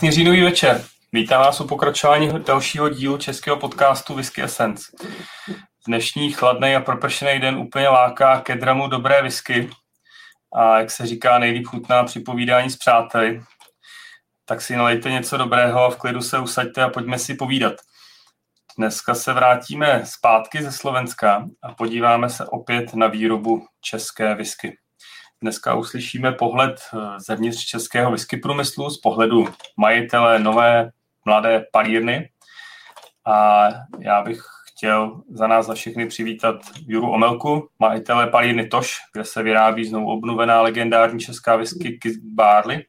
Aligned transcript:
Krásný 0.00 0.16
říjnový 0.16 0.42
večer. 0.42 0.84
Vítám 1.12 1.40
vás 1.40 1.60
u 1.60 1.66
pokračování 1.66 2.30
dalšího 2.46 2.88
dílu 2.88 3.18
českého 3.18 3.56
podcastu 3.56 4.14
Whisky 4.14 4.42
Essence. 4.42 4.92
Dnešní 5.86 6.32
chladný 6.32 6.76
a 6.76 6.80
propršený 6.80 7.40
den 7.40 7.56
úplně 7.56 7.88
láká 7.88 8.40
ke 8.40 8.56
dramu 8.56 8.88
dobré 8.88 9.22
whisky 9.22 9.70
a 10.54 10.78
jak 10.78 10.90
se 10.90 11.06
říká, 11.06 11.38
nejlíp 11.38 11.66
chutná 11.66 12.04
při 12.04 12.20
povídání 12.20 12.70
s 12.70 12.76
přáteli. 12.76 13.42
Tak 14.44 14.60
si 14.60 14.76
nalejte 14.76 15.10
něco 15.10 15.36
dobrého 15.36 15.84
a 15.84 15.90
v 15.90 15.96
klidu 15.96 16.22
se 16.22 16.38
usaďte 16.38 16.82
a 16.82 16.88
pojďme 16.88 17.18
si 17.18 17.34
povídat. 17.34 17.74
Dneska 18.78 19.14
se 19.14 19.32
vrátíme 19.32 20.02
zpátky 20.04 20.62
ze 20.62 20.72
Slovenska 20.72 21.46
a 21.62 21.74
podíváme 21.74 22.30
se 22.30 22.46
opět 22.46 22.94
na 22.94 23.06
výrobu 23.06 23.66
české 23.80 24.34
whisky. 24.34 24.78
Dneska 25.42 25.74
uslyšíme 25.74 26.32
pohled 26.32 26.80
eh, 26.80 27.20
zevnitř 27.20 27.64
českého 27.66 28.10
whisky 28.10 28.36
průmyslu 28.36 28.90
z 28.90 29.00
pohledu 29.00 29.44
majitele 29.76 30.38
nové 30.38 30.90
mladé 31.24 31.66
palírny. 31.72 32.30
A 33.26 33.68
já 33.98 34.22
bych 34.22 34.42
chtěl 34.68 35.22
za 35.30 35.46
nás 35.46 35.66
za 35.66 35.74
všechny 35.74 36.06
přivítat 36.06 36.56
Juru 36.86 37.10
Omelku, 37.10 37.68
majitele 37.78 38.26
palírny 38.26 38.68
Toš, 38.68 38.96
kde 39.12 39.24
se 39.24 39.42
vyrábí 39.42 39.84
znovu 39.84 40.10
obnovená 40.10 40.62
legendární 40.62 41.20
česká 41.20 41.56
whisky 41.56 41.98
Kiss 41.98 42.16
Barley 42.34 42.86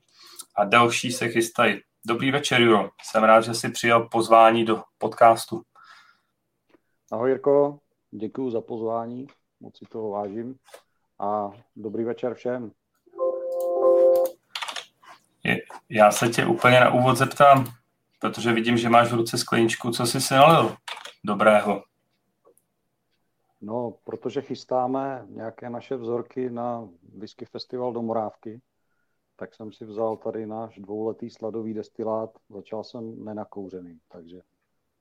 a 0.56 0.66
další 0.66 1.11
se 1.11 1.29
chystají. 1.29 1.79
Dobrý 2.07 2.31
večer, 2.31 2.61
Juro. 2.61 2.90
Jsem 3.03 3.23
rád, 3.23 3.41
že 3.41 3.53
jsi 3.53 3.69
přijal 3.69 4.09
pozvání 4.09 4.66
do 4.66 4.84
podcastu. 4.97 5.61
Ahoj, 7.11 7.29
Jirko. 7.29 7.79
Děkuji 8.11 8.51
za 8.51 8.61
pozvání. 8.61 9.28
Moc 9.59 9.78
si 9.78 9.85
toho 9.85 10.09
vážím 10.09 10.56
a 11.21 11.51
dobrý 11.75 12.03
večer 12.03 12.33
všem. 12.33 12.71
Já 15.89 16.11
se 16.11 16.29
tě 16.29 16.45
úplně 16.45 16.79
na 16.79 16.93
úvod 16.93 17.17
zeptám, 17.17 17.65
protože 18.19 18.53
vidím, 18.53 18.77
že 18.77 18.89
máš 18.89 19.11
v 19.11 19.15
ruce 19.15 19.37
skleničku, 19.37 19.91
co 19.91 20.05
jsi 20.05 20.21
si 20.21 20.33
nalil 20.33 20.75
dobrého? 21.23 21.83
No, 23.61 23.93
protože 24.03 24.41
chystáme 24.41 25.25
nějaké 25.29 25.69
naše 25.69 25.95
vzorky 25.95 26.49
na 26.49 26.89
Whisky 27.17 27.45
Festival 27.45 27.93
do 27.93 28.01
Morávky, 28.01 28.61
tak 29.35 29.55
jsem 29.55 29.71
si 29.71 29.85
vzal 29.85 30.17
tady 30.17 30.45
náš 30.45 30.79
dvouletý 30.79 31.29
sladový 31.29 31.73
destilát. 31.73 32.29
Začal 32.49 32.83
jsem 32.83 33.25
nenakouřený, 33.25 33.99
takže 34.07 34.41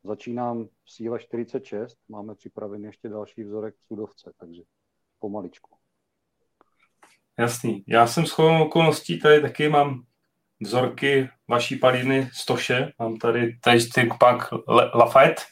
začínám 0.05 0.65
v 0.85 0.93
síle 0.93 1.19
46, 1.19 1.99
máme 2.09 2.35
připravený 2.35 2.85
ještě 2.85 3.09
další 3.09 3.43
vzorek 3.43 3.77
v 3.77 3.85
sudovce, 3.85 4.33
takže 4.37 4.63
pomaličku. 5.19 5.80
Jasný. 7.41 7.85
Já 7.87 8.07
jsem 8.07 8.27
shodou 8.27 8.63
okolností 8.65 9.19
tady 9.19 9.41
taky 9.41 9.69
mám 9.69 10.05
vzorky 10.61 11.31
vaší 11.49 11.77
palíny 11.77 12.31
Stoše. 12.33 12.93
Mám 12.99 13.17
tady 13.17 13.59
tasting 13.61 14.15
pak 14.19 14.49
Lafayette, 14.95 15.43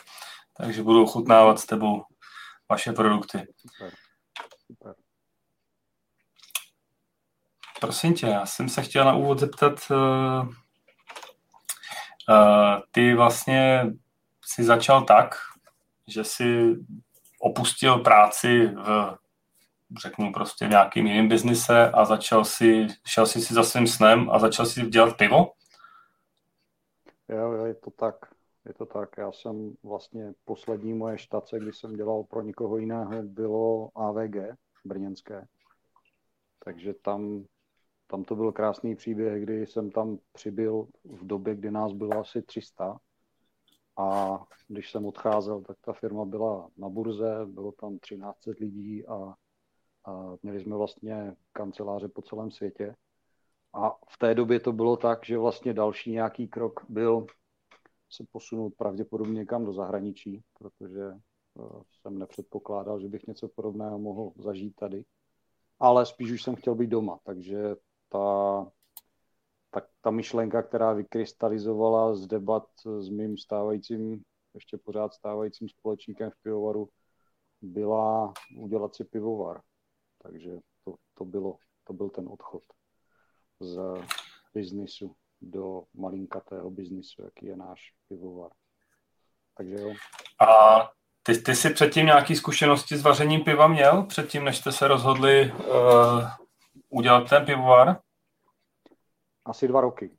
takže 0.56 0.82
budu 0.82 1.02
ochutnávat 1.02 1.58
s 1.58 1.67
tebou 1.67 2.05
vaše 2.70 2.93
produkty. 2.93 3.38
Super. 3.38 3.93
Super. 4.67 4.94
Prosím 7.81 8.14
tě, 8.14 8.26
já 8.26 8.46
jsem 8.46 8.69
se 8.69 8.82
chtěl 8.82 9.05
na 9.05 9.14
úvod 9.14 9.38
zeptat, 9.38 9.81
uh, 9.91 10.49
uh, 12.29 12.81
ty 12.91 13.14
vlastně 13.14 13.87
si 14.44 14.64
začal 14.64 15.05
tak, 15.05 15.34
že 16.08 16.25
si 16.25 16.76
opustil 17.41 17.99
práci 17.99 18.67
v 18.67 19.19
řeknu 20.02 20.32
prostě 20.32 20.67
nějakým 20.67 21.06
jiným 21.06 21.29
biznise 21.29 21.90
a 21.90 22.05
začal 22.05 22.44
si, 22.44 22.87
šel 23.06 23.26
si 23.26 23.40
si 23.40 23.55
za 23.55 23.62
svým 23.62 23.87
snem 23.87 24.31
a 24.31 24.38
začal 24.38 24.67
si 24.67 24.87
dělat 24.87 25.17
pivo? 25.17 25.52
Jo, 27.29 27.52
jo, 27.52 27.64
je 27.64 27.75
to 27.75 27.90
tak. 27.90 28.17
Je 28.67 28.75
to 28.75 28.87
tak. 28.87 29.08
Já 29.19 29.32
jsem 29.32 29.75
vlastně 29.82 30.32
poslední 30.44 30.94
moje 30.94 31.19
štace, 31.19 31.58
kdy 31.58 31.73
jsem 31.73 31.96
dělal 31.96 32.25
pro 32.25 32.43
nikoho 32.43 32.76
jiného, 32.76 33.23
bylo 33.23 33.90
AVG 33.94 34.37
brněnské. 34.85 35.46
Takže 36.64 36.94
tam, 36.94 37.44
tam 38.06 38.25
to 38.25 38.37
byl 38.37 38.52
krásný 38.52 38.96
příběh, 38.96 39.43
kdy 39.43 39.67
jsem 39.67 39.91
tam 39.91 40.19
přibyl 40.32 40.87
v 41.05 41.26
době, 41.26 41.55
kdy 41.55 41.70
nás 41.70 41.93
bylo 41.93 42.20
asi 42.20 42.43
300. 42.43 42.99
A 43.99 44.38
když 44.69 44.91
jsem 44.91 45.06
odcházel, 45.06 45.61
tak 45.61 45.76
ta 45.81 45.93
firma 45.93 46.25
byla 46.25 46.69
na 46.76 46.88
burze, 46.88 47.46
bylo 47.46 47.73
tam 47.73 47.99
13 47.99 48.46
lidí 48.61 49.06
a 49.06 49.34
a 50.08 50.37
měli 50.43 50.60
jsme 50.60 50.76
vlastně 50.76 51.37
kanceláře 51.52 52.08
po 52.08 52.22
celém 52.22 52.50
světě. 52.50 52.94
A 53.72 53.90
v 53.90 54.19
té 54.19 54.34
době 54.34 54.60
to 54.60 54.72
bylo 54.72 54.96
tak, 54.96 55.26
že 55.26 55.38
vlastně 55.38 55.75
další 55.75 56.12
nějaký 56.12 56.49
krok 56.49 56.81
byl 56.88 57.26
se 58.10 58.25
posunout 58.32 58.75
pravděpodobně 58.76 59.34
někam 59.34 59.64
do 59.64 59.72
zahraničí, 59.72 60.43
protože 60.58 61.02
eh, 61.10 61.82
jsem 62.00 62.19
nepředpokládal, 62.19 63.00
že 63.00 63.08
bych 63.08 63.26
něco 63.26 63.49
podobného 63.49 63.99
mohl 63.99 64.32
zažít 64.37 64.75
tady. 64.76 65.05
Ale 65.81 66.06
spíš 66.06 66.31
už 66.31 66.43
jsem 66.43 66.56
chtěl 66.56 66.75
být 66.75 66.90
doma, 66.90 67.19
takže 67.25 67.76
ta, 68.08 68.66
ta, 69.70 69.82
ta 70.00 70.10
myšlenka, 70.10 70.62
která 70.62 70.93
vykrystalizovala 70.93 72.14
z 72.14 72.26
debat 72.26 72.69
s 73.00 73.08
mým 73.08 73.38
stávajícím, 73.38 74.22
ještě 74.55 74.78
pořád 74.78 75.14
stávajícím 75.14 75.69
společníkem 75.69 76.31
v 76.31 76.43
pivovaru, 76.43 76.88
byla 77.62 78.32
udělat 78.60 78.94
si 78.94 79.05
pivovar. 79.05 79.60
Takže 80.23 80.50
to, 80.85 80.94
to, 81.15 81.25
bylo, 81.25 81.56
to 81.85 81.93
byl 81.93 82.09
ten 82.09 82.29
odchod 82.29 82.62
z 83.61 83.79
biznisu 84.55 85.17
do 85.41 85.85
malinkatého 85.94 86.70
biznisu, 86.70 87.23
jaký 87.23 87.47
je 87.47 87.56
náš 87.56 87.94
pivovar. 88.09 88.50
Takže 89.56 89.75
jo. 89.75 89.93
A 90.41 90.91
ty, 91.23 91.43
ty 91.43 91.55
jsi 91.55 91.70
předtím 91.70 92.06
nějaké 92.06 92.37
zkušenosti 92.37 92.97
s 92.97 93.03
vařením 93.03 93.44
piva 93.44 93.67
měl, 93.67 94.03
předtím, 94.03 94.44
než 94.44 94.59
jste 94.59 94.73
se 94.73 94.88
rozhodli 94.88 95.53
uh, 95.53 96.25
udělat 96.88 97.29
ten 97.31 97.47
pivovar? 97.47 98.00
Asi 99.44 99.69
dva 99.69 99.81
roky. 99.81 100.19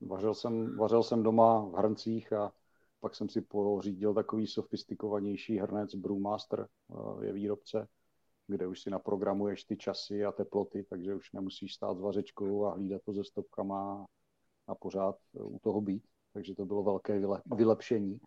Vařil 0.00 0.34
jsem, 0.34 0.76
vařil 0.76 1.02
jsem 1.02 1.22
doma 1.22 1.60
v 1.60 1.72
hrncích 1.72 2.32
a 2.32 2.52
pak 3.00 3.14
jsem 3.14 3.28
si 3.28 3.40
pořídil 3.40 4.14
takový 4.14 4.46
sofistikovanější 4.46 5.58
hrnec 5.58 5.94
Brewmaster, 5.94 6.66
uh, 6.88 7.24
je 7.24 7.32
výrobce 7.32 7.88
kde 8.52 8.66
už 8.66 8.80
si 8.80 8.90
naprogramuješ 8.90 9.64
ty 9.64 9.76
časy 9.76 10.24
a 10.24 10.32
teploty, 10.32 10.84
takže 10.84 11.14
už 11.14 11.32
nemusíš 11.32 11.74
stát 11.74 11.96
s 11.96 12.00
vařečkou 12.00 12.64
a 12.64 12.74
hlídat 12.74 13.02
to 13.04 13.14
se 13.14 13.24
stopkama 13.24 14.06
a 14.66 14.74
pořád 14.74 15.16
u 15.40 15.58
toho 15.58 15.80
být. 15.80 16.04
Takže 16.32 16.54
to 16.54 16.64
bylo 16.64 16.82
velké 16.82 17.20
vylepšení. 17.56 18.20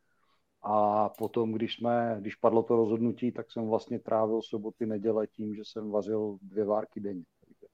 A 0.61 1.09
potom, 1.09 1.51
když, 1.51 1.75
jsme, 1.75 2.17
když 2.19 2.35
padlo 2.35 2.63
to 2.63 2.75
rozhodnutí, 2.75 3.31
tak 3.31 3.51
jsem 3.51 3.67
vlastně 3.67 3.99
trávil 3.99 4.41
soboty, 4.41 4.85
neděle 4.85 5.27
tím, 5.27 5.55
že 5.55 5.61
jsem 5.65 5.91
vařil 5.91 6.37
dvě 6.41 6.65
várky 6.65 6.99
denně. 6.99 7.23
Takže 7.45 7.65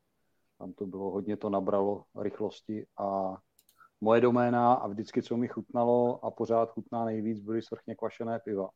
tam 0.57 0.73
to 0.73 0.85
bylo, 0.85 1.11
hodně 1.11 1.37
to 1.37 1.49
nabralo 1.49 2.03
rychlosti 2.15 2.85
a 2.97 3.37
moje 4.01 4.21
doména 4.21 4.73
a 4.73 4.87
vždycky, 4.87 5.23
co 5.23 5.37
mi 5.37 5.47
chutnalo 5.47 6.25
a 6.25 6.31
pořád 6.31 6.71
chutná 6.71 7.05
nejvíc, 7.05 7.39
byly 7.39 7.61
svrchně 7.61 7.95
kvašené 7.95 8.39
piva 8.39 8.69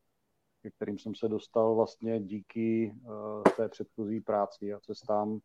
ke 0.66 0.70
kterým 0.70 0.98
jsem 0.98 1.14
se 1.14 1.28
dostal 1.28 1.74
vlastně 1.74 2.20
díky 2.20 2.94
uh, 2.94 3.42
té 3.56 3.68
předchozí 3.68 4.20
práci 4.20 4.74
a 4.74 4.80
cestám 4.80 5.38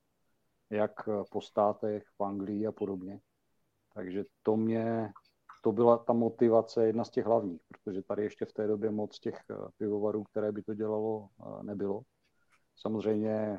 jak 0.69 0.91
po 1.31 1.41
státech, 1.41 2.03
v 2.17 2.23
Anglii 2.23 2.67
a 2.67 2.71
podobně. 2.71 3.19
Takže 3.93 4.23
to 4.43 4.57
mě, 4.57 5.11
to 5.63 5.71
byla 5.71 5.97
ta 5.97 6.13
motivace, 6.13 6.87
jedna 6.87 7.03
z 7.03 7.09
těch 7.09 7.25
hlavních, 7.25 7.61
protože 7.67 8.01
tady 8.01 8.23
ještě 8.23 8.45
v 8.45 8.53
té 8.53 8.67
době 8.67 8.91
moc 8.91 9.19
těch 9.19 9.37
eh, 9.51 9.55
pivovarů, 9.77 10.23
které 10.23 10.51
by 10.51 10.63
to 10.63 10.73
dělalo, 10.73 11.27
nebylo. 11.61 12.01
Samozřejmě 12.75 13.57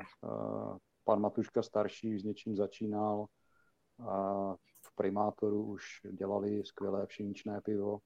pan 1.03 1.21
Matuška 1.21 1.63
starší 1.63 2.19
s 2.19 2.23
něčím 2.23 2.55
začínal, 2.55 3.25
a 4.07 4.53
v 4.85 4.95
primátoru 4.95 5.63
už 5.63 5.83
dělali 6.11 6.65
skvělé 6.65 7.07
pšeničné 7.07 7.61
pivo, 7.61 7.99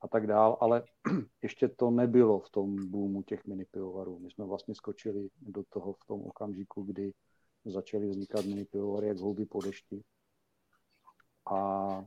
a 0.00 0.08
tak 0.08 0.26
dál, 0.26 0.56
ale 0.60 0.82
ještě 1.42 1.68
to 1.68 1.90
nebylo 1.90 2.40
v 2.40 2.50
tom 2.50 2.90
boomu 2.90 3.22
těch 3.22 3.44
mini 3.44 3.64
pivovarů. 3.64 4.18
My 4.18 4.30
jsme 4.30 4.44
vlastně 4.44 4.74
skočili 4.74 5.28
do 5.40 5.64
toho 5.68 5.92
v 5.92 6.04
tom 6.06 6.22
okamžiku, 6.22 6.82
kdy 6.82 7.12
začaly 7.64 8.08
vznikat 8.08 8.44
mini 8.44 8.64
pivovary 8.64 9.08
jak 9.08 9.18
houby 9.18 9.46
po 9.46 9.60
dešti. 9.62 10.02
A, 11.46 11.56
a 11.56 12.04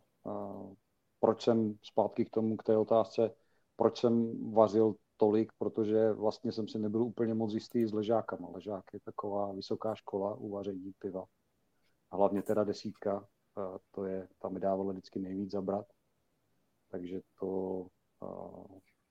proč 1.19 1.43
jsem 1.43 1.75
zpátky 1.81 2.25
k 2.25 2.29
tomu, 2.29 2.57
k 2.57 2.63
té 2.63 2.77
otázce, 2.77 3.31
proč 3.75 3.99
jsem 3.99 4.35
vařil 4.53 4.95
tolik, 5.17 5.51
protože 5.57 6.11
vlastně 6.11 6.51
jsem 6.51 6.67
si 6.67 6.79
nebyl 6.79 7.03
úplně 7.03 7.33
moc 7.33 7.53
jistý 7.53 7.85
s 7.85 7.93
ležákama. 7.93 8.49
Ležák 8.49 8.83
je 8.93 8.99
taková 8.99 9.51
vysoká 9.51 9.95
škola 9.95 10.35
uvaření 10.35 10.93
piva. 10.99 11.25
A 12.11 12.15
hlavně 12.15 12.41
teda 12.41 12.63
desítka, 12.63 13.27
to 13.91 14.05
je, 14.05 14.27
tam 14.39 14.53
mi 14.53 14.59
dávalo 14.59 14.91
vždycky 14.91 15.19
nejvíc 15.19 15.51
zabrat 15.51 15.85
takže 16.91 17.19
to, 17.39 17.87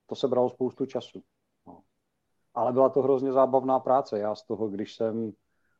to 0.06 0.14
se 0.14 0.28
bralo 0.28 0.50
spoustu 0.50 0.86
času. 0.86 1.22
No. 1.66 1.82
Ale 2.54 2.72
byla 2.72 2.88
to 2.88 3.02
hrozně 3.02 3.32
zábavná 3.32 3.80
práce. 3.80 4.18
Já 4.18 4.34
z 4.34 4.42
toho, 4.42 4.68
když 4.68 4.94
jsem 4.94 5.32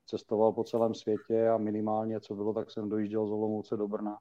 cestoval 0.06 0.52
po 0.52 0.64
celém 0.64 0.94
světě 0.94 1.49
a 1.49 1.58
minimálně, 1.58 2.20
co 2.20 2.35
bylo, 2.35 2.55
tak 2.55 2.70
jsem 2.70 2.88
dojížděl 2.88 3.26
z 3.26 3.32
Olomouce 3.32 3.76
do 3.76 3.88
Brna, 3.88 4.19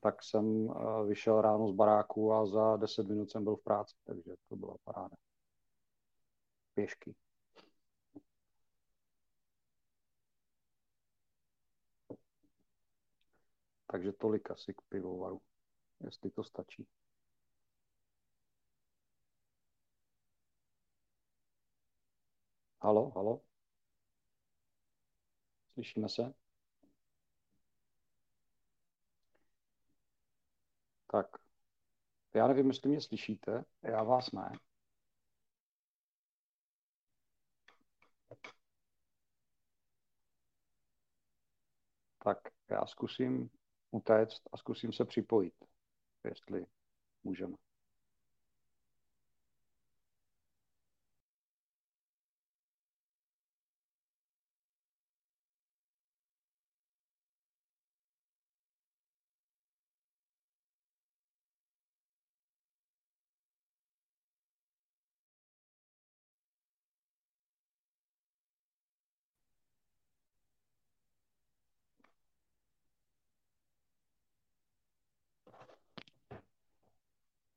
tak 0.00 0.22
jsem 0.22 0.74
vyšel 1.06 1.40
ráno 1.40 1.68
z 1.68 1.72
baráku 1.72 2.32
a 2.32 2.46
za 2.46 2.76
10 2.76 3.08
minut 3.08 3.30
jsem 3.30 3.44
byl 3.44 3.56
v 3.56 3.62
práci, 3.62 3.94
takže 4.04 4.34
to 4.48 4.56
byla 4.56 4.76
paráda. 4.84 5.16
Pěšky. 6.74 7.14
Takže 13.86 14.12
tolik 14.12 14.50
asi 14.50 14.74
k 14.74 14.82
pivovaru, 14.88 15.40
jestli 16.00 16.30
to 16.30 16.44
stačí. 16.44 16.86
Halo, 22.82 23.10
halo? 23.14 23.40
Slyšíme 25.74 26.08
se? 26.08 26.34
Tak, 31.06 31.26
já 32.34 32.48
nevím, 32.48 32.68
jestli 32.68 32.90
mě 32.90 33.00
slyšíte, 33.00 33.64
já 33.82 34.02
vás 34.02 34.32
ne. 34.32 34.52
Tak 42.24 42.38
já 42.70 42.86
zkusím 42.86 43.50
utéct 43.90 44.42
a 44.52 44.56
zkusím 44.56 44.92
se 44.92 45.04
připojit, 45.04 45.54
jestli 46.24 46.66
můžeme. 47.24 47.56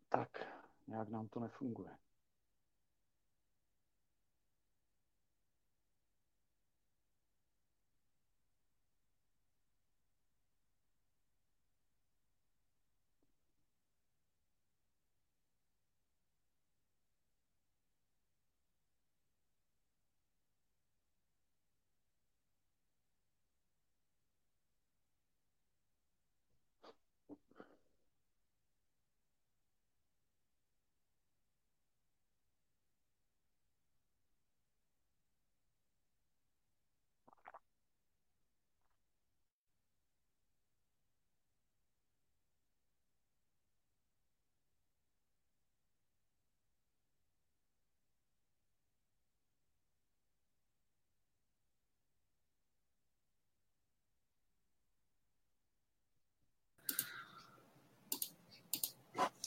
Tak, 0.10 0.46
nějak 1.04 1.10
nám 1.10 1.28
to 1.28 1.40
nefunguje. 1.40 1.92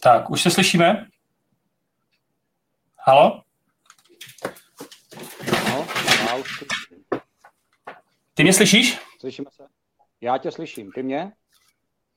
Tak, 0.06 0.30
už 0.30 0.42
se 0.42 0.50
slyšíme? 0.50 1.06
Halo? 2.98 3.42
No, 5.68 5.86
já 6.26 6.34
už 6.36 6.58
slyším. 6.58 7.04
Ty 8.34 8.42
mě 8.42 8.52
slyšíš? 8.52 9.00
Slyšíme 9.20 9.50
se? 9.52 9.66
Já 10.20 10.38
tě 10.38 10.50
slyším, 10.50 10.92
ty 10.92 11.02
mě? 11.02 11.32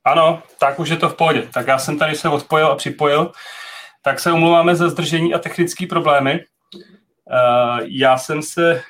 Ano, 0.03 0.43
tak 0.59 0.79
už 0.79 0.89
je 0.89 0.97
to 0.97 1.09
v 1.09 1.15
pohodě. 1.15 1.49
Tak 1.53 1.67
já 1.67 1.77
jsem 1.77 1.99
tady 1.99 2.15
se 2.15 2.29
odpojil 2.29 2.67
a 2.67 2.75
připojil. 2.75 3.31
Tak 4.01 4.19
se 4.19 4.31
omlouváme 4.31 4.75
za 4.75 4.89
zdržení 4.89 5.33
a 5.33 5.39
technické 5.39 5.87
problémy. 5.87 6.45
Uh, 6.73 7.79
já 7.83 8.17
jsem 8.17 8.41
se 8.41 8.83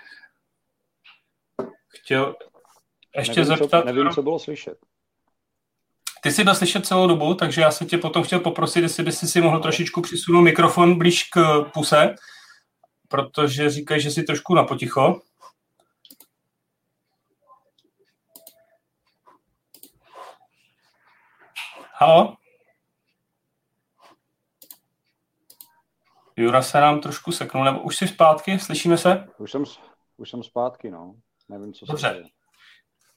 chtěl 1.88 2.36
ještě 3.15 3.39
nevím, 3.39 3.58
zeptat... 3.58 3.82
Co, 3.82 3.86
nevím, 3.86 4.12
co 4.12 4.24
bylo 4.24 4.39
slyšet. 4.39 4.77
Ty 6.22 6.32
jsi 6.32 6.44
byl 6.44 6.56
slyšet 6.56 6.86
celou 6.86 7.08
dobu, 7.08 7.34
takže 7.34 7.62
já 7.62 7.72
se 7.72 7.86
tě 7.86 7.98
potom 7.98 8.24
chtěl 8.24 8.40
poprosit, 8.40 8.82
jestli 8.82 9.04
bys 9.04 9.32
si 9.32 9.42
mohl 9.42 9.60
trošičku 9.60 10.02
přisunout 10.02 10.44
mikrofon 10.44 10.98
blíž 10.98 11.24
k 11.24 11.64
puse, 11.74 12.16
protože 13.08 13.70
říkají, 13.70 14.02
že 14.02 14.12
jsi 14.12 14.24
trošku 14.24 14.56
na 14.56 14.64
poticho. 14.64 15.22
Halo? 21.94 22.36
Jura 26.36 26.62
se 26.62 26.80
nám 26.80 27.02
trošku 27.02 27.32
seknul, 27.32 27.64
nebo 27.64 27.80
už 27.82 27.98
jsi 27.98 28.08
zpátky, 28.08 28.60
slyšíme 28.60 28.98
se? 28.98 29.28
Už 29.38 29.52
jsem, 29.52 29.64
už 30.18 30.30
jsem 30.30 30.44
zpátky, 30.44 30.92
no. 30.92 31.16
Nevím, 31.50 31.74
co 31.74 31.86
Dobře. 31.86 32.08
se 32.08 32.14
děje. 32.14 32.38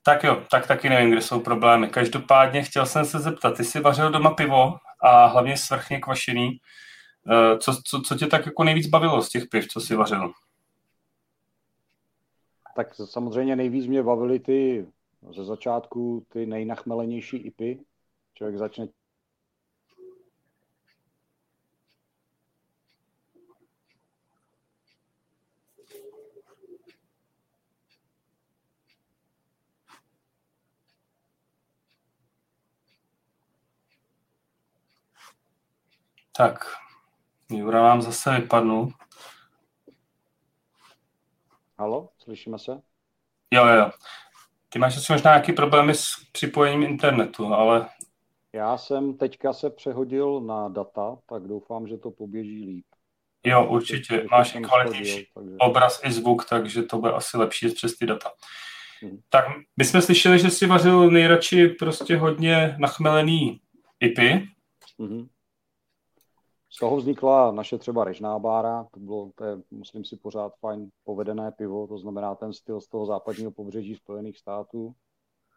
Tak 0.05 0.25
jo, 0.25 0.43
tak 0.51 0.67
taky 0.67 0.89
nevím, 0.89 1.11
kde 1.11 1.21
jsou 1.21 1.41
problémy. 1.41 1.89
Každopádně 1.89 2.63
chtěl 2.63 2.87
jsem 2.87 3.05
se 3.05 3.19
zeptat, 3.21 3.57
ty 3.57 3.65
jsi 3.65 3.81
vařil 3.81 4.11
doma 4.11 4.31
pivo 4.31 4.75
a 5.01 5.27
hlavně 5.27 5.57
svrchně 5.57 6.01
kvašený. 6.01 6.61
Eh, 7.31 7.59
Co, 7.59 7.73
co, 7.85 8.01
co 8.01 8.15
tě 8.15 8.27
tak 8.27 8.47
jako 8.47 8.65
nejvíc 8.65 8.87
bavilo 8.87 9.23
z 9.23 9.29
těch 9.29 9.47
piv, 9.47 9.69
co 9.69 9.81
jsi 9.81 9.97
vařil? 9.97 10.33
Tak 12.77 12.95
samozřejmě 12.95 13.57
nejvíc 13.57 13.87
mě 13.87 14.03
bavily 14.03 14.41
ty 14.41 14.87
ze 15.37 15.45
začátku 15.45 16.27
ty 16.29 16.47
nejnachmelenější 16.47 17.37
IPy. 17.37 17.79
Člověk 18.35 18.59
začne 18.59 18.87
Tak, 36.37 36.65
Jura 37.51 37.83
nám 37.83 38.03
zase 38.03 38.41
vypadnul. 38.41 38.93
Halo, 41.79 42.09
slyšíme 42.19 42.59
se? 42.59 42.73
Jo, 43.51 43.67
jo, 43.67 43.75
jo. 43.75 43.91
Ty 44.69 44.79
máš 44.79 44.97
asi 44.97 45.13
možná 45.13 45.31
nějaký 45.31 45.53
problémy 45.53 45.95
s 45.95 46.07
připojením 46.33 46.83
internetu, 46.83 47.47
ale 47.47 47.89
Já 48.53 48.77
jsem 48.79 49.17
teďka 49.17 49.53
se 49.53 49.71
přehodil 49.71 50.41
na 50.41 50.69
data, 50.69 51.17
tak 51.27 51.43
doufám, 51.43 51.87
že 51.89 51.97
to 51.99 52.11
poběží 52.11 52.67
líp. 52.67 52.85
jo, 53.45 53.67
určitě. 53.67 54.27
Máš 54.31 54.55
i 54.55 54.61
kvalitnější 54.61 55.27
takže- 55.35 55.57
obraz 55.59 56.01
i 56.05 56.13
zvuk, 56.13 56.45
takže 56.49 56.83
to 56.83 56.99
bude 56.99 57.13
asi 57.13 57.37
lepší 57.37 57.69
přes 57.69 57.97
ty 57.97 58.07
data. 58.07 58.31
Mhm. 59.03 59.21
Tak 59.29 59.45
my 59.77 59.85
jsme 59.85 60.03
slyšeli, 60.03 60.39
že 60.39 60.51
jsi 60.51 60.67
vařil 60.67 61.11
nejradši 61.11 61.69
prostě 61.69 62.17
hodně 62.17 62.77
nachmelený 62.79 63.61
IPy. 64.01 64.49
Mhm. 64.99 65.29
Z 66.75 66.79
toho 66.79 66.97
vznikla 66.97 67.53
naše 67.53 67.79
třeba 67.79 68.05
režná 68.05 68.39
bára, 68.39 68.87
to 68.93 69.01
bylo, 69.01 69.31
to 69.35 69.45
je, 69.45 69.59
myslím 69.71 70.05
si, 70.05 70.17
pořád 70.17 70.55
fajn 70.61 70.91
povedené 71.05 71.53
pivo, 71.53 71.87
to 71.87 71.99
znamená 71.99 72.35
ten 72.35 72.53
styl 72.53 72.81
z 72.81 72.89
toho 72.89 73.07
západního 73.07 73.51
pobřeží 73.51 73.95
Spojených 73.95 74.39
států. 74.39 74.95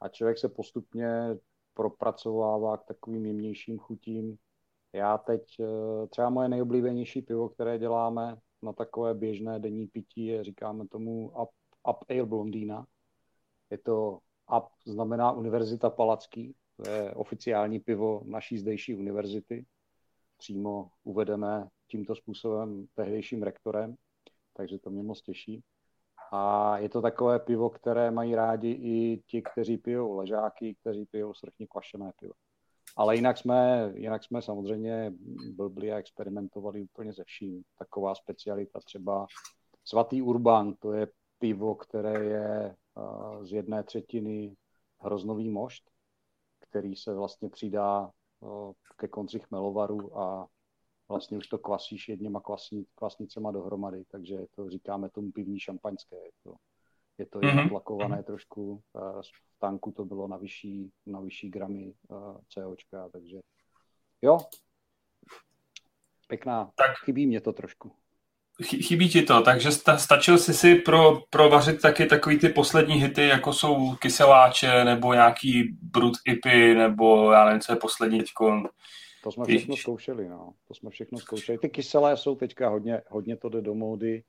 A 0.01 0.07
člověk 0.07 0.37
se 0.37 0.49
postupně 0.49 1.37
propracovává 1.73 2.77
k 2.77 2.85
takovým 2.85 3.25
jemnějším 3.25 3.79
chutím. 3.79 4.37
Já 4.93 5.17
teď, 5.17 5.41
eh, 5.59 6.07
třeba 6.07 6.29
moje 6.29 6.49
nejoblíbenější 6.49 7.21
pivo, 7.21 7.49
které 7.49 7.79
děláme 7.79 8.37
na 8.61 8.73
takové 8.73 9.13
běžné 9.13 9.59
denní 9.59 9.87
pití, 9.87 10.25
je, 10.25 10.43
říkáme 10.43 10.87
tomu 10.87 11.29
Up, 11.29 11.49
Up 11.89 12.05
Ale 12.09 12.25
Blondýna. 12.25 12.85
Je 13.69 13.77
to 13.77 14.19
Up 14.57 14.65
znamená 14.85 15.31
Univerzita 15.31 15.89
Palacký, 15.89 16.55
to 16.77 16.89
je 16.89 17.13
oficiální 17.13 17.79
pivo 17.79 18.21
naší 18.25 18.57
zdejší 18.57 18.95
univerzity 18.95 19.65
přímo 20.37 20.89
uvedené 21.03 21.69
tímto 21.87 22.15
způsobem 22.15 22.85
tehdejším 22.93 23.43
rektorem, 23.43 23.95
takže 24.53 24.79
to 24.79 24.89
mě 24.89 25.03
moc 25.03 25.21
těší. 25.21 25.63
A 26.31 26.77
je 26.77 26.89
to 26.89 27.01
takové 27.01 27.39
pivo, 27.39 27.69
které 27.69 28.11
mají 28.11 28.35
rádi 28.35 28.69
i 28.69 29.23
ti, 29.27 29.41
kteří 29.41 29.77
pijou 29.77 30.13
ležáky, 30.13 30.75
kteří 30.81 31.05
pijou 31.05 31.33
srchně 31.33 31.67
kvašené 31.67 32.11
pivo. 32.19 32.33
Ale 32.97 33.15
jinak 33.15 33.37
jsme, 33.37 33.91
jinak 33.95 34.23
jsme 34.23 34.41
samozřejmě 34.41 35.13
byli 35.69 35.91
a 35.91 35.97
experimentovali 35.97 36.81
úplně 36.81 37.13
ze 37.13 37.23
vším. 37.23 37.63
Taková 37.79 38.15
specialita 38.15 38.79
třeba 38.79 39.27
svatý 39.83 40.21
Urban, 40.21 40.73
to 40.73 40.93
je 40.93 41.07
pivo, 41.39 41.75
které 41.75 42.23
je 42.23 42.75
z 43.41 43.51
jedné 43.51 43.83
třetiny 43.83 44.55
hroznový 44.99 45.49
mošt, 45.49 45.83
který 46.59 46.95
se 46.95 47.13
vlastně 47.13 47.49
přidá 47.49 48.11
ke 48.97 49.07
konci 49.07 49.39
chmelovaru 49.39 50.19
a 50.19 50.47
vlastně 51.09 51.37
už 51.37 51.47
to 51.47 51.57
kvasíš 51.57 52.09
jedněma 52.09 52.41
kvasni, 52.41 52.85
kvasnicema 52.95 53.51
dohromady, 53.51 54.05
takže 54.05 54.37
to 54.55 54.69
říkáme 54.69 55.09
tomu 55.09 55.31
pivní 55.31 55.59
šampaňské. 55.59 56.15
Je 56.15 56.31
to, 56.43 56.55
je 57.17 57.25
to 57.25 57.39
mm-hmm. 57.39 57.69
tlakované 57.69 58.23
trošku, 58.23 58.81
v 59.21 59.59
tanku 59.59 59.91
to 59.91 60.05
bylo 60.05 60.27
na 60.27 60.37
vyšší, 60.37 60.91
na 61.05 61.19
vyšší 61.19 61.49
gramy 61.49 61.93
COčka, 62.49 63.09
takže 63.09 63.39
jo, 64.21 64.37
pěkná, 66.27 66.71
tak. 66.75 66.97
chybí 67.05 67.27
mě 67.27 67.41
to 67.41 67.53
trošku. 67.53 67.91
Chybí 68.63 69.09
ti 69.09 69.21
to, 69.21 69.41
takže 69.41 69.71
sta- 69.71 69.97
stačil 69.97 70.37
jsi 70.37 70.53
si 70.53 70.75
pro, 70.75 71.21
provařit 71.29 71.81
taky 71.81 72.05
takový 72.05 72.39
ty 72.39 72.49
poslední 72.49 72.95
hity, 72.95 73.27
jako 73.27 73.53
jsou 73.53 73.95
kyseláče, 73.95 74.85
nebo 74.85 75.13
nějaký 75.13 75.77
brut 75.81 76.13
ipy, 76.27 76.73
nebo 76.75 77.31
já 77.31 77.45
nevím, 77.45 77.61
co 77.61 77.71
je 77.71 77.75
poslední 77.75 78.19
teďko. 78.19 78.63
To 79.23 79.31
jsme 79.31 79.45
všechno 79.45 79.75
zkoušeli, 79.75 80.29
no. 80.29 80.53
To 80.67 80.73
jsme 80.73 80.89
všechno 80.89 81.19
zkoušeli. 81.19 81.57
Ty 81.57 81.69
kyselé 81.69 82.17
jsou 82.17 82.35
teďka 82.35 82.69
hodně, 82.69 83.01
hodně 83.09 83.37
to 83.37 83.49
jde 83.49 83.61
do 83.61 83.73
módy 83.73 84.23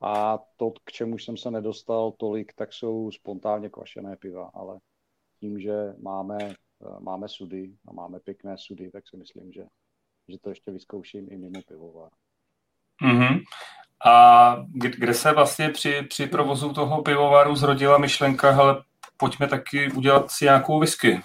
a 0.00 0.38
to, 0.56 0.70
k 0.84 0.92
čemu 0.92 1.18
jsem 1.18 1.36
se 1.36 1.50
nedostal 1.50 2.12
tolik, 2.16 2.52
tak 2.54 2.72
jsou 2.72 3.10
spontánně 3.10 3.68
kvašené 3.68 4.16
piva, 4.16 4.50
ale 4.54 4.78
tím, 5.40 5.60
že 5.60 5.94
máme, 6.02 6.38
máme 6.98 7.28
sudy 7.28 7.72
a 7.88 7.92
máme 7.92 8.20
pěkné 8.20 8.56
sudy, 8.58 8.90
tak 8.90 9.08
si 9.08 9.16
myslím, 9.16 9.52
že, 9.52 9.64
že 10.28 10.38
to 10.38 10.48
ještě 10.48 10.70
vyzkouším 10.70 11.28
i 11.30 11.36
mimo 11.36 11.62
pivovar. 11.68 12.10
Mm-hmm. 13.02 13.40
A 14.06 14.56
kde 14.72 15.14
se 15.14 15.32
vlastně 15.32 15.68
při, 15.68 16.02
při 16.02 16.26
provozu 16.26 16.72
toho 16.72 17.02
pivovaru 17.02 17.56
zrodila 17.56 17.98
myšlenka, 17.98 18.50
hele, 18.50 18.82
pojďme 19.16 19.48
taky 19.48 19.92
udělat 19.92 20.30
si 20.30 20.44
nějakou 20.44 20.80
whisky? 20.80 21.20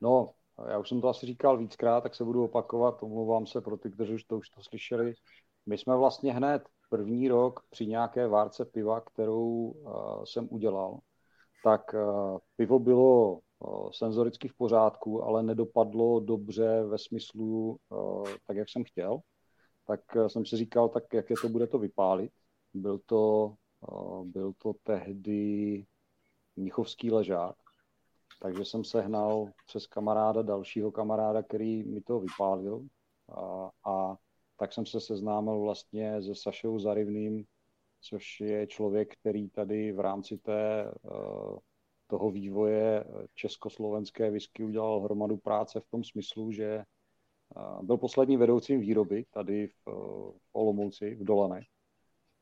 No, 0.00 0.30
já 0.68 0.78
už 0.78 0.88
jsem 0.88 1.00
to 1.00 1.08
asi 1.08 1.26
říkal 1.26 1.56
víckrát, 1.56 2.02
tak 2.02 2.14
se 2.14 2.24
budu 2.24 2.44
opakovat, 2.44 3.02
omlouvám 3.02 3.46
se 3.46 3.60
pro 3.60 3.76
ty, 3.76 3.90
kteří 3.90 4.14
už 4.14 4.24
to, 4.24 4.36
už 4.36 4.48
to 4.48 4.62
slyšeli. 4.62 5.14
My 5.66 5.78
jsme 5.78 5.96
vlastně 5.96 6.32
hned 6.32 6.62
první 6.90 7.28
rok 7.28 7.60
při 7.70 7.86
nějaké 7.86 8.28
várce 8.28 8.64
piva, 8.64 9.00
kterou 9.00 9.46
uh, 9.46 10.24
jsem 10.24 10.48
udělal, 10.50 10.98
tak 11.64 11.94
uh, 11.94 12.38
pivo 12.56 12.78
bylo 12.78 13.32
uh, 13.58 13.90
senzoricky 13.90 14.48
v 14.48 14.56
pořádku, 14.56 15.24
ale 15.24 15.42
nedopadlo 15.42 16.20
dobře 16.20 16.82
ve 16.82 16.98
smyslu 16.98 17.78
uh, 17.88 18.28
tak, 18.46 18.56
jak 18.56 18.68
jsem 18.68 18.84
chtěl 18.84 19.20
tak 19.88 20.00
eh, 20.16 20.28
jsem 20.28 20.46
si 20.46 20.56
říkal, 20.56 20.88
tak 20.88 21.04
jak 21.12 21.30
je 21.30 21.36
to 21.42 21.48
bude 21.48 21.66
to 21.66 21.78
vypálit. 21.78 22.32
Byl 22.74 22.98
to, 22.98 23.54
eh, 23.82 24.24
byl 24.24 24.52
to 24.52 24.72
tehdy 24.82 25.86
Mnichovský 26.56 27.10
ležák, 27.10 27.56
takže 28.42 28.64
jsem 28.64 28.84
sehnal 28.84 29.50
přes 29.66 29.86
kamaráda 29.86 30.42
dalšího 30.42 30.92
kamaráda, 30.92 31.42
který 31.42 31.82
mi 31.82 32.00
to 32.00 32.20
vypálil 32.20 32.86
a, 33.28 33.70
a 33.84 34.16
tak 34.56 34.72
jsem 34.72 34.86
se 34.86 35.00
seznámil 35.00 35.60
vlastně 35.60 36.22
se 36.22 36.34
Sašou 36.34 36.78
Zarivným, 36.78 37.44
což 38.00 38.40
je 38.40 38.66
člověk, 38.66 39.16
který 39.16 39.50
tady 39.50 39.92
v 39.92 40.00
rámci 40.00 40.38
té, 40.38 40.84
eh, 40.84 41.58
toho 42.06 42.30
vývoje 42.30 43.04
československé 43.34 44.30
whisky 44.30 44.64
udělal 44.64 45.00
hromadu 45.00 45.36
práce 45.36 45.80
v 45.80 45.88
tom 45.90 46.04
smyslu, 46.04 46.52
že 46.52 46.84
byl 47.82 47.96
poslední 47.96 48.36
vedoucím 48.36 48.80
výroby 48.80 49.24
tady 49.30 49.66
v, 49.66 49.84
v 50.38 50.48
Olomouci, 50.52 51.14
v 51.14 51.24
Dolanech. 51.24 51.64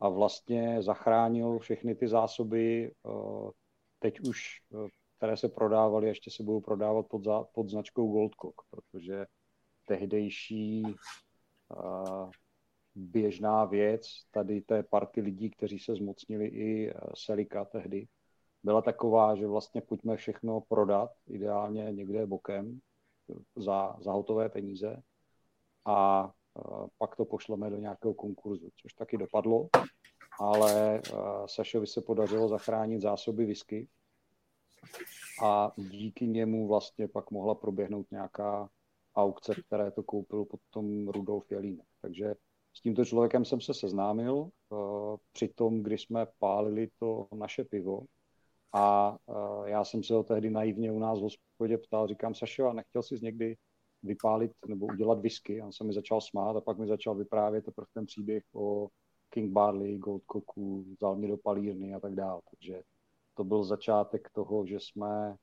A 0.01 0.09
vlastně 0.09 0.83
zachránil 0.83 1.59
všechny 1.59 1.95
ty 1.95 2.09
zásoby, 2.09 2.91
eh, 3.07 3.51
teď 3.99 4.21
už, 4.21 4.61
eh, 4.75 4.89
které 5.17 5.37
se 5.37 5.49
prodávaly, 5.49 6.09
ještě 6.09 6.31
se 6.31 6.43
budou 6.43 6.61
prodávat 6.61 7.07
pod, 7.07 7.25
za, 7.25 7.45
pod 7.53 7.69
značkou 7.69 8.13
Goldcock, 8.13 8.55
protože 8.71 9.27
tehdejší 9.87 10.83
běžná 12.95 13.65
věc 13.65 14.03
tady 14.31 14.61
té 14.61 14.83
party 14.83 15.21
lidí, 15.21 15.51
kteří 15.51 15.79
se 15.79 15.95
zmocnili 15.95 16.47
i 16.47 16.93
Selika 17.15 17.65
tehdy, 17.65 18.09
byla 18.63 18.83
taková, 18.83 19.37
že 19.37 19.47
vlastně 19.47 19.81
pojďme 19.81 20.17
všechno 20.17 20.61
prodat, 20.61 21.11
ideálně 21.27 21.93
někde 21.93 22.27
bokem, 22.27 22.81
za, 23.57 23.97
za 24.01 24.13
hotové 24.13 24.49
peníze 24.49 25.03
a 25.85 26.31
pak 26.99 27.17
to 27.17 27.25
pošleme 27.25 27.71
do 27.71 27.77
nějakého 27.77 28.15
konkurzu, 28.15 28.71
což 28.77 28.93
taky 28.93 29.17
dopadlo, 29.17 29.69
ale 30.41 31.01
Sašovi 31.47 31.87
se 31.87 32.01
podařilo 32.01 32.49
zachránit 32.49 33.01
zásoby 33.01 33.45
whisky 33.45 33.89
a 35.43 35.73
díky 35.77 36.27
němu 36.27 36.69
vlastně 36.69 37.09
pak 37.09 37.31
mohla 37.31 37.55
proběhnout 37.55 38.11
nějaká 38.11 38.69
aukce, 39.17 39.55
které 39.67 39.91
to 39.91 40.03
koupil 40.03 40.45
potom 40.45 41.09
Rudolf 41.09 41.51
Jelínek. 41.51 41.87
Takže 42.01 42.35
s 42.73 42.81
tímto 42.81 43.05
člověkem 43.05 43.45
jsem 43.45 43.61
se 43.61 43.75
seznámil 43.75 44.51
při 45.33 45.49
tom, 45.49 45.83
kdy 45.83 45.99
jsme 45.99 46.27
pálili 46.39 46.89
to 46.99 47.29
naše 47.35 47.65
pivo 47.65 48.03
a 48.77 49.17
já 49.65 49.85
jsem 49.85 50.03
se 50.03 50.15
ho 50.15 50.23
tehdy 50.23 50.51
naivně 50.51 50.93
u 50.93 50.99
nás 50.99 51.19
v 51.19 51.23
hospodě 51.23 51.79
ptal, 51.79 52.07
říkám, 52.07 52.35
Sašo, 52.35 52.67
a 52.67 52.73
nechtěl 52.73 53.03
jsi 53.03 53.15
někdy 53.23 53.57
vypálit 54.03 54.53
nebo 54.67 54.87
udělat 54.87 55.21
whisky? 55.21 55.61
A 55.61 55.67
on 55.67 55.73
se 55.73 55.85
mi 55.85 55.93
začal 55.93 56.21
smát 56.21 56.57
a 56.57 56.61
pak 56.61 56.79
mi 56.79 56.87
začal 56.87 57.15
vyprávět 57.15 57.65
teprve 57.65 57.87
ten 57.95 58.07
příběh 58.07 58.45
o 58.55 58.89
King 59.31 59.53
Barley, 59.53 59.99
Gold 59.99 60.23
Cocku, 60.33 60.85
vzal 60.93 61.17
mě 61.17 61.29
do 61.29 61.37
palírny 61.37 61.95
a 61.95 62.01
tak 62.01 62.15
dále. 62.15 62.41
Takže 62.51 62.83
to 63.35 63.45
byl 63.45 63.65
začátek 63.65 64.29
toho, 64.33 64.67
že 64.67 64.81
jsme 64.81 65.37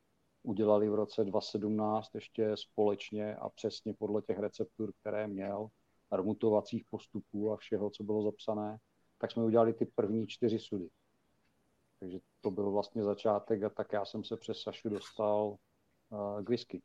udělali 0.44 0.90
v 0.90 0.96
roce 0.96 1.24
2017 1.24 2.16
ještě 2.16 2.52
společně 2.56 3.36
a 3.36 3.50
přesně 3.50 3.94
podle 3.94 4.22
těch 4.22 4.40
receptur, 4.40 4.94
které 5.02 5.28
měl, 5.28 5.68
rmutovacích 6.12 6.84
postupů 6.90 7.52
a 7.52 7.58
všeho, 7.58 7.90
co 7.90 8.04
bylo 8.04 8.24
zapsané, 8.24 8.78
tak 9.18 9.32
jsme 9.32 9.44
udělali 9.44 9.74
ty 9.74 9.86
první 9.86 10.28
čtyři 10.28 10.60
sudy. 10.60 10.90
Takže 12.04 12.20
to 12.42 12.52
byl 12.52 12.72
vlastně 12.72 13.04
začátek 13.04 13.64
a 13.64 13.70
tak 13.70 13.94
já 13.94 14.06
jsem 14.06 14.24
se 14.24 14.38
přes 14.38 14.62
Sašu 14.62 14.90
dostal 14.90 15.56
k 16.44 16.50
whisky. 16.50 16.82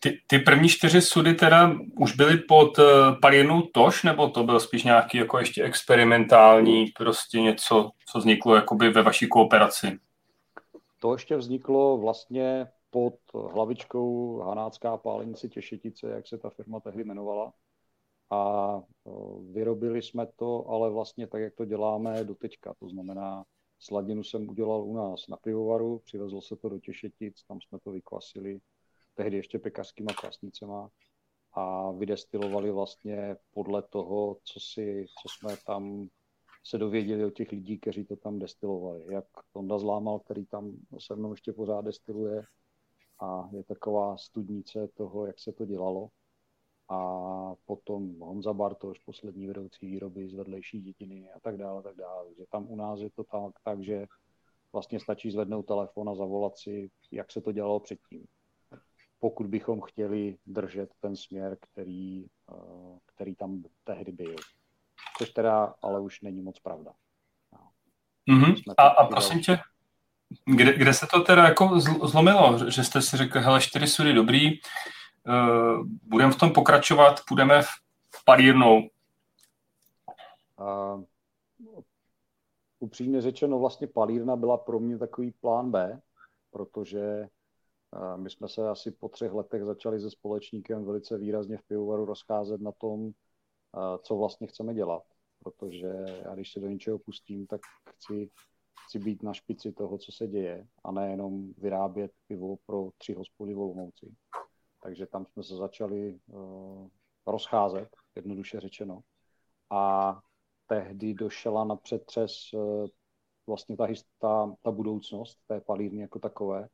Ty, 0.00 0.20
ty 0.26 0.38
první 0.38 0.68
čtyři 0.68 1.02
sudy 1.02 1.34
teda 1.34 1.72
už 2.00 2.16
byly 2.16 2.36
pod 2.38 2.78
uh, 2.78 2.84
palírnou 3.22 3.62
Toš, 3.62 4.02
nebo 4.02 4.28
to 4.28 4.44
byl 4.44 4.60
spíš 4.60 4.84
nějaký 4.84 5.18
jako 5.18 5.38
ještě 5.38 5.64
experimentální, 5.64 6.86
prostě 6.86 7.40
něco, 7.40 7.90
co 8.12 8.18
vzniklo 8.18 8.54
jakoby 8.54 8.90
ve 8.90 9.02
vaší 9.02 9.28
kooperaci? 9.28 9.98
To 10.98 11.12
ještě 11.12 11.36
vzniklo 11.36 11.98
vlastně 11.98 12.66
pod 12.90 13.14
hlavičkou 13.52 14.38
Hanácká 14.38 14.96
pálenice 14.96 15.48
Těšetice, 15.48 16.06
jak 16.06 16.26
se 16.26 16.38
ta 16.38 16.50
firma 16.50 16.80
tehdy 16.80 17.02
jmenovala. 17.02 17.52
A 18.30 18.82
vyrobili 19.52 20.02
jsme 20.02 20.26
to, 20.36 20.68
ale 20.68 20.90
vlastně 20.90 21.26
tak, 21.26 21.42
jak 21.42 21.54
to 21.54 21.64
děláme 21.64 22.24
do 22.24 22.34
teďka. 22.34 22.74
To 22.74 22.88
znamená, 22.88 23.44
sladinu 23.78 24.24
jsem 24.24 24.48
udělal 24.48 24.82
u 24.82 24.96
nás 24.96 25.28
na 25.28 25.36
pivovaru, 25.36 25.98
přivezl 25.98 26.40
se 26.40 26.56
to 26.56 26.68
do 26.68 26.78
Těšetic, 26.78 27.44
tam 27.44 27.60
jsme 27.60 27.78
to 27.78 27.90
vykvasili, 27.90 28.60
tehdy 29.14 29.36
ještě 29.36 29.58
pekařskýma 29.58 30.12
kvasnicema 30.20 30.90
a 31.52 31.90
vydestilovali 31.90 32.70
vlastně 32.70 33.36
podle 33.50 33.82
toho, 33.82 34.38
co, 34.44 34.60
si, 34.60 35.06
co 35.22 35.28
jsme 35.28 35.56
tam 35.66 36.08
se 36.64 36.78
dověděli 36.78 37.24
od 37.24 37.30
těch 37.30 37.52
lidí, 37.52 37.78
kteří 37.78 38.04
to 38.04 38.16
tam 38.16 38.38
destilovali. 38.38 39.04
Jak 39.08 39.24
Tonda 39.52 39.78
Zlámal, 39.78 40.18
který 40.18 40.46
tam 40.46 40.76
se 40.98 41.16
mnou 41.16 41.30
ještě 41.30 41.52
pořád 41.52 41.84
destiluje 41.84 42.42
a 43.20 43.48
je 43.52 43.64
taková 43.64 44.16
studnice 44.16 44.88
toho, 44.94 45.26
jak 45.26 45.38
se 45.38 45.52
to 45.52 45.64
dělalo 45.64 46.08
a 46.90 47.54
potom 47.66 48.20
Honza 48.20 48.52
Bartoš, 48.52 48.98
poslední 48.98 49.46
vedoucí 49.46 49.86
výroby 49.86 50.28
z 50.28 50.34
vedlejší 50.34 50.80
dětiny 50.80 51.28
a 51.36 51.40
tak 51.40 51.56
dále, 51.56 51.78
a 51.78 51.82
tak 51.82 51.96
dále. 51.96 52.26
Takže 52.26 52.44
tam 52.50 52.66
u 52.68 52.76
nás 52.76 53.00
je 53.00 53.10
to 53.10 53.24
tak, 53.24 53.52
tak, 53.64 53.82
že 53.82 54.06
vlastně 54.72 55.00
stačí 55.00 55.30
zvednout 55.30 55.66
telefon 55.66 56.08
a 56.08 56.14
zavolat 56.14 56.58
si, 56.58 56.90
jak 57.10 57.32
se 57.32 57.40
to 57.40 57.52
dělalo 57.52 57.80
předtím. 57.80 58.24
Pokud 59.18 59.46
bychom 59.46 59.80
chtěli 59.80 60.36
držet 60.46 60.90
ten 61.00 61.16
směr, 61.16 61.56
který, 61.60 62.26
eh, 62.52 62.98
který 63.06 63.34
tam 63.34 63.62
tehdy 63.84 64.12
byl. 64.12 64.36
Což 65.18 65.30
teda 65.30 65.74
ale 65.82 66.00
už 66.00 66.20
není 66.20 66.42
moc 66.42 66.60
pravda. 66.60 66.92
Mm-hmm. 68.30 68.62
A, 68.76 68.88
a 68.88 69.06
prosím 69.06 69.40
tě, 69.40 69.58
kde, 70.44 70.72
kde 70.72 70.94
se 70.94 71.06
to 71.06 71.20
teda 71.20 71.44
jako 71.44 71.80
zlomilo? 71.80 72.70
Že 72.70 72.84
jste 72.84 73.02
si 73.02 73.16
řekl, 73.16 73.40
hele, 73.40 73.60
čtyři 73.60 73.86
sudy 73.86 74.12
dobrý, 74.12 74.50
budeme 76.02 76.32
v 76.32 76.38
tom 76.38 76.52
pokračovat, 76.52 77.20
půjdeme 77.28 77.62
v 77.62 78.24
palírnou. 78.24 78.80
Uh, 80.60 81.04
upřímně 82.78 83.20
řečeno, 83.20 83.58
vlastně 83.58 83.86
palírna 83.86 84.36
byla 84.36 84.56
pro 84.56 84.80
mě 84.80 84.98
takový 84.98 85.30
plán 85.40 85.70
B, 85.70 86.00
protože 86.50 87.28
My 88.16 88.30
jsme 88.30 88.48
se 88.48 88.68
asi 88.68 88.90
po 88.90 89.08
třech 89.08 89.32
letech 89.32 89.64
začali 89.64 90.00
se 90.00 90.10
společníkem 90.10 90.84
velice 90.84 91.18
výrazně 91.18 91.56
v 91.56 91.62
pivovaru 91.62 92.04
rozcházet 92.04 92.60
na 92.60 92.72
tom, 92.72 93.10
co 94.02 94.16
vlastně 94.16 94.46
chceme 94.46 94.74
dělat. 94.74 95.02
Protože 95.38 95.92
já 96.24 96.34
když 96.34 96.52
se 96.52 96.60
do 96.60 96.68
něčeho 96.68 96.98
pustím, 96.98 97.46
tak 97.46 97.60
chci, 97.88 98.30
chci 98.86 98.98
být 98.98 99.22
na 99.22 99.34
špici 99.34 99.72
toho, 99.72 99.98
co 99.98 100.12
se 100.12 100.26
děje 100.26 100.66
a 100.84 100.92
nejenom 100.92 101.52
vyrábět 101.58 102.12
pivo 102.28 102.56
pro 102.66 102.90
tři 102.98 103.12
hospody 103.12 103.54
v. 103.54 104.14
Takže 104.80 105.06
tam 105.06 105.26
jsme 105.26 105.42
se 105.42 105.56
začali 105.56 106.20
uh, 106.26 106.88
rozcházet, 107.26 107.88
jednoduše 108.16 108.60
řečeno. 108.60 109.00
A 109.70 110.20
tehdy 110.66 111.14
došla 111.14 111.64
na 111.64 111.76
přetřes 111.76 112.52
uh, 112.52 112.86
vlastně 113.46 113.76
ta, 113.76 113.86
ta, 114.18 114.54
ta 114.62 114.70
budoucnost 114.70 115.38
té 115.46 115.60
palírny 115.60 116.00
jako 116.00 116.18
takové, 116.18 116.68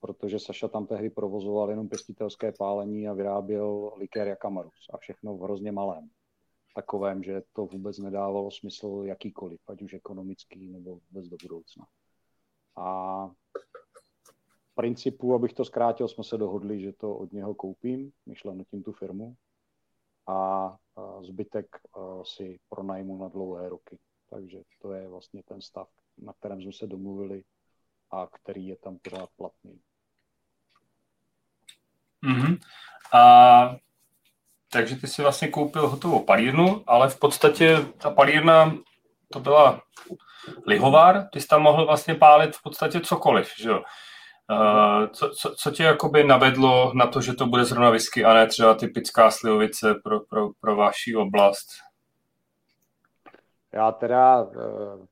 protože 0.00 0.38
Saša 0.38 0.68
tam 0.68 0.86
tehdy 0.86 1.10
provozoval 1.10 1.70
jenom 1.70 1.88
pěstitelské 1.88 2.52
pálení 2.52 3.08
a 3.08 3.12
vyráběl 3.12 3.92
likér 3.96 4.28
Jakamarus 4.28 4.86
a 4.92 4.96
všechno 4.98 5.36
v 5.36 5.40
hrozně 5.40 5.72
malém. 5.72 6.10
Takovém, 6.74 7.22
že 7.22 7.42
to 7.52 7.66
vůbec 7.66 7.98
nedávalo 7.98 8.50
smysl 8.50 9.02
jakýkoliv, 9.04 9.60
ať 9.68 9.82
už 9.82 9.92
ekonomický 9.94 10.68
nebo 10.68 10.90
vůbec 10.90 11.28
do 11.28 11.36
budoucna. 11.42 11.86
A 12.76 13.30
principu, 14.78 15.34
abych 15.34 15.52
to 15.52 15.64
zkrátil, 15.64 16.08
jsme 16.08 16.24
se 16.24 16.38
dohodli, 16.38 16.80
že 16.80 16.92
to 16.92 17.16
od 17.16 17.32
něho 17.32 17.54
koupím, 17.54 18.12
myšleno 18.26 18.64
tím 18.70 18.82
tu 18.82 18.92
firmu, 18.92 19.34
a 20.28 20.76
zbytek 21.20 21.66
si 22.22 22.58
pronajmu 22.68 23.18
na 23.18 23.28
dlouhé 23.28 23.68
roky. 23.68 23.98
Takže 24.30 24.58
to 24.82 24.92
je 24.92 25.08
vlastně 25.08 25.42
ten 25.42 25.60
stav, 25.60 25.88
na 26.18 26.32
kterém 26.32 26.62
jsme 26.62 26.72
se 26.72 26.86
domluvili 26.86 27.42
a 28.10 28.26
který 28.26 28.66
je 28.66 28.76
tam 28.76 28.98
pořád 28.98 29.30
platný. 29.36 29.80
Mm-hmm. 32.24 32.58
A 33.14 33.76
takže 34.72 34.96
ty 34.96 35.06
si 35.06 35.22
vlastně 35.22 35.48
koupil 35.48 35.88
hotovou 35.88 36.24
palírnu, 36.24 36.84
ale 36.86 37.10
v 37.10 37.18
podstatě 37.18 37.76
ta 38.02 38.10
palírna 38.10 38.78
to 39.32 39.40
byla 39.40 39.82
lihovár, 40.66 41.28
ty 41.32 41.40
jsi 41.40 41.48
tam 41.48 41.62
mohl 41.62 41.86
vlastně 41.86 42.14
pálit 42.14 42.56
v 42.56 42.62
podstatě 42.62 43.00
cokoliv, 43.00 43.48
že 43.58 43.68
jo? 43.68 43.82
Uh, 44.50 45.08
co, 45.08 45.30
co, 45.30 45.54
co 45.58 45.70
tě 45.70 45.82
jakoby 45.82 46.24
navedlo 46.24 46.92
na 46.94 47.06
to, 47.06 47.20
že 47.20 47.32
to 47.32 47.46
bude 47.46 47.64
zrovna 47.64 47.90
whisky 47.90 48.24
a 48.24 48.34
ne 48.34 48.46
třeba 48.46 48.74
typická 48.74 49.30
slivovice 49.30 49.94
pro, 50.04 50.20
pro, 50.20 50.48
pro 50.60 50.76
vaši 50.76 51.16
oblast? 51.16 51.66
Já 53.72 53.92
teda 53.92 54.42
uh, 54.42 55.06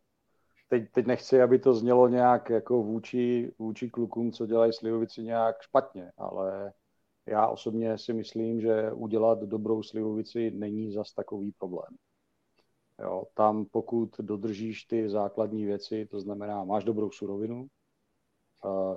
teď, 0.69 0.93
teď 0.93 1.07
nechci, 1.07 1.43
aby 1.43 1.59
to 1.59 1.75
znělo 1.75 2.09
nějak 2.09 2.51
jako 2.51 2.83
vůči, 2.83 3.53
vůči 3.59 3.91
klukům, 3.91 4.33
co 4.33 4.47
dělají 4.47 4.73
slivovici 4.73 5.23
nějak 5.23 5.63
špatně, 5.63 6.13
ale 6.17 6.73
já 7.27 7.47
osobně 7.47 7.99
si 7.99 8.13
myslím, 8.13 8.61
že 8.61 8.93
udělat 8.93 9.39
dobrou 9.39 9.83
slivovici 9.83 10.51
není 10.51 10.93
zas 10.93 11.13
takový 11.13 11.53
problém. 11.59 11.97
Jo, 13.03 13.25
tam 13.35 13.65
pokud 13.65 14.11
dodržíš 14.19 14.85
ty 14.85 15.09
základní 15.09 15.65
věci, 15.65 16.07
to 16.07 16.21
znamená, 16.21 16.65
máš 16.65 16.85
dobrou 16.85 17.11
surovinu, 17.11 17.67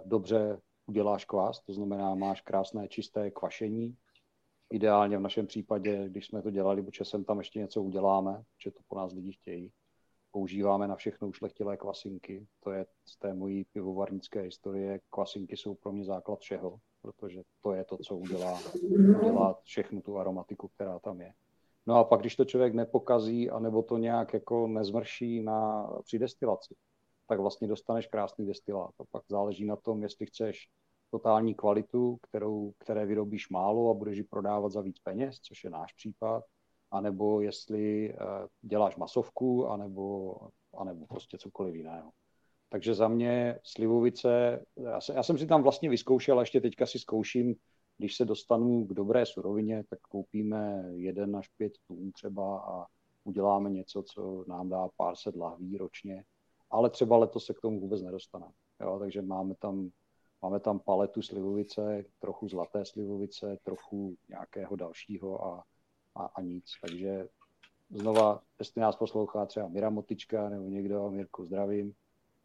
dobře 0.06 0.60
uděláš 0.88 1.26
kvás, 1.26 1.60
to 1.60 1.74
znamená, 1.74 2.16
máš 2.16 2.42
krásné 2.42 2.88
čisté 2.88 3.32
kvašení, 3.32 3.98
ideálně 4.70 5.18
v 5.18 5.22
našem 5.22 5.48
případě, 5.48 6.10
když 6.10 6.28
jsme 6.28 6.42
to 6.42 6.52
dělali, 6.52 6.84
protože 6.84 7.06
sem 7.06 7.24
tam 7.24 7.38
ještě 7.38 7.60
něco 7.60 7.84
uděláme, 7.84 8.44
že 8.64 8.72
to 8.72 8.80
po 8.88 8.96
nás 8.96 9.14
lidi 9.14 9.32
chtějí, 9.32 9.72
používáme 10.32 10.88
na 10.88 10.96
všechno 10.96 11.28
ušlechtilé 11.28 11.78
kvasinky. 11.78 12.48
To 12.60 12.72
je 12.72 12.86
z 13.06 13.18
té 13.18 13.34
mojí 13.34 13.66
pivovarnické 13.66 14.42
historie. 14.42 15.00
Kvasinky 15.10 15.58
jsou 15.58 15.76
pro 15.76 15.92
mě 15.92 16.06
základ 16.06 16.40
všeho, 16.40 16.80
protože 17.02 17.42
to 17.62 17.74
je 17.74 17.86
to, 17.86 17.98
co 17.98 18.18
udělá, 18.18 18.60
udělá 19.22 19.60
všechnu 19.64 20.02
tu 20.02 20.18
aromatiku, 20.18 20.68
která 20.68 21.00
tam 21.00 21.22
je. 21.22 21.34
No 21.88 21.96
a 21.96 22.04
pak, 22.04 22.20
když 22.20 22.36
to 22.36 22.46
člověk 22.46 22.74
nepokazí, 22.74 23.50
anebo 23.50 23.84
to 23.84 23.98
nějak 23.98 24.34
jako 24.34 24.68
nezmrší 24.68 25.44
na, 25.44 25.90
při 26.04 26.20
destilaci, 26.20 26.76
tak 27.30 27.40
vlastně 27.40 27.68
dostaneš 27.68 28.08
krásný 28.08 28.46
destilát. 28.46 28.92
A 29.00 29.04
pak 29.12 29.24
záleží 29.30 29.66
na 29.66 29.76
tom, 29.76 30.04
jestli 30.04 30.26
chceš 30.26 30.68
totální 31.12 31.56
kvalitu, 31.56 32.18
kterou, 32.22 32.74
které 32.78 33.06
vyrobíš 33.06 33.50
málo 33.50 33.92
a 33.92 33.94
budeš 33.94 34.18
ji 34.18 34.24
prodávat 34.24 34.72
za 34.72 34.82
víc 34.82 35.00
peněz, 35.00 35.40
což 35.40 35.64
je 35.64 35.70
náš 35.70 35.94
případ, 35.94 36.44
anebo 36.92 37.42
jestli 37.42 38.14
eh, 38.14 38.18
děláš 38.62 38.96
masovku, 38.96 39.68
anebo, 39.68 40.36
anebo 40.78 41.06
prostě 41.08 41.38
cokoliv 41.38 41.76
jiného. 41.76 42.12
Takže 42.70 42.94
za 42.94 43.08
mě 43.08 43.60
slivovice, 43.64 44.66
já, 44.76 45.02
se, 45.02 45.14
já 45.14 45.24
jsem 45.24 45.38
si 45.38 45.48
tam 45.48 45.64
vlastně 45.64 45.90
vyzkoušel 45.90 46.40
a 46.40 46.42
ještě 46.42 46.62
teďka 46.62 46.86
si 46.86 47.00
zkouším, 47.00 47.56
když 47.98 48.16
se 48.16 48.26
dostanu 48.26 48.86
k 48.86 48.94
dobré 48.94 49.26
surovině, 49.26 49.84
tak 49.90 50.00
koupíme 50.00 50.84
jeden 50.94 51.36
až 51.36 51.48
pět 51.48 51.74
tun 51.88 52.12
třeba 52.12 52.60
a 52.60 52.86
uděláme 53.24 53.70
něco, 53.70 54.04
co 54.04 54.46
nám 54.48 54.70
dá 54.70 54.88
pár 54.98 55.16
set 55.16 55.36
lahví 55.36 55.78
ročně, 55.78 56.24
ale 56.72 56.90
třeba 56.90 57.18
letos 57.18 57.46
se 57.46 57.54
k 57.54 57.62
tomu 57.62 57.80
vůbec 57.80 58.02
nedostane. 58.02 58.46
Jo, 58.82 59.00
takže 59.00 59.22
máme 59.22 59.56
tam, 59.56 59.90
máme 60.42 60.60
tam 60.60 60.80
paletu 60.80 61.22
slivovice, 61.22 62.06
trochu 62.20 62.48
zlaté 62.48 62.86
slivovice, 62.86 63.58
trochu 63.64 64.16
nějakého 64.30 64.76
dalšího 64.76 65.46
a 65.46 65.64
a, 66.16 66.26
a 66.36 66.42
nic. 66.42 66.66
Takže 66.82 67.28
znova, 67.90 68.42
jestli 68.60 68.82
nás 68.82 68.96
poslouchá 68.96 69.46
třeba 69.46 69.68
Mira 69.68 69.90
Motička 69.90 70.50
nebo 70.50 70.70
někdo, 70.70 71.12
Mirku 71.12 71.46
zdravím, 71.46 71.94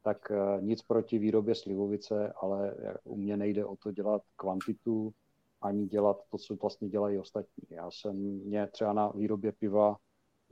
tak 0.03 0.31
uh, 0.31 0.63
nic 0.63 0.83
proti 0.83 1.19
výrobě 1.19 1.55
slivovice, 1.55 2.33
ale 2.33 2.75
u 3.05 3.17
mě 3.17 3.37
nejde 3.37 3.65
o 3.65 3.77
to 3.77 3.93
dělat 3.93 4.23
kvantitu, 4.37 5.13
ani 5.61 5.87
dělat 5.87 6.17
to, 6.31 6.39
co 6.39 6.57
vlastně 6.57 6.89
dělají 6.89 7.19
ostatní. 7.19 7.65
Já 7.71 7.91
jsem, 7.91 8.17
mě 8.17 8.67
třeba 8.67 8.93
na 8.93 9.09
výrobě 9.09 9.53
piva 9.53 9.97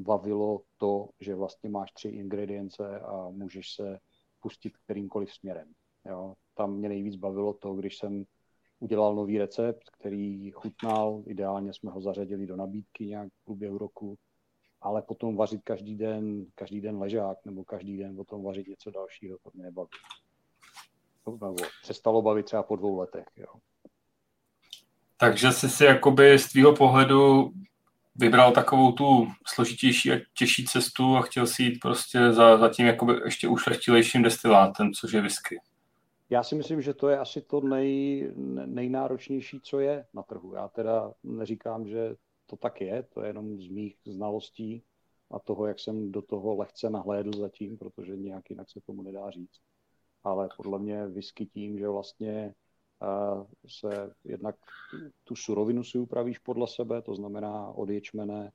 bavilo 0.02 0.62
to, 0.76 1.08
že 1.20 1.34
vlastně 1.34 1.70
máš 1.70 1.92
tři 1.92 2.08
ingredience 2.08 3.00
a 3.00 3.30
můžeš 3.30 3.74
se 3.74 3.98
pustit 4.40 4.76
kterýmkoliv 4.76 5.32
směrem. 5.32 5.72
Jo. 6.04 6.34
Tam 6.54 6.72
mě 6.72 6.88
nejvíc 6.88 7.16
bavilo 7.16 7.54
to, 7.54 7.74
když 7.74 7.98
jsem 7.98 8.24
udělal 8.78 9.14
nový 9.14 9.38
recept, 9.38 9.90
který 9.90 10.50
chutnal, 10.50 11.22
ideálně 11.26 11.72
jsme 11.72 11.90
ho 11.90 12.00
zařadili 12.00 12.46
do 12.46 12.56
nabídky 12.56 13.06
nějak 13.06 13.28
v 13.32 13.44
průběhu 13.44 13.78
roku, 13.78 14.18
ale 14.80 15.02
potom 15.02 15.36
vařit 15.36 15.60
každý 15.64 15.96
den, 15.96 16.46
každý 16.54 16.80
den 16.80 16.98
ležák 16.98 17.38
nebo 17.44 17.64
každý 17.64 17.96
den 17.96 18.16
potom 18.16 18.42
vařit 18.44 18.68
něco 18.68 18.90
dalšího, 18.90 19.38
to 19.42 19.50
mě 19.54 19.62
nebaví. 19.62 19.88
Nebo 21.26 21.56
přestalo 21.82 22.22
bavit 22.22 22.46
třeba 22.46 22.62
po 22.62 22.76
dvou 22.76 22.98
letech. 22.98 23.26
Jo. 23.36 23.54
Takže 25.16 25.52
jsi 25.52 25.68
si 25.68 25.84
jakoby 25.84 26.38
z 26.38 26.48
tvýho 26.48 26.76
pohledu 26.76 27.52
vybral 28.14 28.52
takovou 28.52 28.92
tu 28.92 29.26
složitější 29.46 30.12
a 30.12 30.20
těžší 30.38 30.64
cestu 30.64 31.16
a 31.16 31.22
chtěl 31.22 31.46
si 31.46 31.62
jít 31.62 31.78
prostě 31.82 32.32
za, 32.32 32.58
za 32.58 32.68
tím 32.68 32.86
jakoby 32.86 33.12
ještě 33.24 33.48
ušlechtilejším 33.48 34.22
destilátem, 34.22 34.92
což 34.92 35.12
je 35.12 35.20
whisky. 35.20 35.60
Já 36.30 36.42
si 36.42 36.54
myslím, 36.54 36.82
že 36.82 36.94
to 36.94 37.08
je 37.08 37.18
asi 37.18 37.42
to 37.42 37.60
nej, 37.60 38.32
nejnáročnější, 38.66 39.60
co 39.62 39.80
je 39.80 40.06
na 40.14 40.22
trhu. 40.22 40.54
Já 40.54 40.68
teda 40.68 41.12
neříkám, 41.22 41.88
že 41.88 42.16
to 42.46 42.56
tak 42.56 42.80
je, 42.80 43.02
to 43.02 43.22
je 43.22 43.28
jenom 43.28 43.60
z 43.60 43.68
mých 43.68 43.96
znalostí 44.06 44.82
a 45.30 45.38
toho, 45.38 45.66
jak 45.66 45.78
jsem 45.78 46.12
do 46.12 46.22
toho 46.22 46.56
lehce 46.56 46.90
nahlédl 46.90 47.38
zatím, 47.38 47.78
protože 47.78 48.16
nějak 48.16 48.50
jinak 48.50 48.70
se 48.70 48.80
tomu 48.86 49.02
nedá 49.02 49.30
říct. 49.30 49.60
Ale 50.24 50.48
podle 50.56 50.78
mě 50.78 51.06
whisky 51.06 51.46
tím, 51.46 51.78
že 51.78 51.88
vlastně 51.88 52.54
se 53.66 54.14
jednak 54.24 54.56
tu 55.24 55.36
surovinu 55.36 55.84
si 55.84 55.98
upravíš 55.98 56.38
podle 56.38 56.68
sebe, 56.68 57.02
to 57.02 57.14
znamená 57.14 57.66
od 57.68 57.88
ječmene 57.88 58.52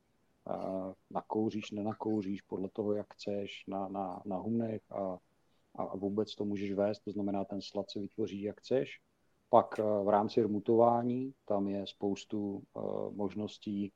nakouříš, 1.10 1.70
nenakouříš 1.70 2.42
podle 2.42 2.68
toho, 2.68 2.92
jak 2.92 3.14
chceš, 3.14 3.64
na, 3.66 3.88
na, 3.88 4.22
na 4.24 4.36
humnech 4.36 4.82
a 4.92 5.18
a 5.78 5.96
vůbec 5.96 6.34
to 6.34 6.44
můžeš 6.44 6.72
vést, 6.72 7.00
to 7.00 7.12
znamená, 7.12 7.44
ten 7.44 7.62
slad 7.62 7.90
se 7.90 8.00
vytvoří, 8.00 8.42
jak 8.42 8.60
chceš. 8.60 9.00
Pak 9.50 9.78
eh, 9.78 9.82
v 9.82 10.08
rámci 10.08 10.42
rmutování, 10.42 11.34
tam 11.44 11.68
je 11.68 11.86
spoustu 11.86 12.62
eh, 12.62 12.80
možností, 13.10 13.92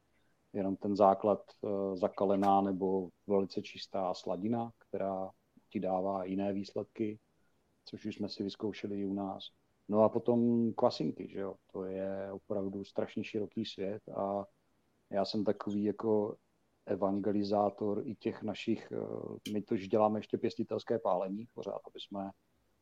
jenom 0.52 0.76
ten 0.76 0.96
základ 0.96 1.40
eh, 1.50 1.96
zakalená 1.96 2.60
nebo 2.60 3.08
velice 3.26 3.62
čistá 3.62 4.14
sladina, 4.14 4.72
která 4.78 5.30
ti 5.68 5.80
dává 5.80 6.24
jiné 6.24 6.52
výsledky, 6.52 7.18
což 7.84 8.04
už 8.04 8.14
jsme 8.14 8.28
si 8.28 8.42
vyzkoušeli 8.42 9.00
i 9.00 9.04
u 9.04 9.14
nás. 9.14 9.44
No 9.88 10.02
a 10.02 10.08
potom 10.08 10.72
kvasinky, 10.72 11.28
že 11.28 11.40
jo? 11.40 11.54
to 11.72 11.84
je 11.84 12.32
opravdu 12.32 12.84
strašně 12.84 13.24
široký 13.24 13.64
svět 13.64 14.02
a 14.08 14.44
já 15.10 15.24
jsem 15.24 15.44
takový 15.44 15.84
jako 15.84 16.36
evangelizátor 16.86 18.02
i 18.04 18.14
těch 18.14 18.42
našich, 18.42 18.92
eh, 18.92 19.52
my 19.52 19.62
to 19.62 19.76
děláme 19.76 20.18
ještě 20.18 20.38
pěstitelské 20.38 20.98
pálení 20.98 21.46
pořád, 21.54 21.80
aby 21.86 22.00
jsme, 22.00 22.30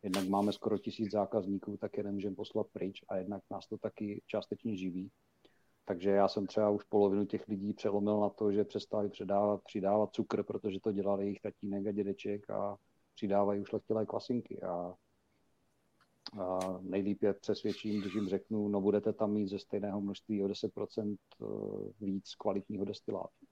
jednak 0.03 0.29
máme 0.29 0.53
skoro 0.53 0.79
tisíc 0.79 1.13
zákazníků, 1.13 1.77
tak 1.77 1.97
je 1.97 2.03
nemůžeme 2.03 2.37
poslat 2.37 2.67
pryč 2.73 3.05
a 3.09 3.17
jednak 3.17 3.43
nás 3.51 3.67
to 3.67 3.79
taky 3.79 4.23
částečně 4.27 4.77
živí. 4.77 5.11
Takže 5.85 6.11
já 6.11 6.29
jsem 6.29 6.47
třeba 6.47 6.71
už 6.71 6.85
polovinu 6.85 7.27
těch 7.27 7.49
lidí 7.49 7.73
přelomil 7.73 8.21
na 8.21 8.29
to, 8.29 8.53
že 8.53 8.65
přestali 8.65 9.09
předávat, 9.09 9.63
přidávat 9.65 10.11
cukr, 10.13 10.43
protože 10.43 10.81
to 10.81 10.93
dělali 10.93 11.25
jejich 11.25 11.41
tatínek 11.41 11.87
a 11.87 11.93
dědeček 11.93 12.51
a 12.51 12.77
přidávají 13.15 13.61
už 13.61 13.73
lehtilé 13.73 14.07
kvasinky. 14.07 14.63
A 14.63 14.95
nejlíp 16.81 17.23
je 17.23 17.35
přesvědčím, 17.35 18.01
když 18.01 18.15
jim 18.15 18.29
řeknu, 18.29 18.69
no 18.69 18.81
budete 18.81 19.13
tam 19.13 19.33
mít 19.33 19.49
ze 19.49 19.59
stejného 19.59 20.01
množství 20.01 20.43
o 20.43 20.47
10% 20.47 21.17
eh, 21.17 21.47
víc 22.01 22.35
kvalitního 22.35 22.85
destilátu. 22.85 23.47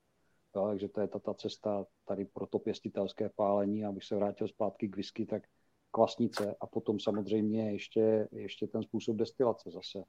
Jo, 0.56 0.66
takže 0.66 0.88
to 0.88 1.00
je 1.00 1.08
ta, 1.08 1.18
ta 1.18 1.34
cesta 1.34 1.86
tady 2.04 2.24
pro 2.24 2.46
to 2.46 2.58
pěstitelské 2.58 3.28
pálení. 3.28 3.84
Abych 3.84 4.04
se 4.04 4.16
vrátil 4.16 4.48
zpátky 4.48 4.88
k 4.88 4.96
whisky, 4.96 5.26
tak 5.26 5.42
kvasnice 5.90 6.56
a 6.60 6.66
potom 6.66 7.00
samozřejmě 7.00 7.72
ještě, 7.72 8.28
ještě 8.32 8.66
ten 8.66 8.82
způsob 8.82 9.16
destilace 9.16 9.70
zase. 9.70 10.04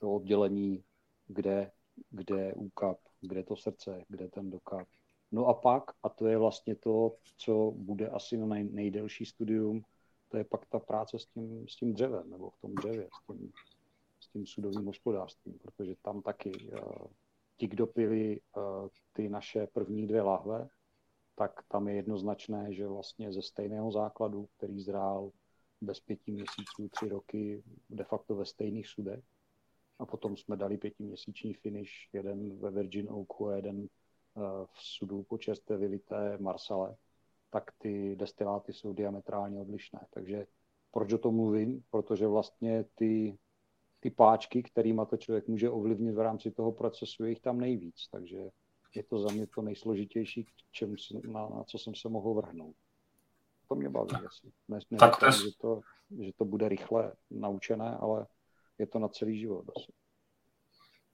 To 0.00 0.12
oddělení, 0.12 0.84
kde, 1.26 1.70
kde 2.10 2.54
úkap, 2.54 2.98
kde 3.20 3.42
to 3.42 3.56
srdce, 3.56 4.04
kde 4.08 4.28
ten 4.28 4.50
dokap. 4.50 4.88
No 5.32 5.46
a 5.46 5.54
pak, 5.54 5.84
a 6.02 6.08
to 6.08 6.26
je 6.26 6.38
vlastně 6.38 6.74
to, 6.76 7.16
co 7.36 7.72
bude 7.76 8.08
asi 8.08 8.36
na 8.36 8.46
nej, 8.46 8.64
nejdelší 8.64 9.26
studium, 9.26 9.82
to 10.30 10.36
je 10.36 10.44
pak 10.44 10.66
ta 10.66 10.78
práce 10.78 11.18
s 11.18 11.26
tím, 11.26 11.68
s 11.68 11.76
tím 11.76 11.92
dřevem, 11.92 12.30
nebo 12.30 12.50
v 12.50 12.60
tom 12.60 12.74
dřevě, 12.74 13.08
s 13.22 13.26
tím, 13.26 13.52
s 14.20 14.28
tím 14.28 14.46
sudovým 14.46 14.86
hospodářstvím, 14.86 15.58
protože 15.58 15.94
tam 16.02 16.22
taky 16.22 16.50
uh, 16.50 17.06
ti, 17.56 17.66
kdo 17.66 17.86
pili 17.86 18.40
uh, 18.56 18.88
ty 19.12 19.28
naše 19.28 19.66
první 19.66 20.06
dvě 20.06 20.22
lahve, 20.22 20.68
tak 21.34 21.62
tam 21.68 21.88
je 21.88 21.94
jednoznačné, 21.94 22.74
že 22.74 22.88
vlastně 22.88 23.32
ze 23.32 23.42
stejného 23.42 23.92
základu, 23.92 24.48
který 24.56 24.80
zrál 24.80 25.30
bez 25.80 26.00
pěti 26.00 26.32
měsíců, 26.32 26.88
tři 26.88 27.08
roky, 27.08 27.62
de 27.90 28.04
facto 28.04 28.34
ve 28.34 28.44
stejných 28.44 28.88
sudech, 28.88 29.24
a 29.98 30.06
potom 30.06 30.36
jsme 30.36 30.56
dali 30.56 30.78
pětiměsíční 30.78 31.54
finish, 31.54 31.92
jeden 32.12 32.58
ve 32.58 32.70
Virgin 32.70 33.08
Oaku 33.10 33.48
a 33.48 33.56
jeden 33.56 33.78
uh, 33.78 33.86
v 34.72 34.82
sudu 34.82 35.22
po 35.22 35.38
čerstvě 35.38 35.78
vylité 35.78 36.38
Marsale, 36.38 36.96
tak 37.50 37.70
ty 37.78 38.16
destiláty 38.16 38.72
jsou 38.72 38.92
diametrálně 38.92 39.60
odlišné. 39.60 40.00
Takže 40.10 40.46
proč 40.90 41.12
o 41.12 41.18
tom 41.18 41.34
mluvím? 41.34 41.82
Protože 41.90 42.26
vlastně 42.26 42.84
ty, 42.94 43.38
ty 44.00 44.10
páčky, 44.10 44.62
kterými 44.62 45.02
to 45.10 45.16
člověk 45.16 45.48
může 45.48 45.70
ovlivnit 45.70 46.14
v 46.14 46.20
rámci 46.20 46.50
toho 46.50 46.72
procesu, 46.72 47.24
je 47.24 47.30
jich 47.30 47.40
tam 47.40 47.60
nejvíc. 47.60 48.08
Takže 48.10 48.38
je 48.94 49.02
to 49.02 49.18
za 49.18 49.32
mě 49.32 49.46
to 49.46 49.62
nejsložitější, 49.62 50.46
čemu 50.70 50.94
na, 51.26 51.48
na 51.48 51.64
co 51.64 51.78
jsem 51.78 51.94
se 51.94 52.08
mohl 52.08 52.34
vrhnout. 52.34 52.76
To 53.68 53.74
mě 53.74 53.88
baví 53.88 54.10
asi. 54.26 54.52
Ne, 54.68 54.78
ne 54.90 54.98
tak 54.98 55.18
to 55.18 55.26
je... 55.26 55.32
že, 55.32 55.50
to, 55.60 55.80
že 56.20 56.32
to 56.36 56.44
bude 56.44 56.68
rychle 56.68 57.12
naučené, 57.30 57.96
ale 58.00 58.26
je 58.78 58.86
to 58.86 58.98
na 58.98 59.08
celý 59.08 59.38
život 59.38 59.64
asi. 59.76 59.92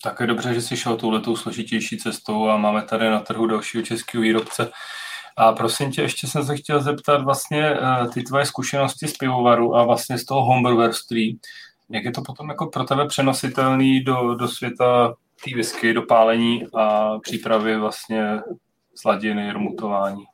Tak 0.03 0.21
je 0.21 0.27
dobře, 0.27 0.55
že 0.55 0.63
jsi 0.63 0.77
šel 0.77 0.97
touhletou 0.97 1.37
složitější 1.37 1.99
cestou 1.99 2.49
a 2.49 2.57
máme 2.57 2.85
tady 2.85 3.11
na 3.11 3.21
trhu 3.21 3.47
dalšího 3.47 3.85
českého 3.85 4.23
výrobce, 4.23 4.71
a 5.37 5.53
prosím 5.53 5.91
tě, 5.93 6.03
ještě 6.03 6.27
jsem 6.27 6.45
se 6.45 6.57
chtěl 6.57 6.83
zeptat 6.83 7.25
vlastně 7.25 7.81
uh, 7.81 8.13
ty 8.13 8.23
tvoje 8.23 8.47
zkušenosti 8.47 9.09
z 9.09 9.17
pivovaru 9.17 9.77
a 9.77 9.85
vlastně 9.85 10.19
z 10.19 10.25
toho 10.25 10.45
homebrewerství. 10.45 11.41
Jak 11.89 12.05
je 12.05 12.11
to 12.11 12.23
potom 12.23 12.49
jako 12.49 12.67
pro 12.67 12.85
tebe 12.85 13.07
přenositelný 13.07 14.01
do, 14.01 14.35
do 14.35 14.49
světa 14.49 15.15
té 15.45 15.55
whisky, 15.55 15.95
do 15.95 16.03
pálení 16.03 16.67
a 16.75 17.19
přípravy 17.19 17.79
vlastně 17.79 18.41
sladiny, 18.95 19.53
rmutování? 19.53 20.25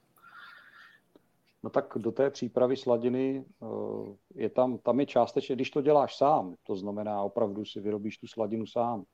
No 1.63 1.71
tak 1.71 1.85
do 1.97 2.13
té 2.13 2.31
přípravy 2.31 2.77
sladiny 2.77 3.45
uh, 3.61 4.15
je 4.35 4.51
tam, 4.51 4.79
tam 4.79 5.01
je 5.01 5.07
částečně, 5.07 5.55
když 5.55 5.71
to 5.71 5.83
děláš 5.83 6.17
sám, 6.17 6.55
to 6.63 6.77
znamená 6.77 7.23
opravdu 7.23 7.65
si 7.65 7.81
vyrobíš 7.81 8.19
tu 8.19 8.27
sladinu 8.27 8.67
sám, 8.67 9.05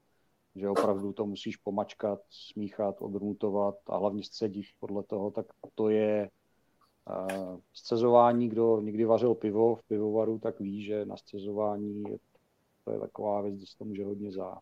že 0.58 0.68
opravdu 0.68 1.12
to 1.12 1.26
musíš 1.26 1.56
pomačkat, 1.56 2.20
smíchat, 2.30 3.02
odrmutovat 3.02 3.74
a 3.86 3.96
hlavně 3.96 4.24
scedit 4.24 4.66
podle 4.80 5.02
toho, 5.02 5.30
tak 5.30 5.46
to 5.74 5.88
je 5.88 6.30
uh, 7.08 7.58
scezování, 7.72 8.48
kdo 8.48 8.80
někdy 8.80 9.04
vařil 9.04 9.34
pivo 9.34 9.74
v 9.76 9.82
pivovaru, 9.82 10.38
tak 10.38 10.60
ví, 10.60 10.82
že 10.82 11.04
na 11.04 11.16
scezování 11.16 12.02
je, 12.02 12.18
to 12.84 12.90
je 12.92 13.00
taková 13.00 13.40
věc, 13.40 13.54
kde 13.54 13.66
se 13.66 13.78
to 13.78 13.84
může 13.84 14.04
hodně 14.04 14.32
za, 14.32 14.58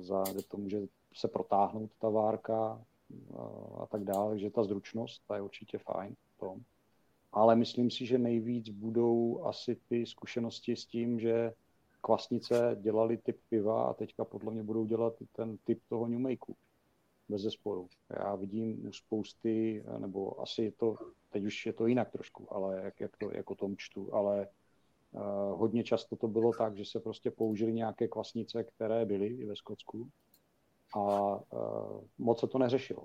za 0.00 0.24
kde 0.32 0.42
to 0.42 0.56
může 0.56 0.80
se 1.14 1.28
protáhnout 1.28 1.90
ta 2.00 2.08
várka 2.08 2.84
uh, 3.28 3.82
a 3.82 3.86
tak 3.86 4.04
dále, 4.04 4.30
takže 4.30 4.50
ta 4.50 4.64
zručnost, 4.64 5.22
ta 5.28 5.36
je 5.36 5.42
určitě 5.42 5.78
fajn 5.78 6.14
v 6.36 6.38
tom. 6.38 6.60
Ale 7.32 7.56
myslím 7.56 7.90
si, 7.90 8.06
že 8.06 8.18
nejvíc 8.18 8.68
budou 8.68 9.44
asi 9.44 9.76
ty 9.88 10.06
zkušenosti 10.06 10.76
s 10.76 10.86
tím, 10.86 11.20
že 11.20 11.52
kvasnice 12.06 12.76
dělali 12.80 13.16
typ 13.16 13.40
piva 13.48 13.84
a 13.84 13.94
teďka 13.94 14.24
podle 14.24 14.52
mě 14.52 14.62
budou 14.62 14.84
dělat 14.84 15.14
ten 15.32 15.58
typ 15.64 15.82
toho 15.88 16.06
New 16.06 16.18
Makeu. 16.18 16.54
Bez 17.28 17.42
zesporu. 17.42 17.88
Já 18.10 18.34
vidím 18.34 18.88
u 18.88 18.92
spousty, 18.92 19.84
nebo 19.98 20.40
asi 20.40 20.62
je 20.62 20.72
to, 20.72 20.96
teď 21.30 21.44
už 21.44 21.66
je 21.66 21.72
to 21.72 21.86
jinak 21.86 22.10
trošku, 22.10 22.54
ale 22.54 22.80
jak, 22.84 23.00
jak 23.00 23.16
to, 23.16 23.30
jako 23.34 23.54
tom 23.54 23.76
čtu, 23.76 24.14
ale 24.14 24.48
uh, 25.12 25.22
hodně 25.58 25.84
často 25.84 26.16
to 26.16 26.28
bylo 26.28 26.52
tak, 26.52 26.76
že 26.76 26.84
se 26.84 27.00
prostě 27.00 27.30
použili 27.30 27.72
nějaké 27.72 28.08
kvasnice, 28.08 28.64
které 28.64 29.04
byly 29.04 29.26
i 29.26 29.44
ve 29.44 29.56
Skotsku 29.56 30.10
a 30.94 31.00
uh, 31.36 32.04
moc 32.18 32.40
se 32.40 32.46
to 32.46 32.58
neřešilo. 32.58 33.04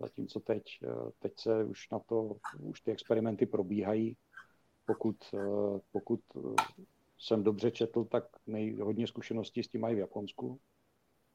Zatímco 0.00 0.40
teď, 0.40 0.62
uh, 0.84 1.10
teď 1.18 1.32
se 1.38 1.64
už 1.64 1.90
na 1.90 1.98
to, 1.98 2.36
už 2.60 2.80
ty 2.80 2.92
experimenty 2.92 3.46
probíhají, 3.46 4.16
pokud, 4.86 5.16
uh, 5.32 5.78
pokud 5.92 6.20
jsem 7.20 7.44
dobře 7.44 7.70
četl, 7.70 8.04
tak 8.04 8.24
nej, 8.46 8.76
hodně 8.76 9.06
s 9.06 9.68
tím 9.68 9.80
mají 9.80 9.94
v 9.94 9.98
Japonsku, 9.98 10.60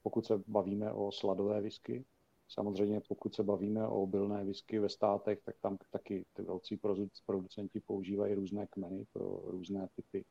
pokud 0.04 0.26
se 0.26 0.34
bavíme 0.48 0.91
o 0.91 1.12
sladové 1.12 1.62
whisky. 1.62 2.06
Samozřejmě 2.48 3.02
pokud 3.08 3.36
se 3.36 3.43
bavíme 3.43 3.88
o 3.88 4.02
obilné 4.02 4.43
whisky 4.43 4.80
ve 4.80 4.89
státech, 4.89 5.39
tak 5.45 5.56
tam 5.62 5.78
taky 5.91 6.26
ty 6.34 6.41
velcí 6.41 6.80
producenti 7.26 7.80
používají 7.80 8.34
různé 8.34 8.67
kmeny 8.67 9.06
pro 9.13 9.41
různé 9.45 9.88
typy 9.95 10.26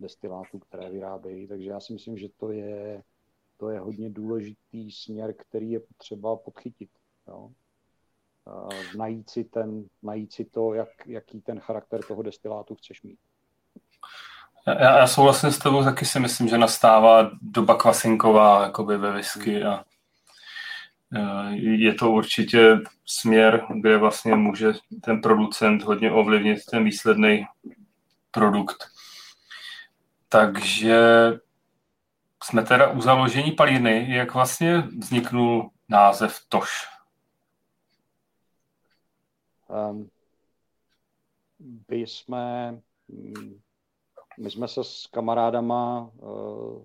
destilátů, 0.00 0.58
které 0.58 0.90
vyrábějí. 0.90 1.46
Takže 1.46 1.70
já 1.70 1.80
si 1.80 1.92
myslím, 1.92 2.18
že 2.18 2.28
to 2.36 2.50
je, 2.50 3.02
to 3.56 3.70
je 3.70 3.80
hodně 3.80 4.10
důležitý 4.10 4.90
směr, 4.90 5.34
který 5.34 5.70
je 5.70 5.80
potřeba 5.80 6.36
podchytit. 6.36 6.90
Jo? 7.28 7.52
najít, 8.96 9.30
si 9.30 9.44
ten, 9.44 9.88
najít 10.02 10.32
si 10.32 10.44
to, 10.44 10.74
jak, 10.74 11.06
jaký 11.06 11.40
ten 11.40 11.60
charakter 11.60 12.04
toho 12.04 12.22
destilátu 12.22 12.74
chceš 12.74 13.02
mít. 13.02 13.18
Já, 14.66 14.98
já 14.98 15.06
souhlasím 15.06 15.52
s 15.52 15.58
tebou, 15.58 15.84
taky 15.84 16.04
si 16.04 16.20
myslím, 16.20 16.48
že 16.48 16.58
nastává 16.58 17.30
doba 17.42 17.74
kvasinková 17.74 18.62
jakoby 18.62 18.96
ve 18.96 19.12
whisky 19.12 19.64
a 19.64 19.84
e, 21.14 21.56
je 21.56 21.94
to 21.94 22.10
určitě 22.10 22.78
směr, 23.04 23.66
kde 23.80 23.98
vlastně 23.98 24.34
může 24.34 24.72
ten 25.02 25.20
producent 25.20 25.82
hodně 25.82 26.12
ovlivnit 26.12 26.64
ten 26.70 26.84
výsledný 26.84 27.46
produkt. 28.30 28.86
Takže 30.28 30.98
jsme 32.44 32.62
teda 32.62 32.90
u 32.90 33.00
založení 33.00 33.52
palírny. 33.52 34.06
Jak 34.08 34.34
vlastně 34.34 34.78
vzniknul 34.78 35.70
název 35.88 36.40
Toš? 36.48 36.70
Um, 39.68 40.10
my 41.88 41.96
jsme 41.96 42.70
mm, 43.08 43.60
my 44.38 44.50
jsme 44.50 44.68
se 44.68 44.84
s 44.84 45.06
kamarádama 45.06 46.10
uh, 46.22 46.84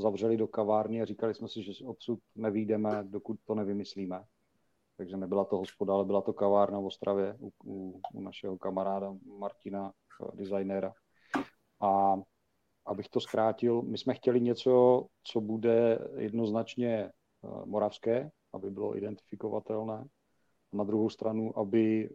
zavřeli 0.00 0.36
do 0.36 0.48
kavárny 0.48 1.02
a 1.02 1.04
říkali 1.04 1.34
jsme 1.34 1.48
si, 1.48 1.62
že 1.62 1.84
odsud 1.84 2.18
nevídeme, 2.34 3.04
dokud 3.04 3.36
to 3.44 3.54
nevymyslíme. 3.54 4.24
Takže 4.96 5.16
nebyla 5.16 5.44
to 5.44 5.56
hospoda, 5.56 5.94
ale 5.94 6.04
byla 6.04 6.20
to 6.20 6.32
kavárna 6.32 6.80
v 6.80 6.86
Ostravě 6.86 7.36
u, 7.40 7.52
u, 7.64 8.00
u 8.14 8.20
našeho 8.20 8.58
kamaráda 8.58 9.14
Martina, 9.38 9.92
uh, 10.20 10.36
designéra. 10.36 10.92
A 11.80 12.16
abych 12.86 13.08
to 13.08 13.20
zkrátil, 13.20 13.82
my 13.82 13.98
jsme 13.98 14.14
chtěli 14.14 14.40
něco, 14.40 15.06
co 15.22 15.40
bude 15.40 15.98
jednoznačně 16.16 17.10
uh, 17.42 17.66
moravské, 17.66 18.30
aby 18.52 18.70
bylo 18.70 18.96
identifikovatelné. 18.96 20.04
Na 20.72 20.84
druhou 20.84 21.10
stranu, 21.10 21.58
aby 21.58 22.10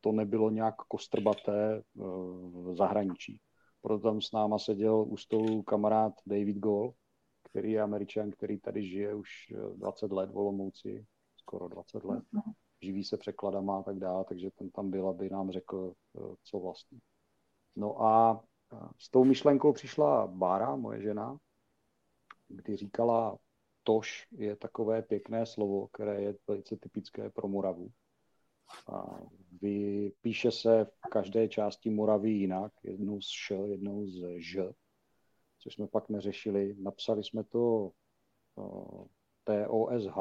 to 0.00 0.12
nebylo 0.12 0.50
nějak 0.50 0.74
kostrbaté 0.74 1.82
v 1.94 2.74
zahraničí 2.74 3.40
proto 3.88 4.08
tam 4.08 4.20
s 4.20 4.32
náma 4.32 4.58
seděl 4.58 5.06
u 5.08 5.16
stolu 5.16 5.62
kamarád 5.62 6.12
David 6.26 6.56
Gold, 6.56 6.94
který 7.42 7.72
je 7.72 7.82
američan, 7.82 8.30
který 8.30 8.60
tady 8.60 8.86
žije 8.86 9.14
už 9.14 9.28
20 9.74 10.12
eh, 10.12 10.14
let 10.14 10.30
v 10.30 10.36
Olomouci, 10.36 11.06
skoro 11.36 11.68
20 11.68 12.04
let. 12.04 12.24
Mhm. 12.32 12.52
Živí 12.82 13.04
se 13.04 13.16
překladama 13.16 13.78
a 13.78 13.82
tak 13.82 13.98
dále, 13.98 14.24
takže 14.24 14.50
ten 14.50 14.70
tam 14.70 14.90
byl, 14.90 15.08
aby 15.08 15.30
nám 15.30 15.50
řekl, 15.50 15.92
eh, 16.18 16.34
co 16.44 16.58
vlastně. 16.58 16.98
No 17.76 18.02
a 18.02 18.44
eh, 18.72 18.88
s 18.98 19.10
tou 19.10 19.24
myšlenkou 19.24 19.72
přišla 19.72 20.26
Bára, 20.26 20.76
moje 20.76 21.02
žena, 21.02 21.38
kdy 22.48 22.76
říkala, 22.76 23.38
tož 23.82 24.26
je 24.30 24.56
takové 24.56 25.02
pěkné 25.02 25.46
slovo, 25.46 25.88
které 25.88 26.22
je 26.22 26.34
velice 26.48 26.76
typické 26.76 27.30
pro 27.30 27.48
Moravu. 27.48 27.90
Vypíše 29.62 30.50
se 30.50 30.84
v 30.84 31.08
každé 31.10 31.48
části 31.48 31.90
Moravy 31.90 32.30
jinak, 32.30 32.72
jednou 32.82 33.20
z 33.20 33.28
š, 33.28 33.50
jednou 33.66 34.06
z 34.06 34.38
ž, 34.38 34.72
což 35.58 35.74
jsme 35.74 35.86
pak 35.86 36.08
neřešili. 36.08 36.76
Napsali 36.78 37.24
jsme 37.24 37.44
to 37.44 37.90
TOSH 39.44 40.16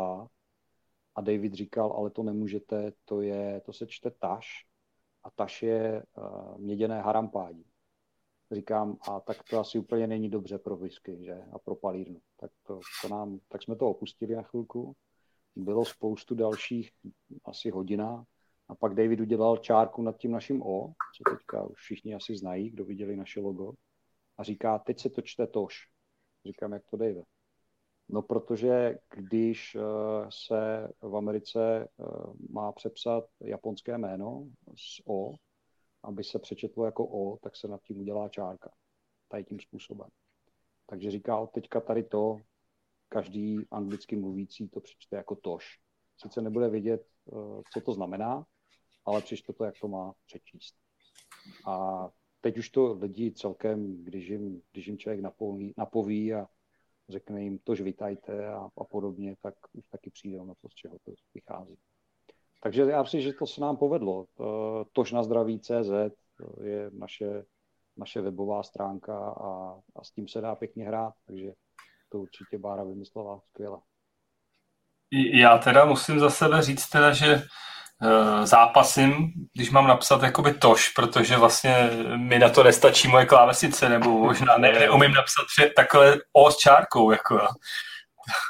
a 1.16 1.22
David 1.22 1.54
říkal, 1.54 1.92
ale 1.92 2.10
to 2.10 2.24
nemůžete, 2.24 2.94
to, 3.06 3.22
je, 3.22 3.62
to 3.66 3.74
se 3.74 3.88
čte 3.88 4.12
taš 4.12 4.66
a 5.24 5.30
taš 5.30 5.64
je 5.64 6.04
měděné 6.58 7.02
harampádí. 7.02 7.66
říkám, 8.52 8.98
a 9.10 9.20
tak 9.20 9.38
to 9.50 9.60
asi 9.60 9.80
úplně 9.80 10.08
není 10.08 10.30
dobře 10.30 10.58
pro 10.58 10.78
whisky, 10.78 11.18
že? 11.26 11.42
A 11.52 11.60
pro 11.60 11.76
palírnu. 11.76 12.20
Tak, 12.40 12.52
to, 12.64 12.80
to 13.02 13.10
nám, 13.10 13.40
tak 13.48 13.64
jsme 13.64 13.76
to 13.76 13.90
opustili 13.90 14.36
na 14.36 14.42
chvilku. 14.42 14.96
Bylo 15.56 15.86
spoustu 15.86 16.36
dalších, 16.36 16.92
asi 17.46 17.70
hodina. 17.70 18.26
A 18.70 18.76
pak 18.76 18.96
David 18.96 19.20
udělal 19.20 19.58
čárku 19.58 20.02
nad 20.02 20.18
tím 20.18 20.32
naším 20.32 20.62
O, 20.62 20.88
co 20.88 21.36
teďka 21.36 21.64
už 21.64 21.80
všichni 21.80 22.16
asi 22.16 22.38
znají, 22.38 22.70
kdo 22.70 22.86
viděli 22.86 23.16
naše 23.16 23.40
logo. 23.40 23.74
A 24.38 24.44
říká, 24.44 24.80
teď 24.80 25.00
se 25.00 25.10
to 25.10 25.22
čte 25.22 25.48
tož. 25.48 25.76
Říkám, 26.46 26.74
jak 26.74 26.84
to 26.86 26.98
David? 26.98 27.26
No, 28.10 28.22
protože 28.22 28.98
když 29.16 29.76
uh, 29.76 29.82
se 30.30 30.90
v 31.02 31.16
Americe 31.16 31.88
uh, 31.98 32.34
má 32.50 32.72
přepsat 32.72 33.24
japonské 33.42 33.98
jméno 33.98 34.48
s 34.76 35.08
O, 35.08 35.34
aby 36.04 36.24
se 36.24 36.40
přečetlo 36.40 36.86
jako 36.86 37.08
O, 37.08 37.38
tak 37.38 37.56
se 37.56 37.68
nad 37.68 37.82
tím 37.82 38.00
udělá 38.00 38.30
čárka. 38.30 38.72
Tady 39.28 39.44
tím 39.44 39.60
způsobem. 39.60 40.10
Takže 40.86 41.12
říká, 41.12 41.40
od 41.40 41.52
teďka 41.52 41.82
tady 41.82 42.04
to, 42.04 42.38
každý 43.10 43.58
anglicky 43.72 44.16
mluvící 44.16 44.70
to 44.70 44.80
přečte 44.80 45.16
jako 45.16 45.36
tož. 45.36 45.66
Sice 46.18 46.42
nebude 46.42 46.70
vědět, 46.70 47.08
uh, 47.26 47.62
co 47.74 47.82
to 47.82 47.94
znamená, 47.94 48.46
ale 49.08 49.22
přečte 49.22 49.54
to, 49.54 49.64
jak 49.64 49.76
to 49.82 49.88
má 49.88 50.14
přečíst. 50.26 50.76
A 51.66 52.08
teď 52.42 52.58
už 52.58 52.70
to 52.70 52.94
lidi 52.94 53.32
celkem, 53.32 54.04
když 54.04 54.28
jim, 54.28 54.62
když 54.72 54.88
jim 54.88 54.98
člověk 54.98 55.22
napoví, 55.22 55.74
napoví 55.78 56.34
a 56.34 56.48
řekne 57.10 57.44
jim 57.44 57.60
tož 57.60 57.82
vítajte 57.82 58.48
a, 58.48 58.70
a 58.78 58.84
podobně, 58.84 59.36
tak 59.42 59.54
už 59.74 59.88
taky 59.88 60.10
přijde 60.10 60.38
na 60.38 60.54
to, 60.62 60.70
z 60.70 60.74
čeho 60.74 60.98
to 61.06 61.12
vychází. 61.34 61.78
Takže 62.64 62.82
já 62.82 63.02
myslím, 63.02 63.22
že 63.22 63.34
to 63.34 63.48
se 63.48 63.62
nám 63.62 63.78
povedlo. 63.78 64.26
Tož 64.92 65.12
na 65.12 65.24
zdraví 65.24 65.60
CZ 65.60 65.92
je 66.64 66.92
naše, 66.94 67.46
naše 67.98 68.22
webová 68.22 68.64
stránka 68.64 69.30
a, 69.30 69.80
a 69.96 70.04
s 70.04 70.12
tím 70.12 70.28
se 70.28 70.42
dá 70.42 70.56
pěkně 70.56 70.88
hrát, 70.88 71.14
takže 71.26 71.54
to 72.10 72.20
určitě 72.20 72.58
Bára 72.58 72.84
vymyslela 72.84 73.40
skvěle. 73.40 73.80
Já 75.34 75.58
teda 75.58 75.86
musím 75.86 76.20
za 76.20 76.30
sebe 76.30 76.62
říct 76.62 76.90
teda, 76.90 77.14
že 77.14 77.42
zápasím, 78.44 79.34
když 79.54 79.72
mám 79.72 79.88
napsat 79.88 80.24
jakoby 80.24 80.54
tož, 80.54 80.90
protože 80.90 81.38
vlastně 81.38 81.90
mi 82.16 82.40
na 82.40 82.50
to 82.50 82.64
nestačí 82.64 83.08
moje 83.08 83.26
klávesice, 83.26 83.90
nebo 83.90 84.10
možná 84.10 84.58
ne, 84.58 84.72
neumím 84.72 85.12
napsat 85.12 85.46
takhle 85.76 86.18
O 86.34 86.52
s 86.52 86.58
čárkou. 86.58 87.12
Jako. 87.12 87.40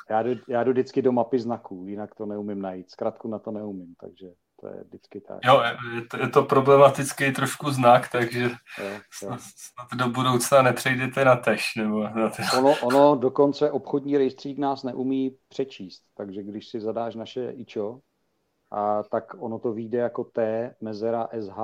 Já, 0.09 0.23
jdu, 0.23 0.31
já 0.49 0.63
jdu 0.63 0.71
vždycky 0.71 1.01
do 1.01 1.11
mapy 1.11 1.39
znaků, 1.39 1.85
jinak 1.87 2.15
to 2.15 2.25
neumím 2.25 2.61
najít. 2.61 2.91
Zkrátku 2.91 3.27
na 3.27 3.39
to 3.39 3.51
neumím, 3.51 3.93
takže 4.01 4.27
to 4.61 4.67
je 4.67 4.83
vždycky 4.87 5.21
tak. 5.21 5.37
Jo, 5.45 5.63
je 5.95 6.01
to, 6.01 6.17
je 6.17 6.29
to 6.29 6.43
problematický 6.43 7.31
trošku 7.31 7.71
znak, 7.71 8.09
takže 8.11 8.41
jo, 8.41 8.49
jo. 8.81 8.89
Snad, 9.13 9.39
snad 9.41 9.87
do 9.95 10.07
budoucna 10.07 10.61
nepřejdete 10.61 11.25
na 11.25 11.35
tež. 11.35 11.75
Nebo 11.75 12.03
na 12.03 12.29
tež. 12.29 12.53
Ono, 12.57 12.75
ono 12.83 13.15
dokonce 13.15 13.71
obchodní 13.71 14.17
rejstřík 14.17 14.57
nás 14.57 14.83
neumí 14.83 15.37
přečíst, 15.49 16.03
takže 16.17 16.43
když 16.43 16.67
si 16.67 16.79
zadáš 16.79 17.15
naše 17.15 17.51
ičo, 17.51 17.99
a 18.71 19.03
tak 19.03 19.35
ono 19.39 19.59
to 19.59 19.73
vyjde 19.73 19.97
jako 19.97 20.23
T 20.23 20.75
mezera 20.81 21.29
SH. 21.41 21.57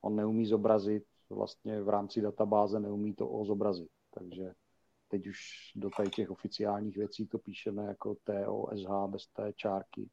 On 0.00 0.16
neumí 0.16 0.46
zobrazit, 0.46 1.04
vlastně 1.30 1.82
v 1.82 1.88
rámci 1.88 2.20
databáze 2.20 2.80
neumí 2.80 3.14
to 3.14 3.28
O 3.28 3.44
zobrazit. 3.44 3.90
Takže 4.14 4.52
teď 5.08 5.26
už 5.26 5.38
do 5.76 5.90
tady 5.90 6.10
těch 6.10 6.30
oficiálních 6.30 6.96
věcí 6.96 7.26
to 7.26 7.38
píšeme 7.38 7.84
jako 7.84 8.16
T, 8.24 8.46
O, 8.46 8.76
S, 8.76 8.84
H 8.84 9.06
bez 9.06 9.26
té 9.26 9.52
čárky, 9.52 10.08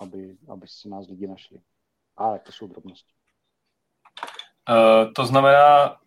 aby, 0.00 0.36
aby 0.48 0.66
si 0.68 0.88
nás 0.88 1.08
lidi 1.08 1.26
našli. 1.26 1.60
Ale 2.16 2.38
to 2.38 2.52
jsou 2.52 2.66
drobnosti. 2.66 3.12
Uh, 4.68 5.12
to 5.12 5.26
znamená, 5.26 6.00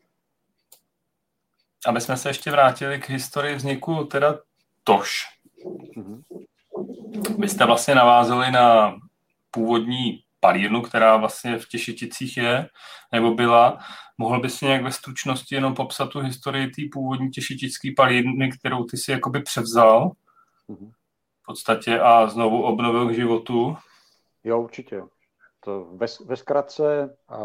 aby 1.88 2.02
jsme 2.02 2.18
se 2.18 2.30
ještě 2.30 2.52
vrátili 2.52 3.00
k 3.00 3.10
historii 3.10 3.56
vzniku 3.56 4.04
teda 4.04 4.40
TOŠ. 4.84 5.26
Mm-hmm. 5.98 6.24
Vy 7.40 7.50
jste 7.50 7.66
vlastně 7.66 7.96
navázali 7.96 8.52
na 8.52 8.96
původní 9.52 10.24
palírnu, 10.40 10.82
která 10.82 11.18
vlastně 11.18 11.58
v 11.58 11.68
Těšeticích 11.68 12.38
je, 12.38 12.70
nebo 13.12 13.34
byla. 13.34 13.80
Mohl 14.18 14.40
bys 14.40 14.62
nějak 14.62 14.84
ve 14.84 14.92
stručnosti 14.92 15.56
jenom 15.56 15.76
popsat 15.76 16.10
tu 16.10 16.20
historii 16.20 16.68
té 16.68 16.82
původní 16.94 17.30
těšetické 17.30 17.90
palírny, 17.98 18.52
kterou 18.52 18.84
ty 18.84 18.98
si 18.98 19.12
jakoby 19.12 19.42
převzal 19.42 20.12
v 21.42 21.46
podstatě 21.46 22.00
a 22.00 22.28
znovu 22.28 22.64
obnovil 22.64 23.10
k 23.10 23.16
životu? 23.16 23.78
Jo, 24.44 24.62
určitě. 24.62 25.02
To 25.60 25.86
ve, 25.94 26.06
ve 26.26 26.36
zkratce 26.36 27.18
a 27.30 27.40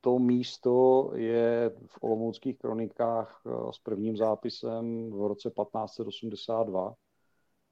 to 0.00 0.18
místo 0.18 1.10
je 1.14 1.70
v 1.86 1.98
Olomouckých 2.00 2.58
kronikách 2.58 3.42
s 3.70 3.78
prvním 3.78 4.16
zápisem 4.16 5.10
v 5.10 5.26
roce 5.26 5.50
1582 5.50 6.94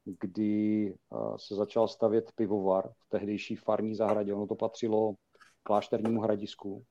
kdy 0.05 0.93
se 1.35 1.55
začal 1.55 1.87
stavět 1.87 2.31
pivovar 2.35 2.89
v 2.89 3.09
tehdejší 3.09 3.55
farní 3.55 3.95
zahradě. 3.95 4.33
Ono 4.33 4.47
to 4.47 4.55
patřilo 4.55 5.15
klášternímu 5.63 6.21
hradisku, 6.21 6.83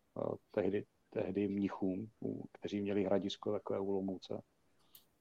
tehdy, 0.50 0.84
tehdy 1.10 1.48
mnichům, 1.48 2.08
kteří 2.52 2.80
měli 2.80 3.04
hradisko 3.04 3.52
takové 3.52 3.80
u 3.80 3.90
Lomouce. 3.90 4.42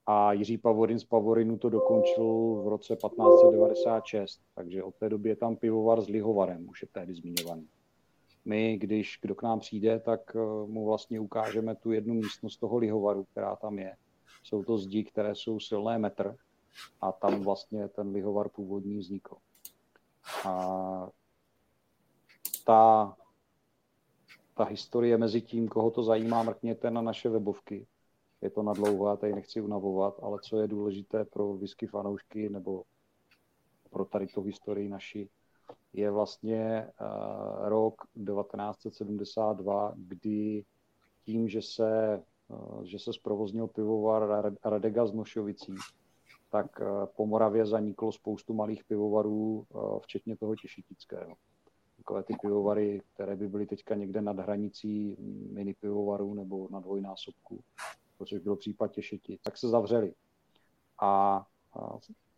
A 0.06 0.34
Jiří 0.34 0.58
Pavorin 0.58 1.00
z 1.00 1.04
Pavorinu 1.04 1.58
to 1.58 1.70
dokončil 1.70 2.62
v 2.64 2.68
roce 2.68 2.96
1596, 2.96 4.42
takže 4.56 4.84
od 4.84 4.96
té 4.96 5.10
doby 5.10 5.30
je 5.30 5.36
tam 5.36 5.56
pivovar 5.56 6.02
s 6.02 6.10
lihovarem, 6.10 6.70
už 6.70 6.82
je 6.82 6.88
tehdy 6.92 7.14
zmiňovaný. 7.14 7.68
My, 8.46 8.78
když 8.78 9.20
kdo 9.22 9.36
k 9.36 9.44
nám 9.44 9.60
přijde, 9.60 10.00
tak 10.00 10.36
e, 10.36 10.40
mu 10.68 10.86
vlastně 10.86 11.20
ukážeme 11.20 11.76
tu 11.76 11.92
jednu 11.92 12.14
místnost 12.14 12.58
toho 12.58 12.78
lihovaru, 12.78 13.24
která 13.24 13.56
tam 13.56 13.80
je. 13.80 13.96
Jsou 14.44 14.64
to 14.64 14.78
zdi, 14.78 15.04
které 15.04 15.36
jsou 15.36 15.60
silné 15.60 15.98
metr, 15.98 16.36
a 17.02 17.12
tam 17.12 17.44
vlastně 17.44 17.88
ten 17.88 18.12
lihovar 18.12 18.50
původní 18.50 18.98
vznikl. 18.98 19.36
A 20.48 21.08
ta, 22.66 23.16
ta 24.58 24.64
historie 24.64 25.18
mezi 25.18 25.42
tím, 25.42 25.68
koho 25.68 25.92
to 25.92 26.04
zajímá, 26.04 26.44
mrkněte 26.44 26.92
na 26.92 27.02
naše 27.02 27.30
webovky. 27.30 27.88
Je 28.42 28.50
to 28.50 28.64
na 28.64 28.74
dlouho, 28.74 29.08
já 29.08 29.16
tady 29.16 29.36
nechci 29.36 29.62
unavovat, 29.62 30.20
ale 30.22 30.40
co 30.42 30.58
je 30.58 30.68
důležité 30.68 31.26
pro 31.26 31.54
whisky 31.54 31.88
fanoušky 31.88 32.50
nebo 32.50 32.84
pro 33.90 34.06
tady 34.06 34.28
tu 34.28 34.42
historii 34.42 34.90
naší, 34.90 35.30
je 35.94 36.12
vlastně 36.12 36.88
uh, 37.02 37.70
rok 37.70 38.02
1972, 38.14 39.94
kdy 39.96 40.66
tím, 41.26 41.50
že 41.50 41.62
se, 41.62 42.24
uh, 42.48 42.84
že 42.84 43.00
se 43.00 43.14
zprovoznil 43.14 43.68
pivovar 43.68 44.54
Radega 44.66 45.06
z 45.06 45.14
Nošovicí, 45.14 45.76
tak 46.52 46.82
eh, 46.82 46.86
po 47.16 47.26
Moravě 47.26 47.66
zaniklo 47.66 48.12
spoustu 48.12 48.54
malých 48.54 48.84
pivovarů, 48.84 49.66
eh, 49.72 50.00
včetně 50.02 50.38
toho 50.38 50.56
těšitického. 50.56 51.36
Takové 51.98 52.24
ty 52.24 52.34
pivovary, 52.42 53.02
které 53.14 53.36
by 53.36 53.48
byly 53.48 53.66
teďka 53.66 53.96
někde 53.96 54.22
nad 54.22 54.40
hranicí 54.40 55.16
mini 55.52 55.74
pivovarů 55.74 56.34
nebo 56.34 56.68
na 56.72 56.80
dvojnásobku, 56.80 57.64
což 58.26 58.40
byl 58.40 58.56
případ 58.56 58.92
těšiti, 58.92 59.40
tak 59.44 59.58
se 59.58 59.68
zavřeli. 59.68 60.14
A 61.02 61.46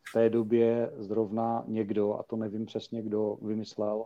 v 0.09 0.13
té 0.13 0.29
době 0.29 0.91
zrovna 0.97 1.63
někdo, 1.67 2.13
a 2.13 2.23
to 2.23 2.35
nevím 2.35 2.65
přesně, 2.65 3.01
kdo 3.01 3.37
vymyslel, 3.41 4.05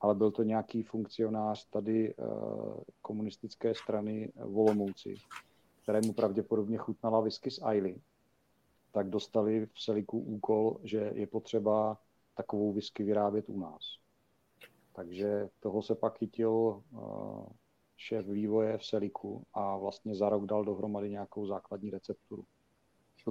ale 0.00 0.14
byl 0.14 0.30
to 0.30 0.42
nějaký 0.42 0.82
funkcionář 0.82 1.66
tady 1.70 2.10
eh, 2.10 2.24
komunistické 3.02 3.74
strany 3.74 4.32
Volomouci, 4.44 5.14
kterému 5.82 6.12
pravděpodobně 6.12 6.78
chutnala 6.78 7.20
whisky 7.20 7.50
z 7.50 7.62
Ailey 7.62 8.00
tak 8.92 9.10
dostali 9.10 9.66
v 9.66 9.80
Seliku 9.80 10.18
úkol, 10.18 10.80
že 10.84 11.12
je 11.14 11.26
potřeba 11.26 11.98
takovou 12.34 12.72
whisky 12.72 13.04
vyrábět 13.04 13.48
u 13.48 13.60
nás. 13.60 13.80
Takže 14.92 15.48
toho 15.60 15.82
se 15.82 15.94
pak 15.94 16.18
chytil 16.18 16.50
uh, 16.50 17.46
šéf 17.96 18.26
vývoje 18.26 18.78
v 18.78 18.84
Seliku 18.84 19.44
a 19.54 19.76
vlastně 19.76 20.14
za 20.14 20.28
rok 20.28 20.46
dal 20.46 20.64
dohromady 20.64 21.10
nějakou 21.10 21.46
základní 21.46 21.90
recepturu. 21.90 22.44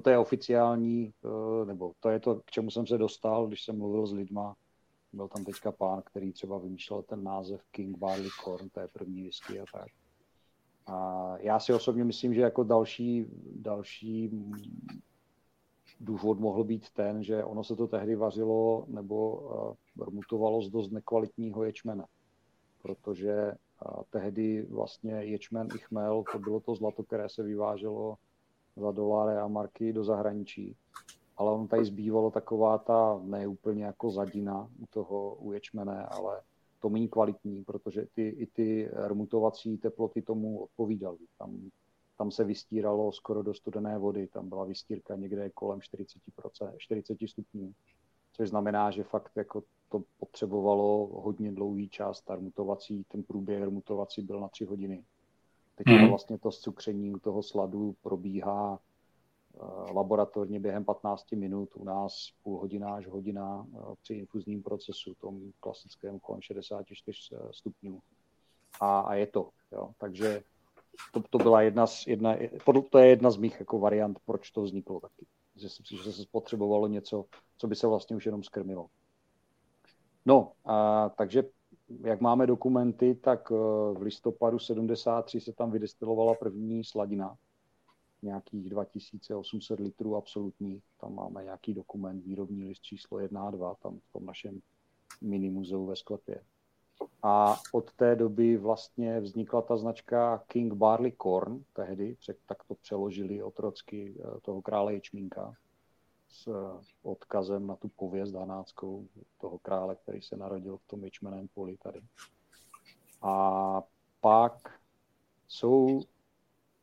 To 0.04 0.10
je 0.10 0.18
oficiální, 0.18 1.14
uh, 1.22 1.68
nebo 1.68 1.94
to 2.00 2.10
je 2.10 2.20
to, 2.20 2.36
k 2.36 2.52
čemu 2.52 2.72
jsem 2.72 2.88
se 2.88 2.98
dostal, 2.98 3.48
když 3.48 3.64
jsem 3.64 3.78
mluvil 3.78 4.08
s 4.08 4.14
lidma. 4.14 4.56
Byl 5.14 5.28
tam 5.28 5.46
teďka 5.46 5.72
pán, 5.72 6.02
který 6.06 6.34
třeba 6.34 6.58
vymýšlel 6.58 7.02
ten 7.02 7.24
název 7.24 7.62
King 7.72 7.98
Barley 7.98 8.30
Corn, 8.44 8.70
to 8.70 8.80
je 8.80 8.88
první 8.88 9.24
whisky 9.24 9.60
a 9.60 9.66
tak. 9.74 9.88
A 10.86 11.38
já 11.38 11.60
si 11.60 11.74
osobně 11.74 12.04
myslím, 12.04 12.34
že 12.34 12.42
jako 12.42 12.64
další, 12.64 13.26
další 13.56 14.30
důvod 16.00 16.40
mohl 16.40 16.64
být 16.64 16.90
ten, 16.90 17.24
že 17.24 17.44
ono 17.44 17.64
se 17.64 17.76
to 17.76 17.88
tehdy 17.88 18.16
vařilo 18.16 18.86
nebo 18.88 19.36
uh, 19.98 20.14
mutovalo 20.14 20.62
z 20.62 20.70
dost 20.70 20.92
nekvalitního 20.92 21.64
ječmene, 21.64 22.06
protože 22.82 23.54
uh, 23.86 24.04
tehdy 24.10 24.66
vlastně 24.70 25.12
ječmen 25.12 25.68
i 25.74 25.78
chmel, 25.78 26.24
to 26.32 26.40
bylo 26.40 26.60
to 26.60 26.76
zlato, 26.76 27.04
které 27.04 27.30
se 27.30 27.44
vyváželo 27.44 28.16
za 28.76 28.92
doláry 28.92 29.38
a 29.38 29.48
marky 29.48 29.94
do 29.94 30.04
zahraničí. 30.04 30.76
Ale 31.38 31.52
on 31.52 31.68
tady 31.68 31.86
zbývalo 31.86 32.32
taková 32.32 32.78
ta 32.78 33.22
ne 33.24 33.48
úplně 33.48 33.86
jako 33.86 34.12
zadina 34.12 34.70
u 34.80 34.86
toho 34.90 35.36
u 35.36 35.52
ječmene, 35.52 36.06
ale 36.06 36.42
to 36.80 36.90
méně 36.90 37.08
kvalitní, 37.08 37.64
protože 37.64 38.06
ty, 38.16 38.28
i 38.28 38.46
ty 38.46 38.90
rmutovací 39.08 39.78
teploty 39.78 40.22
tomu 40.22 40.64
odpovídaly. 40.64 41.18
Tam, 41.38 41.70
tam 42.20 42.32
se 42.32 42.44
vystíralo 42.44 43.12
skoro 43.12 43.44
do 43.44 43.54
studené 43.54 43.98
vody, 43.98 44.28
tam 44.28 44.50
byla 44.50 44.66
vystírka 44.66 45.16
někde 45.16 45.50
kolem 45.50 45.80
40%, 45.80 46.74
40 46.78 47.18
stupňů, 47.28 47.74
což 48.32 48.50
znamená, 48.50 48.92
že 48.92 49.04
fakt 49.04 49.32
jako 49.36 49.64
to 49.90 50.04
potřebovalo 50.20 51.10
hodně 51.14 51.52
dlouhý 51.52 51.90
čas, 51.90 52.22
ta 52.22 52.36
rmutovací, 52.36 53.06
ten 53.08 53.24
průběh 53.24 53.64
rmutovací 53.64 54.22
byl 54.22 54.40
na 54.40 54.48
tři 54.48 54.66
hodiny. 54.66 55.04
Teď 55.76 55.88
mm. 55.88 56.10
vlastně 56.10 56.38
to 56.38 56.52
zcukření 56.52 57.12
u 57.14 57.20
toho 57.20 57.44
sladu 57.44 57.96
probíhá 58.02 58.80
Eh, 59.62 59.94
laboratorně 59.94 60.60
během 60.60 60.86
15 60.86 61.32
minut, 61.32 61.70
u 61.76 61.84
nás 61.84 62.32
půl 62.44 62.60
hodina 62.60 62.96
až 62.96 63.08
hodina 63.08 63.68
eh, 63.74 63.96
při 64.02 64.14
infuzním 64.14 64.64
procesu, 64.64 65.16
tom 65.16 65.52
klasickém 65.60 66.20
kolem 66.20 66.42
64 66.42 67.18
eh, 67.34 67.38
stupňů. 67.52 68.00
A, 68.82 69.00
a 69.00 69.14
je 69.14 69.28
to. 69.28 69.50
Jo. 69.72 69.92
Takže 69.98 70.44
to, 71.14 71.24
to 71.30 71.38
byla 71.38 71.62
jedna 71.62 71.88
z, 71.88 72.08
jedna, 72.08 72.36
to 72.90 72.98
je 72.98 73.08
jedna 73.08 73.32
z 73.32 73.38
mých 73.38 73.60
jako 73.60 73.80
variant, 73.80 74.20
proč 74.26 74.52
to 74.52 74.62
vzniklo 74.62 75.00
taky. 75.00 75.26
Že, 75.56 75.68
že 76.04 76.12
se 76.14 76.22
spotřebovalo 76.24 76.88
něco, 76.88 77.26
co 77.58 77.68
by 77.68 77.76
se 77.76 77.88
vlastně 77.88 78.16
už 78.16 78.26
jenom 78.26 78.44
skrmilo. 78.44 78.88
No, 80.26 80.52
a, 80.66 81.10
takže 81.10 81.44
jak 82.04 82.22
máme 82.22 82.48
dokumenty, 82.48 83.16
tak 83.16 83.50
v 83.94 84.02
listopadu 84.02 84.60
73 84.60 85.42
se 85.42 85.54
tam 85.54 85.72
vydestilovala 85.72 86.34
první 86.34 86.84
sladina, 86.84 87.38
nějakých 88.22 88.70
2800 88.70 89.80
litrů 89.80 90.16
absolutní. 90.16 90.82
Tam 91.02 91.16
máme 91.16 91.44
nějaký 91.44 91.74
dokument, 91.74 92.24
výrobní 92.24 92.64
list 92.64 92.82
číslo 92.82 93.20
1 93.20 93.48
a 93.48 93.52
2, 93.52 93.76
tam 93.76 94.00
v 94.00 94.14
tom 94.14 94.26
našem 94.26 94.62
mini 95.22 95.50
muzeu 95.50 95.86
ve 95.86 95.96
sklepě. 95.96 96.44
A 97.24 97.56
od 97.72 97.94
té 97.94 98.16
doby 98.16 98.58
vlastně 98.58 99.20
vznikla 99.20 99.62
ta 99.62 99.78
značka 99.78 100.44
King 100.48 100.74
Barley 100.74 101.12
Corn, 101.12 101.64
tehdy, 101.74 102.18
tak 102.46 102.64
to 102.64 102.76
přeložili 102.76 103.44
otrocky 103.44 104.16
eh, 104.20 104.40
toho 104.42 104.62
krále 104.62 104.94
Ječmínka 104.94 105.54
s 106.30 106.48
eh, 106.48 106.86
odkazem 107.04 107.68
na 107.68 107.76
tu 107.76 107.88
pověst 107.88 108.34
hanáckou 108.34 109.08
toho 109.38 109.60
krále, 109.60 109.96
který 109.96 110.22
se 110.22 110.38
narodil 110.38 110.78
v 110.78 110.88
tom 110.88 111.04
ječmeném 111.04 111.48
poli 111.48 111.78
tady. 111.78 112.02
A 113.22 113.84
pak 114.22 114.80
jsou 115.48 116.02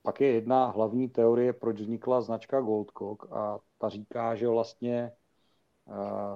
pak 0.07 0.21
je 0.21 0.33
jedna 0.33 0.67
hlavní 0.67 1.09
teorie, 1.09 1.53
proč 1.53 1.81
vznikla 1.81 2.21
značka 2.21 2.61
Goldcock 2.61 3.33
a 3.33 3.59
ta 3.79 3.89
říká, 3.89 4.35
že 4.35 4.49
vlastně 4.49 5.13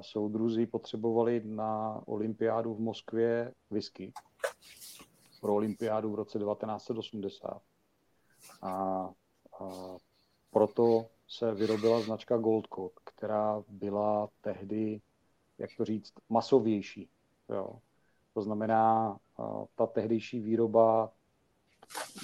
soudruzi 0.00 0.66
potřebovali 0.66 1.42
na 1.44 2.02
olympiádu 2.06 2.74
v 2.74 2.80
Moskvě 2.80 3.54
whisky 3.70 4.12
pro 5.40 5.54
olympiádu 5.54 6.12
v 6.12 6.14
roce 6.14 6.38
1980. 6.38 7.62
A, 8.62 8.70
a 8.70 9.10
proto 10.50 11.06
se 11.28 11.54
vyrobila 11.54 12.00
značka 12.00 12.36
Goldcock, 12.36 13.00
která 13.04 13.62
byla 13.68 14.28
tehdy, 14.40 15.00
jak 15.58 15.70
to 15.76 15.84
říct, 15.84 16.12
masovější. 16.28 17.08
Jo. 17.48 17.78
To 18.34 18.42
znamená, 18.42 19.18
ta 19.74 19.86
tehdejší 19.86 20.40
výroba 20.40 21.12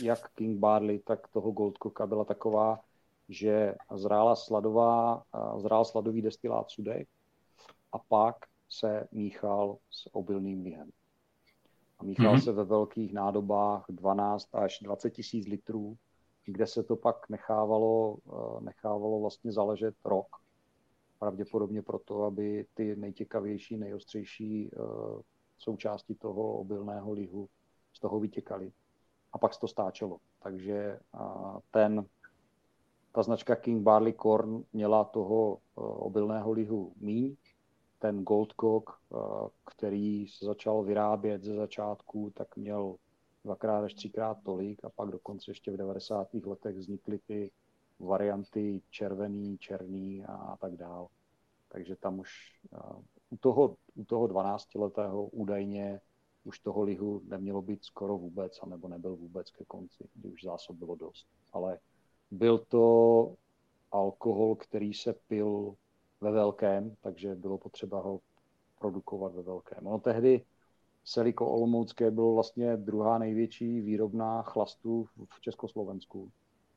jak 0.03 0.33
King 0.35 0.59
Barley, 0.59 0.99
tak 0.99 1.29
toho 1.29 1.51
Goldcocka 1.53 2.07
byla 2.07 2.25
taková, 2.25 2.81
že 3.29 3.75
zrála 3.95 4.37
sladová, 4.37 5.25
zrál 5.57 5.85
sladový 5.85 6.23
destilát 6.23 6.71
sudek 6.71 7.09
a 7.93 7.99
pak 7.99 8.37
se 8.69 9.09
míchal 9.13 9.79
s 9.91 10.15
obilným 10.15 10.63
lihem. 10.63 10.91
A 11.99 12.05
míchal 12.05 12.35
mm-hmm. 12.35 12.45
se 12.45 12.53
ve 12.53 12.65
velkých 12.65 13.13
nádobách 13.13 13.85
12 13.89 14.55
až 14.55 14.79
20 14.83 15.11
tisíc 15.11 15.47
litrů, 15.47 15.97
kde 16.45 16.67
se 16.67 16.83
to 16.83 16.97
pak 16.97 17.29
nechávalo, 17.29 18.17
nechávalo 18.61 19.21
vlastně 19.21 19.53
zaležet 19.53 19.95
rok. 20.05 20.27
Pravděpodobně 21.19 21.83
proto, 21.83 22.23
aby 22.23 22.67
ty 22.75 22.97
nejtěkavější, 22.97 23.77
nejostřejší 23.77 24.71
součásti 25.59 26.15
toho 26.15 26.59
obilného 26.59 27.13
lihu 27.13 27.49
z 27.93 28.01
toho 28.01 28.21
vytěkaly 28.21 28.73
a 29.33 29.39
pak 29.39 29.55
se 29.55 29.61
to 29.61 29.69
stáčelo. 29.69 30.19
Takže 30.43 30.99
ten, 31.71 32.07
ta 33.13 33.23
značka 33.23 33.57
King 33.57 33.83
Barley 33.83 34.13
Corn 34.13 34.65
měla 34.73 35.05
toho 35.05 35.57
e, 35.57 35.59
obilného 35.81 36.53
lihu 36.53 36.93
míň. 37.01 37.37
Ten 37.99 38.25
Goldcock, 38.25 38.91
e, 38.91 39.17
který 39.65 40.29
se 40.29 40.45
začal 40.45 40.83
vyrábět 40.83 41.43
ze 41.43 41.55
začátku, 41.55 42.33
tak 42.35 42.57
měl 42.57 42.97
dvakrát 43.45 43.85
až 43.85 43.95
třikrát 43.95 44.39
tolik 44.43 44.85
a 44.85 44.91
pak 44.91 45.11
dokonce 45.11 45.51
ještě 45.51 45.71
v 45.71 45.77
90. 45.77 46.35
letech 46.35 46.77
vznikly 46.77 47.19
ty 47.19 47.51
varianty 47.99 48.83
červený, 48.91 49.59
černý 49.59 50.25
a 50.25 50.57
tak 50.57 50.77
dál. 50.77 51.09
Takže 51.69 51.97
tam 51.97 52.19
už 52.19 52.31
e, 52.73 52.79
u 53.31 53.37
toho, 53.37 53.77
u 53.95 54.05
toho 54.05 54.27
12-letého 54.27 55.27
údajně 55.27 56.01
už 56.47 56.59
toho 56.59 56.83
lihu 56.83 57.23
nemělo 57.25 57.63
být 57.63 57.85
skoro 57.85 58.19
vůbec, 58.19 58.59
anebo 58.63 58.89
nebyl 58.89 59.17
vůbec 59.17 59.51
ke 59.51 59.65
konci, 59.65 60.09
kdy 60.15 60.29
už 60.29 60.43
zásob 60.43 60.77
bylo 60.77 60.95
dost. 60.95 61.27
Ale 61.53 61.79
byl 62.31 62.59
to 62.59 63.35
alkohol, 63.93 64.57
který 64.57 64.95
se 64.95 65.13
pil 65.13 65.77
ve 66.21 66.31
velkém, 66.31 66.97
takže 67.01 67.35
bylo 67.35 67.59
potřeba 67.59 68.01
ho 68.01 68.21
produkovat 68.79 69.35
ve 69.35 69.43
velkém. 69.43 69.87
Ono 69.87 69.99
tehdy 69.99 70.45
Seliko 71.05 71.51
Olomoucké 71.51 72.11
bylo 72.11 72.35
vlastně 72.35 72.77
druhá 72.77 73.19
největší 73.19 73.81
výrobná 73.81 74.43
chlastu 74.43 75.09
v 75.29 75.41
Československu. 75.41 76.31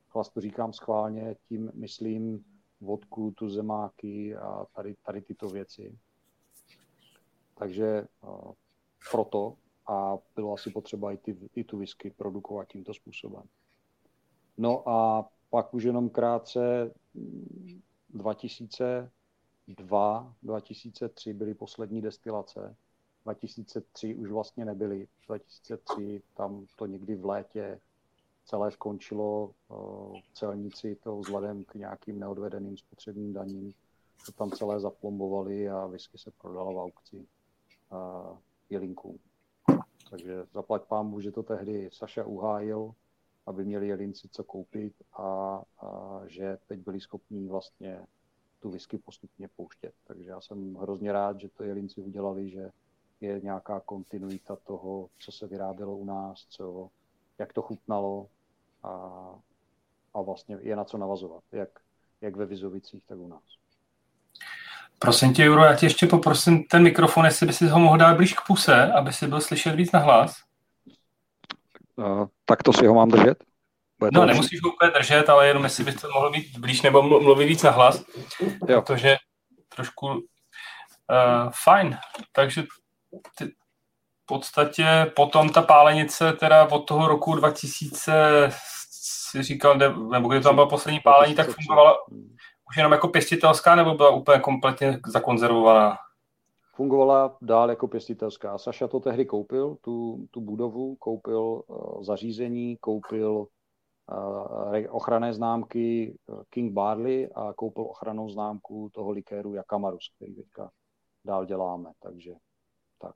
Chlastu 0.09 0.39
říkám 0.39 0.73
schválně, 0.73 1.35
tím 1.47 1.71
myslím 1.73 2.45
vodku, 2.81 3.31
tu 3.31 3.49
zemáky 3.49 4.35
a 4.35 4.65
tady, 4.75 4.95
tady 5.05 5.21
tyto 5.21 5.49
věci. 5.49 5.97
Takže 7.55 8.07
proto 9.11 9.55
a 9.87 10.17
bylo 10.35 10.53
asi 10.53 10.69
potřeba 10.69 11.11
i, 11.11 11.17
ty, 11.17 11.37
i 11.55 11.63
tu 11.63 11.77
whisky 11.77 12.09
produkovat 12.09 12.67
tímto 12.67 12.93
způsobem. 12.93 13.43
No 14.57 14.89
a 14.89 15.29
pak 15.49 15.73
už 15.73 15.83
jenom 15.83 16.09
krátce 16.09 16.93
2002, 19.70 20.34
2003 20.43 21.34
byly 21.34 21.53
poslední 21.53 22.01
destilace. 22.01 22.76
2003 23.24 24.15
už 24.15 24.32
vlastně 24.32 24.65
nebyly. 24.65 25.07
2003 25.28 26.22
tam 26.34 26.65
to 26.76 26.86
někdy 26.86 27.15
v 27.15 27.26
létě 27.26 27.80
celé 28.45 28.72
skončilo 28.72 29.51
celníci 30.34 30.95
to 30.95 31.20
vzhledem 31.20 31.63
k 31.63 31.76
nějakým 31.76 32.20
neodvedeným 32.20 32.78
spotřebním 32.78 33.34
daním. 33.34 33.74
To 34.26 34.32
tam 34.32 34.51
celé 34.51 34.80
zaplombovali 34.80 35.70
a 35.70 35.86
whisky 35.86 36.17
se 36.17 36.32
prodala 36.32 36.72
v 36.72 36.78
aukci 36.78 37.28
jelinkům. 38.70 39.20
Takže 40.09 40.45
zaplať 40.53 40.84
pán 40.84 41.22
že 41.22 41.32
to 41.32 41.43
tehdy 41.43 41.89
Saša 41.93 42.26
uhájil, 42.26 42.91
aby 43.45 43.65
měli 43.65 43.88
jelinci 43.88 44.30
co 44.32 44.43
koupit 44.43 44.93
a, 45.13 45.61
a 45.80 46.22
že 46.28 46.57
teď 46.67 46.80
byli 46.80 47.01
schopní 47.01 47.47
vlastně 47.47 48.05
tu 48.60 48.72
whisky 48.72 48.97
postupně 48.97 49.47
pouštět. 49.55 49.93
Takže 50.07 50.30
já 50.30 50.41
jsem 50.41 50.76
hrozně 50.76 51.12
rád, 51.12 51.39
že 51.39 51.49
to 51.49 51.64
jelinci 51.64 52.01
udělali, 52.01 52.49
že 52.49 52.70
je 53.22 53.39
nějaká 53.43 53.80
kontinuita 53.80 54.55
toho, 54.55 55.10
co 55.20 55.32
se 55.32 55.47
vyrábělo 55.47 55.97
u 55.97 56.05
nás, 56.05 56.45
co, 56.49 56.89
jak 57.38 57.53
to 57.53 57.62
chutnalo 57.62 58.28
a, 58.84 58.89
a 60.14 60.22
vlastně 60.22 60.57
je 60.62 60.76
na 60.76 60.84
co 60.84 60.97
navazovat, 60.97 61.43
jak, 61.51 61.70
jak 62.22 62.36
ve 62.36 62.45
Vizovicích, 62.45 63.03
tak 63.05 63.18
u 63.18 63.28
nás. 63.28 63.43
Prosím 64.99 65.34
tě, 65.34 65.43
Juro, 65.43 65.64
já 65.64 65.76
tě 65.76 65.86
ještě 65.86 66.07
poprosím 66.07 66.64
ten 66.64 66.84
mikrofon, 66.84 67.26
jestli 67.26 67.47
by 67.47 67.53
si 67.53 67.68
ho 67.68 67.80
mohl 67.80 67.97
dát 67.97 68.18
blíž 68.18 68.34
k 68.34 68.47
puse, 68.47 68.91
aby 68.91 69.14
si 69.14 69.28
byl 69.28 69.41
slyšet 69.41 69.76
víc 69.76 69.91
na 69.91 69.99
hlas. 69.99 70.43
Uh, 71.95 72.26
tak 72.45 72.64
to 72.64 72.74
si 72.74 72.86
ho 72.86 72.93
mám 72.93 73.10
držet? 73.10 73.49
Bude 74.00 74.12
no, 74.14 74.26
nemusíš 74.26 74.60
ho 74.64 74.70
úplně 74.74 74.91
držet, 74.91 75.30
ale 75.30 75.47
jenom 75.47 75.64
jestli 75.64 75.84
bys 75.84 75.95
to 75.95 76.10
mohl 76.14 76.32
být 76.32 76.58
blíž 76.58 76.82
nebo 76.82 77.02
mluvit 77.02 77.45
víc 77.45 77.64
na 77.64 77.72
hlas, 77.72 78.04
jo. 78.68 78.82
protože 78.82 79.18
trošku 79.76 80.08
uh, 80.08 80.20
fajn. 81.64 81.97
Takže 82.32 82.64
ty, 83.38 83.45
v 83.45 84.26
podstatě 84.26 85.12
potom 85.16 85.50
ta 85.50 85.62
pálenice 85.62 86.34
teda 86.34 86.72
od 86.72 86.80
toho 86.80 87.08
roku 87.08 87.36
2000 87.36 88.50
si 89.32 89.43
říkal, 89.43 89.78
nebo 90.12 90.30
kdy 90.30 90.41
tam 90.41 90.56
byla 90.56 90.70
poslední 90.70 91.00
pálení, 91.00 91.36
tak 91.36 91.50
fungovala, 91.50 91.97
už 92.70 92.78
jenom 92.78 92.91
jako 92.91 93.08
pěstitelská 93.08 93.76
nebo 93.76 93.93
byla 93.93 94.10
úplně 94.10 94.39
kompletně 94.39 95.00
zakonzervovaná? 95.08 95.97
Fungovala 96.76 97.38
dál 97.41 97.70
jako 97.70 97.88
pěstitelská. 97.88 98.58
Saša 98.58 98.88
to 98.88 99.00
tehdy 99.00 99.26
koupil, 99.26 99.78
tu, 99.82 100.28
tu 100.32 100.41
budovu, 100.41 100.95
koupil 100.95 101.62
uh, 101.68 102.04
zařízení, 102.04 102.78
koupil 102.78 103.47
ochranné 104.89 105.34
známky 105.34 106.18
uh, 106.28 106.41
King 106.49 106.74
Barley 106.74 107.30
a 107.36 107.53
koupil 107.53 107.84
ochranou 107.84 108.30
známku 108.30 108.89
toho 108.93 109.12
likéru 109.12 109.53
Jakamarus, 109.53 110.12
který 110.16 110.36
teďka 110.36 110.72
dál 111.26 111.45
děláme. 111.45 111.91
Takže 112.03 112.32
tak. 113.01 113.16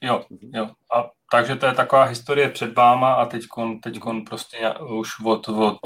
Jo, 0.00 0.24
mhm. 0.30 0.50
jo. 0.54 0.70
A 0.94 1.10
takže 1.32 1.56
to 1.56 1.66
je 1.66 1.74
taková 1.74 2.04
historie 2.04 2.48
před 2.48 2.76
váma 2.76 3.14
a 3.14 3.26
teď 3.26 3.42
teďkon 3.82 4.24
prostě 4.24 4.74
už 5.00 5.20
od, 5.24 5.48
od, 5.48 5.78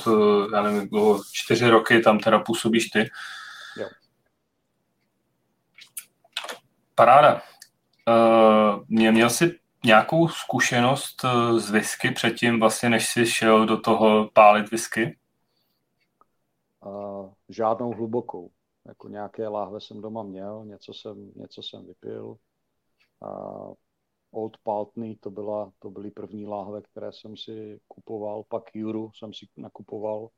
já 0.54 0.62
nevím, 0.62 0.88
bylo 0.88 1.20
čtyři 1.32 1.70
roky 1.70 2.00
tam 2.00 2.18
teda 2.18 2.38
působíš 2.38 2.88
ty. 2.88 2.98
Jo. 3.76 3.88
Paráda. 6.94 7.42
Uh, 8.08 8.84
mě, 8.88 9.12
měl 9.12 9.30
jsi 9.30 9.58
nějakou 9.84 10.28
zkušenost 10.28 11.24
eh, 11.24 11.58
z 11.60 11.70
whisky 11.70 12.10
předtím, 12.10 12.60
vlastně 12.60 12.90
než 12.90 13.08
jsi 13.08 13.26
šel 13.26 13.66
do 13.66 13.80
toho 13.80 14.30
pálit 14.34 14.70
whisky? 14.70 15.18
Uh, 16.86 17.32
žádnou 17.48 17.92
hlubokou. 17.92 18.50
Jako 18.86 19.08
nějaké 19.08 19.48
láhve 19.48 19.80
jsem 19.80 20.00
doma 20.00 20.22
měl, 20.22 20.64
něco 20.64 20.94
jsem, 20.94 21.32
něco 21.36 21.62
jsem 21.62 21.86
vypil. 21.86 22.36
Uh, 23.20 23.74
Old 24.30 24.56
Paltney, 24.62 25.16
to, 25.16 25.30
byla, 25.30 25.72
to 25.78 25.90
byly 25.90 26.10
první 26.10 26.46
láhve, 26.46 26.82
které 26.82 27.12
jsem 27.12 27.36
si 27.36 27.80
kupoval, 27.88 28.44
pak 28.48 28.62
Juru 28.74 29.10
jsem 29.14 29.34
si 29.34 29.46
nakupoval 29.56 30.28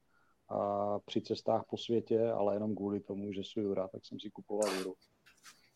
a 0.49 0.99
při 0.99 1.21
cestách 1.21 1.65
po 1.71 1.77
světě, 1.77 2.31
ale 2.31 2.55
jenom 2.55 2.75
kvůli 2.75 3.01
tomu, 3.01 3.33
že 3.33 3.41
jsou 3.41 3.61
Jura, 3.61 3.89
tak 3.89 4.07
jsem 4.07 4.21
si 4.21 4.31
kupoval 4.31 4.75
Juru. 4.75 4.95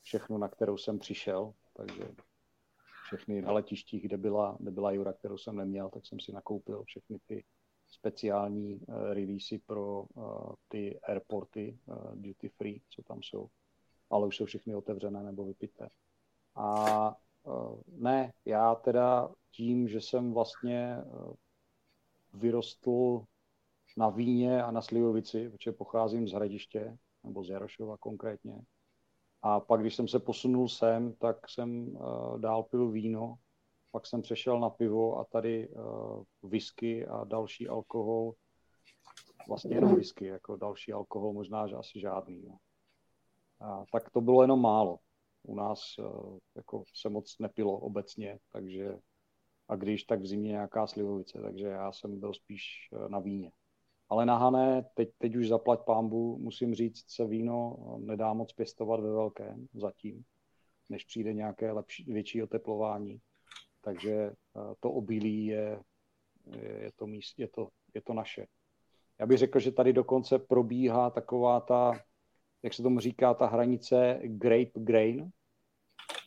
Všechno, 0.03 0.39
na 0.39 0.49
kterou 0.49 0.77
jsem 0.77 0.99
přišel, 0.99 1.53
takže 1.77 2.09
všechny 3.05 3.43
na 3.43 3.53
letištích, 3.53 4.03
kde 4.03 4.17
byla, 4.17 4.57
kde 4.61 4.71
byla 4.71 4.93
Jura, 4.93 5.13
kterou 5.13 5.39
jsem 5.39 5.57
neměl, 5.57 5.89
tak 5.89 6.07
jsem 6.07 6.21
si 6.21 6.33
nakoupil 6.33 6.85
všechny 6.85 7.19
ty 7.27 7.45
speciální 7.87 8.77
uh, 8.77 9.13
releasy 9.13 9.59
pro 9.59 10.03
uh, 10.03 10.53
ty 10.69 11.01
airporty 11.01 11.79
uh, 11.87 11.97
duty 12.15 12.49
free, 12.49 12.81
co 12.91 13.03
tam 13.03 13.23
jsou. 13.23 13.49
Ale 14.11 14.27
už 14.27 14.37
jsou 14.37 14.45
všechny 14.45 14.75
otevřené 14.75 15.23
nebo 15.23 15.45
vypité. 15.45 15.89
A 16.55 17.17
uh, 17.43 17.81
ne, 17.87 18.33
já 18.45 18.75
teda 18.75 19.31
tím, 19.51 19.89
že 19.89 20.01
jsem 20.01 20.33
vlastně 20.33 20.97
uh, 21.05 21.35
vyrostl 22.35 23.25
na 23.97 24.09
víně 24.09 24.63
a 24.63 24.71
na 24.71 24.83
slivovici, 24.83 25.51
protože 25.51 25.73
pocházím 25.73 26.29
z 26.29 26.33
Hradiště, 26.33 26.99
nebo 27.25 27.45
z 27.45 27.51
Jarošova 27.51 27.97
konkrétně, 27.97 28.63
a 29.47 29.61
pak, 29.61 29.81
když 29.81 29.95
jsem 29.95 30.09
se 30.09 30.19
posunul 30.19 30.69
sem, 30.69 31.13
tak 31.13 31.49
jsem 31.49 31.89
uh, 31.89 32.41
dál 32.41 32.63
pil 32.63 32.91
víno, 32.91 33.35
pak 33.91 34.07
jsem 34.07 34.23
přešel 34.23 34.61
na 34.61 34.71
pivo 34.71 35.19
a 35.19 35.25
tady 35.25 35.69
uh, 35.69 36.23
whisky 36.43 37.07
a 37.07 37.25
další 37.25 37.69
alkohol. 37.69 38.33
Vlastně 39.49 39.77
jenom 39.77 39.95
whisky, 39.95 40.27
jako 40.27 40.57
další 40.57 40.93
alkohol 40.93 41.33
možná, 41.33 41.67
že 41.67 41.77
asi 41.77 42.01
žádný. 42.01 42.45
No. 42.49 42.57
A, 43.61 43.85
tak 43.93 44.11
to 44.11 44.21
bylo 44.21 44.43
jenom 44.43 44.61
málo. 44.61 44.99
U 45.43 45.55
nás 45.55 45.81
uh, 45.99 46.39
jako 46.57 46.85
se 46.95 47.09
moc 47.09 47.39
nepilo 47.39 47.79
obecně, 47.79 48.39
takže 48.53 48.99
a 49.69 49.77
když 49.77 50.05
tak 50.05 50.21
v 50.21 50.27
zimě 50.27 50.51
nějaká 50.51 50.87
slivovice, 50.87 51.43
takže 51.43 51.67
já 51.67 51.93
jsem 51.93 52.21
byl 52.21 52.35
spíš 52.35 52.63
na 53.09 53.19
víně. 53.19 53.53
Ale 54.15 54.27
na 54.27 54.39
Hané, 54.39 54.85
teď, 54.95 55.09
teď 55.19 55.37
už 55.37 55.49
zaplať 55.49 55.81
pámbu, 55.85 56.39
musím 56.39 56.75
říct, 56.75 57.05
se 57.11 57.27
víno 57.27 57.77
nedá 57.99 58.33
moc 58.33 58.53
pěstovat 58.53 59.01
ve 59.01 59.11
velkém 59.11 59.67
zatím, 59.73 60.23
než 60.91 61.05
přijde 61.05 61.33
nějaké 61.33 61.73
lepší, 61.73 62.05
větší 62.13 62.43
oteplování. 62.43 63.21
Takže 63.81 64.13
eh, 64.13 64.35
to 64.81 64.93
obilí 64.93 65.47
je, 65.47 65.81
je, 66.61 66.93
to, 66.97 67.07
míst, 67.07 67.39
je, 67.39 67.49
to, 67.49 67.69
je 67.95 68.01
to 68.01 68.15
naše. 68.15 68.47
Já 69.19 69.27
bych 69.27 69.39
řekl, 69.39 69.59
že 69.59 69.73
tady 69.73 69.93
dokonce 69.93 70.39
probíhá 70.39 71.11
taková 71.11 71.61
ta, 71.61 71.93
jak 72.63 72.75
se 72.75 72.83
tomu 72.83 73.01
říká, 73.01 73.35
ta 73.35 73.47
hranice 73.47 74.21
grape 74.25 74.81
grain. 74.81 75.31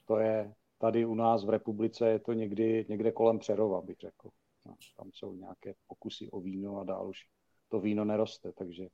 To 0.06 0.18
je 0.18 0.54
tady 0.78 1.06
u 1.06 1.16
nás 1.16 1.46
v 1.46 1.50
republice, 1.50 2.10
je 2.10 2.20
to 2.20 2.34
někdy, 2.34 2.86
někde 2.90 3.12
kolem 3.12 3.40
Přerova, 3.40 3.82
bych 3.82 3.98
řekl. 3.98 4.30
No, 4.66 4.76
tam 4.98 5.10
jsou 5.14 5.36
nějaké 5.36 5.74
pokusy 5.88 6.30
o 6.32 6.42
víno 6.42 6.80
a 6.80 6.84
dál 6.84 7.10
už 7.10 7.37
to 7.70 7.80
víno 7.80 8.06
neroste, 8.06 8.52
takže 8.52 8.88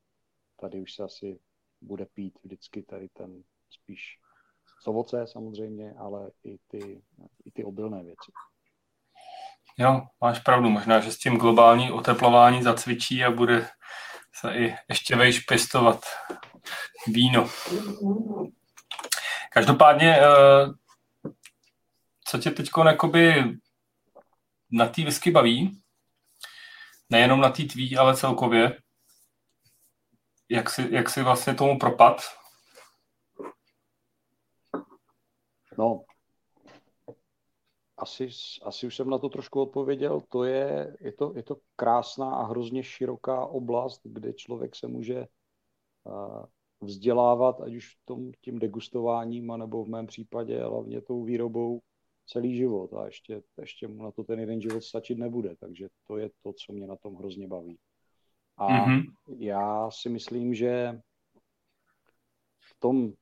tady 0.60 0.82
už 0.82 0.94
se 0.94 1.04
asi 1.04 1.40
bude 1.82 2.06
pít 2.06 2.40
vždycky 2.44 2.84
tady 2.84 3.10
ten 3.10 3.44
spíš 3.70 4.20
z 4.84 4.88
ovoce 4.88 5.28
samozřejmě, 5.28 5.94
ale 5.98 6.32
i 6.44 6.58
ty, 6.68 7.02
i 7.46 7.52
ty 7.52 7.64
obilné 7.64 8.04
věci. 8.04 8.32
Jo, 9.78 10.02
máš 10.22 10.40
pravdu. 10.40 10.70
Možná, 10.70 11.00
že 11.00 11.12
s 11.12 11.18
tím 11.18 11.38
globální 11.38 11.92
oteplování 11.92 12.64
zacvičí 12.64 13.24
a 13.24 13.32
bude 13.32 13.68
se 14.34 14.54
i 14.56 14.76
ještě 14.90 15.16
vejš 15.16 15.40
pěstovat 15.40 16.06
víno. 17.08 17.50
Každopádně, 19.52 20.18
eh, 20.18 20.68
co 22.26 22.38
tě 22.38 22.52
teď 22.52 22.70
na 24.72 24.88
té 24.88 25.04
whisky 25.04 25.32
baví? 25.32 25.83
Nejenom 27.14 27.42
na 27.42 27.50
té 27.50 27.64
tvý, 27.64 27.98
ale 27.98 28.18
celkově. 28.18 28.82
Jak 30.50 30.70
si, 30.70 30.88
jak 30.92 31.10
si 31.10 31.24
vlastně 31.24 31.54
tomu 31.54 31.80
propad? 31.80 32.22
No, 35.78 36.04
asi, 37.98 38.28
asi 38.64 38.88
už 38.88 38.96
jsem 38.96 39.10
na 39.10 39.18
to 39.18 39.30
trošku 39.30 39.62
odpověděl. 39.62 40.22
To 40.30 40.44
je, 40.44 40.98
je, 41.00 41.12
to, 41.12 41.34
je 41.36 41.44
to 41.44 41.56
krásná 41.76 42.36
a 42.36 42.46
hrozně 42.46 42.84
široká 42.84 43.46
oblast, 43.46 44.02
kde 44.04 44.34
člověk 44.34 44.76
se 44.76 44.88
může 44.88 45.28
uh, 46.04 46.46
vzdělávat, 46.82 47.62
ať 47.62 47.76
už 47.76 47.96
tom, 48.06 48.32
tím 48.42 48.60
degustováním, 48.60 49.52
anebo 49.52 49.84
v 49.84 49.90
mém 49.90 50.08
případě 50.08 50.64
hlavně 50.64 51.02
tou 51.02 51.24
výrobou 51.24 51.82
celý 52.26 52.58
život 52.58 52.94
a 52.94 53.06
ještě, 53.06 53.42
ještě 53.60 53.88
mu 53.88 54.04
na 54.04 54.12
to 54.12 54.24
ten 54.24 54.40
jeden 54.40 54.62
život 54.62 54.84
stačit 54.84 55.18
nebude, 55.18 55.56
takže 55.56 55.88
to 56.08 56.18
je 56.18 56.30
to, 56.44 56.54
co 56.54 56.74
mě 56.74 56.88
na 56.88 56.96
tom 56.96 57.16
hrozně 57.16 57.48
baví. 57.48 57.80
A 58.58 58.68
mm-hmm. 58.68 59.04
já 59.38 59.92
si 59.92 60.10
myslím, 60.10 60.54
že 60.54 61.00
v 62.60 62.80
tom 62.80 63.14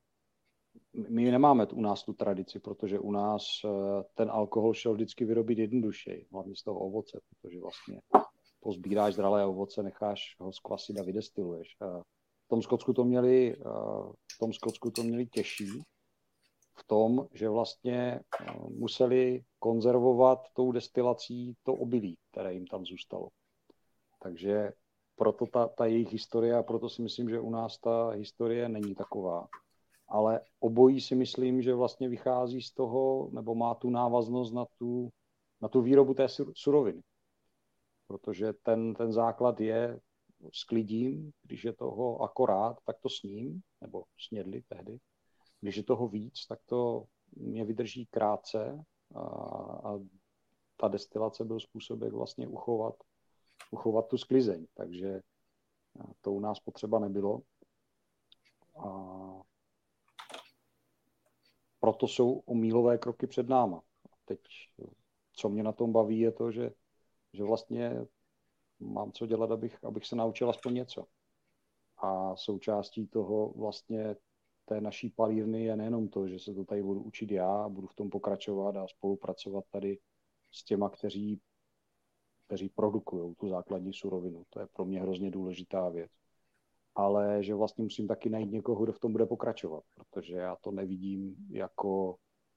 my 1.10 1.32
nemáme 1.32 1.66
u 1.66 1.82
nás 1.82 2.04
tu 2.04 2.14
tradici, 2.14 2.60
protože 2.60 2.99
u 2.99 3.12
nás 3.12 3.43
eh, 3.66 3.70
ten 4.14 4.32
alkohol 4.32 4.74
šel 4.74 4.93
vždycky 4.93 5.26
vyrobit 5.26 5.58
jednodušeji, 5.58 6.28
hlavně 6.32 6.56
z 6.56 6.64
toho 6.64 6.80
ovoce, 6.80 7.20
protože 7.30 7.60
vlastně 7.60 8.02
pozbíráš 8.60 9.14
zralé 9.16 9.45
ovoce, 9.45 9.84
necháš 9.84 10.36
ho 10.39 10.54
skvasit 10.54 10.99
a 10.99 11.04
vydestiluješ. 11.04 11.68
V 12.45 12.47
tom 12.47 12.62
Skotsku 12.62 12.93
to 12.93 13.04
měli, 13.04 13.56
eh, 13.56 13.64
v 14.36 14.39
tom 14.39 14.54
Skotsku 14.54 14.91
to 14.91 15.04
měli 15.04 15.26
těžší, 15.26 15.84
v 16.84 16.88
tom, 16.88 17.28
že 17.34 17.50
vlastně 17.50 18.20
eh, 18.42 18.46
museli 18.70 19.44
konzervovat 19.60 20.40
tou 20.54 20.72
destilací 20.72 21.56
to 21.64 21.74
obilí, 21.74 22.18
které 22.32 22.54
jim 22.54 22.68
tam 22.68 22.86
zůstalo. 22.86 23.30
Takže 24.24 24.72
proto 25.16 25.46
ta, 25.46 25.68
ta 25.68 25.86
jejich 25.86 26.12
historie 26.12 26.56
a 26.56 26.64
proto 26.64 26.90
si 26.90 27.02
myslím, 27.02 27.30
že 27.30 27.40
u 27.40 27.50
nás 27.50 27.78
ta 27.78 28.10
historie 28.10 28.70
není 28.70 28.96
taková. 28.96 29.48
Ale 30.08 30.42
obojí 30.60 31.02
si 31.02 31.16
myslím, 31.16 31.62
že 31.62 31.74
vlastně 31.74 32.10
vychází 32.10 32.62
z 32.62 32.72
toho, 32.74 33.30
nebo 33.32 33.56
má 33.56 33.76
tu 33.76 33.90
návaznost 33.90 34.54
na 34.54 34.66
tu, 34.78 35.10
na 35.62 35.68
tu 35.68 35.82
výrobu 35.82 36.14
té 36.14 36.28
suroviny. 36.56 37.02
Protože 38.08 38.54
ten, 38.64 38.94
ten 38.94 39.14
základ 39.14 39.60
je 39.60 40.00
sklidím, 40.54 41.32
když 41.44 41.64
je 41.64 41.74
toho 41.74 42.22
akorát, 42.22 42.78
tak 42.86 42.96
to 43.02 43.10
sním, 43.10 43.62
nebo 43.82 44.04
snědli 44.28 44.62
tehdy. 44.70 45.00
Když 45.62 45.76
je 45.76 45.84
toho 45.84 46.07
víc, 46.07 46.45
tak 46.47 46.59
to 46.66 47.05
mě 47.36 47.66
vydrží 47.66 48.05
krátce 48.05 48.84
a, 49.16 49.20
a 49.20 49.99
ta 50.78 50.88
destilace 50.88 51.45
byl 51.45 51.59
způsob, 51.59 52.01
jak 52.01 52.14
vlastně 52.14 52.47
uchovat, 52.47 52.95
uchovat 53.72 54.07
tu 54.07 54.18
sklizeň. 54.18 54.68
Takže 54.74 55.22
to 56.22 56.32
u 56.32 56.39
nás 56.39 56.59
potřeba 56.59 56.99
nebylo. 56.99 57.41
A 58.76 59.41
proto 61.80 62.07
jsou 62.07 62.32
omílové 62.34 62.97
kroky 62.97 63.28
před 63.28 63.49
náma. 63.49 63.78
A 64.12 64.16
teď, 64.26 64.39
co 65.34 65.49
mě 65.49 65.64
na 65.64 65.72
tom 65.72 65.91
baví, 65.91 66.20
je 66.20 66.32
to, 66.32 66.51
že, 66.51 66.72
že 67.34 67.43
vlastně 67.43 68.05
mám 68.80 69.12
co 69.12 69.26
dělat, 69.26 69.51
abych, 69.51 69.84
abych 69.84 70.05
se 70.05 70.16
naučil 70.16 70.49
aspoň 70.49 70.74
něco. 70.74 71.05
A 71.97 72.36
součástí 72.36 73.07
toho 73.07 73.53
vlastně 73.53 74.16
té 74.66 74.82
naší 74.82 75.09
palírny 75.09 75.64
je 75.64 75.76
nejenom 75.76 76.07
to, 76.07 76.28
že 76.28 76.39
se 76.39 76.53
to 76.53 76.66
tady 76.66 76.84
budu 76.84 77.01
učit 77.01 77.32
já, 77.32 77.70
budu 77.70 77.88
v 77.88 77.95
tom 77.95 78.09
pokračovat 78.09 78.76
a 78.76 78.88
spolupracovat 78.88 79.66
tady 79.72 79.99
s 80.51 80.64
těma, 80.64 80.89
kteří, 80.89 81.41
kteří 82.45 82.70
produkují 82.70 83.36
tu 83.36 83.49
základní 83.49 83.93
surovinu. 83.93 84.43
To 84.49 84.59
je 84.59 84.68
pro 84.74 84.86
mě 84.86 85.01
hrozně 85.01 85.32
důležitá 85.32 85.89
věc. 85.89 86.12
Ale 86.95 87.43
že 87.43 87.55
vlastně 87.55 87.84
musím 87.84 88.07
taky 88.07 88.30
najít 88.30 88.51
někoho, 88.51 88.84
kdo 88.84 88.93
v 88.93 88.99
tom 88.99 89.12
bude 89.12 89.26
pokračovat, 89.26 89.84
protože 89.95 90.36
já 90.36 90.55
to 90.55 90.72
nevidím 90.72 91.36
jako 91.49 92.16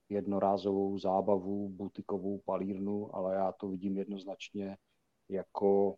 jednorázovou 0.09 0.98
zábavu, 0.98 1.68
butikovou 1.68 2.38
palírnu, 2.38 3.16
ale 3.16 3.34
já 3.34 3.52
to 3.52 3.68
vidím 3.68 3.96
jednoznačně 3.96 4.76
jako 5.28 5.94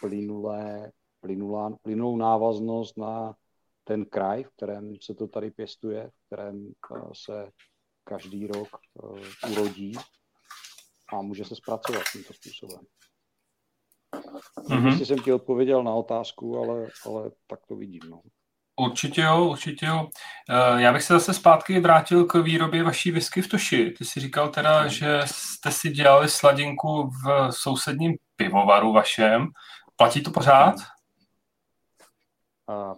plynulé, 0.00 0.92
plynulá, 1.20 1.76
plynulou 1.82 2.16
návaznost 2.16 2.98
na 2.98 3.36
ten 3.88 4.04
kraj, 4.04 4.44
v 4.44 4.50
kterém 4.56 4.94
se 5.02 5.14
to 5.14 5.28
tady 5.28 5.50
pěstuje, 5.50 6.10
v 6.10 6.26
kterém 6.26 6.72
eh, 6.96 7.00
se 7.24 7.50
každý 8.04 8.46
rok 8.46 8.68
eh, 8.68 9.50
urodí 9.50 9.92
a 11.12 11.22
může 11.22 11.44
se 11.44 11.56
zpracovat 11.56 12.02
tímto 12.12 12.32
způsobem. 12.32 12.80
Mm-hmm. 14.68 14.86
Jestli 14.86 15.06
jsem 15.06 15.18
ti 15.18 15.32
odpověděl 15.32 15.84
na 15.84 15.94
otázku, 15.94 16.58
ale, 16.58 16.88
ale 17.06 17.30
tak 17.46 17.60
to 17.68 17.76
vidím. 17.76 18.00
No. 18.10 18.20
Určitě 18.80 19.20
jo, 19.20 19.44
určitě 19.44 19.86
jo. 19.86 20.08
Eh, 20.50 20.82
já 20.82 20.92
bych 20.92 21.02
se 21.02 21.12
zase 21.12 21.34
zpátky 21.34 21.80
vrátil 21.80 22.24
k 22.24 22.34
výrobě 22.34 22.82
vaší 22.82 23.10
whisky 23.10 23.42
v 23.42 23.48
Toši. 23.48 23.90
Ty 23.98 24.04
jsi 24.04 24.20
říkal 24.20 24.48
teda, 24.48 24.82
no. 24.82 24.88
že 24.88 25.20
jste 25.24 25.72
si 25.72 25.90
dělali 25.90 26.28
sladinku 26.28 27.10
v 27.10 27.52
sousedním 27.52 28.14
pivovaru 28.36 28.92
vašem. 28.92 29.46
Platí 29.96 30.22
to 30.22 30.30
pořád? 30.30 30.74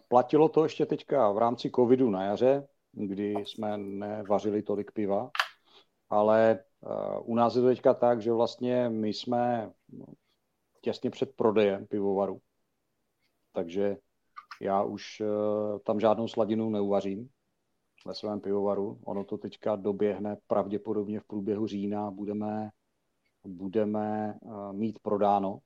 Platilo 0.08 0.48
to 0.48 0.62
ještě 0.62 0.86
teďka 0.86 1.32
v 1.32 1.38
rámci 1.38 1.70
covidu 1.70 2.10
na 2.10 2.24
jaře, 2.24 2.68
kdy 2.92 3.34
jsme 3.46 3.78
nevařili 3.78 4.62
tolik 4.62 4.92
piva, 4.92 5.30
ale 6.10 6.50
eh, 6.50 7.18
u 7.20 7.34
nás 7.34 7.54
je 7.54 7.62
to 7.62 7.68
teďka 7.68 7.94
tak, 7.94 8.22
že 8.22 8.32
vlastně 8.32 8.88
my 8.88 9.08
jsme 9.08 9.72
těsně 10.80 11.10
před 11.10 11.36
prodejem 11.36 11.86
pivovaru, 11.86 12.40
takže 13.52 13.96
já 14.60 14.82
už 14.82 15.20
uh, 15.20 15.78
tam 15.78 16.00
žádnou 16.00 16.28
sladinu 16.28 16.70
neuvařím 16.70 17.28
ve 18.06 18.14
svém 18.14 18.40
pivovaru. 18.40 19.00
Ono 19.04 19.24
to 19.24 19.38
teďka 19.38 19.76
doběhne 19.76 20.36
pravděpodobně 20.46 21.20
v 21.20 21.24
průběhu 21.24 21.66
října. 21.66 22.10
Budeme, 22.10 22.70
budeme 23.44 24.38
uh, 24.40 24.72
mít 24.72 24.98
prodáno, 24.98 25.58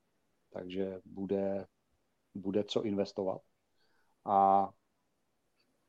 takže 0.50 1.00
bude, 1.05 1.66
bude 2.34 2.64
co 2.64 2.82
investovat. 2.82 3.40
A 4.24 4.70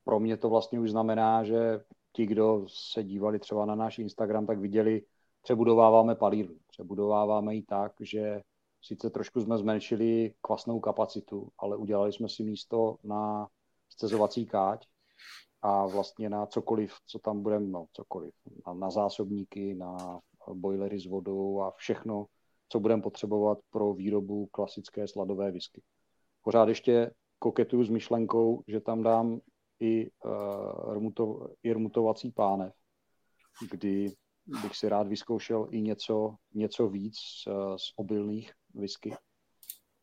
pro 0.03 0.19
mě 0.19 0.37
to 0.37 0.49
vlastně 0.49 0.79
už 0.79 0.91
znamená, 0.91 1.43
že 1.43 1.83
ti, 2.11 2.25
kdo 2.25 2.65
se 2.67 3.03
dívali 3.03 3.39
třeba 3.39 3.65
na 3.65 3.75
náš 3.75 3.99
Instagram, 3.99 4.45
tak 4.45 4.59
viděli, 4.59 5.05
přebudováváme 5.41 6.15
palírnu. 6.15 6.55
Přebudováváme 6.67 7.55
ji 7.55 7.63
tak, 7.63 7.91
že 7.99 8.41
Sice 8.85 9.09
trošku 9.09 9.41
jsme 9.41 9.57
zmenšili 9.57 10.33
kvasnou 10.41 10.79
kapacitu, 10.79 11.49
ale 11.57 11.77
udělali 11.77 12.13
jsme 12.13 12.29
si 12.29 12.43
místo 12.43 12.97
na 13.03 13.47
scezovací 13.89 14.45
káť 14.45 14.87
a 15.61 15.85
vlastně 15.87 16.29
na 16.29 16.45
cokoliv, 16.45 16.93
co 17.07 17.19
tam 17.19 17.41
budeme, 17.41 17.67
no 17.67 17.85
cokoliv, 17.93 18.33
na, 18.67 18.73
na 18.73 18.89
zásobníky, 18.89 19.75
na 19.75 20.19
boilery 20.53 20.99
s 20.99 21.05
vodou 21.05 21.61
a 21.61 21.71
všechno, 21.71 22.25
co 22.69 22.79
budeme 22.79 23.01
potřebovat 23.01 23.57
pro 23.69 23.93
výrobu 23.93 24.45
klasické 24.51 25.07
sladové 25.07 25.51
whisky. 25.51 25.81
Pořád 26.41 26.69
ještě 26.69 27.11
koketuju 27.43 27.83
s 27.83 27.89
myšlenkou, 27.89 28.63
že 28.67 28.79
tam 28.79 29.03
dám 29.03 29.39
i, 29.79 30.07
uh, 30.07 30.93
rmuto, 30.95 31.51
i 31.63 31.73
rmutovací 31.73 32.31
pánev, 32.31 32.71
kdy 33.71 34.15
bych 34.61 34.75
si 34.75 34.89
rád 34.89 35.07
vyzkoušel 35.07 35.67
i 35.71 35.81
něco, 35.81 36.35
něco 36.53 36.87
víc 36.87 37.17
uh, 37.47 37.75
z 37.75 37.91
obilných 37.95 38.53
whisky. 38.73 39.11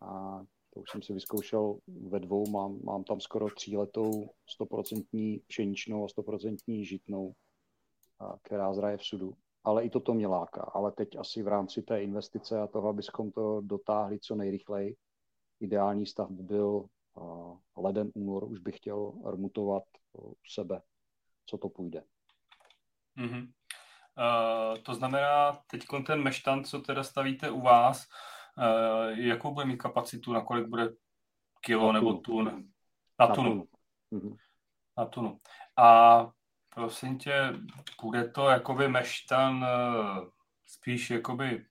A 0.01 0.41
to 0.74 0.80
už 0.80 0.91
jsem 0.91 1.03
si 1.03 1.12
vyzkoušel 1.12 1.78
ve 2.09 2.20
dvou, 2.20 2.51
mám, 2.51 2.78
mám 2.84 3.05
tam 3.05 3.20
skoro 3.20 3.49
tříletou 3.51 4.30
stoprocentní 4.47 5.41
pšeničnou 5.47 6.05
a 6.05 6.09
stoprocentní 6.09 6.84
žitnou, 6.84 7.32
a, 8.18 8.38
která 8.43 8.72
zraje 8.74 8.97
v 8.97 9.05
sudu. 9.05 9.32
Ale 9.64 9.84
i 9.84 9.91
toto 9.91 10.14
mě 10.14 10.26
láká. 10.26 10.62
Ale 10.62 10.93
teď 10.93 11.16
asi 11.16 11.43
v 11.43 11.49
rámci 11.49 11.82
té 11.82 12.03
investice 12.03 12.61
a 12.61 12.66
toho, 12.66 12.88
abychom 12.88 13.32
to 13.32 13.61
dotáhli 13.61 14.18
co 14.20 14.34
nejrychleji, 14.34 14.97
ideální 15.61 16.07
stav 16.07 16.30
by 16.30 16.43
byl 16.43 16.68
uh, 16.68 16.86
leden, 17.76 18.10
únor, 18.14 18.44
už 18.44 18.58
bych 18.58 18.76
chtěl 18.76 19.12
rmutovat 19.30 19.82
u 20.18 20.36
sebe, 20.48 20.82
co 21.46 21.58
to 21.58 21.68
půjde. 21.68 22.04
Mm-hmm. 23.16 23.52
Uh, 24.18 24.78
to 24.82 24.94
znamená, 24.94 25.52
teď 25.52 25.86
ten 26.06 26.22
meštan, 26.22 26.64
co 26.64 26.80
teda 26.80 27.02
stavíte 27.02 27.50
u 27.50 27.60
vás, 27.60 28.08
Uh, 28.58 29.18
jakou 29.18 29.54
bude 29.54 29.66
mít 29.66 29.76
kapacitu, 29.76 30.32
na 30.32 30.40
kolik 30.40 30.66
bude 30.66 30.88
kilo 31.60 31.92
na 31.92 32.00
nebo 32.00 32.14
tun? 32.14 32.44
Na, 33.20 33.26
na 33.26 33.34
tunu. 33.34 33.68
Mhm. 34.10 34.36
Na 34.98 35.04
tunu. 35.04 35.38
A 35.76 36.30
prosím 36.68 37.18
tě, 37.18 37.52
bude 38.02 38.28
to 38.28 38.48
jakoby 38.48 38.88
meštan 38.88 39.56
uh, 39.56 40.28
spíš 40.66 41.10
jakoby 41.10 41.66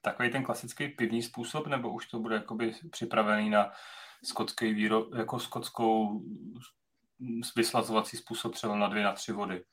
takový 0.00 0.30
ten 0.30 0.44
klasický 0.44 0.88
pivní 0.88 1.22
způsob, 1.22 1.66
nebo 1.66 1.92
už 1.92 2.06
to 2.06 2.18
bude 2.18 2.34
jakoby 2.34 2.72
připravený 2.90 3.50
na 3.50 3.72
skotský 4.24 4.74
výrob, 4.74 5.14
jako 5.14 5.38
skotskou 5.38 6.22
vyslazovací 7.56 8.16
způsob 8.16 8.54
třeba 8.54 8.76
na 8.76 8.88
dvě, 8.88 9.02
na 9.02 9.12
tři 9.12 9.32
vody? 9.32 9.64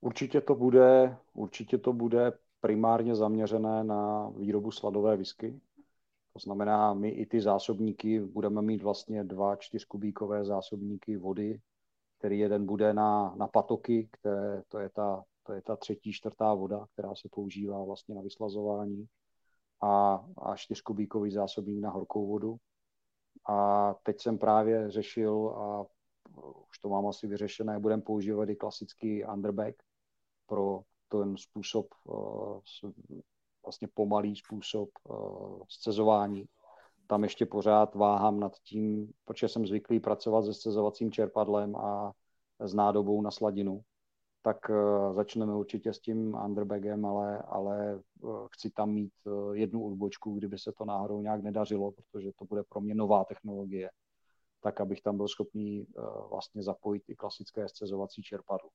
Určitě 0.00 0.40
to 0.40 0.54
bude, 0.54 1.16
určitě 1.32 1.78
to 1.78 1.92
bude 1.92 2.32
primárně 2.60 3.14
zaměřené 3.14 3.84
na 3.84 4.28
výrobu 4.28 4.70
sladové 4.70 5.16
whisky. 5.16 5.60
To 6.32 6.38
znamená, 6.38 6.94
my 6.94 7.08
i 7.08 7.26
ty 7.26 7.40
zásobníky 7.40 8.20
budeme 8.20 8.62
mít 8.62 8.82
vlastně 8.82 9.24
dva 9.24 9.56
čtyřkubíkové 9.56 10.44
zásobníky 10.44 11.16
vody, 11.16 11.60
který 12.18 12.38
jeden 12.38 12.66
bude 12.66 12.94
na, 12.94 13.34
na 13.36 13.48
patoky, 13.48 14.08
které, 14.12 14.62
to, 14.68 14.78
je 14.78 14.88
ta, 14.88 15.24
to 15.42 15.52
je 15.52 15.62
ta 15.62 15.76
třetí, 15.76 16.12
čtvrtá 16.12 16.54
voda, 16.54 16.86
která 16.92 17.14
se 17.14 17.28
používá 17.32 17.84
vlastně 17.84 18.14
na 18.14 18.20
vyslazování 18.20 19.06
a, 19.82 20.24
a 20.38 20.56
čtyřkubíkový 20.56 21.30
zásobník 21.30 21.80
na 21.80 21.90
horkou 21.90 22.26
vodu. 22.26 22.56
A 23.48 23.94
teď 24.02 24.20
jsem 24.20 24.38
právě 24.38 24.90
řešil 24.90 25.48
a 25.48 25.86
už 26.70 26.78
to 26.78 26.88
mám 26.88 27.06
asi 27.06 27.26
vyřešené, 27.26 27.78
budeme 27.78 28.02
používat 28.02 28.48
i 28.48 28.56
klasický 28.56 29.24
underbag 29.24 29.74
pro 30.46 30.80
ten 31.08 31.36
způsob, 31.36 31.86
eh, 32.08 32.90
vlastně 33.64 33.88
pomalý 33.94 34.36
způsob 34.36 34.88
eh, 35.10 35.14
scezování. 35.68 36.44
Tam 37.06 37.22
ještě 37.22 37.46
pořád 37.46 37.94
váhám 37.94 38.40
nad 38.40 38.52
tím, 38.58 39.12
protože 39.24 39.48
jsem 39.48 39.66
zvyklý 39.66 40.00
pracovat 40.00 40.44
se 40.44 40.54
scezovacím 40.54 41.12
čerpadlem 41.12 41.76
a 41.76 42.12
s 42.60 42.74
nádobou 42.74 43.22
na 43.22 43.30
sladinu, 43.30 43.80
tak 44.46 44.70
eh, 44.70 45.14
začneme 45.14 45.54
určitě 45.54 45.92
s 45.92 45.98
tím 45.98 46.34
underbagem, 46.44 47.04
ale, 47.04 47.38
ale 47.38 48.00
chci 48.52 48.70
tam 48.70 48.90
mít 48.90 49.12
jednu 49.52 49.86
odbočku, 49.86 50.34
kdyby 50.34 50.58
se 50.58 50.72
to 50.72 50.84
náhodou 50.84 51.22
nějak 51.22 51.42
nedařilo, 51.42 51.92
protože 51.92 52.30
to 52.38 52.44
bude 52.44 52.62
pro 52.68 52.80
mě 52.80 52.94
nová 52.94 53.24
technologie, 53.24 53.90
tak 54.60 54.80
abych 54.80 55.02
tam 55.02 55.16
byl 55.16 55.28
schopný 55.28 55.86
vlastně 56.30 56.62
zapojit 56.62 57.02
i 57.08 57.16
klasické 57.16 57.68
scezovací 57.68 58.22
čerpadlo. 58.22 58.70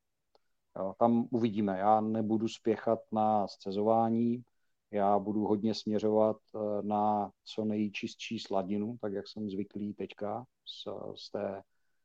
Tam 0.99 1.28
uvidíme. 1.32 1.78
Já 1.80 2.01
nebudu 2.01 2.47
spěchat 2.47 2.99
na 3.11 3.47
scezování, 3.47 4.43
já 4.91 5.19
budu 5.19 5.45
hodně 5.45 5.74
směřovat 5.74 6.38
eh, 6.55 6.59
na 6.82 7.32
co 7.43 7.65
nejčistší 7.65 8.39
sladinu, 8.39 8.97
tak 9.01 9.13
jak 9.13 9.28
jsem 9.28 9.49
zvyklý 9.49 9.93
teďka 9.93 10.45
z, 10.65 10.88
z 11.15 11.32
té, 11.32 11.61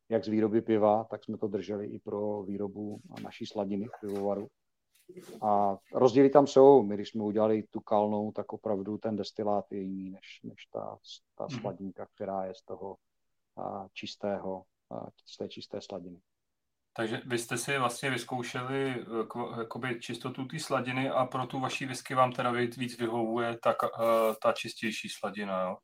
jak 0.08 0.24
z 0.24 0.28
výroby 0.28 0.62
piva, 0.62 1.04
tak 1.04 1.24
jsme 1.24 1.38
to 1.38 1.48
drželi 1.48 1.86
i 1.86 1.98
pro 1.98 2.42
výrobu 2.42 3.00
naší 3.22 3.46
sladiny 3.46 3.86
v 3.86 4.00
pivovaru. 4.00 4.48
A 5.42 5.76
rozdíly 5.94 6.30
tam 6.30 6.46
jsou. 6.46 6.82
My, 6.82 6.94
když 6.94 7.08
jsme 7.08 7.22
udělali 7.22 7.62
tu 7.62 7.80
kalnou, 7.80 8.32
tak 8.32 8.52
opravdu 8.52 8.98
ten 8.98 9.16
destilát 9.16 9.72
je 9.72 9.80
jiný 9.80 10.10
než, 10.10 10.40
než 10.42 10.66
ta, 10.66 10.98
ta 11.34 11.46
mhm. 11.50 11.60
sladinka, 11.60 12.06
která 12.14 12.44
je 12.44 12.54
z 12.54 12.62
toho 12.62 12.96
a, 13.56 13.86
čistého, 13.92 14.62
a, 14.90 15.06
z 15.26 15.36
té 15.36 15.48
čisté 15.48 15.80
sladiny. 15.80 16.20
Takže 16.96 17.22
vy 17.26 17.38
jste 17.38 17.58
si 17.58 17.78
vlastně 17.78 18.10
vyzkoušeli 18.10 18.90
eh, 18.90 19.58
jakoby 19.58 20.00
čistotu 20.00 20.44
té 20.44 20.58
sladiny 20.58 21.10
a 21.10 21.24
pro 21.26 21.46
tu 21.46 21.60
vaší 21.60 21.86
whisky 21.86 22.14
vám 22.14 22.32
teda 22.32 22.50
víc 22.50 22.98
vyhovuje 22.98 23.58
ta, 23.62 23.76
eh, 23.84 24.34
ta 24.42 24.52
čistější 24.52 25.08
sladina, 25.08 25.62
jo? 25.62 25.76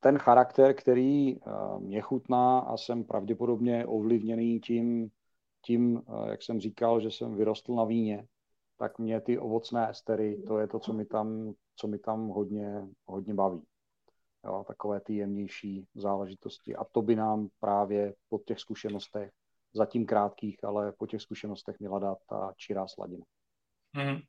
Ten 0.00 0.18
charakter, 0.18 0.74
který 0.74 1.36
eh, 1.36 1.40
mě 1.78 2.00
chutná 2.00 2.58
a 2.58 2.76
jsem 2.76 3.04
pravděpodobně 3.04 3.86
ovlivněný 3.86 4.60
tím, 4.60 5.10
tím, 5.62 6.02
jak 6.30 6.42
jsem 6.42 6.60
říkal, 6.60 7.00
že 7.00 7.10
jsem 7.10 7.34
vyrostl 7.34 7.74
na 7.74 7.84
víně, 7.84 8.26
tak 8.76 8.98
mě 8.98 9.20
ty 9.20 9.38
ovocné 9.38 9.90
estery, 9.90 10.42
to 10.46 10.58
je 10.58 10.66
to, 10.66 10.78
co 10.78 10.92
mi 10.92 11.04
tam, 11.04 11.52
co 11.76 11.86
mi 11.86 11.98
tam 11.98 12.28
hodně, 12.28 12.86
hodně 13.06 13.34
baví. 13.34 13.62
Jo, 14.44 14.64
takové 14.66 15.00
ty 15.00 15.14
jemnější 15.14 15.86
záležitosti. 15.94 16.76
A 16.76 16.84
to 16.84 17.02
by 17.02 17.16
nám 17.16 17.48
právě 17.60 18.14
po 18.28 18.38
těch 18.38 18.58
zkušenostech 18.58 19.30
zatím 19.74 20.06
krátkých, 20.06 20.64
ale 20.64 20.92
po 20.92 21.06
těch 21.06 21.22
zkušenostech 21.22 21.78
měla 21.78 21.98
dát 21.98 22.18
ta 22.28 22.52
čirá 22.56 22.88
sladina. 22.88 23.24
Mm-hmm. 23.96 24.22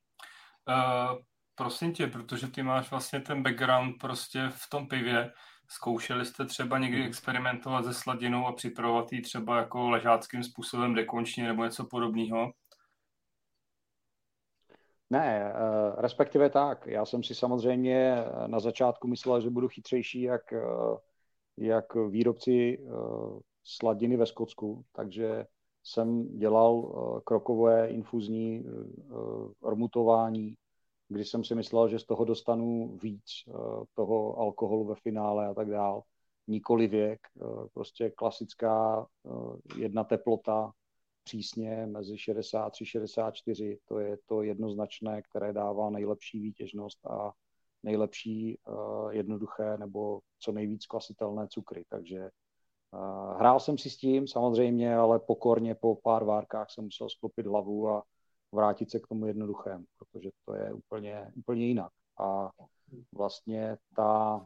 Uh, 0.69 1.17
prosím 1.55 1.93
tě, 1.93 2.07
protože 2.07 2.47
ty 2.47 2.63
máš 2.63 2.91
vlastně 2.91 3.19
ten 3.19 3.43
background 3.43 3.97
prostě 3.99 4.49
v 4.49 4.69
tom 4.71 4.87
pivě, 4.87 5.31
zkoušeli 5.71 6.25
jste 6.25 6.45
třeba 6.45 6.77
někdy 6.77 6.97
mhm. 6.97 7.07
experimentovat 7.07 7.85
se 7.85 7.93
sladinou 7.93 8.45
a 8.45 8.51
připravovat 8.51 9.13
ji 9.13 9.21
třeba 9.21 9.57
jako 9.57 9.89
ležáckým 9.89 10.43
způsobem 10.43 10.93
dekončně 10.93 11.47
nebo 11.47 11.63
něco 11.63 11.85
podobného? 11.85 12.51
Ne, 15.09 15.53
uh, 15.53 16.01
respektive 16.01 16.49
tak. 16.49 16.87
Já 16.87 17.05
jsem 17.05 17.23
si 17.23 17.35
samozřejmě 17.35 18.15
na 18.47 18.59
začátku 18.59 19.07
myslel, 19.07 19.41
že 19.41 19.49
budu 19.49 19.67
chytřejší 19.67 20.21
jak, 20.21 20.41
uh, 20.51 20.97
jak 21.57 21.95
výrobci 21.95 22.85
sladiny 23.63 24.17
ve 24.17 24.25
Skotsku, 24.25 24.85
takže 24.91 25.45
jsem 25.83 26.37
dělal 26.37 26.81
krokové 27.25 27.87
infuzní 27.87 28.65
rmutování, 29.63 30.55
kdy 31.09 31.25
jsem 31.25 31.43
si 31.43 31.55
myslel, 31.55 31.89
že 31.89 31.99
z 31.99 32.05
toho 32.05 32.25
dostanu 32.25 32.97
víc 33.01 33.25
toho 33.93 34.37
alkoholu 34.39 34.85
ve 34.85 34.95
finále 34.95 35.47
a 35.47 35.53
tak 35.53 35.69
dál. 35.69 36.01
Nikoli 36.47 36.87
věk, 36.87 37.19
prostě 37.73 38.09
klasická 38.09 39.07
jedna 39.77 40.03
teplota, 40.03 40.71
přísně 41.23 41.85
mezi 41.85 42.17
63 42.17 42.85
64, 42.85 43.79
to 43.85 43.99
je 43.99 44.17
to 44.25 44.41
jednoznačné, 44.41 45.21
které 45.21 45.53
dává 45.53 45.89
nejlepší 45.89 46.39
výtěžnost 46.39 47.05
a 47.05 47.31
nejlepší 47.83 48.59
jednoduché 49.09 49.77
nebo 49.77 50.19
co 50.39 50.51
nejvíc 50.51 50.85
klasitelné 50.85 51.47
cukry. 51.47 51.85
Takže 51.89 52.29
hrál 53.37 53.59
jsem 53.59 53.77
si 53.77 53.89
s 53.89 53.97
tím 53.97 54.27
samozřejmě, 54.27 54.95
ale 54.95 55.19
pokorně 55.19 55.75
po 55.75 55.95
pár 55.95 56.23
várkách 56.23 56.71
jsem 56.71 56.83
musel 56.83 57.09
sklopit 57.09 57.47
hlavu 57.47 57.89
a 57.89 58.03
vrátit 58.51 58.91
se 58.91 58.99
k 58.99 59.07
tomu 59.07 59.25
jednoduchému, 59.25 59.85
protože 59.97 60.29
to 60.45 60.53
je 60.53 60.73
úplně, 60.73 61.31
úplně 61.35 61.65
jinak. 61.65 61.91
A 62.19 62.49
vlastně 63.15 63.77
ta, 63.95 64.45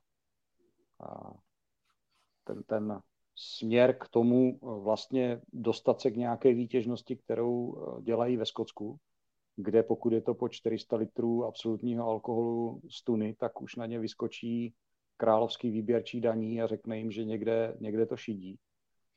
ten, 2.43 2.64
ten 2.64 2.99
směr 3.36 3.97
k 3.97 4.08
tomu 4.08 4.60
vlastně 4.62 5.41
dostat 5.54 6.01
se 6.01 6.12
k 6.12 6.18
nějaké 6.18 6.54
výtěžnosti, 6.54 7.16
kterou 7.16 7.76
dělají 8.01 8.38
ve 8.38 8.45
Skotsku, 8.45 8.97
kde 9.56 9.84
pokud 9.84 10.14
je 10.14 10.22
to 10.22 10.34
po 10.34 10.49
400 10.49 10.95
litrů 10.95 11.45
absolutního 11.45 12.08
alkoholu 12.08 12.82
z 12.89 13.04
tuny, 13.04 13.36
tak 13.39 13.62
už 13.62 13.76
na 13.76 13.86
ně 13.86 13.99
vyskočí 13.99 14.74
královský 15.18 15.70
výběrčí 15.70 16.22
daní 16.22 16.62
a 16.62 16.68
řekne 16.68 16.97
jim, 16.97 17.12
že 17.12 17.24
někde, 17.24 17.78
někde 17.80 18.06
to 18.06 18.18
šidí. 18.18 18.60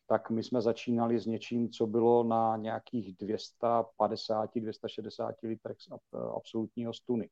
Tak 0.07 0.31
my 0.31 0.43
jsme 0.43 0.61
začínali 0.61 1.19
s 1.19 1.27
něčím, 1.27 1.71
co 1.71 1.87
bylo 1.87 2.25
na 2.25 2.57
nějakých 2.57 3.17
250-260 3.17 5.35
litrech 5.43 5.77
absolutního 6.37 6.93
stuny. 6.93 7.31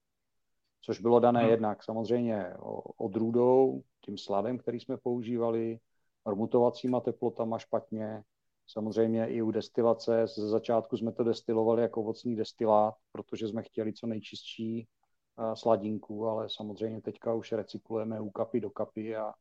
Což 0.81 1.01
bylo 1.01 1.21
dané 1.21 1.41
hmm. 1.41 1.51
jednak 1.51 1.85
samozřejmě 1.85 2.55
odrůdou, 2.97 3.83
tím 4.01 4.19
sladem, 4.19 4.59
který 4.59 4.81
jsme 4.81 4.97
používali, 4.97 5.79
rmutovacíma 6.27 7.01
teplotama 7.01 7.59
špatně, 7.59 8.25
Samozřejmě 8.67 9.27
i 9.27 9.43
u 9.43 9.51
destilace, 9.51 10.27
ze 10.27 10.49
začátku 10.49 10.97
jsme 10.97 11.13
to 11.13 11.25
destilovali 11.25 11.83
jako 11.83 12.01
ovocný 12.01 12.37
destilát, 12.37 12.95
protože 13.13 13.49
jsme 13.49 13.63
chtěli 13.63 13.93
co 13.93 14.07
nejčistší 14.07 14.89
sladinku, 15.55 16.27
ale 16.27 16.49
samozřejmě 16.49 17.01
teďka 17.01 17.35
už 17.35 17.53
recyklujeme 17.53 18.21
u 18.21 18.31
kapy 18.31 18.61
do 18.61 18.71
kapy 18.71 19.17
a 19.17 19.33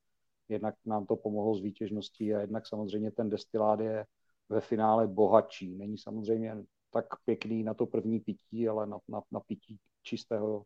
jednak 0.50 0.76
nám 0.86 1.06
to 1.06 1.16
pomohlo 1.16 1.56
s 1.56 1.62
výtěžností 1.62 2.34
a 2.34 2.42
jednak 2.42 2.68
samozřejmě 2.68 3.12
ten 3.12 3.30
destilát 3.30 3.80
je 3.80 4.06
ve 4.50 4.62
finále 4.62 5.08
bohatší. 5.08 5.76
Není 5.76 5.98
samozřejmě 5.98 6.64
tak 6.92 7.06
pěkný 7.26 7.64
na 7.64 7.74
to 7.74 7.86
první 7.86 8.20
pití, 8.20 8.68
ale 8.68 8.88
na, 8.88 8.98
na, 9.08 9.22
na 9.32 9.40
pití 9.40 9.80
čistého 10.02 10.64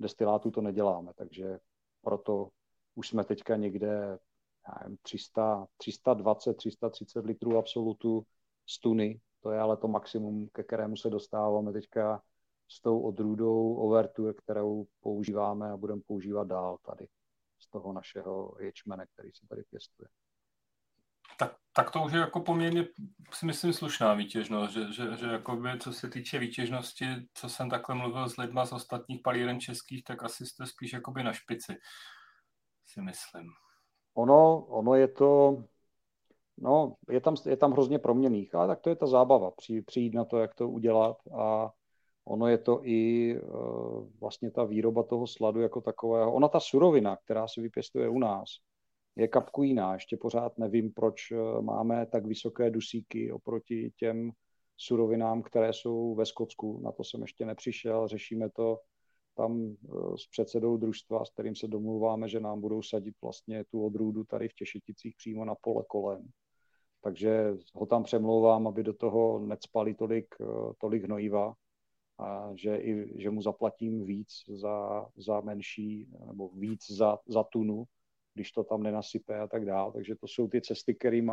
destilátu 0.00 0.50
to 0.50 0.60
neděláme, 0.60 1.12
takže 1.16 1.58
proto 2.02 2.48
už 2.94 3.08
jsme 3.08 3.24
teďka 3.24 3.56
někde 3.56 4.18
nevím, 4.80 4.98
300, 5.02 5.66
320, 5.76 6.54
330 6.54 7.26
litrů 7.26 7.58
absolutu 7.58 8.26
z 8.66 8.80
tuny. 8.80 9.20
To 9.40 9.50
je 9.50 9.60
ale 9.60 9.76
to 9.76 9.88
maximum, 9.88 10.48
ke 10.52 10.62
kterému 10.62 10.96
se 10.96 11.10
dostáváme 11.10 11.72
teďka 11.72 12.22
s 12.68 12.80
tou 12.80 13.00
odrůdou 13.00 13.74
Overture, 13.74 14.34
kterou 14.34 14.86
používáme 15.00 15.70
a 15.70 15.76
budeme 15.76 16.00
používat 16.06 16.46
dál 16.46 16.78
tady 16.86 17.08
z 17.64 17.70
toho 17.70 17.92
našeho 17.92 18.56
ječmene, 18.60 19.06
který 19.14 19.32
se 19.32 19.46
tady 19.48 19.62
pěstuje. 19.70 20.08
Tak, 21.38 21.56
tak 21.72 21.90
to 21.90 22.02
už 22.02 22.12
je 22.12 22.18
jako 22.18 22.40
poměrně, 22.40 22.86
si 23.34 23.46
myslím, 23.46 23.72
slušná 23.72 24.14
výtěžnost, 24.14 24.72
že, 24.72 24.92
že, 24.92 25.16
že 25.16 25.26
jakoby, 25.26 25.68
co 25.80 25.92
se 25.92 26.08
týče 26.08 26.38
výtěžnosti, 26.38 27.06
co 27.34 27.48
jsem 27.48 27.70
takhle 27.70 27.94
mluvil 27.94 28.28
s 28.28 28.36
lidma 28.36 28.66
z 28.66 28.72
ostatních 28.72 29.20
palíren 29.22 29.60
českých, 29.60 30.04
tak 30.04 30.22
asi 30.22 30.46
jste 30.46 30.66
spíš 30.66 30.92
jakoby 30.92 31.22
na 31.22 31.32
špici, 31.32 31.76
si 32.86 33.00
myslím. 33.00 33.50
Ono, 34.14 34.66
ono 34.66 34.94
je 34.94 35.08
to, 35.08 35.64
no, 36.58 36.96
je 37.10 37.20
tam, 37.20 37.34
je 37.46 37.56
tam 37.56 37.72
hrozně 37.72 37.98
proměných, 37.98 38.54
ale 38.54 38.68
tak 38.68 38.80
to 38.80 38.90
je 38.90 38.96
ta 38.96 39.06
zábava, 39.06 39.50
při, 39.50 39.82
přijít 39.82 40.14
na 40.14 40.24
to, 40.24 40.38
jak 40.38 40.54
to 40.54 40.68
udělat 40.68 41.16
a 41.38 41.72
ono 42.24 42.48
je 42.48 42.58
to 42.58 42.80
i 42.82 43.34
uh, 43.38 44.08
vlastně 44.20 44.50
ta 44.50 44.64
výroba 44.64 45.02
toho 45.02 45.26
sladu 45.26 45.60
jako 45.60 45.80
takového. 45.80 46.32
Ona 46.32 46.48
ta 46.48 46.60
surovina, 46.60 47.16
která 47.16 47.48
se 47.48 47.60
vypěstuje 47.60 48.08
u 48.08 48.18
nás, 48.18 48.48
je 49.16 49.28
kapku 49.28 49.62
jiná. 49.62 49.94
Ještě 49.94 50.16
pořád 50.16 50.58
nevím, 50.58 50.92
proč 50.92 51.32
eh, 51.32 51.62
máme 51.62 52.06
tak 52.06 52.26
vysoké 52.26 52.70
dusíky 52.70 53.32
oproti 53.32 53.92
těm 53.96 54.30
surovinám, 54.76 55.42
které 55.42 55.72
jsou 55.72 56.14
ve 56.14 56.26
Skotsku. 56.26 56.80
Na 56.84 56.92
to 56.92 57.04
jsem 57.04 57.22
ještě 57.22 57.44
nepřišel, 57.44 58.08
řešíme 58.08 58.50
to 58.50 58.78
tam 59.36 59.70
eh, 59.70 60.18
s 60.18 60.26
předsedou 60.26 60.76
družstva, 60.76 61.24
s 61.24 61.30
kterým 61.30 61.56
se 61.56 61.68
domluváme, 61.68 62.28
že 62.28 62.40
nám 62.40 62.60
budou 62.60 62.82
sadit 62.82 63.14
vlastně 63.22 63.64
tu 63.64 63.84
odrůdu 63.86 64.24
tady 64.24 64.48
v 64.48 64.54
Těšeticích 64.54 65.14
přímo 65.16 65.44
na 65.44 65.54
pole 65.54 65.84
kolem. 65.88 66.28
Takže 67.02 67.54
ho 67.74 67.86
tam 67.86 68.02
přemlouvám, 68.02 68.66
aby 68.66 68.82
do 68.82 68.94
toho 68.94 69.38
necpali 69.38 69.94
tolik, 69.94 70.34
tolik 70.78 71.04
hnojiva, 71.04 71.54
a 72.18 72.50
že, 72.54 72.76
i, 72.76 73.22
že 73.22 73.30
mu 73.30 73.42
zaplatím 73.42 74.04
víc 74.04 74.30
za, 74.48 75.06
za 75.16 75.40
menší, 75.40 76.08
nebo 76.26 76.48
víc 76.48 76.90
za, 76.90 77.18
za 77.26 77.44
tunu, 77.44 77.84
když 78.34 78.52
to 78.52 78.64
tam 78.64 78.82
nenasype 78.82 79.40
a 79.40 79.46
tak 79.46 79.64
dále. 79.64 79.92
Takže 79.92 80.14
to 80.16 80.26
jsou 80.26 80.48
ty 80.48 80.60
cesty, 80.60 80.94
kterými 80.94 81.32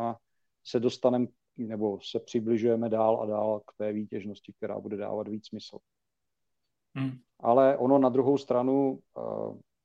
se 0.64 0.80
dostaneme 0.80 1.26
nebo 1.56 1.98
se 2.02 2.20
přibližujeme 2.20 2.88
dál 2.88 3.22
a 3.22 3.26
dál 3.26 3.60
k 3.60 3.72
té 3.76 3.92
výtěžnosti, 3.92 4.52
která 4.52 4.80
bude 4.80 4.96
dávat 4.96 5.28
víc 5.28 5.46
smysl. 5.46 5.78
Hmm. 6.94 7.18
Ale 7.40 7.78
ono 7.78 7.98
na 7.98 8.08
druhou 8.08 8.38
stranu, 8.38 8.98
eh, 9.18 9.22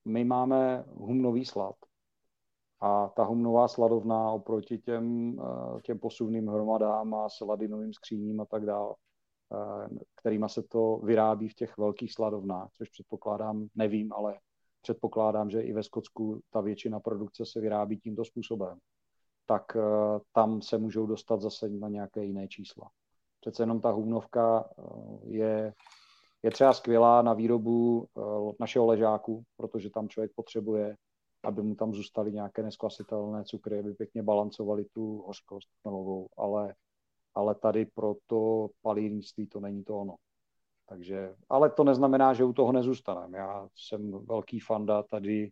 my 0.05 0.23
máme 0.23 0.85
humnový 0.87 1.45
slad. 1.45 1.75
A 2.79 3.07
ta 3.07 3.23
humnová 3.23 3.67
sladovna 3.67 4.31
oproti 4.31 4.77
těm, 4.77 5.37
eh, 5.39 5.81
těm 5.81 5.99
posuvným 5.99 6.47
hromadám 6.47 7.13
a 7.13 7.29
sladinovým 7.29 7.93
skříním 7.93 8.41
a 8.41 8.45
tak 8.45 8.65
dále, 8.65 8.95
kterýma 10.15 10.47
se 10.47 10.63
to 10.63 10.97
vyrábí 11.03 11.49
v 11.49 11.53
těch 11.53 11.77
velkých 11.77 12.13
sladovnách, 12.13 12.69
což 12.73 12.89
předpokládám, 12.89 13.67
nevím, 13.75 14.13
ale 14.13 14.39
předpokládám, 14.81 15.49
že 15.49 15.61
i 15.61 15.73
ve 15.73 15.83
Skotsku 15.83 16.41
ta 16.49 16.61
většina 16.61 16.99
produkce 16.99 17.45
se 17.45 17.61
vyrábí 17.61 17.97
tímto 17.99 18.25
způsobem, 18.25 18.77
tak 19.45 19.77
tam 20.31 20.61
se 20.61 20.77
můžou 20.77 21.05
dostat 21.05 21.41
zase 21.41 21.69
na 21.69 21.89
nějaké 21.89 22.23
jiné 22.23 22.47
čísla. 22.47 22.89
Přece 23.39 23.63
jenom 23.63 23.81
ta 23.81 23.91
humnovka 23.91 24.69
je 25.23 25.73
je 26.43 26.51
třeba 26.51 26.73
skvělá 26.73 27.21
na 27.21 27.33
výrobu 27.33 28.05
eh, 28.05 28.21
našeho 28.59 28.85
ležáku, 28.85 29.43
protože 29.57 29.89
tam 29.89 30.09
člověk 30.09 30.31
potřebuje, 30.35 30.95
aby 31.43 31.61
mu 31.61 31.75
tam 31.75 31.93
zůstaly 31.93 32.31
nějaké 32.31 32.63
nesklasitelné 32.63 33.43
cukry, 33.43 33.79
aby 33.79 33.93
pěkně 33.93 34.23
balancovali 34.23 34.85
tu 34.85 35.23
hořkost 35.27 35.69
chmelovou, 35.81 36.27
ale, 36.37 36.73
ale 37.37 37.55
tady 37.55 37.85
pro 37.85 38.15
to 38.25 38.69
palírnictví 38.81 39.47
to 39.47 39.59
není 39.59 39.83
to 39.83 39.97
ono. 39.97 40.15
Takže, 40.85 41.35
ale 41.49 41.69
to 41.69 41.83
neznamená, 41.83 42.33
že 42.33 42.43
u 42.43 42.53
toho 42.53 42.71
nezůstaneme. 42.71 43.37
Já 43.37 43.67
jsem 43.75 44.11
velký 44.11 44.59
fanda 44.59 45.03
tady 45.03 45.51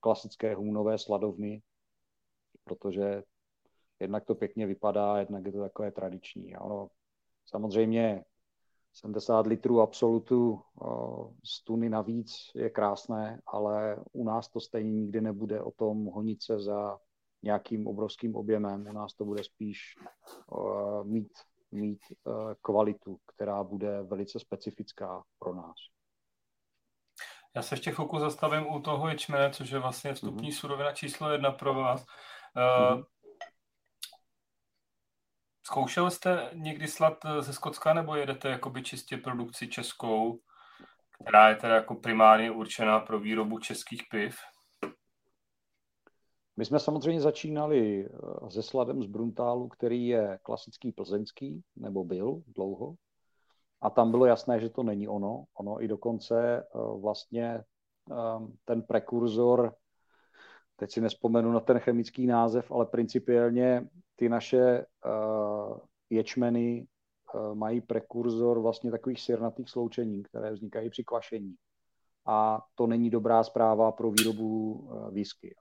klasické 0.00 0.54
humnové 0.54 0.98
sladovny, 0.98 1.62
protože 2.64 3.22
jednak 4.00 4.24
to 4.24 4.34
pěkně 4.34 4.66
vypadá, 4.66 5.18
jednak 5.18 5.46
je 5.46 5.52
to 5.52 5.60
takové 5.60 5.92
tradiční. 5.92 6.54
A 6.54 6.60
ono 6.60 6.88
samozřejmě 7.46 8.24
70 8.92 9.46
litrů 9.46 9.80
absolutu 9.80 10.60
z 11.44 11.64
tuny 11.64 11.88
navíc 11.88 12.34
je 12.54 12.70
krásné, 12.70 13.40
ale 13.46 13.96
u 14.12 14.24
nás 14.24 14.48
to 14.48 14.60
stejně 14.60 14.90
nikdy 14.90 15.20
nebude 15.20 15.62
o 15.62 15.70
tom 15.70 16.06
honit 16.06 16.42
se 16.42 16.60
za 16.60 16.98
nějakým 17.44 17.86
obrovským 17.86 18.36
objemem. 18.36 18.86
U 18.90 18.92
nás 18.92 19.14
to 19.14 19.24
bude 19.24 19.44
spíš 19.44 19.94
mít, 21.02 21.32
mít 21.72 22.00
kvalitu, 22.62 23.18
která 23.26 23.64
bude 23.64 24.02
velice 24.02 24.40
specifická 24.40 25.22
pro 25.38 25.54
nás. 25.54 25.76
Já 27.56 27.62
se 27.62 27.74
ještě 27.74 27.90
chvilku 27.90 28.18
zastavím 28.18 28.66
u 28.66 28.80
toho 28.80 29.08
ječmene, 29.08 29.50
což 29.50 29.70
je 29.70 29.78
vlastně 29.78 30.14
vstupní 30.14 30.50
mm-hmm. 30.50 30.60
surovina 30.60 30.92
číslo 30.92 31.30
jedna 31.30 31.50
pro 31.50 31.74
vás. 31.74 32.04
Mm-hmm. 32.56 33.04
Zkoušel 35.66 36.10
jste 36.10 36.50
někdy 36.54 36.88
slad 36.88 37.24
eh, 37.24 37.42
ze 37.42 37.52
Skocka 37.52 37.94
nebo 37.94 38.16
jedete 38.16 38.48
jakoby 38.48 38.82
čistě 38.82 39.16
produkci 39.16 39.68
českou, 39.68 40.40
která 41.22 41.48
je 41.48 41.56
teda 41.56 41.74
jako 41.74 41.94
primárně 41.94 42.50
určená 42.50 43.00
pro 43.00 43.20
výrobu 43.20 43.58
českých 43.58 44.02
piv? 44.10 44.36
My 46.56 46.64
jsme 46.64 46.80
samozřejmě 46.80 47.20
začínali 47.20 48.06
eh, 48.06 48.50
se 48.50 48.62
sladem 48.62 49.02
z 49.02 49.06
Bruntálu, 49.06 49.68
který 49.68 50.06
je 50.06 50.38
klasický 50.42 50.92
plzeňský, 50.92 51.62
nebo 51.76 52.04
byl 52.04 52.42
dlouho. 52.46 52.94
A 53.80 53.90
tam 53.90 54.10
bylo 54.10 54.26
jasné, 54.26 54.60
že 54.60 54.70
to 54.70 54.82
není 54.82 55.08
ono. 55.08 55.44
Ono 55.54 55.82
i 55.82 55.88
dokonce 55.88 56.60
eh, 56.60 56.78
vlastně 57.00 57.64
ten 58.64 58.82
prekurzor 58.82 59.74
teď 60.76 60.90
si 60.90 61.00
nespomenu 61.00 61.52
na 61.52 61.60
ten 61.60 61.78
chemický 61.78 62.26
název, 62.26 62.72
ale 62.72 62.86
principiálně 62.86 63.88
ty 64.16 64.28
naše 64.28 64.86
ječmeny 66.10 66.86
mají 67.54 67.80
prekurzor 67.80 68.60
vlastně 68.60 68.90
takových 68.90 69.20
sirnatých 69.20 69.70
sloučení, 69.70 70.22
které 70.22 70.52
vznikají 70.52 70.90
při 70.90 71.04
kvašení. 71.04 71.54
A 72.26 72.62
to 72.74 72.86
není 72.86 73.10
dobrá 73.10 73.44
zpráva 73.44 73.92
pro 73.92 74.10
výrobu 74.10 74.88
whisky. 75.10 75.54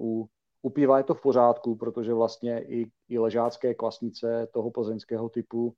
U, 0.00 0.28
u 0.62 0.70
piva 0.70 0.98
je 0.98 1.04
to 1.04 1.14
v 1.14 1.22
pořádku, 1.22 1.76
protože 1.76 2.14
vlastně 2.14 2.64
i, 2.64 2.86
i 3.08 3.18
ležácké 3.18 3.74
kvasnice 3.74 4.48
toho 4.52 4.70
plzeňského 4.70 5.28
typu 5.28 5.74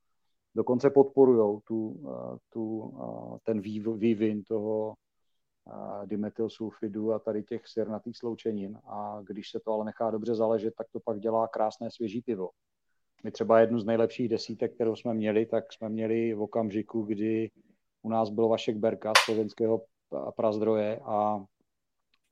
dokonce 0.55 0.91
podporují 0.91 1.61
tu, 1.65 2.05
tu, 2.53 2.95
ten 3.45 3.61
vývin 3.97 4.45
toho 4.45 4.95
dimetylsulfidu 6.05 7.13
a 7.13 7.19
tady 7.19 7.43
těch 7.43 7.69
sirnatých 7.69 8.17
sloučenin 8.17 8.79
a 8.85 9.21
když 9.23 9.51
se 9.51 9.61
to 9.61 9.73
ale 9.73 9.85
nechá 9.85 10.11
dobře 10.11 10.35
zaležet, 10.35 10.75
tak 10.79 10.87
to 10.93 11.01
pak 11.01 11.21
dělá 11.21 11.49
krásné 11.49 11.91
svěží 11.91 12.23
pivo. 12.23 12.51
My 13.25 13.31
třeba 13.31 13.61
jednu 13.61 13.79
z 13.79 13.85
nejlepších 13.85 14.29
desítek, 14.29 14.75
kterou 14.75 14.97
jsme 14.97 15.15
měli, 15.15 15.47
tak 15.47 15.73
jsme 15.73 15.89
měli 15.89 16.35
v 16.35 16.43
okamžiku, 16.43 17.03
kdy 17.03 17.51
u 18.03 18.09
nás 18.09 18.31
byl 18.31 18.49
Vašek 18.49 18.77
Berka 18.77 19.13
z 19.17 19.25
slovenského 19.25 19.83
prazdroje 20.37 21.01
a, 21.05 21.45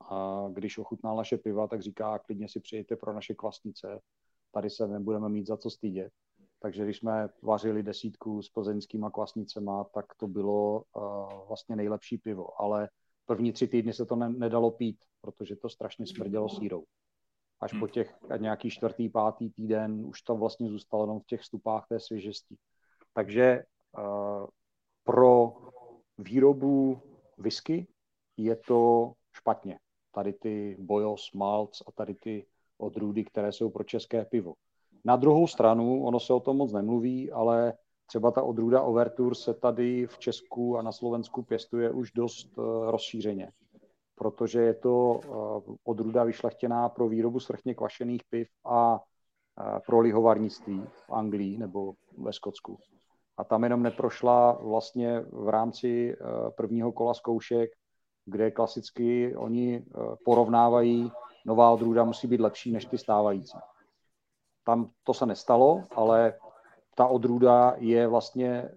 a 0.09 0.47
když 0.53 0.77
ochutnal 0.77 1.15
naše 1.15 1.37
piva, 1.37 1.67
tak 1.67 1.81
říká, 1.81 2.19
klidně 2.19 2.49
si 2.49 2.59
přijďte 2.59 2.95
pro 2.95 3.13
naše 3.13 3.33
kvasnice, 3.33 4.01
tady 4.51 4.69
se 4.69 4.87
nebudeme 4.87 5.29
mít 5.29 5.47
za 5.47 5.57
co 5.57 5.69
stydět. 5.69 6.13
Takže 6.59 6.83
když 6.83 6.97
jsme 6.97 7.29
vařili 7.41 7.83
desítku 7.83 8.41
s 8.41 8.49
plzeňskýma 8.49 9.11
kvasnicema, 9.11 9.83
tak 9.83 10.05
to 10.17 10.27
bylo 10.27 10.83
uh, 10.95 11.47
vlastně 11.47 11.75
nejlepší 11.75 12.17
pivo. 12.17 12.61
Ale 12.61 12.89
první 13.25 13.51
tři 13.51 13.67
týdny 13.67 13.93
se 13.93 14.05
to 14.05 14.15
ne, 14.15 14.29
nedalo 14.29 14.71
pít, 14.71 14.97
protože 15.21 15.55
to 15.55 15.69
strašně 15.69 16.07
smrdělo 16.07 16.49
sírou. 16.49 16.83
Až 17.59 17.71
po 17.71 17.77
hmm. 17.77 17.87
těch 17.87 18.15
nějaký 18.37 18.69
čtvrtý, 18.69 19.09
pátý 19.09 19.49
týden 19.49 20.05
už 20.05 20.21
tam 20.21 20.39
vlastně 20.39 20.69
zůstalo 20.69 21.03
jenom 21.03 21.19
v 21.19 21.25
těch 21.25 21.43
stupách 21.43 21.87
té 21.87 21.99
svěžesti. 21.99 22.55
Takže 23.13 23.63
uh, 23.97 24.47
pro 25.03 25.53
výrobu 26.17 27.01
whisky 27.37 27.87
je 28.37 28.55
to 28.55 29.11
špatně. 29.33 29.79
Tady 30.11 30.33
ty 30.33 30.77
Bojos, 30.79 31.31
Malc 31.33 31.81
a 31.87 31.91
tady 31.91 32.15
ty 32.15 32.45
odrůdy, 32.77 33.23
které 33.23 33.51
jsou 33.51 33.69
pro 33.69 33.83
české 33.83 34.25
pivo. 34.25 34.53
Na 35.05 35.15
druhou 35.15 35.47
stranu, 35.47 36.03
ono 36.03 36.19
se 36.19 36.33
o 36.33 36.39
tom 36.39 36.57
moc 36.57 36.73
nemluví, 36.73 37.31
ale 37.31 37.73
třeba 38.05 38.31
ta 38.31 38.43
odrůda 38.43 38.81
Overture 38.81 39.35
se 39.35 39.53
tady 39.53 40.07
v 40.07 40.17
Česku 40.17 40.77
a 40.77 40.81
na 40.81 40.91
Slovensku 40.91 41.43
pěstuje 41.43 41.91
už 41.91 42.11
dost 42.11 42.57
uh, 42.57 42.91
rozšířeně, 42.91 43.51
protože 44.15 44.61
je 44.61 44.73
to 44.73 45.19
uh, 45.27 45.75
odrůda 45.83 46.23
vyšlechtěná 46.23 46.89
pro 46.89 47.07
výrobu 47.07 47.39
svrchně 47.39 47.75
kvašených 47.75 48.21
piv 48.29 48.47
a 48.65 48.93
uh, 48.93 49.79
pro 49.87 49.99
lihovarnictví 49.99 50.83
v 50.85 51.11
Anglii 51.11 51.57
nebo 51.57 51.93
ve 52.17 52.33
Skotsku. 52.33 52.77
A 53.37 53.43
tam 53.43 53.63
jenom 53.63 53.83
neprošla 53.83 54.51
vlastně 54.61 55.19
v 55.31 55.49
rámci 55.49 56.15
prvního 56.55 56.91
kola 56.91 57.13
zkoušek, 57.13 57.71
kde 58.25 58.51
klasicky 58.51 59.35
oni 59.35 59.85
porovnávají, 60.25 61.11
nová 61.45 61.71
odrůda 61.71 62.03
musí 62.03 62.27
být 62.27 62.41
lepší 62.41 62.71
než 62.71 62.85
ty 62.85 62.97
stávající. 62.97 63.57
Tam 64.63 64.89
to 65.03 65.13
se 65.13 65.25
nestalo, 65.25 65.83
ale 65.95 66.33
ta 66.95 67.07
odrůda 67.07 67.73
je 67.77 68.07
vlastně 68.07 68.49
eh, 68.49 68.71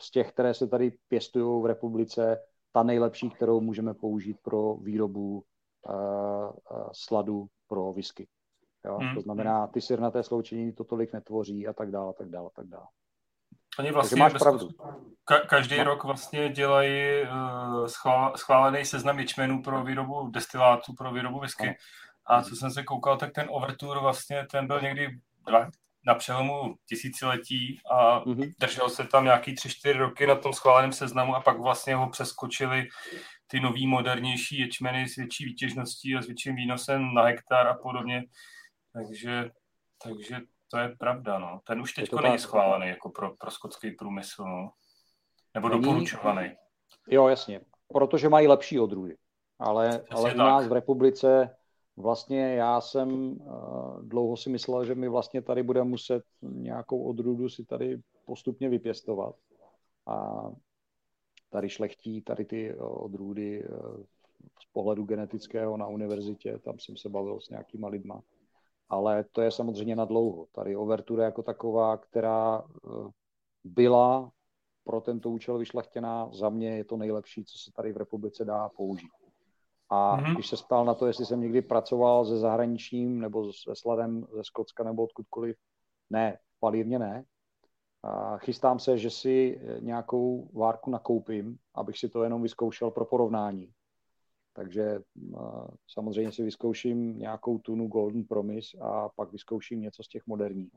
z 0.00 0.10
těch, 0.10 0.32
které 0.32 0.54
se 0.54 0.66
tady 0.66 0.92
pěstují 1.08 1.62
v 1.62 1.66
republice, 1.66 2.40
ta 2.72 2.82
nejlepší, 2.82 3.30
kterou 3.30 3.60
můžeme 3.60 3.94
použít 3.94 4.36
pro 4.42 4.74
výrobu 4.74 5.34
uh, 5.34 6.88
sladu 6.92 7.46
pro 7.68 7.92
whisky. 7.92 8.28
Jo? 8.84 8.96
Hmm. 8.96 9.14
To 9.14 9.20
znamená, 9.20 9.66
ty 9.66 9.80
sirnaté 9.80 10.22
sloučeniny 10.22 10.72
to 10.72 10.84
tolik 10.84 11.12
netvoří 11.12 11.66
a 11.66 11.72
tak 11.72 11.90
dále, 11.90 12.10
a 12.10 12.12
tak 12.12 12.28
dále, 12.28 12.46
a 12.46 12.50
tak 12.50 12.66
dále. 12.66 12.86
Oni 13.78 13.92
vlastně 13.92 14.16
máš 14.16 14.32
pravdu. 14.32 14.68
Ka- 15.30 15.46
každý 15.46 15.78
no. 15.78 15.84
rok 15.84 16.04
vlastně 16.04 16.48
dělají 16.48 17.22
uh, 17.22 17.86
schvál- 17.86 18.36
schválený 18.36 18.84
seznam 18.84 19.18
ječmenů 19.18 19.62
pro 19.62 19.84
výrobu 19.84 20.30
destilátů, 20.30 20.94
pro 20.94 21.12
výrobu 21.12 21.40
whisky. 21.40 21.66
No. 21.66 21.74
A 22.26 22.42
co 22.42 22.56
jsem 22.56 22.70
se 22.70 22.82
koukal, 22.82 23.16
tak 23.16 23.32
ten 23.32 23.46
Overture 23.50 24.00
vlastně, 24.00 24.46
ten 24.50 24.66
byl 24.66 24.80
někdy 24.80 25.08
dva, 25.46 25.68
na 26.06 26.14
přelomu 26.14 26.74
tisíciletí 26.88 27.80
a 27.90 28.20
mm-hmm. 28.20 28.54
držel 28.58 28.88
se 28.88 29.04
tam 29.04 29.24
nějaký 29.24 29.54
tři, 29.54 29.68
čtyři 29.68 29.98
roky 29.98 30.26
na 30.26 30.34
tom 30.34 30.52
schváleném 30.52 30.92
seznamu 30.92 31.36
a 31.36 31.40
pak 31.40 31.58
vlastně 31.60 31.94
ho 31.94 32.10
přeskočili 32.10 32.88
ty 33.46 33.60
nový, 33.60 33.86
modernější 33.86 34.58
ječmeny 34.58 35.08
s 35.08 35.16
větší 35.16 35.44
výtěžností 35.44 36.16
a 36.16 36.22
s 36.22 36.26
větším 36.26 36.56
výnosem 36.56 37.14
na 37.14 37.22
hektar 37.22 37.66
a 37.66 37.74
podobně. 37.74 38.24
Takže, 38.92 39.50
takže 40.02 40.40
to 40.74 40.80
je 40.80 40.96
pravda, 40.96 41.38
no. 41.38 41.60
Ten 41.66 41.80
už 41.80 41.92
teď 41.92 42.12
není 42.22 42.38
schválený 42.38 42.88
jako 42.88 43.10
pro, 43.10 43.36
pro 43.36 43.50
skotský 43.50 43.90
průmysl, 43.90 44.44
no. 44.44 44.70
Nebo 45.54 45.68
není... 45.68 45.82
doporučovaný. 45.82 46.56
Jo, 47.08 47.28
jasně. 47.28 47.60
Protože 47.92 48.28
mají 48.28 48.48
lepší 48.48 48.80
odrůdy. 48.80 49.16
Ale, 49.58 50.04
ale 50.10 50.34
u 50.34 50.36
nás 50.36 50.66
v 50.66 50.72
republice 50.72 51.50
Vlastně 51.96 52.54
já 52.54 52.80
jsem 52.80 53.32
uh, 53.32 54.02
dlouho 54.02 54.36
si 54.36 54.50
myslel, 54.50 54.84
že 54.84 54.94
mi 54.94 55.08
vlastně 55.08 55.42
tady 55.42 55.62
budeme 55.62 55.90
muset 55.90 56.22
nějakou 56.42 57.04
odrůdu 57.04 57.48
si 57.48 57.64
tady 57.64 58.00
postupně 58.24 58.68
vypěstovat. 58.68 59.36
A 60.06 60.42
tady 61.50 61.68
šlechtí 61.68 62.22
tady 62.22 62.44
ty 62.44 62.74
uh, 62.74 63.04
odrůdy 63.04 63.64
uh, 63.64 64.02
z 64.60 64.72
pohledu 64.72 65.04
genetického 65.04 65.76
na 65.76 65.86
univerzitě, 65.86 66.58
tam 66.58 66.78
jsem 66.78 66.96
se 66.96 67.08
bavil 67.08 67.40
s 67.40 67.48
nějakýma 67.48 67.88
lidma. 67.88 68.22
Ale 68.94 69.24
to 69.32 69.42
je 69.42 69.50
samozřejmě 69.50 69.96
na 69.96 70.04
dlouho. 70.04 70.46
Tady 70.52 70.76
overtura 70.76 71.24
jako 71.24 71.42
taková, 71.42 71.96
která 71.96 72.64
byla 73.64 74.30
pro 74.84 75.00
tento 75.00 75.30
účel 75.30 75.58
vyšlechtěná, 75.58 76.30
za 76.32 76.48
mě 76.48 76.76
je 76.76 76.84
to 76.84 76.96
nejlepší, 76.96 77.44
co 77.44 77.58
se 77.58 77.72
tady 77.72 77.92
v 77.92 77.96
republice 77.96 78.44
dá 78.44 78.68
použít. 78.68 79.10
A 79.90 80.16
mm-hmm. 80.16 80.34
když 80.34 80.48
se 80.48 80.56
ptal 80.56 80.84
na 80.84 80.94
to, 80.94 81.06
jestli 81.06 81.26
jsem 81.26 81.40
někdy 81.40 81.62
pracoval 81.62 82.26
se 82.26 82.38
zahraničním 82.38 83.20
nebo 83.20 83.52
se 83.52 83.74
sladem 83.74 84.26
ze 84.32 84.44
Skotska 84.44 84.84
nebo 84.84 85.04
odkudkoliv, 85.04 85.56
ne, 86.10 86.38
palírně 86.60 86.98
ne. 86.98 87.24
A 88.02 88.38
chystám 88.38 88.78
se, 88.78 88.98
že 88.98 89.10
si 89.10 89.60
nějakou 89.80 90.50
várku 90.52 90.90
nakoupím, 90.90 91.58
abych 91.74 91.98
si 91.98 92.08
to 92.08 92.22
jenom 92.22 92.42
vyzkoušel 92.42 92.90
pro 92.90 93.04
porovnání. 93.04 93.72
Takže 94.54 95.00
samozřejmě 95.88 96.32
si 96.32 96.42
vyzkouším 96.42 97.18
nějakou 97.18 97.58
tunu 97.58 97.88
Golden 97.88 98.24
Promise 98.24 98.78
a 98.80 99.08
pak 99.16 99.32
vyzkouším 99.32 99.80
něco 99.80 100.02
z 100.02 100.08
těch 100.08 100.26
moderních. 100.26 100.72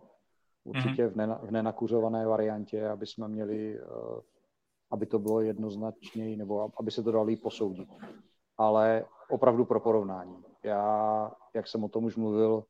Určitě 0.64 1.08
mm-hmm. 1.08 1.40
v, 1.42 1.48
v 1.48 1.52
nenakuřované 1.52 2.26
variantě, 2.26 2.88
aby 2.88 3.08
jsme 3.08 3.28
měli, 3.28 3.80
aby 4.92 5.06
to 5.06 5.20
bylo 5.20 5.42
jednoznačněji, 5.42 6.38
nebo 6.38 6.72
aby 6.80 6.92
se 6.92 7.04
to 7.04 7.12
dalo 7.12 7.38
posoudit 7.42 7.90
ale 8.58 9.06
opravdu 9.30 9.66
pro 9.66 9.80
porovnání. 9.80 10.44
Já, 10.64 11.32
jak 11.54 11.68
jsem 11.68 11.84
o 11.84 11.90
tom 11.90 12.04
už 12.04 12.16
mluvil, 12.16 12.64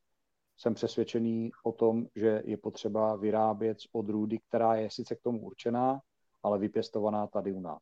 jsem 0.58 0.74
přesvědčený 0.74 1.52
o 1.64 1.72
tom, 1.72 2.06
že 2.16 2.42
je 2.46 2.58
potřeba 2.58 3.16
vyrábět 3.16 3.82
z 3.82 3.88
odrůdy, 3.92 4.40
která 4.48 4.76
je 4.76 4.90
sice 4.92 5.16
k 5.16 5.22
tomu 5.22 5.46
určená, 5.46 6.02
ale 6.44 6.60
vypěstovaná 6.60 7.28
tady 7.28 7.52
u 7.52 7.60
nás. 7.60 7.82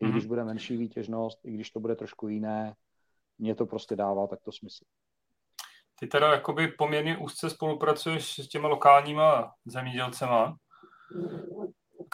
I 0.00 0.08
když 0.08 0.24
mhm. 0.24 0.28
bude 0.28 0.44
menší 0.44 0.76
výtěžnost, 0.76 1.44
i 1.44 1.52
když 1.52 1.70
to 1.70 1.80
bude 1.80 1.96
trošku 1.96 2.28
jiné, 2.28 2.74
mně 3.38 3.54
to 3.54 3.66
prostě 3.66 3.96
dává 3.96 4.26
takto 4.26 4.52
smysl. 4.52 4.84
Ty 5.98 6.06
teda 6.06 6.32
jakoby 6.32 6.68
poměrně 6.68 7.16
úzce 7.18 7.50
spolupracuješ 7.50 8.38
s 8.38 8.48
těma 8.48 8.68
lokálníma 8.68 9.52
zemědělcema 9.64 10.56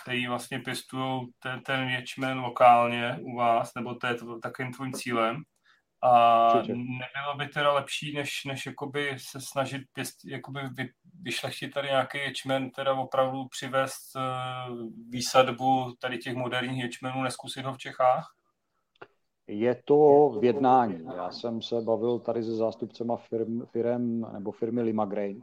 který 0.02 0.26
vlastně 0.26 0.58
pěstují 0.58 1.32
ten, 1.38 1.62
ten 1.62 1.88
ječmen 1.88 2.38
lokálně 2.38 3.18
u 3.20 3.36
vás, 3.36 3.74
nebo 3.74 3.94
to 3.94 4.06
je 4.06 4.16
takovým 4.42 4.72
tvým 4.72 4.92
cílem. 4.92 5.42
A 6.02 6.54
Určitě. 6.54 6.72
nebylo 6.74 7.36
by 7.36 7.48
teda 7.48 7.72
lepší, 7.72 8.14
než, 8.14 8.44
než 8.44 8.66
jakoby 8.66 9.16
se 9.18 9.40
snažit 9.40 9.82
pěst, 9.92 10.24
jakoby 10.24 10.60
vy, 10.76 10.88
vyšlechtit 11.22 11.74
tady 11.74 11.88
nějaký 11.88 12.18
ječmen, 12.18 12.70
teda 12.70 12.94
opravdu 12.94 13.44
přivést 13.48 14.16
uh, 14.16 14.76
výsadbu 15.08 15.94
tady 15.98 16.18
těch 16.18 16.34
moderních 16.34 16.82
ječmenů, 16.82 17.22
neskusit 17.22 17.64
ho 17.64 17.74
v 17.74 17.78
Čechách? 17.78 18.34
Je 19.46 19.82
to 19.84 20.28
v 20.40 20.44
jednání. 20.44 21.04
Já 21.16 21.30
jsem 21.30 21.62
se 21.62 21.80
bavil 21.80 22.18
tady 22.18 22.42
se 22.42 22.56
zástupcema 22.56 23.16
firm, 23.16 23.66
firm 23.66 24.32
nebo 24.32 24.52
firmy 24.52 24.82
Limagrain, 24.82 25.42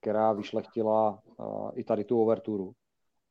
která 0.00 0.32
vyšlechtila 0.32 1.18
uh, 1.36 1.70
i 1.74 1.84
tady 1.84 2.04
tu 2.04 2.22
overturu 2.22 2.74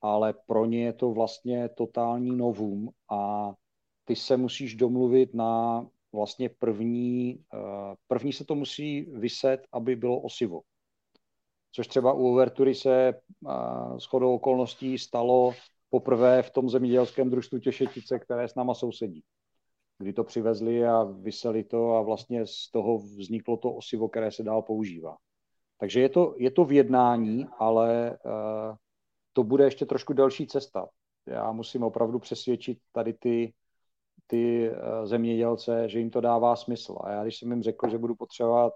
ale 0.04 0.34
pro 0.46 0.66
ně 0.66 0.86
je 0.86 0.94
to 0.94 1.12
vlastně 1.12 1.70
totální 1.70 2.36
novum 2.36 2.90
a 3.10 3.52
ty 4.04 4.16
se 4.16 4.38
musíš 4.38 4.76
domluvit 4.76 5.34
na 5.34 5.86
vlastně 6.14 6.50
první, 6.50 7.46
eh, 7.54 7.96
první 8.08 8.34
se 8.34 8.46
to 8.46 8.56
musí 8.56 9.02
vyset, 9.02 9.68
aby 9.72 9.96
bylo 9.96 10.20
osivo. 10.20 10.62
Což 11.72 11.88
třeba 11.88 12.14
u 12.14 12.28
Overtury 12.28 12.76
se 12.76 13.10
eh, 13.10 14.00
s 14.00 14.06
chodou 14.06 14.36
okolností 14.36 14.98
stalo 14.98 15.54
poprvé 15.90 16.44
v 16.44 16.50
tom 16.50 16.70
zemědělském 16.70 17.30
družstvu 17.30 17.60
Těšetice, 17.60 18.20
které 18.20 18.48
s 18.48 18.56
náma 18.56 18.74
sousedí. 18.74 19.24
Kdy 19.98 20.14
to 20.14 20.24
přivezli 20.24 20.86
a 20.86 21.04
vyseli 21.04 21.64
to 21.64 21.92
a 21.96 22.02
vlastně 22.02 22.48
z 22.48 22.72
toho 22.72 22.98
vzniklo 22.98 23.58
to 23.58 23.74
osivo, 23.74 24.10
které 24.10 24.32
se 24.32 24.44
dál 24.44 24.62
používá. 24.62 25.18
Takže 25.78 26.02
je 26.02 26.10
to, 26.10 26.36
je 26.38 26.52
to 26.52 26.66
v 26.66 26.72
jednání, 26.72 27.46
ale 27.60 28.18
uh, 28.26 28.76
to 29.34 29.44
bude 29.44 29.64
ještě 29.64 29.86
trošku 29.86 30.14
delší 30.14 30.48
cesta. 30.48 30.88
Já 31.28 31.52
musím 31.52 31.84
opravdu 31.84 32.20
přesvědčit 32.20 32.78
tady 32.92 33.14
ty, 33.14 33.54
ty 34.28 34.72
eh, 34.72 35.08
zemědělce, 35.08 35.90
že 35.90 36.00
jim 36.00 36.10
to 36.10 36.22
dává 36.22 36.56
smysl. 36.56 36.98
A 37.02 37.12
já 37.12 37.24
když 37.24 37.38
jsem 37.38 37.52
jim 37.52 37.64
řekl, 37.64 37.90
že 37.90 37.98
budu 37.98 38.16
potřebovat 38.16 38.74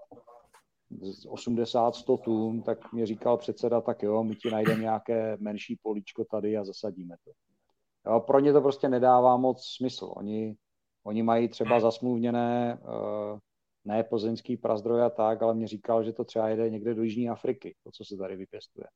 80-100 1.26 2.18
tun, 2.18 2.62
tak 2.62 2.92
mě 2.92 3.06
říkal 3.06 3.36
předseda, 3.36 3.80
tak 3.80 4.02
jo, 4.02 4.24
my 4.24 4.34
ti 4.34 4.50
najdeme 4.50 4.82
nějaké 4.82 5.36
menší 5.40 5.78
políčko 5.82 6.24
tady 6.24 6.56
a 6.56 6.64
zasadíme 6.64 7.16
to. 7.24 7.30
Jo, 8.10 8.20
pro 8.20 8.40
ně 8.40 8.52
to 8.52 8.60
prostě 8.60 8.88
nedává 8.88 9.36
moc 9.36 9.66
smysl. 9.76 10.12
Oni, 10.16 10.56
oni 11.04 11.22
mají 11.22 11.48
třeba 11.48 11.80
zasmluvněné 11.80 12.78
uh, 12.82 13.38
ne 13.84 14.04
plzeňský 14.04 14.56
prazdroj 14.56 15.02
a 15.02 15.10
tak, 15.10 15.42
ale 15.42 15.54
mě 15.54 15.68
říkal, 15.68 16.04
že 16.04 16.12
to 16.12 16.24
třeba 16.24 16.48
jede 16.48 16.70
někde 16.70 16.94
do 16.94 17.02
Jižní 17.02 17.28
Afriky, 17.28 17.74
to, 17.84 17.90
co 17.90 18.04
se 18.04 18.16
tady 18.16 18.36
vypěstuje. 18.36 18.86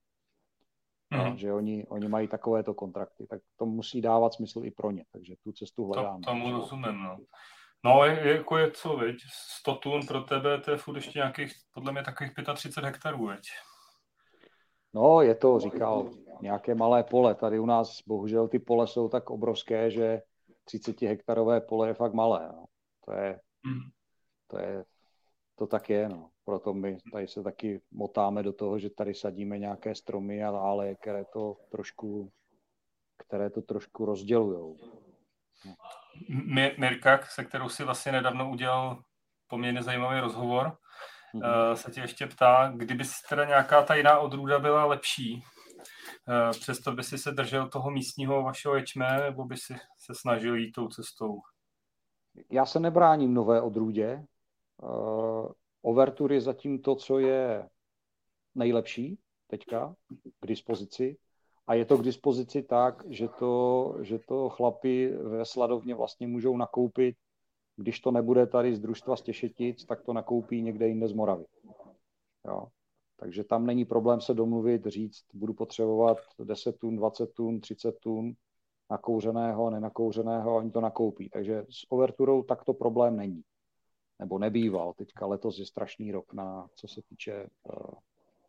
Mm. 1.13 1.19
No, 1.19 1.37
že 1.37 1.53
oni, 1.53 1.87
oni 1.87 2.09
mají 2.09 2.29
takovéto 2.29 2.75
kontrakty, 2.75 3.27
tak 3.27 3.41
to 3.57 3.67
musí 3.67 4.01
dávat 4.01 4.35
smysl 4.35 4.61
i 4.65 4.71
pro 4.71 4.91
ně, 4.91 5.05
takže 5.13 5.35
tu 5.45 5.53
cestu 5.53 5.87
hledáme. 5.87 6.21
To, 6.25 6.31
tomu 6.31 6.51
rozumím, 6.51 7.03
no. 7.03 7.19
No, 7.85 8.05
jako 8.05 8.59
je 8.59 8.71
co, 8.71 8.97
viď? 8.97 9.17
100 9.61 9.75
tun 9.75 10.07
pro 10.07 10.21
tebe, 10.21 10.61
to 10.61 10.71
je 10.71 10.77
furt 10.77 10.97
ještě 10.97 11.19
nějakých, 11.19 11.53
podle 11.75 11.93
mě 11.93 12.03
takových 12.03 12.33
35 12.55 12.85
hektarů, 12.85 13.27
viď? 13.27 13.41
No, 14.95 15.21
je 15.21 15.35
to, 15.35 15.61
říkal, 15.61 16.11
nějaké 16.43 16.75
malé 16.75 17.05
pole. 17.05 17.35
Tady 17.35 17.59
u 17.59 17.67
nás 17.67 18.03
bohužel 18.07 18.49
ty 18.49 18.59
pole 18.59 18.87
jsou 18.87 19.09
tak 19.09 19.31
obrovské, 19.31 19.91
že 19.91 20.23
30 20.65 21.03
hektarové 21.03 21.61
pole 21.61 21.89
je 21.89 21.95
fakt 21.95 22.15
malé. 22.15 22.49
No. 22.53 22.65
To 23.05 23.13
je, 23.13 23.41
mm. 23.67 23.91
to 24.47 24.59
je, 24.59 24.85
to 25.55 25.67
tak 25.67 25.91
je, 25.91 26.09
no. 26.09 26.31
Proto 26.45 26.75
my 26.75 26.99
tady 27.13 27.29
se 27.29 27.43
taky 27.43 27.81
motáme 27.91 28.43
do 28.43 28.53
toho, 28.53 28.79
že 28.79 28.91
tady 28.91 29.15
sadíme 29.15 29.59
nějaké 29.59 29.95
stromy 29.95 30.45
a 30.45 30.51
dále, 30.51 30.95
které 30.95 31.25
to 31.25 31.57
trošku, 31.71 32.33
které 33.19 33.51
to 33.51 33.63
trošku 33.63 34.05
rozdělujou. 34.05 34.77
No. 35.67 35.75
Mirka, 36.79 37.21
se 37.31 37.45
kterou 37.45 37.69
si 37.69 37.85
vlastně 37.85 38.13
nedávno 38.13 38.51
udělal 38.51 39.03
poměrně 39.47 39.83
zajímavý 39.83 40.21
rozhovor, 40.21 40.79
mm-hmm. 41.35 41.73
se 41.73 41.91
tě 41.91 42.01
ještě 42.01 42.27
ptá, 42.27 42.73
kdyby 42.77 43.05
teda 43.29 43.45
nějaká 43.45 43.83
ta 43.83 43.95
jiná 43.95 44.19
odrůda 44.19 44.59
byla 44.59 44.85
lepší, 44.85 45.45
eh, 46.29 46.51
přesto 46.51 46.93
by 46.93 47.03
si 47.03 47.19
se 47.19 47.33
držel 47.33 47.69
toho 47.69 47.91
místního 47.91 48.43
vašeho 48.43 48.75
ječme, 48.75 49.21
nebo 49.21 49.45
by 49.45 49.57
si 49.57 49.75
se 49.99 50.15
snažil 50.15 50.57
jít 50.57 50.73
tou 50.73 50.89
cestou? 50.89 51.41
Já 52.51 52.67
se 52.67 52.81
nebráním 52.81 53.35
nové 53.35 53.61
odrůdě. 53.61 54.25
Overture 55.83 56.35
je 56.35 56.41
zatím 56.41 56.79
to, 56.79 56.95
co 56.95 57.19
je 57.19 57.69
nejlepší 58.55 59.19
teďka 59.47 59.95
k 60.41 60.47
dispozici. 60.47 61.17
A 61.67 61.75
je 61.75 61.85
to 61.85 61.99
k 61.99 62.03
dispozici 62.03 62.63
tak, 62.63 63.05
že 63.09 63.29
to, 63.29 63.95
že 64.01 64.19
to 64.19 64.49
chlapi 64.49 65.13
ve 65.13 65.45
sladovně 65.45 65.95
vlastně 65.95 66.27
můžou 66.27 66.57
nakoupit, 66.57 67.17
když 67.77 68.01
to 68.01 68.11
nebude 68.11 68.47
tady 68.47 68.77
z 68.77 68.81
družstva 68.81 69.17
z 69.17 69.23
Těšetic, 69.23 69.85
tak 69.85 70.03
to 70.03 70.13
nakoupí 70.13 70.63
někde 70.63 70.89
jinde 70.89 71.09
z 71.09 71.13
Moravy. 71.13 71.45
Jo. 72.47 72.67
Takže 73.17 73.45
tam 73.45 73.67
není 73.67 73.85
problém 73.85 74.21
se 74.21 74.35
domluvit, 74.35 74.87
říct, 74.87 75.25
budu 75.35 75.55
potřebovat 75.55 76.19
10 76.45 76.79
tun, 76.79 76.97
20 76.97 77.33
tun, 77.33 77.61
30 77.61 77.99
tun 77.99 78.33
nakouřeného, 78.91 79.71
nenakouřeného, 79.71 80.57
oni 80.57 80.71
to 80.71 80.81
nakoupí. 80.81 81.29
Takže 81.29 81.65
s 81.71 81.87
overturou 81.91 82.43
takto 82.43 82.75
problém 82.75 83.17
není. 83.17 83.43
Nebo 84.23 84.39
nebýval. 84.39 84.93
Teďka 84.93 85.27
letos 85.27 85.59
je 85.59 85.67
strašný 85.67 86.13
rok 86.13 86.33
na, 86.33 86.67
co 86.75 86.89
se 86.89 87.03
týče 87.03 87.47
uh, 87.63 87.75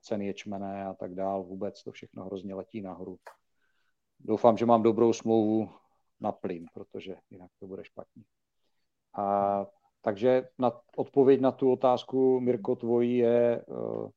ceny 0.01 0.25
ječmené 0.25 0.85
a 0.85 0.93
tak 0.93 1.15
dál. 1.15 1.43
Vůbec 1.43 1.83
to 1.83 1.91
všechno 1.91 2.25
hrozně 2.25 2.55
letí 2.55 2.81
nahoru. 2.81 3.17
Doufám, 4.19 4.57
že 4.57 4.65
mám 4.65 4.83
dobrou 4.83 5.13
smlouvu 5.13 5.69
na 6.21 6.31
plyn, 6.31 6.65
protože 6.73 7.15
jinak 7.29 7.51
to 7.59 7.67
bude 7.67 7.83
špatně. 7.83 8.23
A, 9.17 9.65
takže 10.01 10.47
na, 10.59 10.71
odpověď 10.95 11.41
na 11.41 11.51
tu 11.51 11.71
otázku, 11.71 12.39
Mirko, 12.39 12.75
tvojí 12.75 13.17
je, 13.17 13.65
uh, 13.65 14.09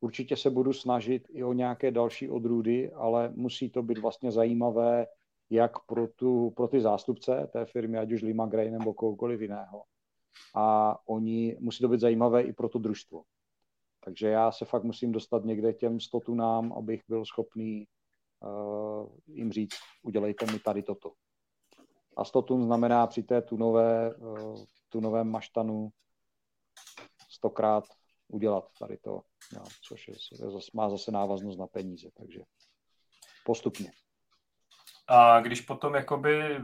určitě 0.00 0.36
se 0.36 0.50
budu 0.50 0.72
snažit 0.72 1.28
i 1.30 1.44
o 1.44 1.52
nějaké 1.52 1.90
další 1.90 2.30
odrůdy, 2.30 2.92
ale 2.92 3.32
musí 3.34 3.70
to 3.70 3.82
být 3.82 3.98
vlastně 3.98 4.32
zajímavé 4.32 5.06
jak 5.50 5.84
pro, 5.84 6.08
tu, 6.08 6.50
pro 6.50 6.68
ty 6.68 6.80
zástupce 6.80 7.48
té 7.52 7.64
firmy, 7.64 7.98
ať 7.98 8.12
už 8.12 8.22
Lima 8.22 8.46
Gray 8.46 8.70
nebo 8.70 8.94
kohokoliv 8.94 9.40
jiného. 9.40 9.82
A 10.54 10.96
oni 11.08 11.56
musí 11.60 11.80
to 11.80 11.88
být 11.88 12.00
zajímavé 12.00 12.42
i 12.42 12.52
pro 12.52 12.68
to 12.68 12.78
družstvo. 12.78 13.22
Takže 14.04 14.28
já 14.28 14.52
se 14.52 14.64
fakt 14.64 14.84
musím 14.84 15.12
dostat 15.12 15.44
někde 15.44 15.72
těm 15.72 16.00
100 16.00 16.20
tunám, 16.20 16.72
abych 16.72 17.02
byl 17.08 17.24
schopný 17.24 17.86
uh, 18.40 19.08
jim 19.26 19.52
říct, 19.52 19.74
udělejte 20.02 20.52
mi 20.52 20.58
tady 20.58 20.82
toto. 20.82 21.12
A 22.16 22.24
100 22.24 22.42
tun 22.42 22.64
znamená 22.64 23.06
při 23.06 23.22
té 23.22 23.42
tunové, 23.42 24.14
uh, 24.14 24.64
tunovém 24.88 25.30
maštanu 25.30 25.90
stokrát 27.28 27.84
udělat 28.28 28.64
tady 28.78 28.96
to, 28.96 29.20
no, 29.54 29.62
což 29.82 30.08
je, 30.08 30.14
má 30.74 30.90
zase 30.90 31.10
návaznost 31.10 31.58
na 31.58 31.66
peníze, 31.66 32.08
takže 32.16 32.40
postupně. 33.44 33.92
A 35.06 35.40
když 35.40 35.60
potom 35.60 35.94
jakoby 35.94 36.60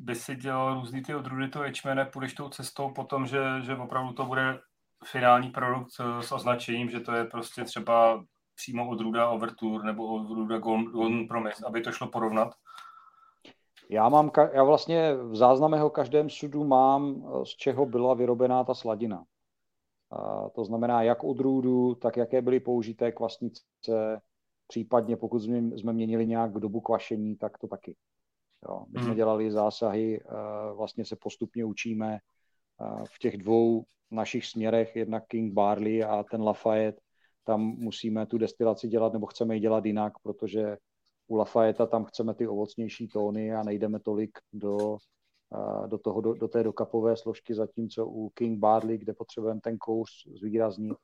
by 0.00 0.14
si 0.14 0.36
dělal 0.36 0.74
různý 0.74 1.02
ty 1.02 1.14
odrůdy 1.14 1.48
toho 1.48 1.64
ječmene, 1.64 2.04
půjdeš 2.04 2.34
tou 2.34 2.48
cestou 2.48 2.90
potom, 2.90 3.26
že, 3.26 3.42
že 3.62 3.76
opravdu 3.76 4.12
to 4.12 4.24
bude 4.24 4.58
finální 5.04 5.50
produkt 5.50 5.90
s 6.20 6.32
označením, 6.32 6.90
že 6.90 7.00
to 7.00 7.12
je 7.12 7.24
prostě 7.24 7.64
třeba 7.64 8.24
přímo 8.54 8.88
odrůda 8.88 9.28
Overture 9.28 9.84
nebo 9.84 10.14
odrůda 10.14 10.58
Golden 10.58 11.28
Promise, 11.28 11.64
aby 11.66 11.80
to 11.80 11.92
šlo 11.92 12.08
porovnat? 12.08 12.54
Já 13.90 14.08
mám, 14.08 14.30
já 14.52 14.64
vlastně 14.64 15.14
v 15.14 15.36
záznamech 15.36 15.82
o 15.82 15.90
každém 15.90 16.30
sudu 16.30 16.64
mám, 16.64 17.24
z 17.44 17.48
čeho 17.48 17.86
byla 17.86 18.14
vyrobená 18.14 18.64
ta 18.64 18.74
sladina. 18.74 19.24
A 20.10 20.48
to 20.48 20.64
znamená 20.64 21.02
jak 21.02 21.24
odrůdu, 21.24 21.94
tak 21.94 22.16
jaké 22.16 22.42
byly 22.42 22.60
použité 22.60 23.12
kvasnice, 23.12 24.20
případně 24.68 25.16
pokud 25.16 25.38
jsme, 25.38 25.58
jsme 25.58 25.92
měnili 25.92 26.26
nějak 26.26 26.52
dobu 26.52 26.80
kvašení, 26.80 27.36
tak 27.36 27.58
to 27.58 27.68
taky. 27.68 27.96
Jo, 28.68 28.84
my 28.88 28.98
jsme 28.98 29.08
hmm. 29.08 29.16
dělali 29.16 29.52
zásahy, 29.52 30.20
vlastně 30.74 31.04
se 31.04 31.16
postupně 31.16 31.64
učíme 31.64 32.18
v 33.04 33.18
těch 33.18 33.36
dvou 33.36 33.84
našich 34.10 34.46
směrech, 34.46 34.96
jednak 34.96 35.26
King 35.26 35.52
Barley 35.52 36.04
a 36.04 36.24
ten 36.30 36.42
Lafayette, 36.42 37.00
tam 37.44 37.60
musíme 37.60 38.26
tu 38.26 38.38
destilaci 38.38 38.88
dělat, 38.88 39.12
nebo 39.12 39.26
chceme 39.26 39.54
ji 39.54 39.60
dělat 39.60 39.84
jinak, 39.84 40.12
protože 40.22 40.76
u 41.26 41.36
Lafayette 41.36 41.86
tam 41.86 42.04
chceme 42.04 42.34
ty 42.34 42.48
ovocnější 42.48 43.08
tóny 43.08 43.54
a 43.54 43.62
nejdeme 43.62 44.00
tolik 44.00 44.38
do, 44.52 44.98
do, 45.86 45.98
toho, 45.98 46.20
do, 46.20 46.34
do 46.34 46.48
té 46.48 46.62
dokapové 46.62 47.16
složky, 47.16 47.54
zatímco 47.54 48.06
u 48.06 48.30
King 48.30 48.58
Barley, 48.58 48.98
kde 48.98 49.12
potřebujeme 49.12 49.60
ten 49.60 49.78
kouř 49.78 50.08
zvýraznit, 50.40 50.96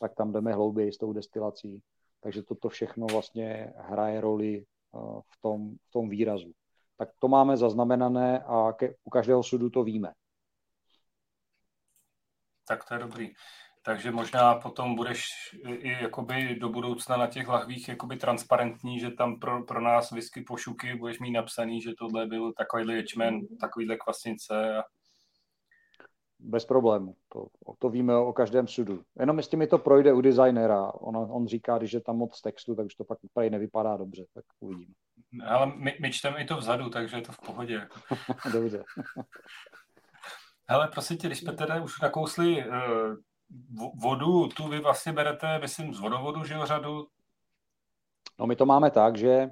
tak 0.00 0.14
tam 0.14 0.32
jdeme 0.32 0.52
hlouběji 0.52 0.92
s 0.92 0.98
tou 0.98 1.12
destilací. 1.12 1.82
Takže 2.20 2.42
toto 2.42 2.68
všechno 2.68 3.06
vlastně 3.06 3.72
hraje 3.76 4.20
roli 4.20 4.64
v 5.32 5.40
tom, 5.40 5.74
v 5.88 5.90
tom 5.90 6.08
výrazu. 6.08 6.52
Tak 6.96 7.08
to 7.18 7.28
máme 7.28 7.56
zaznamenané 7.56 8.40
a 8.46 8.72
ke, 8.72 8.94
u 9.04 9.10
každého 9.10 9.42
sudu 9.42 9.70
to 9.70 9.84
víme 9.84 10.12
tak 12.68 12.84
to 12.84 12.94
je 12.94 13.00
dobrý. 13.00 13.30
Takže 13.82 14.10
možná 14.10 14.54
potom 14.54 14.94
budeš 14.94 15.28
i 15.68 16.02
jakoby 16.02 16.54
do 16.54 16.68
budoucna 16.68 17.16
na 17.16 17.26
těch 17.26 17.48
lahvích 17.48 17.88
jakoby 17.88 18.16
transparentní, 18.16 19.00
že 19.00 19.10
tam 19.10 19.40
pro, 19.40 19.64
pro 19.64 19.80
nás 19.80 20.10
whisky 20.10 20.40
pošuky 20.40 20.94
budeš 20.94 21.18
mít 21.18 21.30
napsaný, 21.30 21.80
že 21.80 21.92
tohle 21.98 22.26
byl 22.26 22.52
takovýhle 22.52 22.94
ječmen, 22.94 23.40
takovýhle 23.60 23.96
kvasnice. 23.96 24.76
A... 24.78 24.82
Bez 26.38 26.64
problému. 26.64 27.16
To, 27.28 27.46
to 27.78 27.88
víme 27.88 28.16
o 28.16 28.32
každém 28.32 28.68
sudu. 28.68 29.02
Jenom 29.20 29.36
jestli 29.36 29.56
mi 29.56 29.66
to 29.66 29.78
projde 29.78 30.12
u 30.12 30.20
designera. 30.20 30.94
On, 30.94 31.16
on 31.16 31.46
říká, 31.46 31.78
když 31.78 31.92
je 31.92 32.00
tam 32.00 32.16
moc 32.16 32.40
textu, 32.40 32.74
tak 32.74 32.86
už 32.86 32.94
to 32.94 33.04
pak 33.04 33.18
úplně 33.24 33.50
nevypadá 33.50 33.96
dobře. 33.96 34.24
Tak 34.34 34.44
uvidíme. 34.60 34.94
Ale 35.46 35.72
my, 35.76 35.96
my 36.00 36.12
čteme 36.12 36.42
i 36.42 36.44
to 36.44 36.56
vzadu, 36.56 36.90
takže 36.90 37.16
je 37.16 37.22
to 37.22 37.32
v 37.32 37.38
pohodě. 37.38 37.74
Jako. 37.74 38.00
dobře. 38.52 38.84
Hele, 40.68 40.88
prosím 40.88 41.16
tě, 41.16 41.26
když 41.26 41.38
jsme 41.38 41.52
teda 41.52 41.82
už 41.82 42.00
nakousli 42.00 42.64
uh, 42.66 42.74
vodu, 44.02 44.48
tu 44.48 44.68
vy 44.68 44.80
vlastně 44.80 45.12
berete, 45.12 45.58
myslím, 45.58 45.94
z 45.94 46.00
vodovodu, 46.00 46.44
že 46.44 46.54
jo, 46.54 46.66
řadu? 46.66 47.06
No 48.38 48.46
my 48.46 48.56
to 48.56 48.66
máme 48.66 48.90
tak, 48.90 49.16
že 49.16 49.50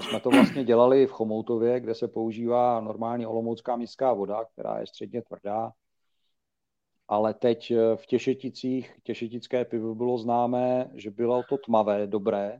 jsme 0.00 0.20
to 0.20 0.30
vlastně 0.30 0.64
dělali 0.64 1.06
v 1.06 1.10
Chomoutově, 1.10 1.80
kde 1.80 1.94
se 1.94 2.08
používá 2.08 2.80
normální 2.80 3.26
olomoucká 3.26 3.76
městská 3.76 4.12
voda, 4.12 4.44
která 4.44 4.80
je 4.80 4.86
středně 4.86 5.22
tvrdá. 5.22 5.72
Ale 7.08 7.34
teď 7.34 7.70
eh, 7.70 7.96
v 7.96 8.06
Těšeticích, 8.06 8.96
těšetické 9.02 9.64
pivo 9.64 9.94
bylo 9.94 10.18
známé, 10.18 10.90
že 10.94 11.10
bylo 11.10 11.42
to 11.48 11.58
tmavé, 11.58 12.06
dobré, 12.06 12.58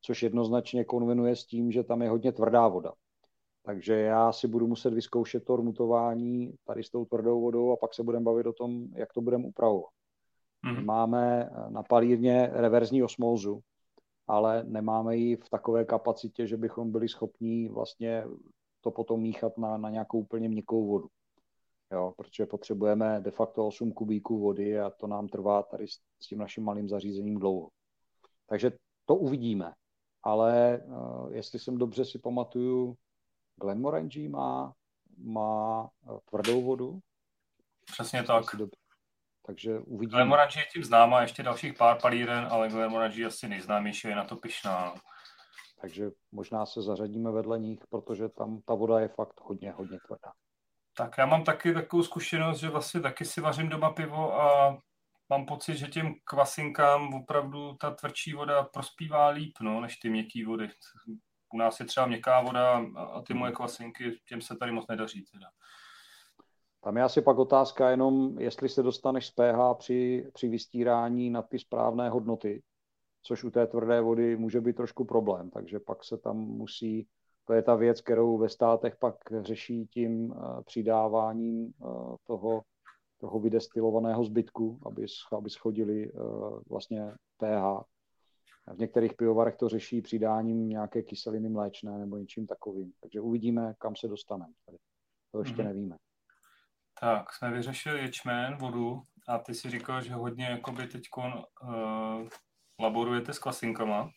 což 0.00 0.22
jednoznačně 0.22 0.84
konvenuje 0.84 1.36
s 1.36 1.46
tím, 1.46 1.72
že 1.72 1.84
tam 1.84 2.02
je 2.02 2.08
hodně 2.08 2.32
tvrdá 2.32 2.68
voda. 2.68 2.92
Takže 3.62 3.94
já 3.94 4.32
si 4.32 4.48
budu 4.48 4.66
muset 4.66 4.94
vyzkoušet 4.94 5.44
to 5.44 5.56
rmutování 5.56 6.54
tady 6.64 6.84
s 6.84 6.90
tou 6.90 7.04
tvrdou 7.04 7.40
vodou 7.40 7.72
a 7.72 7.76
pak 7.76 7.94
se 7.94 8.02
budeme 8.02 8.24
bavit 8.24 8.46
o 8.46 8.52
tom, 8.52 8.84
jak 8.94 9.12
to 9.12 9.20
budeme 9.20 9.44
upravovat. 9.44 9.90
Mm. 10.62 10.86
Máme 10.86 11.50
na 11.68 11.82
palírně 11.82 12.50
reverzní 12.52 13.02
osmózu 13.02 13.60
ale 14.30 14.64
nemáme 14.64 15.16
ji 15.16 15.36
v 15.36 15.48
takové 15.48 15.84
kapacitě, 15.84 16.46
že 16.46 16.56
bychom 16.56 16.92
byli 16.92 17.08
schopni 17.08 17.68
vlastně 17.68 18.24
to 18.80 18.90
potom 18.90 19.20
míchat 19.20 19.58
na, 19.58 19.76
na 19.76 19.90
nějakou 19.90 20.18
úplně 20.18 20.48
měkkou 20.48 20.86
vodu. 20.86 21.08
Jo, 21.92 22.14
protože 22.16 22.46
potřebujeme 22.46 23.20
de 23.20 23.30
facto 23.30 23.66
8 23.66 23.92
kubíků 23.92 24.38
vody 24.38 24.80
a 24.80 24.90
to 24.90 25.06
nám 25.06 25.28
trvá 25.28 25.62
tady 25.62 25.88
s, 25.88 25.98
s 26.22 26.26
tím 26.26 26.38
naším 26.38 26.64
malým 26.64 26.88
zařízením 26.88 27.38
dlouho. 27.38 27.68
Takže 28.46 28.72
to 29.06 29.16
uvidíme. 29.16 29.72
Ale 30.22 30.82
uh, 30.86 31.32
jestli 31.32 31.58
jsem 31.58 31.78
dobře 31.78 32.04
si 32.04 32.18
pamatuju, 32.18 32.96
Glenmorangie 33.60 34.28
má, 34.28 34.74
má 35.18 35.82
uh, 35.82 36.18
tvrdou 36.24 36.62
vodu. 36.62 36.98
Přesně 37.92 38.22
tak. 38.22 38.44
Takže 39.46 39.78
uvidíme. 39.78 40.16
Glenmorangie 40.16 40.62
je 40.62 40.68
tím 40.72 40.84
známa, 40.84 41.22
ještě 41.22 41.42
dalších 41.42 41.74
pár 41.74 42.00
palíren, 42.00 42.48
ale 42.50 42.68
Glenmorangie 42.68 43.26
asi 43.26 43.48
nejznámější, 43.48 44.08
je 44.08 44.16
na 44.16 44.24
to 44.24 44.36
pyšná. 44.36 44.94
Takže 45.80 46.10
možná 46.32 46.66
se 46.66 46.82
zařadíme 46.82 47.30
vedle 47.30 47.58
nich, 47.58 47.80
protože 47.90 48.28
tam 48.28 48.60
ta 48.66 48.74
voda 48.74 49.00
je 49.00 49.08
fakt 49.08 49.40
hodně, 49.40 49.72
hodně 49.72 49.98
tvrdá. 50.06 50.32
Tak 50.96 51.18
já 51.18 51.26
mám 51.26 51.44
taky 51.44 51.74
takovou 51.74 52.02
zkušenost, 52.02 52.58
že 52.60 52.68
vlastně 52.68 53.00
taky 53.00 53.24
si 53.24 53.40
vařím 53.40 53.68
doma 53.68 53.90
pivo 53.90 54.40
a 54.40 54.78
mám 55.28 55.46
pocit, 55.46 55.76
že 55.76 55.86
těm 55.86 56.14
kvasinkám 56.24 57.14
opravdu 57.14 57.74
ta 57.74 57.90
tvrdší 57.90 58.32
voda 58.32 58.62
prospívá 58.62 59.28
líp, 59.28 59.52
no, 59.60 59.80
než 59.80 59.96
ty 59.96 60.10
měkké 60.10 60.46
vody. 60.46 60.68
U 61.54 61.58
nás 61.58 61.80
je 61.80 61.86
třeba 61.86 62.06
měkká 62.06 62.40
voda 62.40 62.84
a 62.96 63.22
ty 63.22 63.34
moje 63.34 63.52
kvasinky, 63.52 64.20
těm 64.28 64.40
se 64.40 64.56
tady 64.56 64.72
moc 64.72 64.86
nedaří 64.88 65.24
teda. 65.32 65.46
Tam 66.82 66.96
je 66.96 67.02
asi 67.02 67.22
pak 67.22 67.38
otázka 67.38 67.90
jenom, 67.90 68.38
jestli 68.38 68.68
se 68.68 68.82
dostaneš 68.82 69.26
z 69.26 69.30
pH 69.30 69.78
při, 69.78 70.30
při 70.32 70.48
vystírání 70.48 71.30
na 71.30 71.42
ty 71.42 71.58
správné 71.58 72.08
hodnoty, 72.08 72.62
což 73.22 73.44
u 73.44 73.50
té 73.50 73.66
tvrdé 73.66 74.00
vody 74.00 74.36
může 74.36 74.60
být 74.60 74.76
trošku 74.76 75.04
problém, 75.04 75.50
takže 75.50 75.80
pak 75.80 76.04
se 76.04 76.18
tam 76.18 76.36
musí, 76.36 77.06
to 77.44 77.52
je 77.52 77.62
ta 77.62 77.74
věc, 77.74 78.00
kterou 78.00 78.38
ve 78.38 78.48
státech 78.48 78.96
pak 78.96 79.16
řeší 79.40 79.86
tím 79.86 80.30
uh, 80.30 80.62
přidáváním 80.62 81.72
uh, 81.78 82.16
toho, 82.26 82.62
toho 83.18 83.40
vydestilovaného 83.40 84.24
zbytku, 84.24 84.78
aby, 84.86 85.06
aby 85.36 85.50
schodili 85.50 86.12
uh, 86.12 86.60
vlastně 86.70 87.12
pH. 87.36 87.84
V 88.74 88.78
některých 88.78 89.14
pivovarech 89.14 89.56
to 89.56 89.68
řeší 89.68 90.02
přidáním 90.02 90.68
nějaké 90.68 91.02
kyseliny 91.02 91.48
mléčné 91.48 91.98
nebo 91.98 92.16
něčím 92.16 92.46
takovým. 92.46 92.92
Takže 93.00 93.20
uvidíme, 93.20 93.74
kam 93.78 93.96
se 93.96 94.08
dostaneme. 94.08 94.52
To 95.32 95.38
ještě 95.38 95.62
mm-hmm. 95.62 95.64
nevíme. 95.64 95.96
Tak, 97.00 97.32
jsme 97.32 97.50
vyřešili 97.50 98.00
ječmen, 98.00 98.56
vodu 98.56 99.02
a 99.28 99.38
ty 99.38 99.54
si 99.54 99.70
říkal, 99.70 100.02
že 100.02 100.14
hodně 100.14 100.44
jakoby 100.44 100.86
teď 100.86 101.02
uh, 101.16 102.28
laborujete 102.80 103.32
s 103.32 103.38
kvasinkama. 103.38 104.10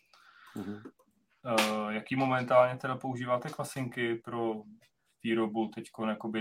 Mm-hmm. 0.56 0.82
Uh, 1.44 1.90
jaký 1.90 2.16
momentálně 2.16 2.76
teda 2.78 2.96
používáte 2.96 3.48
kvasinky 3.48 4.14
pro 4.14 4.54
výrobu 5.22 5.68
teď 5.68 5.88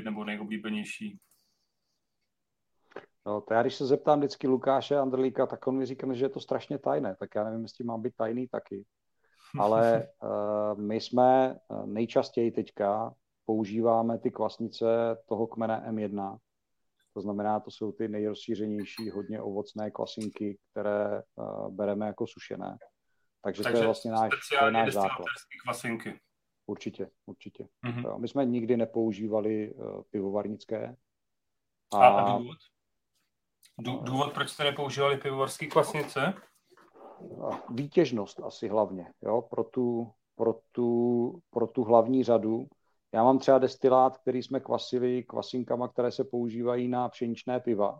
nebo 0.04 0.24
nejoblíbenější? 0.24 1.20
No, 3.26 3.42
to 3.42 3.54
já 3.54 3.62
když 3.62 3.76
se 3.76 3.86
zeptám 3.86 4.20
vždycky 4.20 4.48
Lukáše 4.48 4.98
Andrlíka, 4.98 5.48
tak 5.48 5.68
on 5.68 5.78
mi 5.78 5.86
říká, 5.86 6.14
že 6.14 6.26
je 6.26 6.30
to 6.30 6.40
strašně 6.40 6.78
tajné, 6.78 7.16
tak 7.16 7.36
já 7.36 7.44
nevím, 7.44 7.62
jestli 7.62 7.86
mám 7.86 8.02
být 8.02 8.16
tajný 8.16 8.48
taky. 8.48 8.86
Ale 9.60 10.08
uh, 10.24 10.80
my 10.80 11.02
jsme 11.02 11.60
nejčastěji 11.86 12.52
teďka 12.52 13.14
používáme 13.46 14.20
ty 14.20 14.32
kvasnice 14.32 14.86
toho 15.26 15.48
kmene 15.48 15.84
M1. 15.90 16.38
To 17.14 17.22
znamená, 17.22 17.60
to 17.60 17.72
jsou 17.72 17.92
ty 17.92 18.08
nejrozšířenější, 18.08 19.10
hodně 19.10 19.42
ovocné 19.42 19.92
kvasinky, 19.92 20.58
které 20.72 21.22
uh, 21.36 21.70
bereme 21.70 22.08
jako 22.08 22.28
sušené. 22.28 22.78
Takže, 23.42 23.64
Takže 23.64 23.78
to 23.78 23.82
je 23.82 23.86
vlastně 23.86 24.12
náš, 24.12 24.32
to 24.60 24.66
je 24.66 24.72
náš 24.72 24.94
základ. 24.94 25.26
kvasinky. 25.64 26.20
Určitě, 26.66 27.10
určitě. 27.26 27.68
Mm-hmm. 27.86 28.20
My 28.20 28.28
jsme 28.28 28.46
nikdy 28.46 28.78
nepoužívali 28.78 29.74
uh, 29.74 30.02
pivovarnické. 30.10 30.96
A, 31.94 32.08
a 32.08 32.38
důvod? 32.38 32.58
Důvod, 33.80 34.34
proč 34.34 34.50
jste 34.50 34.64
nepoužívali 34.64 35.18
pivovarské 35.18 35.68
kvasnice? 35.68 36.34
Výtěžnost 37.70 38.40
asi 38.40 38.68
hlavně, 38.68 39.14
jo, 39.22 39.42
pro 39.42 39.64
tu, 39.64 40.12
pro 40.36 40.60
tu, 40.72 41.42
pro 41.50 41.68
tu 41.68 41.84
hlavní 41.84 42.24
řadu, 42.24 42.68
já 43.14 43.24
mám 43.24 43.40
třeba 43.40 43.60
destilát, 43.60 44.18
který 44.18 44.44
jsme 44.44 44.60
kvasili 44.60 45.24
kvasinkama, 45.24 45.88
které 45.88 46.12
se 46.12 46.24
používají 46.24 46.88
na 46.88 47.10
pšeničné 47.10 47.60
piva, 47.60 48.00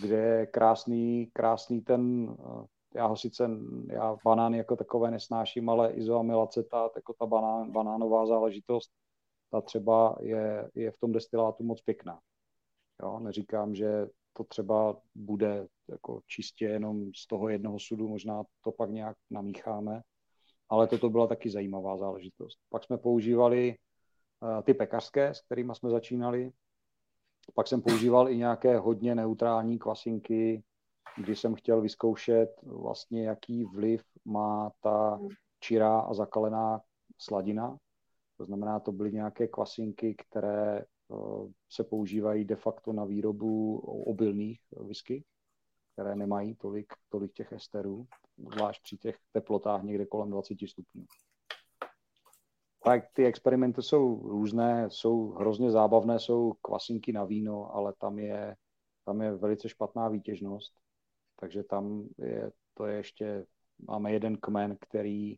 kde 0.00 0.16
je 0.16 0.46
krásný, 0.46 1.30
krásný 1.32 1.80
ten, 1.80 2.34
eh, 2.40 2.66
já 2.94 3.06
ho 3.06 3.16
sice, 3.16 3.50
já 3.86 4.16
banány 4.24 4.58
jako 4.58 4.76
takové 4.76 5.10
nesnáším, 5.10 5.68
ale 5.68 5.92
izoamylacetat, 5.92 6.92
jako 6.96 7.14
ta 7.18 7.26
banán, 7.26 7.72
banánová 7.72 8.26
záležitost, 8.26 8.90
ta 9.50 9.60
třeba 9.60 10.16
je, 10.20 10.70
je 10.74 10.90
v 10.90 10.98
tom 10.98 11.12
destilátu 11.12 11.64
moc 11.64 11.80
pěkná. 11.80 12.20
Jo, 13.02 13.18
neříkám, 13.18 13.74
že 13.74 14.06
to 14.32 14.44
třeba 14.44 15.00
bude 15.14 15.66
jako 15.88 16.20
čistě 16.26 16.64
jenom 16.64 17.10
z 17.16 17.26
toho 17.26 17.48
jednoho 17.48 17.78
sudu, 17.78 18.08
možná 18.08 18.44
to 18.64 18.72
pak 18.72 18.90
nějak 18.90 19.16
namícháme, 19.30 20.02
ale 20.68 20.86
toto 20.86 21.10
byla 21.10 21.26
taky 21.26 21.50
zajímavá 21.50 21.96
záležitost. 21.96 22.58
Pak 22.70 22.84
jsme 22.84 22.98
používali 22.98 23.76
ty 24.62 24.74
pekařské, 24.74 25.34
s 25.34 25.40
kterými 25.40 25.74
jsme 25.74 25.90
začínali. 25.90 26.52
Pak 27.54 27.66
jsem 27.66 27.82
používal 27.82 28.28
i 28.28 28.36
nějaké 28.36 28.78
hodně 28.78 29.14
neutrální 29.14 29.78
kvasinky, 29.78 30.62
kdy 31.16 31.36
jsem 31.36 31.54
chtěl 31.54 31.80
vyzkoušet 31.80 32.48
vlastně, 32.62 33.24
jaký 33.24 33.64
vliv 33.64 34.02
má 34.24 34.70
ta 34.80 35.20
čirá 35.60 36.00
a 36.00 36.14
zakalená 36.14 36.80
sladina. 37.18 37.76
To 38.36 38.44
znamená, 38.44 38.80
to 38.80 38.92
byly 38.92 39.12
nějaké 39.12 39.48
kvasinky, 39.48 40.14
které 40.14 40.78
eh, 40.78 40.84
se 41.70 41.84
používají 41.84 42.44
de 42.44 42.56
facto 42.56 42.92
na 42.92 43.04
výrobu 43.04 43.78
obilných 44.06 44.60
whisky, 44.80 45.24
které 45.92 46.16
nemají 46.16 46.54
tolik, 46.54 46.92
tolik 47.08 47.32
těch 47.32 47.52
esterů, 47.52 48.06
zvlášť 48.52 48.82
při 48.82 48.96
těch 48.96 49.18
teplotách 49.32 49.82
někde 49.82 50.06
kolem 50.06 50.30
20 50.30 50.54
stupňů 50.68 51.04
tak 52.86 53.12
ty 53.12 53.26
experimenty 53.26 53.82
jsou 53.82 54.28
různé, 54.28 54.90
jsou 54.90 55.30
hrozně 55.30 55.70
zábavné, 55.70 56.18
jsou 56.18 56.52
kvasinky 56.52 57.12
na 57.12 57.24
víno, 57.24 57.74
ale 57.74 57.92
tam 57.98 58.18
je, 58.18 58.56
tam 59.04 59.22
je 59.22 59.34
velice 59.34 59.68
špatná 59.68 60.08
výtěžnost, 60.08 60.74
takže 61.40 61.62
tam 61.62 62.08
je, 62.18 62.52
to 62.74 62.86
je 62.86 62.96
ještě, 62.96 63.46
máme 63.88 64.12
jeden 64.12 64.36
kmen, 64.36 64.76
který 64.80 65.36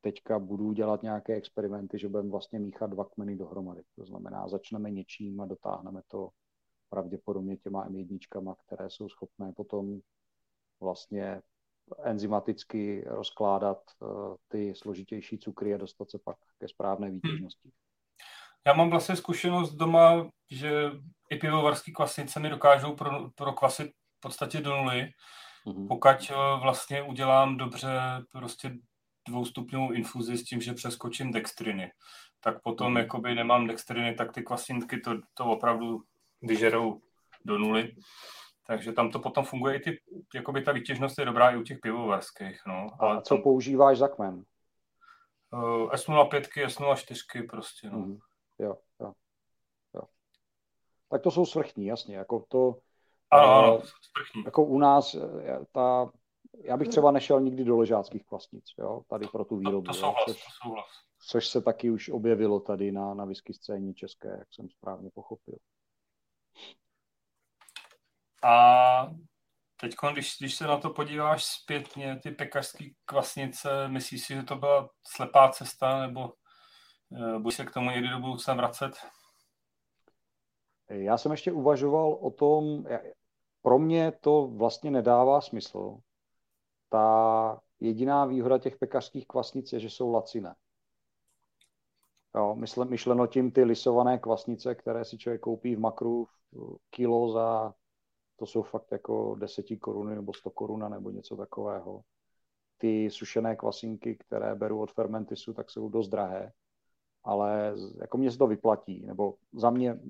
teďka 0.00 0.38
budu 0.38 0.72
dělat 0.72 1.02
nějaké 1.02 1.34
experimenty, 1.34 1.98
že 1.98 2.08
budeme 2.08 2.30
vlastně 2.30 2.58
míchat 2.58 2.90
dva 2.90 3.04
kmeny 3.04 3.36
dohromady. 3.36 3.82
To 3.96 4.04
znamená, 4.04 4.48
začneme 4.48 4.90
něčím 4.90 5.40
a 5.40 5.46
dotáhneme 5.46 6.00
to 6.08 6.28
pravděpodobně 6.88 7.56
těma 7.56 7.88
M1, 7.88 8.54
které 8.66 8.90
jsou 8.90 9.08
schopné 9.08 9.52
potom 9.52 10.00
vlastně 10.80 11.42
enzymaticky 12.02 13.04
rozkládat 13.06 13.78
eh, 14.02 14.06
ty 14.48 14.74
složitější 14.74 15.38
cukry 15.38 15.74
a 15.74 15.78
dostat 15.78 16.10
se 16.10 16.18
pak 16.24 16.36
ke 16.58 16.68
správné 16.68 17.10
výtěžnosti. 17.10 17.70
Já 18.66 18.72
mám 18.72 18.90
vlastně 18.90 19.16
zkušenost 19.16 19.74
doma, 19.74 20.30
že 20.50 20.90
i 21.30 21.36
pivovarský 21.36 21.92
kvasnice 21.92 22.40
mi 22.40 22.50
dokážou 22.50 22.94
pro, 22.94 23.30
prokvasit 23.34 23.90
v 23.90 24.20
podstatě 24.20 24.60
do 24.60 24.76
nuly, 24.76 25.08
mm-hmm. 25.66 25.88
pokud 25.88 26.30
eh, 26.30 26.60
vlastně 26.62 27.02
udělám 27.02 27.56
dobře 27.56 28.00
prostě 28.32 28.70
dvoustupňovou 29.28 29.92
infuzi 29.92 30.36
s 30.36 30.44
tím, 30.44 30.60
že 30.60 30.72
přeskočím 30.72 31.32
dextriny. 31.32 31.92
Tak 32.40 32.62
potom 32.62 32.94
mm-hmm. 32.94 32.98
jakoby 32.98 33.34
nemám 33.34 33.66
dextriny, 33.66 34.14
tak 34.14 34.32
ty 34.32 34.42
kvasinky 34.42 35.00
to, 35.00 35.14
to 35.34 35.44
opravdu 35.44 36.02
vyžerou 36.42 37.00
do 37.44 37.58
nuly. 37.58 37.94
Takže 38.66 38.92
tam 38.92 39.10
to 39.10 39.18
potom 39.18 39.44
funguje 39.44 39.76
i 39.76 39.80
ty, 39.80 40.00
jakoby 40.34 40.62
ta 40.62 40.72
výtěžnost 40.72 41.18
je 41.18 41.24
dobrá 41.24 41.50
i 41.50 41.56
u 41.56 41.62
těch 41.62 41.78
pivovarských. 41.78 42.60
No. 42.66 42.90
Ale 42.98 43.16
A 43.16 43.20
co 43.20 43.34
tam, 43.34 43.42
používáš 43.42 43.98
za 43.98 44.08
kmen? 44.08 44.44
Uh, 45.52 45.90
S05, 45.90 46.40
S04 46.66 47.46
prostě. 47.50 47.90
No. 47.90 47.98
Mm, 47.98 48.18
jo, 48.58 48.76
jo, 49.00 49.12
jo. 49.94 50.02
Tak 51.10 51.22
to 51.22 51.30
jsou 51.30 51.46
svrchní, 51.46 51.86
jasně. 51.86 52.16
Jako 52.16 52.44
to, 52.48 52.78
ano, 53.30 53.54
ano, 53.54 53.76
uh, 53.76 53.82
svrchní. 53.82 54.42
Jako 54.44 54.64
u 54.64 54.78
nás, 54.78 55.14
eh, 55.14 55.58
ta, 55.72 56.10
já 56.64 56.76
bych 56.76 56.88
třeba 56.88 57.10
nešel 57.10 57.40
nikdy 57.40 57.64
do 57.64 57.76
ležáckých 57.76 58.24
kvasnic, 58.24 58.64
jo, 58.78 59.02
tady 59.08 59.26
pro 59.26 59.44
tu 59.44 59.56
výrobu. 59.56 59.86
To, 59.86 59.92
to 59.92 59.98
souhlas, 59.98 60.24
což, 60.24 60.44
to 60.44 60.50
souhlas. 60.62 60.86
Což 61.28 61.48
se 61.48 61.62
taky 61.62 61.90
už 61.90 62.08
objevilo 62.08 62.60
tady 62.60 62.92
na, 62.92 63.14
na 63.14 63.24
whisky 63.24 63.54
scéně 63.54 63.94
české, 63.94 64.28
jak 64.28 64.54
jsem 64.54 64.70
správně 64.70 65.10
pochopil. 65.14 65.56
A 68.42 69.06
teď, 69.80 69.94
když, 70.12 70.36
když 70.38 70.54
se 70.54 70.66
na 70.66 70.76
to 70.78 70.90
podíváš 70.90 71.44
zpětně, 71.44 72.20
ty 72.22 72.30
pekařské 72.30 72.84
kvasnice, 73.04 73.88
myslíš 73.88 74.26
si, 74.26 74.34
že 74.34 74.42
to 74.42 74.56
byla 74.56 74.90
slepá 75.06 75.50
cesta, 75.50 76.00
nebo 76.00 76.32
uh, 77.08 77.38
budeš 77.38 77.56
se 77.56 77.64
k 77.64 77.72
tomu 77.72 77.90
někdy 77.90 78.08
do 78.08 78.18
budoucna 78.18 78.54
vracet? 78.54 78.96
Já 80.88 81.18
jsem 81.18 81.32
ještě 81.32 81.52
uvažoval 81.52 82.12
o 82.12 82.30
tom, 82.30 82.84
pro 83.62 83.78
mě 83.78 84.12
to 84.12 84.46
vlastně 84.46 84.90
nedává 84.90 85.40
smysl. 85.40 85.98
Ta 86.88 87.60
jediná 87.80 88.24
výhoda 88.24 88.58
těch 88.58 88.76
pekařských 88.76 89.26
kvasnic 89.26 89.72
je, 89.72 89.80
že 89.80 89.90
jsou 89.90 90.12
laciné. 90.12 90.54
Jo, 92.34 92.54
mysle, 92.54 92.84
myšleno 92.84 93.26
tím 93.26 93.50
ty 93.50 93.64
lisované 93.64 94.18
kvasnice, 94.18 94.74
které 94.74 95.04
si 95.04 95.18
člověk 95.18 95.40
koupí 95.40 95.76
v 95.76 95.80
makru 95.80 96.26
kilo 96.90 97.32
za, 97.32 97.74
to 98.36 98.46
jsou 98.46 98.62
fakt 98.62 98.92
jako 98.92 99.34
deseti 99.34 99.76
koruny 99.76 100.14
nebo 100.14 100.32
sto 100.32 100.50
koruna 100.50 100.88
nebo 100.88 101.10
něco 101.10 101.36
takového. 101.36 102.00
Ty 102.78 103.10
sušené 103.10 103.56
kvasinky, 103.56 104.16
které 104.16 104.54
beru 104.54 104.80
od 104.80 104.92
Fermentisu, 104.92 105.54
tak 105.54 105.70
jsou 105.70 105.88
dost 105.88 106.08
drahé, 106.08 106.52
ale 107.24 107.74
jako 108.00 108.18
mě 108.18 108.30
se 108.30 108.38
to 108.38 108.46
vyplatí, 108.46 109.06
nebo 109.06 109.34
za 109.52 109.70
mě 109.70 110.00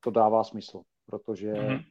to 0.00 0.10
dává 0.10 0.44
smysl, 0.44 0.82
protože 1.06 1.52
mm-hmm. 1.52 1.84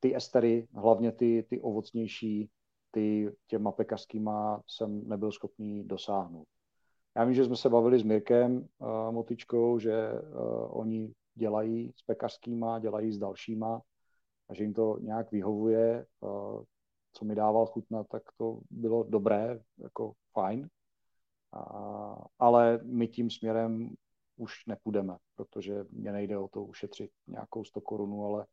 ty 0.00 0.16
estery, 0.16 0.68
hlavně 0.74 1.12
ty, 1.12 1.46
ty 1.48 1.60
ovocnější, 1.60 2.50
ty 2.90 3.32
těma 3.46 3.72
pekařskýma 3.72 4.62
jsem 4.66 5.08
nebyl 5.08 5.32
schopný 5.32 5.84
dosáhnout. 5.84 6.46
Já 7.16 7.24
vím, 7.24 7.34
že 7.34 7.44
jsme 7.44 7.56
se 7.56 7.68
bavili 7.68 7.98
s 7.98 8.02
Mirkem 8.02 8.56
uh, 8.78 8.88
Motičkou, 9.10 9.78
že 9.78 10.12
uh, 10.12 10.78
oni 10.80 11.12
dělají 11.34 11.92
s 11.96 12.02
pekařskýma, 12.02 12.78
dělají 12.78 13.12
s 13.12 13.18
dalšíma 13.18 13.82
a 14.50 14.54
že 14.54 14.64
jim 14.64 14.74
to 14.74 14.98
nějak 15.00 15.30
vyhovuje. 15.30 16.06
Co 17.12 17.24
mi 17.24 17.34
dával 17.34 17.66
chutnat, 17.66 18.06
tak 18.08 18.22
to 18.36 18.58
bylo 18.70 19.02
dobré, 19.02 19.60
jako 19.78 20.12
fajn. 20.32 20.68
A, 21.52 22.24
ale 22.38 22.80
my 22.82 23.08
tím 23.08 23.30
směrem 23.30 23.94
už 24.36 24.66
nepůjdeme, 24.66 25.16
protože 25.36 25.84
mě 25.90 26.12
nejde 26.12 26.38
o 26.38 26.48
to 26.48 26.64
ušetřit 26.64 27.10
nějakou 27.26 27.64
100 27.64 27.80
korunu, 27.80 28.24
ale 28.24 28.46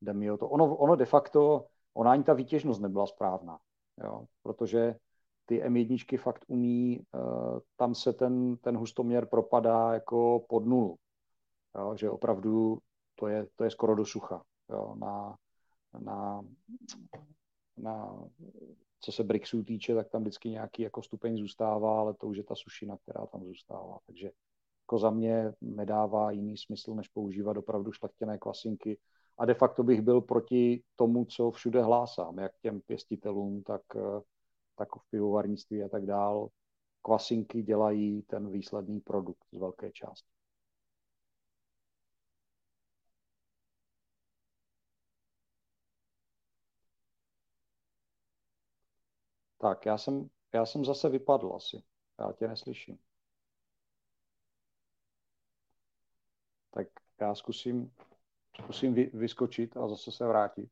jde 0.00 0.12
mi 0.12 0.30
o 0.30 0.36
to. 0.36 0.48
Ono, 0.48 0.76
ono 0.76 0.96
de 0.96 1.06
facto, 1.06 1.66
ona 1.94 2.12
ani 2.12 2.24
ta 2.24 2.34
výtěžnost 2.34 2.80
nebyla 2.80 3.06
správná, 3.06 3.58
jo, 4.04 4.24
protože 4.42 4.96
ty 5.46 5.62
M1 5.62 6.18
fakt 6.18 6.44
umí, 6.46 7.00
uh, 7.14 7.58
tam 7.76 7.94
se 7.94 8.12
ten, 8.12 8.56
ten 8.56 8.76
hustoměr 8.76 9.26
propadá 9.26 9.94
jako 9.94 10.44
pod 10.48 10.66
nulu. 10.66 10.96
Jo, 11.78 11.96
že 11.96 12.10
opravdu 12.10 12.78
to 13.14 13.28
je, 13.28 13.46
to 13.56 13.64
je 13.64 13.70
skoro 13.70 13.94
do 13.94 14.04
sucha. 14.04 14.42
Jo, 14.70 14.94
na, 14.98 15.36
na, 15.98 16.44
na, 17.76 18.24
co 19.00 19.12
se 19.12 19.24
Brixů 19.24 19.62
týče, 19.62 19.94
tak 19.94 20.08
tam 20.08 20.22
vždycky 20.22 20.50
nějaký 20.50 20.82
jako 20.82 21.02
stupeň 21.02 21.36
zůstává, 21.36 22.00
ale 22.00 22.14
to 22.14 22.26
už 22.26 22.36
je 22.36 22.44
ta 22.44 22.54
sušina, 22.54 22.96
která 22.96 23.26
tam 23.26 23.44
zůstává. 23.44 23.98
Takže 24.06 24.30
jako 24.84 24.98
za 24.98 25.10
mě 25.10 25.52
nedává 25.60 26.30
jiný 26.30 26.56
smysl, 26.56 26.94
než 26.94 27.08
používat 27.08 27.56
opravdu 27.56 27.92
šlechtěné 27.92 28.38
kvasinky. 28.38 28.98
A 29.38 29.44
de 29.44 29.54
facto 29.54 29.82
bych 29.82 30.00
byl 30.00 30.20
proti 30.20 30.82
tomu, 30.96 31.24
co 31.24 31.50
všude 31.50 31.82
hlásám, 31.82 32.38
jak 32.38 32.52
těm 32.60 32.80
pěstitelům, 32.80 33.62
tak 33.62 33.82
tak 34.80 34.88
v 34.96 35.10
pivovarnictví 35.10 35.82
a 35.82 35.88
tak 35.88 36.06
dál, 36.06 36.48
kvasinky 37.02 37.62
dělají 37.62 38.22
ten 38.22 38.50
výsledný 38.50 39.00
produkt 39.00 39.44
z 39.52 39.58
velké 39.58 39.92
části. 39.92 40.39
Tak, 49.60 49.86
já 49.86 49.98
jsem, 49.98 50.30
já 50.54 50.66
jsem 50.66 50.84
zase 50.84 51.08
vypadl 51.08 51.52
asi. 51.56 51.82
Já 52.18 52.32
tě 52.32 52.48
neslyším. 52.48 52.98
Tak 56.70 56.88
já 57.20 57.34
zkusím, 57.34 57.94
zkusím 58.62 58.94
vy, 58.94 59.10
vyskočit 59.14 59.76
a 59.76 59.88
zase 59.88 60.12
se 60.12 60.26
vrátit. 60.26 60.70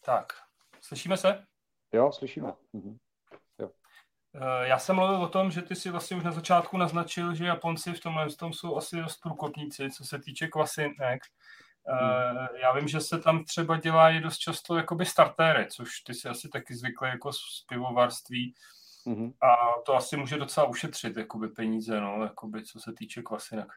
Tak, 0.00 0.32
slyšíme 0.80 1.16
se? 1.16 1.46
Jo, 1.96 2.12
slyšíme. 2.12 2.52
Mhm. 2.72 2.96
Jo. 3.58 3.70
Eh, 4.34 4.68
já 4.68 4.78
jsem 4.78 4.96
mluvil 4.96 5.22
o 5.22 5.28
tom, 5.28 5.50
že 5.50 5.62
ty 5.62 5.74
si 5.74 5.90
vlastně 5.90 6.16
už 6.16 6.24
na 6.24 6.32
začátku 6.32 6.76
naznačil, 6.76 7.34
že 7.34 7.46
Japonci 7.46 7.92
v 7.92 8.00
tomhle 8.00 8.30
tom 8.30 8.52
jsou 8.52 8.76
asi 8.76 8.96
dost 8.96 9.20
průkopníci, 9.20 9.90
co 9.90 10.04
se 10.04 10.18
týče 10.18 10.48
kvasinek. 10.48 11.22
Hmm. 11.88 12.46
Já 12.62 12.72
vím, 12.72 12.88
že 12.88 13.00
se 13.00 13.18
tam 13.18 13.44
třeba 13.44 13.76
dělají 13.76 14.20
dost 14.20 14.38
často 14.38 14.76
jakoby 14.76 15.06
startéry, 15.06 15.66
což 15.70 16.00
ty 16.00 16.14
si 16.14 16.28
asi 16.28 16.48
taky 16.48 16.74
zvyklý 16.74 17.08
jako 17.08 17.32
z 17.32 17.64
pivovarství. 17.68 18.54
Hmm. 19.06 19.32
A 19.40 19.56
to 19.86 19.94
asi 19.94 20.16
může 20.16 20.36
docela 20.38 20.66
ušetřit 20.66 21.16
jakoby 21.16 21.48
peníze, 21.48 22.00
no, 22.00 22.22
jakoby, 22.22 22.64
co 22.64 22.80
se 22.80 22.92
týče 22.92 23.22
kvasinek. 23.22 23.68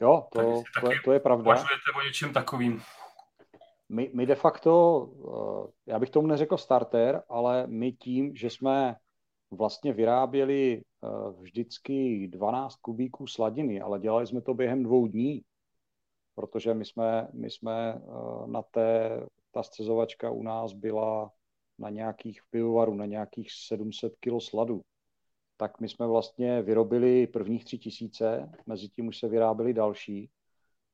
Jo, 0.00 0.28
to, 0.32 0.62
to, 0.80 0.88
to 1.04 1.12
je 1.12 1.20
pravda. 1.20 1.42
Uvažujete 1.42 1.92
o 1.96 2.02
něčem 2.02 2.32
takovým? 2.32 2.82
My, 3.88 4.10
my 4.14 4.26
de 4.26 4.34
facto, 4.34 5.08
eh, 5.68 5.90
já 5.92 5.98
bych 5.98 6.10
tomu 6.10 6.26
neřekl 6.26 6.56
starter, 6.56 7.22
ale 7.28 7.66
my 7.66 7.92
tím, 7.92 8.36
že 8.36 8.50
jsme 8.50 8.96
vlastně 9.50 9.92
vyráběli 9.92 10.82
eh, 10.82 11.08
vždycky 11.40 12.28
12 12.28 12.76
kubíků 12.76 13.26
sladiny, 13.26 13.80
ale 13.80 14.00
dělali 14.00 14.26
jsme 14.26 14.40
to 14.40 14.54
během 14.54 14.82
dvou 14.82 15.06
dní, 15.06 15.42
protože 16.34 16.74
my 16.74 16.84
jsme, 16.84 17.28
my 17.32 17.50
jsme 17.50 17.94
eh, 17.94 18.46
na 18.46 18.62
té, 18.62 19.20
ta 19.52 19.62
střezovačka 19.62 20.30
u 20.30 20.42
nás 20.42 20.72
byla 20.72 21.30
na 21.78 21.90
nějakých 21.90 22.40
pivovarů, 22.50 22.94
na 22.94 23.06
nějakých 23.06 23.52
700 23.52 24.12
kg 24.20 24.42
sladu. 24.42 24.82
Tak 25.56 25.80
my 25.80 25.88
jsme 25.88 26.06
vlastně 26.06 26.62
vyrobili 26.62 27.26
prvních 27.26 27.64
tři 27.64 27.78
tisíce, 27.78 28.52
mezi 28.66 28.88
tím 28.88 29.06
už 29.06 29.18
se 29.18 29.28
vyráběly 29.28 29.74
další 29.74 30.30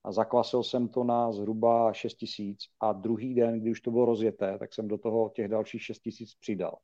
a 0.05 0.13
zakvasil 0.13 0.63
jsem 0.63 0.89
to 0.89 1.05
na 1.05 1.33
zhruba 1.33 1.93
6 1.93 2.15
tisíc 2.15 2.59
a 2.81 2.93
druhý 2.93 3.35
den, 3.35 3.61
když 3.61 3.73
už 3.73 3.81
to 3.81 3.91
bylo 3.91 4.05
rozjeté, 4.05 4.59
tak 4.59 4.75
jsem 4.75 4.89
do 4.89 4.99
toho 4.99 5.29
těch 5.35 5.49
dalších 5.49 5.83
6 5.83 5.99
tisíc 5.99 6.35
přidal. 6.35 6.79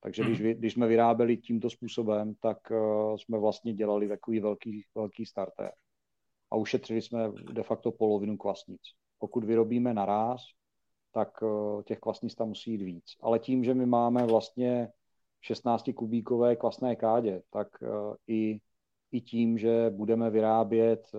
Takže 0.00 0.22
když, 0.22 0.40
mhm. 0.40 0.50
když 0.50 0.72
jsme 0.72 0.86
vyráběli 0.86 1.36
tímto 1.36 1.70
způsobem, 1.70 2.34
tak 2.40 2.58
uh, 2.70 3.16
jsme 3.16 3.38
vlastně 3.38 3.74
dělali 3.74 4.08
takový 4.08 4.40
velký, 4.40 4.84
velký 4.94 5.26
starter. 5.26 5.72
A 6.50 6.56
ušetřili 6.56 7.02
jsme 7.02 7.32
de 7.52 7.62
facto 7.62 7.92
polovinu 7.92 8.36
kvasnic. 8.36 8.80
Pokud 9.18 9.44
vyrobíme 9.44 9.94
naraz, 9.94 10.40
tak 11.12 11.42
uh, 11.42 11.82
těch 11.82 11.98
kvasnic 11.98 12.34
tam 12.34 12.48
musí 12.48 12.70
jít 12.70 12.82
víc. 12.82 13.04
Ale 13.20 13.38
tím, 13.38 13.64
že 13.64 13.74
my 13.74 13.86
máme 13.86 14.26
vlastně 14.26 14.88
16 15.40 15.90
kubíkové 15.94 16.56
kvasné 16.56 16.96
kádě, 16.96 17.42
tak 17.50 17.68
uh, 17.82 18.14
i 18.26 18.60
i 19.12 19.20
tím, 19.20 19.58
že 19.58 19.90
budeme 19.90 20.30
vyrábět, 20.30 21.08
eh, 21.14 21.18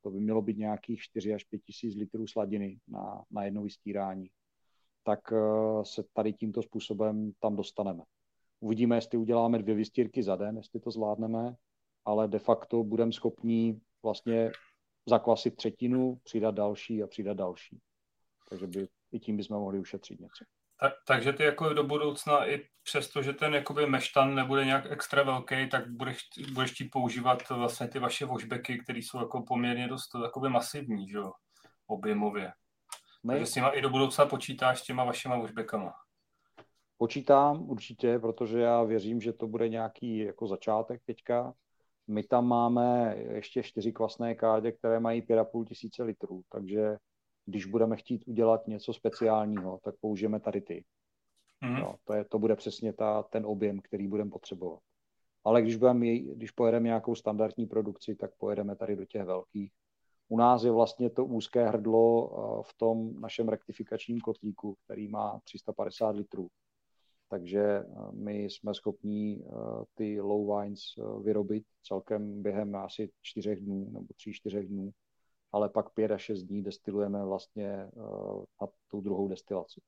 to 0.00 0.10
by 0.10 0.20
mělo 0.20 0.42
být 0.42 0.58
nějakých 0.58 1.00
4 1.00 1.34
až 1.34 1.44
5 1.44 1.58
tisíc 1.58 1.94
litrů 1.94 2.26
sladiny 2.26 2.78
na, 2.88 3.24
na 3.30 3.44
jedno 3.44 3.62
vystírání, 3.62 4.30
tak 5.02 5.32
eh, 5.32 5.36
se 5.82 6.04
tady 6.12 6.32
tímto 6.32 6.62
způsobem 6.62 7.32
tam 7.40 7.56
dostaneme. 7.56 8.02
Uvidíme, 8.60 8.96
jestli 8.96 9.18
uděláme 9.18 9.58
dvě 9.58 9.74
vystírky 9.74 10.22
za 10.22 10.36
den, 10.36 10.56
jestli 10.56 10.80
to 10.80 10.90
zvládneme, 10.90 11.54
ale 12.04 12.28
de 12.28 12.38
facto 12.38 12.84
budeme 12.84 13.12
schopni 13.12 13.80
vlastně 14.02 14.50
zakvasit 15.08 15.56
třetinu, 15.56 16.20
přidat 16.24 16.54
další 16.54 17.02
a 17.02 17.06
přidat 17.06 17.36
další. 17.36 17.78
Takže 18.50 18.66
by, 18.66 18.88
i 19.12 19.18
tím 19.18 19.36
bychom 19.36 19.56
mohli 19.56 19.78
ušetřit 19.78 20.20
něco. 20.20 20.44
Tak, 20.80 20.92
takže 21.06 21.32
ty 21.32 21.42
jako 21.42 21.74
do 21.74 21.84
budoucna 21.84 22.50
i 22.50 22.68
přesto, 22.82 23.22
že 23.22 23.32
ten 23.32 23.54
jakoby 23.54 23.86
meštan 23.86 24.34
nebude 24.34 24.64
nějak 24.64 24.86
extra 24.90 25.22
velký, 25.22 25.68
tak 25.68 25.90
budeš, 25.90 26.18
budeš 26.52 26.70
chtít 26.72 26.88
používat 26.88 27.48
vlastně 27.48 27.88
ty 27.88 27.98
vaše 27.98 28.26
washbacky, 28.26 28.78
které 28.78 28.98
jsou 28.98 29.18
jako 29.18 29.42
poměrně 29.42 29.88
dost 29.88 30.10
jakoby 30.22 30.48
masivní, 30.48 31.08
že 31.08 31.16
jo, 31.16 31.32
objemově. 31.86 32.52
My... 33.24 33.32
Takže 33.32 33.46
s 33.46 33.54
nima 33.54 33.70
i 33.70 33.80
do 33.80 33.90
budoucna 33.90 34.26
počítáš 34.26 34.80
s 34.80 34.82
těma 34.82 35.04
vašima 35.04 35.38
washbackama. 35.38 35.92
Počítám 36.98 37.62
určitě, 37.62 38.18
protože 38.18 38.60
já 38.60 38.82
věřím, 38.82 39.20
že 39.20 39.32
to 39.32 39.46
bude 39.46 39.68
nějaký 39.68 40.18
jako 40.18 40.46
začátek 40.46 41.02
teďka. 41.04 41.54
My 42.06 42.22
tam 42.22 42.46
máme 42.46 43.16
ještě 43.16 43.62
čtyři 43.62 43.92
kvasné 43.92 44.34
kádě, 44.34 44.72
které 44.72 45.00
mají 45.00 45.22
5,5 45.22 45.64
tisíce 45.64 46.02
litrů, 46.02 46.42
takže 46.48 46.96
když 47.46 47.66
budeme 47.66 47.96
chtít 47.96 48.24
udělat 48.26 48.68
něco 48.68 48.92
speciálního, 48.92 49.80
tak 49.84 49.94
použijeme 50.00 50.40
tady 50.40 50.60
ty. 50.60 50.84
Mm. 51.60 51.80
No, 51.80 51.94
to, 52.04 52.14
je, 52.14 52.24
to 52.24 52.38
bude 52.38 52.56
přesně 52.56 52.92
ta, 52.92 53.22
ten 53.22 53.46
objem, 53.46 53.80
který 53.80 54.06
budeme 54.06 54.30
potřebovat. 54.30 54.80
Ale 55.44 55.62
když, 55.62 55.76
budeme, 55.76 56.18
když 56.18 56.50
pojedeme 56.50 56.84
nějakou 56.84 57.14
standardní 57.14 57.66
produkci, 57.66 58.16
tak 58.16 58.30
pojedeme 58.38 58.76
tady 58.76 58.96
do 58.96 59.04
těch 59.04 59.24
velkých. 59.24 59.72
U 60.28 60.36
nás 60.36 60.64
je 60.64 60.70
vlastně 60.70 61.10
to 61.10 61.24
úzké 61.24 61.68
hrdlo 61.68 62.30
eh, 62.30 62.62
v 62.70 62.74
tom 62.76 63.20
našem 63.20 63.48
rektifikačním 63.48 64.20
kotlíku, 64.20 64.76
který 64.84 65.08
má 65.08 65.40
350 65.44 66.16
litrů. 66.16 66.48
Takže 67.28 67.62
eh, 67.62 67.84
my 68.12 68.44
jsme 68.44 68.74
schopni 68.74 69.44
eh, 69.44 69.50
ty 69.94 70.20
low 70.20 70.58
wines 70.58 70.80
vyrobit 71.22 71.64
celkem 71.82 72.42
během 72.42 72.76
asi 72.76 73.10
čtyřech 73.22 73.60
dnů 73.60 73.90
nebo 73.92 74.06
tří, 74.16 74.32
čtyřech 74.32 74.68
dnů 74.68 74.90
ale 75.52 75.68
pak 75.68 75.90
5 75.90 76.10
až 76.10 76.22
6 76.22 76.42
dní 76.42 76.62
destilujeme 76.62 77.24
vlastně 77.24 77.90
uh, 77.92 78.44
na 78.60 78.68
tu 78.88 79.00
druhou 79.00 79.28
destilaci. 79.28 79.80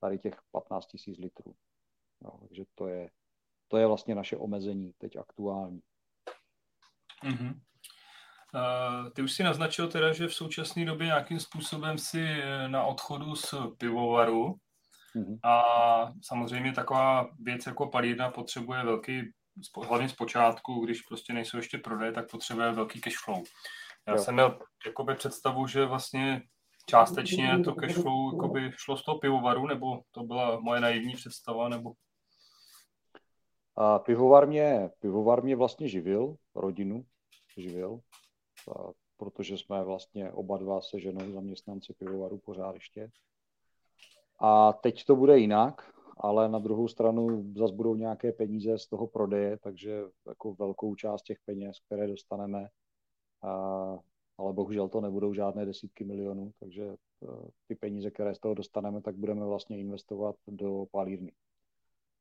Tady 0.00 0.18
těch 0.18 0.34
15 0.50 0.88
000 1.06 1.16
litrů. 1.22 1.54
Jo, 2.24 2.30
takže 2.40 2.64
to 2.74 2.88
je, 2.88 3.10
to 3.68 3.76
je 3.76 3.86
vlastně 3.86 4.14
naše 4.14 4.36
omezení 4.36 4.92
teď 4.98 5.16
aktuální. 5.16 5.80
Mm-hmm. 7.24 7.60
Uh, 8.54 9.10
ty 9.10 9.22
už 9.22 9.32
si 9.32 9.42
naznačil 9.42 9.88
teda, 9.88 10.12
že 10.12 10.28
v 10.28 10.34
současné 10.34 10.84
době 10.84 11.06
nějakým 11.06 11.40
způsobem 11.40 11.98
si 11.98 12.26
na 12.66 12.84
odchodu 12.84 13.36
z 13.36 13.54
pivovaru 13.78 14.54
mm-hmm. 15.16 15.38
a 15.44 15.62
samozřejmě 16.22 16.72
taková 16.72 17.28
věc 17.38 17.66
jako 17.66 17.86
palírna 17.86 18.30
potřebuje 18.30 18.84
velký, 18.84 19.32
hlavně 19.86 20.08
z 20.08 20.12
počátku, 20.12 20.84
když 20.84 21.02
prostě 21.02 21.32
nejsou 21.32 21.56
ještě 21.56 21.78
prodeje, 21.78 22.12
tak 22.12 22.30
potřebuje 22.30 22.72
velký 22.72 23.00
cash 23.00 23.18
flow. 23.24 23.44
Já 24.06 24.14
jo. 24.14 24.18
jsem 24.18 24.34
měl 24.34 24.58
jakoby 24.86 25.14
představu, 25.14 25.66
že 25.66 25.86
vlastně 25.86 26.42
částečně 26.86 27.60
to 27.64 27.74
cash 27.74 27.94
flow 27.94 28.34
jakoby 28.34 28.70
šlo 28.76 28.96
z 28.96 29.04
toho 29.04 29.18
pivovaru, 29.18 29.66
nebo 29.66 30.02
to 30.10 30.22
byla 30.22 30.60
moje 30.60 30.80
naivní 30.80 31.14
představa, 31.14 31.68
nebo 31.68 31.92
a 33.76 33.98
pivovar 33.98 34.48
mě, 34.48 34.90
pivovar 34.98 35.42
mě 35.42 35.56
vlastně 35.56 35.88
živil, 35.88 36.36
rodinu 36.54 37.04
živil, 37.56 38.00
a 38.70 38.92
protože 39.16 39.58
jsme 39.58 39.84
vlastně 39.84 40.32
oba 40.32 40.56
dva 40.56 40.80
se 40.80 41.00
ženou 41.00 41.32
zaměstnanci 41.32 41.94
pivovaru 41.94 42.38
pořád 42.38 42.74
ještě. 42.74 43.10
A 44.40 44.72
teď 44.72 45.04
to 45.04 45.16
bude 45.16 45.38
jinak, 45.38 45.92
ale 46.16 46.48
na 46.48 46.58
druhou 46.58 46.88
stranu 46.88 47.52
zase 47.56 47.74
budou 47.74 47.94
nějaké 47.94 48.32
peníze 48.32 48.78
z 48.78 48.86
toho 48.86 49.06
prodeje, 49.06 49.58
takže 49.58 50.02
jako 50.26 50.54
velkou 50.54 50.94
část 50.94 51.22
těch 51.22 51.38
peněz, 51.44 51.76
které 51.86 52.06
dostaneme, 52.06 52.68
ale 54.38 54.52
bohužel 54.52 54.88
to 54.88 55.00
nebudou 55.00 55.34
žádné 55.34 55.66
desítky 55.66 56.04
milionů, 56.04 56.52
takže 56.60 56.82
e, 56.84 56.96
ty 57.66 57.74
peníze, 57.74 58.10
které 58.10 58.34
z 58.34 58.38
toho 58.38 58.54
dostaneme, 58.54 59.00
tak 59.02 59.16
budeme 59.16 59.46
vlastně 59.46 59.78
investovat 59.78 60.36
do 60.48 60.86
palírny 60.90 61.32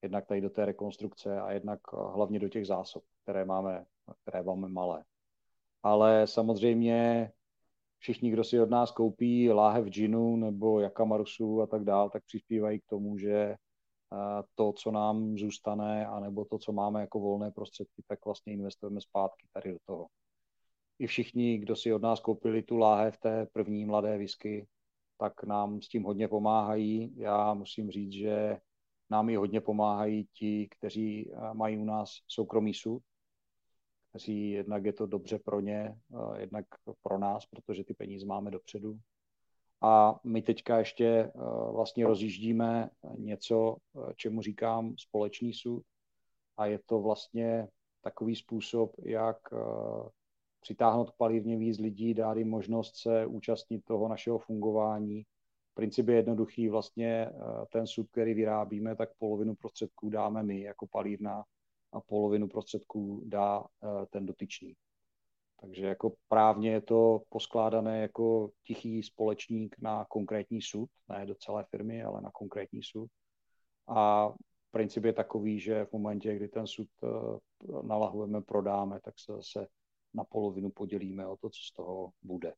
jednak 0.02 0.26
tady 0.26 0.42
do 0.42 0.50
té 0.50 0.66
rekonstrukce 0.66 1.42
a 1.42 1.52
jednak 1.52 1.80
eh, 1.94 1.98
hlavně 2.16 2.40
do 2.40 2.50
těch 2.50 2.68
zásob, 2.68 3.04
které 3.24 3.46
máme, 3.46 3.86
které 4.22 4.44
máme 4.44 4.68
malé. 4.68 5.04
Ale 5.84 6.28
samozřejmě 6.28 7.32
všichni, 7.98 8.32
kdo 8.32 8.44
si 8.44 8.60
od 8.60 8.70
nás 8.70 8.92
koupí 8.92 9.52
láhev 9.52 9.88
džinu 9.88 10.36
nebo 10.36 10.80
jakamarusu 10.80 11.62
a 11.62 11.68
tak 11.68 11.84
dál, 11.84 12.10
tak 12.10 12.24
přispívají 12.26 12.80
k 12.80 12.86
tomu, 12.86 13.18
že 13.18 13.34
eh, 13.34 13.58
to, 14.56 14.74
co 14.74 14.92
nám 14.92 15.38
zůstane, 15.38 16.08
anebo 16.08 16.46
to, 16.46 16.58
co 16.58 16.72
máme 16.72 17.02
jako 17.02 17.20
volné 17.20 17.52
prostředky, 17.52 18.04
tak 18.08 18.26
vlastně 18.26 18.54
investujeme 18.54 19.02
zpátky 19.02 19.48
tady 19.54 19.72
do 19.72 19.78
toho. 19.86 20.08
I 21.02 21.08
všichni, 21.08 21.58
kdo 21.58 21.76
si 21.76 21.94
od 21.94 22.02
nás 22.02 22.20
koupili 22.20 22.64
tu 22.64 22.78
láhev 22.78 23.18
té 23.18 23.46
první 23.54 23.86
mladé 23.86 24.18
whisky, 24.18 24.68
tak 25.18 25.44
nám 25.44 25.82
s 25.82 25.88
tím 25.88 26.04
hodně 26.04 26.28
pomáhají. 26.28 27.14
Já 27.18 27.54
musím 27.54 27.92
říct, 27.92 28.12
že 28.12 28.58
nám 29.10 29.30
i 29.30 29.36
hodně 29.36 29.62
pomáhají 29.62 30.28
ti, 30.34 30.68
kteří 30.72 31.32
eh, 31.32 31.54
mají 31.54 31.78
u 31.78 31.86
nás 31.86 32.10
soukromý 32.28 32.74
soud, 32.74 33.04
kteří 34.10 34.52
jednak 34.52 34.86
je 34.86 34.94
to 34.94 35.06
dobře 35.06 35.40
pro 35.40 35.60
ně, 35.60 35.96
eh, 36.14 36.42
jednak 36.42 36.66
pro 37.02 37.18
nás, 37.18 37.46
protože 37.46 37.84
ty 37.84 37.94
peníze 37.94 38.26
máme 38.26 38.52
dopředu. 38.52 39.00
A 39.82 40.20
my 40.24 40.42
teďka 40.42 40.78
ještě 40.78 41.06
eh, 41.06 41.32
vlastně 41.72 42.08
rozjíždíme 42.08 42.90
něco, 43.18 43.78
čemu 44.16 44.42
říkám 44.42 44.94
společný 44.98 45.54
soud. 45.54 45.84
A 46.58 46.66
je 46.66 46.80
to 46.86 47.00
vlastně 47.00 47.68
takový 48.02 48.36
způsob, 48.36 48.96
jak 49.06 49.38
přitáhnout 50.62 51.12
palivně 51.18 51.58
víc 51.58 51.80
lidí, 51.80 52.14
dát 52.14 52.38
jim 52.38 52.50
možnost 52.50 52.96
se 52.96 53.26
účastnit 53.26 53.86
toho 53.86 54.08
našeho 54.08 54.38
fungování, 54.38 55.26
Princip 55.74 56.08
je 56.08 56.16
jednoduchý, 56.16 56.70
vlastně 56.70 57.08
eh, 57.08 57.32
ten 57.72 57.88
sud, 57.88 58.10
který 58.12 58.34
vyrábíme, 58.34 58.96
tak 58.96 59.10
polovinu 59.18 59.56
prostředků 59.56 60.10
dáme 60.10 60.44
my 60.44 60.62
jako 60.62 60.88
palírna 60.88 61.44
a 61.92 62.02
polovinu 62.02 62.48
prostředků 62.48 63.24
dá 63.26 63.64
eh, 63.64 64.06
ten 64.10 64.26
dotyčný. 64.26 64.74
Takže 65.62 65.86
jako 65.86 66.14
právně 66.28 66.72
je 66.72 66.82
to 66.82 67.22
poskládané 67.30 68.02
jako 68.02 68.52
tichý 68.64 69.04
společník 69.04 69.76
na 69.82 70.06
konkrétní 70.10 70.62
sud, 70.62 70.90
ne 71.10 71.26
do 71.26 71.36
celé 71.36 71.66
firmy, 71.70 72.04
ale 72.04 72.22
na 72.22 72.32
konkrétní 72.32 72.84
sud. 72.84 73.10
A 73.88 74.32
princip 74.72 75.04
je 75.04 75.14
takový, 75.14 75.60
že 75.60 75.86
v 75.86 75.92
momentě, 75.92 76.36
kdy 76.36 76.48
ten 76.48 76.68
sud 76.68 76.88
eh, 77.04 77.08
nalahujeme, 77.84 78.42
prodáme, 78.42 79.00
tak 79.04 79.14
se 79.20 79.34
zase 79.34 79.68
na 80.14 80.24
polovinu 80.24 80.70
podělíme 80.70 81.28
o 81.28 81.38
to, 81.38 81.50
co 81.50 81.60
z 81.64 81.72
toho 81.72 82.12
bude. 82.22 82.54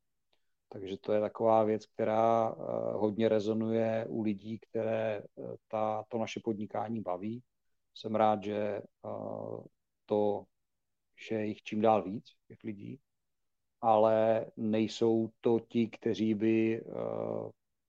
Takže 0.69 0.97
to 0.97 1.13
je 1.13 1.21
taková 1.21 1.63
věc, 1.63 1.85
která 1.85 2.51
eh, 2.51 2.55
hodně 2.93 3.29
rezonuje 3.29 4.05
u 4.09 4.21
lidí, 4.21 4.59
které 4.59 5.17
eh, 5.17 5.43
ta, 5.67 6.03
to 6.07 6.17
naše 6.17 6.39
podnikání 6.39 7.01
baví. 7.01 7.43
Jsem 7.95 8.15
rád, 8.15 8.43
že 8.43 8.57
eh, 8.57 8.81
to, 10.05 10.43
že 11.27 11.45
jich 11.45 11.63
čím 11.63 11.81
dál 11.81 12.03
víc, 12.03 12.25
těch 12.47 12.63
lidí, 12.63 12.99
ale 13.81 14.45
nejsou 14.57 15.29
to 15.41 15.59
ti, 15.59 15.87
kteří 15.87 16.33
by 16.33 16.83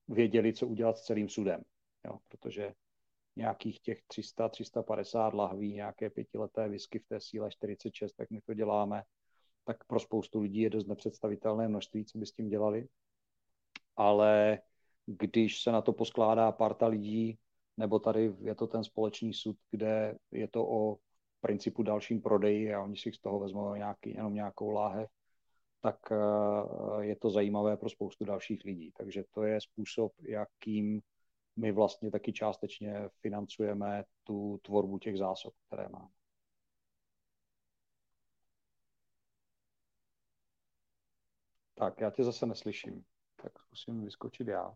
věděli, 0.07 0.53
co 0.53 0.67
udělat 0.67 0.97
s 0.97 1.03
celým 1.03 1.29
sudem. 1.29 1.63
Jo, 2.05 2.19
protože 2.27 2.73
nějakých 3.35 3.79
těch 3.79 4.01
300-350 4.13 5.35
lahví, 5.35 5.73
nějaké 5.73 6.09
pětileté 6.09 6.69
whisky 6.69 6.99
v 6.99 7.07
té 7.07 7.19
síle 7.19 7.51
46, 7.51 8.13
tak 8.13 8.29
my 8.29 8.41
to 8.41 8.53
děláme 8.53 9.03
tak 9.65 9.83
pro 9.83 9.99
spoustu 9.99 10.39
lidí 10.39 10.59
je 10.61 10.69
dost 10.69 10.87
nepředstavitelné 10.87 11.67
množství, 11.67 12.05
co 12.05 12.17
by 12.17 12.25
s 12.25 12.31
tím 12.31 12.49
dělali. 12.49 12.87
Ale 13.95 14.59
když 15.05 15.61
se 15.61 15.71
na 15.71 15.81
to 15.81 15.93
poskládá 15.93 16.51
parta 16.51 16.87
lidí, 16.87 17.37
nebo 17.77 17.99
tady 17.99 18.35
je 18.41 18.55
to 18.55 18.67
ten 18.67 18.83
společný 18.83 19.33
sud, 19.33 19.57
kde 19.71 20.17
je 20.31 20.47
to 20.47 20.67
o 20.69 20.97
principu 21.41 21.83
dalším 21.83 22.21
prodeji 22.21 22.73
a 22.73 22.83
oni 22.83 22.97
si 22.97 23.11
z 23.11 23.19
toho 23.19 23.39
vezmou 23.39 23.75
nějaký, 23.75 24.09
jenom 24.09 24.33
nějakou 24.33 24.69
láhev, 24.69 25.09
tak 25.81 25.97
eh, 26.11 26.15
je 27.05 27.15
to 27.15 27.29
zajímavé 27.29 27.77
pro 27.77 27.89
spoustu 27.89 28.25
dalších 28.25 28.65
lidí. 28.65 28.91
Takže 28.97 29.23
to 29.31 29.43
je 29.43 29.61
způsob, 29.61 30.11
jakým 30.21 31.01
my 31.55 31.71
vlastně 31.71 32.11
taky 32.11 32.33
částečně 32.33 33.09
financujeme 33.21 34.03
tu 34.23 34.59
tvorbu 34.63 34.99
těch 34.99 35.17
zásob, 35.17 35.53
které 35.67 35.89
máme. 35.89 36.09
Tak, 41.85 42.01
já 42.01 42.09
tě 42.09 42.23
zase 42.23 42.45
neslyším. 42.45 43.05
Tak 43.43 43.59
zkusím 43.59 44.05
vyskočit 44.05 44.47
já. 44.47 44.71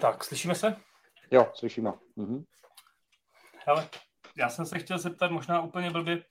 Tak, 0.00 0.24
slyšíme 0.24 0.54
se? 0.54 0.76
Jo, 1.30 1.52
slyšíme. 1.54 1.92
Mhm. 2.16 2.44
Hele, 3.66 3.88
já 4.38 4.48
jsem 4.48 4.66
se 4.66 4.78
chtěl 4.78 4.98
zeptat 4.98 5.30
možná 5.30 5.62
úplně 5.62 5.90
blbě, 5.90 6.16
uh, 6.16 6.24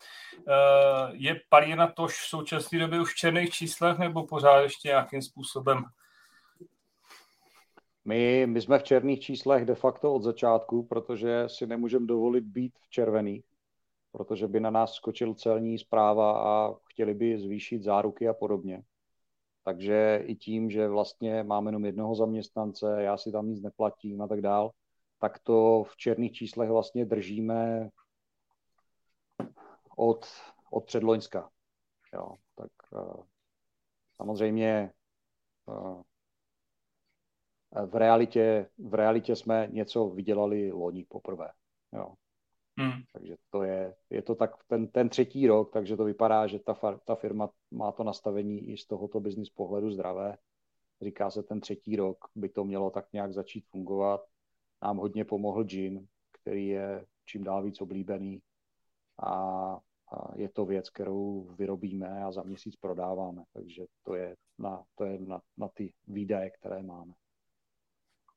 je 1.11 1.41
Palina 1.49 1.87
Tož 1.87 2.13
v 2.13 2.29
současné 2.29 2.79
době 2.79 3.01
už 3.01 3.13
v 3.13 3.17
černých 3.17 3.49
číslech 3.49 3.97
nebo 3.97 4.27
pořád 4.27 4.59
ještě 4.59 4.87
nějakým 4.87 5.21
způsobem? 5.21 5.83
My, 8.05 8.47
my 8.47 8.61
jsme 8.61 8.79
v 8.79 8.83
černých 8.83 9.19
číslech 9.19 9.65
de 9.65 9.75
facto 9.75 10.13
od 10.13 10.23
začátku, 10.23 10.83
protože 10.83 11.43
si 11.47 11.67
nemůžeme 11.67 12.05
dovolit 12.05 12.43
být 12.43 12.73
v 12.79 12.89
červených, 12.89 13.45
protože 14.11 14.47
by 14.47 14.59
na 14.59 14.69
nás 14.69 14.93
skočil 14.93 15.33
celní 15.33 15.77
zpráva 15.77 16.39
a 16.39 16.73
chtěli 16.91 17.13
by 17.13 17.39
zvýšit 17.39 17.83
záruky 17.83 18.27
a 18.27 18.33
podobně. 18.33 18.83
Takže 19.63 20.23
i 20.25 20.35
tím, 20.35 20.69
že 20.69 20.87
vlastně 20.87 21.43
máme 21.43 21.67
jenom 21.67 21.85
jednoho 21.85 22.15
zaměstnance, 22.15 22.95
já 22.99 23.17
si 23.17 23.31
tam 23.31 23.47
nic 23.47 23.61
neplatím 23.61 24.21
a 24.21 24.27
tak 24.27 24.41
dál, 24.41 24.71
tak 25.19 25.39
to 25.39 25.83
v 25.83 25.97
černých 25.97 26.31
číslech 26.31 26.69
vlastně 26.69 27.05
držíme 27.05 27.89
od, 29.97 30.25
od 30.71 30.85
předloňska. 30.85 31.49
Jo, 32.13 32.35
tak 32.55 32.71
uh, 32.91 33.23
samozřejmě 34.15 34.91
uh, 35.65 36.01
v 37.85 37.95
realitě, 37.95 38.69
v 38.77 38.93
realitě 38.93 39.35
jsme 39.35 39.67
něco 39.71 40.09
vydělali 40.09 40.71
loni 40.71 41.05
poprvé. 41.09 41.49
Jo. 41.93 42.13
Hmm. 42.77 43.01
Takže 43.13 43.35
to 43.49 43.63
je, 43.63 43.95
je 44.09 44.21
to 44.21 44.35
tak 44.35 44.51
ten, 44.67 44.87
ten 44.87 45.09
třetí 45.09 45.47
rok, 45.47 45.73
takže 45.73 45.97
to 45.97 46.03
vypadá, 46.03 46.47
že 46.47 46.59
ta, 46.59 46.99
ta 47.05 47.15
firma 47.15 47.49
má 47.71 47.91
to 47.91 48.03
nastavení 48.03 48.69
i 48.69 48.77
z 48.77 48.85
tohoto 48.85 49.19
biznis 49.19 49.49
pohledu 49.49 49.91
zdravé. 49.91 50.37
Říká 51.01 51.29
se, 51.29 51.43
ten 51.43 51.61
třetí 51.61 51.95
rok 51.95 52.17
by 52.35 52.49
to 52.49 52.63
mělo 52.63 52.89
tak 52.89 53.13
nějak 53.13 53.33
začít 53.33 53.65
fungovat 53.67 54.21
nám 54.85 54.97
hodně 54.97 55.25
pomohl 55.25 55.63
gin, 55.63 56.07
který 56.31 56.67
je 56.67 57.05
čím 57.25 57.43
dál 57.43 57.63
víc 57.63 57.81
oblíbený 57.81 58.41
a, 59.23 59.33
a 60.11 60.35
je 60.35 60.49
to 60.49 60.65
věc, 60.65 60.89
kterou 60.89 61.55
vyrobíme 61.57 62.23
a 62.23 62.31
za 62.31 62.43
měsíc 62.43 62.75
prodáváme, 62.75 63.43
takže 63.53 63.85
to 64.03 64.15
je 64.15 64.35
na, 64.57 64.83
to 64.95 65.05
je 65.05 65.19
na, 65.19 65.41
na 65.57 65.67
ty 65.67 65.93
výdaje 66.07 66.49
které 66.49 66.83
máme. 66.83 67.13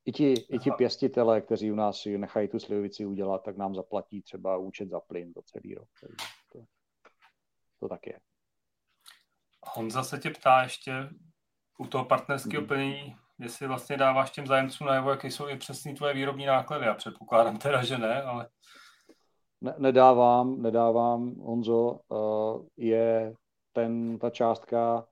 I 0.05 0.13
ti, 0.13 0.33
i 0.33 0.59
ti 0.59 0.71
pěstitele, 0.71 1.41
kteří 1.41 1.73
u 1.73 1.75
nás 1.75 2.05
nechají 2.05 2.49
tu 2.49 2.59
slivovici 2.59 3.07
udělat, 3.07 3.43
tak 3.43 3.57
nám 3.57 3.75
zaplatí 3.75 4.23
třeba 4.23 4.57
účet 4.57 4.89
za 4.89 5.01
plyn 5.01 5.33
za 5.37 5.43
celý 5.43 5.75
rok. 5.75 5.89
to, 6.53 6.65
to 7.81 7.89
tak 7.89 8.07
je. 8.07 8.21
Honza 9.75 10.03
se 10.03 10.19
tě 10.19 10.31
ptá 10.31 10.63
ještě 10.63 10.93
u 11.79 11.87
toho 11.87 12.05
partnerského 12.05 12.63
mm. 12.63 12.69
plnění, 12.69 13.17
jestli 13.41 13.67
vlastně 13.67 13.97
dáváš 13.97 14.31
těm 14.31 14.47
zájemcům 14.47 14.87
najevo, 14.87 15.11
jaké 15.11 15.31
jsou 15.31 15.49
i 15.49 15.57
přesně 15.57 15.95
tvoje 15.95 16.15
výrobní 16.15 16.47
náklady. 16.47 16.87
Já 16.87 16.95
předpokládám 16.95 17.57
teda, 17.57 17.85
že 17.85 17.99
ne, 17.99 18.23
ale... 18.23 18.49
Ne, 19.61 19.75
nedávám, 19.79 20.63
nedávám, 20.63 21.35
Honzo. 21.35 22.01
Uh, 22.09 22.67
je 22.77 23.35
ten, 23.73 24.19
ta 24.19 24.31
částka, 24.31 25.07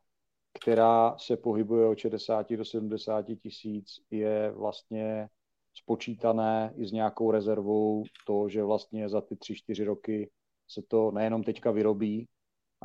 která 0.61 1.19
se 1.19 1.37
pohybuje 1.37 1.87
od 1.87 1.99
60 1.99 2.53
do 2.53 2.65
70 2.65 3.25
tisíc, 3.43 3.87
je 4.11 4.51
vlastně 4.51 5.29
spočítané 5.75 6.73
i 6.77 6.87
s 6.87 6.93
nějakou 6.93 7.31
rezervou 7.31 8.05
to, 8.27 8.49
že 8.49 8.63
vlastně 8.63 9.09
za 9.09 9.21
ty 9.21 9.35
3-4 9.35 9.85
roky 9.85 10.31
se 10.69 10.83
to 10.83 11.11
nejenom 11.11 11.43
teďka 11.43 11.71
vyrobí, 11.71 12.29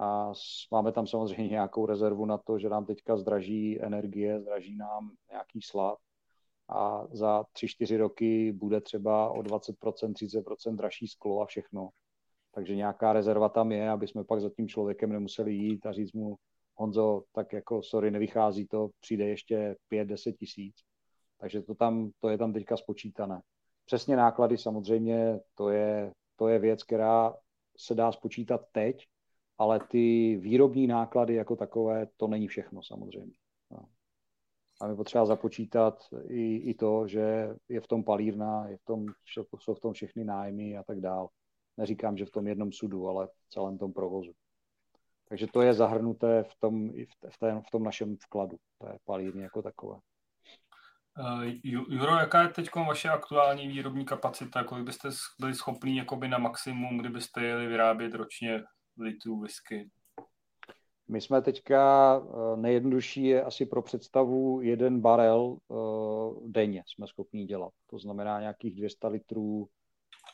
a 0.01 0.33
máme 0.71 0.91
tam 0.91 1.07
samozřejmě 1.07 1.47
nějakou 1.47 1.85
rezervu 1.85 2.25
na 2.25 2.37
to, 2.37 2.59
že 2.59 2.69
nám 2.69 2.85
teďka 2.85 3.17
zdraží 3.17 3.81
energie, 3.81 4.41
zdraží 4.41 4.77
nám 4.77 5.11
nějaký 5.31 5.61
slad 5.61 5.97
a 6.69 7.07
za 7.11 7.43
3-4 7.43 7.97
roky 7.97 8.51
bude 8.51 8.81
třeba 8.81 9.29
o 9.31 9.41
20%, 9.41 10.13
30% 10.13 10.75
dražší 10.75 11.07
sklo 11.07 11.41
a 11.41 11.45
všechno. 11.45 11.89
Takže 12.53 12.75
nějaká 12.75 13.13
rezerva 13.13 13.49
tam 13.49 13.71
je, 13.71 13.89
aby 13.89 14.07
jsme 14.07 14.23
pak 14.23 14.41
za 14.41 14.49
tím 14.49 14.67
člověkem 14.67 15.11
nemuseli 15.11 15.53
jít 15.53 15.85
a 15.85 15.91
říct 15.91 16.13
mu, 16.13 16.35
Honzo, 16.75 17.23
tak 17.31 17.53
jako 17.53 17.83
sorry, 17.83 18.11
nevychází 18.11 18.67
to, 18.67 18.89
přijde 18.99 19.25
ještě 19.27 19.75
5-10 19.91 20.33
tisíc. 20.33 20.75
Takže 21.37 21.61
to, 21.61 21.75
tam, 21.75 22.11
to 22.19 22.29
je 22.29 22.37
tam 22.37 22.53
teďka 22.53 22.77
spočítané. 22.77 23.41
Přesně 23.85 24.15
náklady 24.15 24.57
samozřejmě, 24.57 25.39
to 25.55 25.69
je, 25.69 26.13
to 26.35 26.47
je 26.47 26.59
věc, 26.59 26.83
která 26.83 27.33
se 27.77 27.95
dá 27.95 28.11
spočítat 28.11 28.61
teď, 28.71 29.07
ale 29.61 29.79
ty 29.79 30.35
výrobní 30.41 30.87
náklady 30.87 31.33
jako 31.33 31.55
takové, 31.55 32.07
to 32.17 32.27
není 32.27 32.47
všechno 32.47 32.83
samozřejmě. 32.83 33.33
No. 33.71 33.77
A 34.81 34.87
my 34.87 34.95
potřeba 34.95 35.25
započítat 35.25 36.03
i, 36.27 36.55
i 36.55 36.73
to, 36.73 37.07
že 37.07 37.55
je 37.69 37.81
v 37.81 37.87
tom 37.87 38.03
palírna, 38.03 38.67
je 38.67 38.77
v 38.77 38.85
tom, 38.85 39.05
jsou 39.59 39.73
v 39.73 39.79
tom 39.79 39.93
všechny 39.93 40.23
nájmy 40.23 40.77
a 40.77 40.83
tak 40.83 41.01
dál. 41.01 41.29
Neříkám, 41.77 42.17
že 42.17 42.25
v 42.25 42.31
tom 42.31 42.47
jednom 42.47 42.71
sudu, 42.71 43.07
ale 43.07 43.27
v 43.27 43.49
celém 43.49 43.77
tom 43.77 43.93
provozu. 43.93 44.31
Takže 45.29 45.47
to 45.47 45.61
je 45.61 45.73
zahrnuté 45.73 46.43
v 46.43 46.55
tom, 46.59 46.89
v, 47.29 47.37
té, 47.39 47.61
v 47.67 47.71
tom 47.71 47.83
našem 47.83 48.15
vkladu, 48.15 48.57
té 48.77 48.97
palírny 49.05 49.43
jako 49.43 49.61
takové. 49.61 49.97
Uh, 51.19 51.43
Juro, 51.63 52.15
jaká 52.15 52.41
je 52.41 52.47
teď 52.47 52.69
vaše 52.75 53.09
aktuální 53.09 53.67
výrobní 53.67 54.05
kapacita? 54.05 54.63
Kolik 54.63 54.85
byste 54.85 55.09
byli 55.39 55.53
schopni 55.53 55.97
jakoby 55.97 56.27
na 56.27 56.37
maximum, 56.37 56.97
kdybyste 56.97 57.43
jeli 57.43 57.67
vyrábět 57.67 58.13
ročně 58.13 58.63
litrů 59.01 59.39
whisky? 59.39 59.89
My 61.07 61.21
jsme 61.21 61.41
teďka, 61.41 62.15
eh, 62.23 62.57
nejjednodušší 62.57 63.23
je 63.23 63.43
asi 63.43 63.65
pro 63.65 63.81
představu 63.81 64.61
jeden 64.61 65.01
barel 65.01 65.57
uh, 65.67 66.51
denně 66.51 66.83
jsme 66.87 67.07
schopni 67.07 67.45
dělat. 67.45 67.73
To 67.87 67.99
znamená 67.99 68.39
nějakých 68.39 68.75
200 68.75 69.07
litrů. 69.07 69.67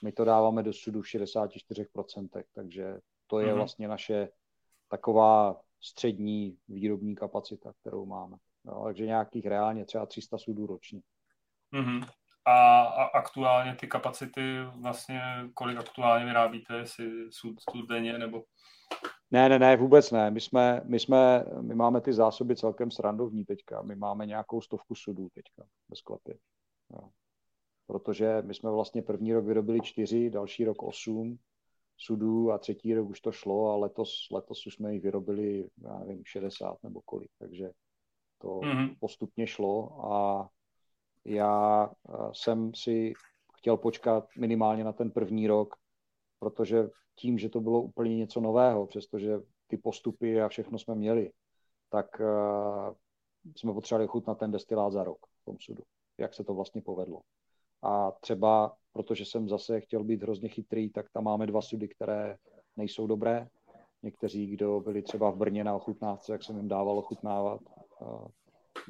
My 0.03 0.11
to 0.11 0.25
dáváme 0.25 0.63
do 0.63 0.73
sudu 0.73 1.01
v 1.01 1.05
64%, 1.05 2.43
takže 2.53 2.97
to 3.27 3.39
je 3.39 3.47
mm-hmm. 3.47 3.55
vlastně 3.55 3.87
naše 3.87 4.29
taková 4.87 5.61
střední 5.81 6.57
výrobní 6.67 7.15
kapacita, 7.15 7.73
kterou 7.81 8.05
máme. 8.05 8.37
No, 8.65 8.83
takže 8.83 9.05
nějakých 9.05 9.45
reálně 9.45 9.85
třeba 9.85 10.05
300 10.05 10.37
sudů 10.37 10.65
ročně. 10.65 11.01
Mm-hmm. 11.73 12.09
A, 12.47 12.81
a 12.81 13.03
aktuálně 13.03 13.75
ty 13.75 13.87
kapacity, 13.87 14.57
vlastně 14.75 15.21
kolik 15.53 15.77
aktuálně 15.77 16.25
vyrábíte, 16.25 16.77
jestli 16.77 17.31
sud, 17.31 17.87
denně 17.89 18.17
nebo... 18.17 18.43
Ne, 19.31 19.49
ne, 19.49 19.59
ne, 19.59 19.77
vůbec 19.77 20.11
ne. 20.11 20.31
My, 20.31 20.41
jsme, 20.41 20.81
my, 20.85 20.99
jsme, 20.99 21.45
my 21.61 21.75
máme 21.75 22.01
ty 22.01 22.13
zásoby 22.13 22.55
celkem 22.55 22.91
srandovní 22.91 23.45
teďka. 23.45 23.81
My 23.81 23.95
máme 23.95 24.25
nějakou 24.25 24.61
stovku 24.61 24.95
sudů 24.95 25.29
teďka 25.33 25.63
ve 25.89 25.95
sklepě. 25.95 26.37
Jo. 26.89 27.09
Protože 27.87 28.41
my 28.41 28.53
jsme 28.53 28.71
vlastně 28.71 29.01
první 29.01 29.33
rok 29.33 29.45
vyrobili 29.45 29.81
čtyři, 29.81 30.29
další 30.29 30.65
rok 30.65 30.83
osm 30.83 31.37
sudů 31.97 32.51
a 32.51 32.57
třetí 32.57 32.93
rok 32.93 33.09
už 33.09 33.21
to 33.21 33.31
šlo 33.31 33.71
a 33.71 33.75
letos, 33.75 34.27
letos 34.31 34.67
už 34.67 34.73
jsme 34.73 34.93
jich 34.93 35.03
vyrobili, 35.03 35.69
já 35.83 35.99
nevím, 35.99 36.23
60 36.25 36.83
nebo 36.83 37.01
kolik. 37.01 37.31
Takže 37.39 37.71
to 38.37 38.47
mm-hmm. 38.47 38.95
postupně 38.99 39.47
šlo 39.47 40.05
a 40.13 40.49
já 41.27 41.89
eh, 42.09 42.13
jsem 42.33 42.73
si 42.73 43.13
chtěl 43.57 43.77
počkat 43.77 44.27
minimálně 44.37 44.83
na 44.83 44.93
ten 44.93 45.11
první 45.11 45.47
rok, 45.47 45.75
protože 46.39 46.89
tím, 47.15 47.39
že 47.39 47.49
to 47.49 47.61
bylo 47.61 47.81
úplně 47.81 48.17
něco 48.17 48.41
nového, 48.41 48.87
přestože 48.87 49.39
ty 49.67 49.77
postupy 49.77 50.41
a 50.41 50.47
všechno 50.47 50.79
jsme 50.79 50.95
měli, 50.95 51.31
tak 51.89 52.19
uh, 52.19 52.95
jsme 53.55 53.73
potřebovali 53.73 54.07
chut 54.07 54.27
na 54.27 54.35
ten 54.35 54.51
destilát 54.51 54.93
za 54.93 55.03
rok 55.03 55.17
v 55.41 55.45
tom 55.45 55.55
sudu, 55.59 55.83
jak 56.17 56.33
se 56.33 56.43
to 56.43 56.53
vlastně 56.53 56.81
povedlo. 56.81 57.21
A 57.81 58.11
třeba, 58.11 58.75
protože 58.93 59.25
jsem 59.25 59.49
zase 59.49 59.81
chtěl 59.81 60.03
být 60.03 60.23
hrozně 60.23 60.49
chytrý, 60.49 60.89
tak 60.89 61.05
tam 61.13 61.23
máme 61.23 61.47
dva 61.47 61.61
sudy, 61.61 61.87
které 61.87 62.37
nejsou 62.75 63.07
dobré. 63.07 63.47
Někteří, 64.03 64.47
kdo 64.47 64.79
byli 64.79 65.01
třeba 65.01 65.29
v 65.31 65.37
Brně 65.37 65.63
na 65.63 65.75
ochutnávce, 65.75 66.31
jak 66.31 66.43
jsem 66.43 66.57
jim 66.57 66.67
dával 66.67 66.99
ochutnávat, 66.99 67.61
uh, 67.99 68.27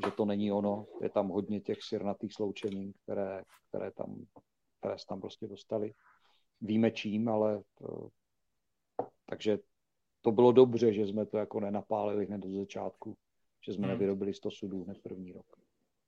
že 0.05 0.11
to 0.11 0.25
není 0.25 0.51
ono. 0.51 0.85
Je 1.01 1.09
tam 1.09 1.27
hodně 1.29 1.61
těch 1.61 1.83
sirnatých 1.83 2.33
sloučenin, 2.33 2.93
které, 3.03 3.43
které, 3.69 3.91
tam, 3.91 4.15
které 4.79 4.99
se 4.99 5.05
tam 5.09 5.21
prostě 5.21 5.47
dostali. 5.47 5.93
Víme 6.61 6.91
čím, 6.91 7.29
ale 7.29 7.61
to, 7.77 8.09
takže 9.29 9.57
to 10.21 10.31
bylo 10.31 10.51
dobře, 10.51 10.93
že 10.93 11.07
jsme 11.07 11.25
to 11.25 11.37
jako 11.37 11.59
nenapálili 11.59 12.25
hned 12.25 12.41
do 12.41 12.59
začátku, 12.59 13.17
že 13.65 13.73
jsme 13.73 13.87
hmm. 13.87 13.91
nevyrobili 13.91 14.33
100 14.33 14.51
sudů 14.51 14.83
hned 14.83 14.97
první 15.03 15.33
rok. 15.33 15.45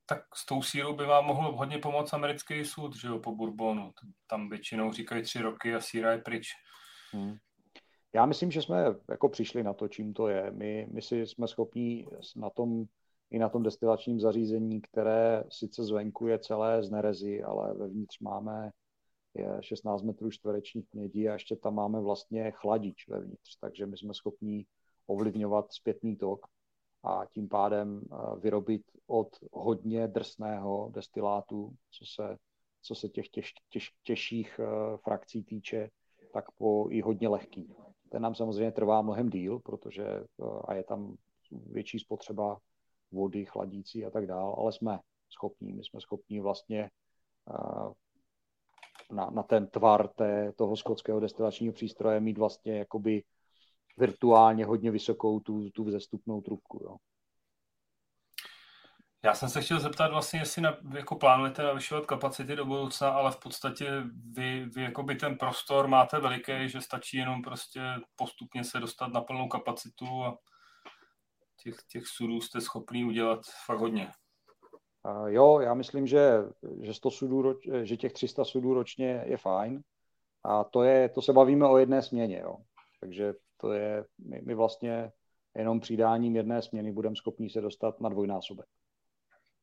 Tak 0.06 0.36
s 0.36 0.46
tou 0.46 0.62
sírou 0.62 0.96
by 0.96 1.06
vám 1.06 1.26
mohl 1.26 1.52
hodně 1.52 1.78
pomoct 1.78 2.14
americký 2.14 2.66
sud, 2.66 2.96
že 2.96 3.08
jo, 3.08 3.20
po 3.20 3.36
Bourbonu. 3.36 3.92
Tam 4.28 4.50
většinou 4.50 4.92
říkají 4.92 5.24
tři 5.24 5.42
roky 5.42 5.76
a 5.76 5.82
síra 5.82 6.12
je 6.12 6.18
pryč. 6.18 6.48
Hmm. 7.12 7.36
Já 8.14 8.26
myslím, 8.26 8.52
že 8.52 8.62
jsme 8.62 8.86
jako 9.10 9.30
přišli 9.30 9.64
na 9.64 9.74
to, 9.74 9.88
čím 9.88 10.14
to 10.14 10.28
je. 10.28 10.52
My, 10.52 10.88
my 10.92 11.02
si 11.02 11.28
jsme 11.28 11.48
schopni 11.48 12.08
na 12.36 12.50
tom 12.50 12.86
i 13.32 13.40
na 13.40 13.50
tom 13.50 13.64
destilačním 13.64 14.20
zařízení, 14.20 14.82
které 14.82 15.44
sice 15.50 15.84
zvenku 15.84 16.28
je 16.28 16.40
celé 16.40 16.84
z 16.84 16.92
nerezy, 16.92 17.44
ale 17.44 17.74
vevnitř 17.74 18.20
máme 18.20 18.72
je 19.34 19.58
16 19.62 20.04
metrů 20.04 20.32
čtverečních 20.32 20.94
mědí 20.94 21.30
a 21.30 21.34
ještě 21.34 21.56
tam 21.56 21.76
máme 21.76 22.02
vlastně 22.02 22.52
chladič 22.52 23.08
vevnitř, 23.08 23.58
takže 23.62 23.86
my 23.86 23.98
jsme 23.98 24.14
schopni 24.14 24.66
ovlivňovat 25.08 25.74
zpětný 25.74 26.16
tok 26.16 26.46
a 27.04 27.26
tím 27.26 27.50
pádem 27.50 28.02
eh, 28.02 28.16
vyrobit 28.40 28.84
od 29.08 29.30
hodně 29.52 30.08
drsného 30.08 30.92
destilátu, 30.94 31.74
co 31.92 32.06
se, 32.06 32.38
co 32.82 32.96
se 32.96 33.10
těch 33.10 33.30
těž, 33.30 33.54
těž, 33.70 33.92
těžších 34.04 34.60
eh, 34.60 34.98
frakcí 34.98 35.44
týče, 35.44 35.90
tak 36.34 36.52
po 36.52 36.88
i 36.90 37.02
hodně 37.02 37.28
lehký. 37.28 37.74
Ten 38.10 38.22
nám 38.22 38.36
samozřejmě 38.36 38.72
trvá 38.72 39.02
mnohem 39.02 39.30
díl, 39.30 39.60
protože 39.60 40.06
eh, 40.06 40.26
a 40.66 40.74
je 40.74 40.84
tam 40.84 41.16
větší 41.52 42.00
spotřeba 42.00 42.58
vody, 43.12 43.46
chladící 43.46 44.06
a 44.06 44.10
tak 44.10 44.28
dále, 44.28 44.54
ale 44.58 44.72
jsme 44.72 45.00
schopní, 45.30 45.74
my 45.74 45.84
jsme 45.84 46.02
schopní 46.02 46.40
vlastně 46.40 46.90
na, 49.12 49.30
na 49.30 49.44
ten 49.44 49.68
tvar 49.68 50.08
té, 50.08 50.52
toho 50.52 50.78
skotského 50.78 51.20
destilačního 51.20 51.74
přístroje 51.74 52.20
mít 52.20 52.38
vlastně 52.38 52.78
jakoby 52.78 53.24
virtuálně 53.98 54.66
hodně 54.66 54.92
vysokou 54.92 55.40
tu, 55.40 55.70
tu 55.70 55.84
vzestupnou 55.84 56.42
trubku. 56.42 56.80
Jo. 56.84 56.98
Já 59.24 59.34
jsem 59.34 59.50
se 59.50 59.62
chtěl 59.62 59.80
zeptat 59.80 60.12
vlastně, 60.12 60.40
jestli 60.40 60.62
na, 60.62 60.78
jako 60.96 61.16
plánujete 61.16 61.64
navyšovat 61.64 62.06
kapacity 62.06 62.56
do 62.56 62.66
budoucna, 62.66 63.10
ale 63.10 63.32
v 63.32 63.40
podstatě 63.40 63.92
vy, 64.32 64.66
vy 64.66 64.84
jakoby 64.84 65.16
ten 65.16 65.38
prostor 65.38 65.88
máte 65.88 66.20
veliký, 66.20 66.70
že 66.70 66.82
stačí 66.82 67.18
jenom 67.18 67.42
prostě 67.42 67.82
postupně 68.16 68.64
se 68.64 68.80
dostat 68.80 69.08
na 69.08 69.22
plnou 69.22 69.48
kapacitu 69.48 70.24
a 70.24 70.38
těch, 71.64 71.76
těch 71.92 72.04
sudů 72.08 72.42
jste 72.42 72.62
schopný 72.62 73.06
udělat 73.06 73.42
fakt 73.66 73.80
hodně. 73.80 74.12
Uh, 75.04 75.28
jo, 75.28 75.60
já 75.60 75.74
myslím, 75.74 76.08
že, 76.08 76.32
že, 76.82 76.94
100 76.94 77.12
sudů, 77.12 77.60
že 77.84 77.98
těch 77.98 78.14
300 78.14 78.46
sudů 78.46 78.74
ročně 78.74 79.24
je 79.26 79.38
fajn. 79.38 79.82
A 80.44 80.64
to, 80.64 80.84
je, 80.84 81.10
to 81.10 81.22
se 81.22 81.34
bavíme 81.34 81.68
o 81.68 81.78
jedné 81.78 82.02
směně. 82.02 82.40
Jo. 82.40 82.56
Takže 83.00 83.34
to 83.58 83.72
je, 83.72 84.06
my, 84.18 84.42
my 84.46 84.56
vlastně 84.56 85.12
jenom 85.56 85.80
přidáním 85.80 86.36
jedné 86.36 86.62
směny 86.62 86.92
budeme 86.92 87.16
schopni 87.16 87.50
se 87.50 87.62
dostat 87.62 88.02
na 88.02 88.10
dvojnásobek. 88.10 88.66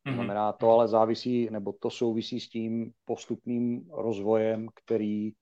To 0.02 0.10
mhm. 0.10 0.14
znamená, 0.14 0.52
to 0.52 0.70
ale 0.70 0.88
závisí, 0.88 1.48
nebo 1.50 1.72
to 1.72 1.90
souvisí 1.90 2.40
s 2.40 2.48
tím 2.48 2.92
postupným 3.04 3.90
rozvojem, 3.90 4.68
který 4.74 5.32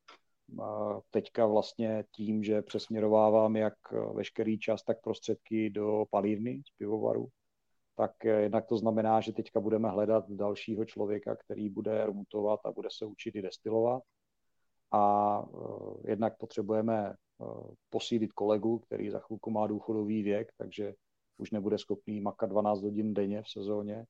teďka 1.11 1.47
vlastně 1.47 2.05
tím, 2.11 2.45
že 2.45 2.63
přesměrovávám 2.63 3.57
jak 3.57 3.75
veškerý 4.15 4.59
čas, 4.59 4.83
tak 4.83 5.01
prostředky 5.01 5.71
do 5.71 6.05
palírny 6.11 6.63
z 6.67 6.77
pivovaru, 6.79 7.29
tak 7.97 8.25
jednak 8.25 8.67
to 8.67 8.77
znamená, 8.77 9.21
že 9.21 9.33
teďka 9.33 9.61
budeme 9.61 9.89
hledat 9.89 10.31
dalšího 10.31 10.85
člověka, 10.85 11.37
který 11.37 11.69
bude 11.69 12.07
rumutovat 12.07 12.61
a 12.65 12.73
bude 12.73 12.89
se 12.93 13.05
učit 13.05 13.35
i 13.35 13.43
destilovat. 13.43 14.03
A 14.93 15.45
jednak 16.05 16.39
potřebujeme 16.39 17.15
posílit 17.91 18.33
kolegu, 18.33 18.79
který 18.79 19.11
za 19.11 19.19
chvilku 19.19 19.51
má 19.51 19.67
důchodový 19.67 20.23
věk, 20.23 20.53
takže 20.59 20.95
už 21.37 21.51
nebude 21.51 21.79
schopný 21.79 22.21
makat 22.21 22.51
12 22.51 22.83
hodin 22.83 23.15
denně 23.15 23.43
v 23.43 23.49
sezóně. 23.49 24.05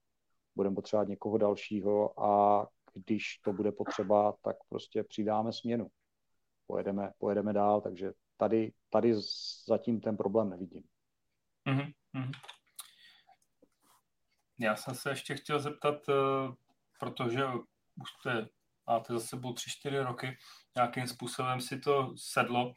Budeme 0.57 0.75
potřebovat 0.75 1.09
někoho 1.09 1.39
dalšího 1.39 2.21
a 2.21 2.67
když 2.95 3.39
to 3.45 3.53
bude 3.53 3.73
potřeba, 3.73 4.35
tak 4.43 4.57
prostě 4.69 5.05
přidáme 5.05 5.53
směnu. 5.53 5.87
Pojedeme, 6.67 7.11
pojedeme 7.19 7.53
dál, 7.53 7.81
takže 7.81 8.13
tady, 8.37 8.73
tady 8.91 9.15
zatím 9.69 10.01
ten 10.01 10.17
problém 10.17 10.51
nevidím. 10.51 10.83
Mm-hmm. 11.69 11.93
Já 14.59 14.77
jsem 14.77 14.95
se 14.95 15.11
ještě 15.11 15.35
chtěl 15.35 15.61
zeptat, 15.61 16.09
eh, 16.09 16.15
protože 17.01 17.45
už 18.01 18.11
jste, 18.11 18.49
máte 18.87 19.13
za 19.13 19.21
sebou 19.21 19.53
3-4 19.53 20.05
roky, 20.05 20.37
nějakým 20.77 21.07
způsobem 21.07 21.61
si 21.61 21.81
to 21.81 22.15
sedlo. 22.17 22.75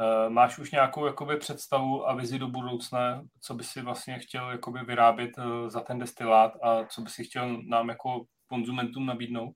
Eh, 0.00 0.30
máš 0.30 0.58
už 0.58 0.70
nějakou 0.70 1.06
jakoby, 1.06 1.36
představu 1.36 2.08
a 2.08 2.14
vizi 2.14 2.38
do 2.38 2.48
budoucna, 2.48 3.22
co 3.40 3.54
by 3.54 3.64
si 3.64 3.82
vlastně 3.82 4.18
chtěl 4.18 4.50
jakoby, 4.50 4.80
vyrábět 4.84 5.30
eh, 5.38 5.70
za 5.70 5.80
ten 5.80 5.98
destilát 5.98 6.52
a 6.62 6.84
co 6.84 7.00
by 7.00 7.10
si 7.10 7.24
chtěl 7.24 7.62
nám 7.62 7.88
jako 7.88 8.24
konzumentům 8.46 9.06
nabídnout? 9.06 9.54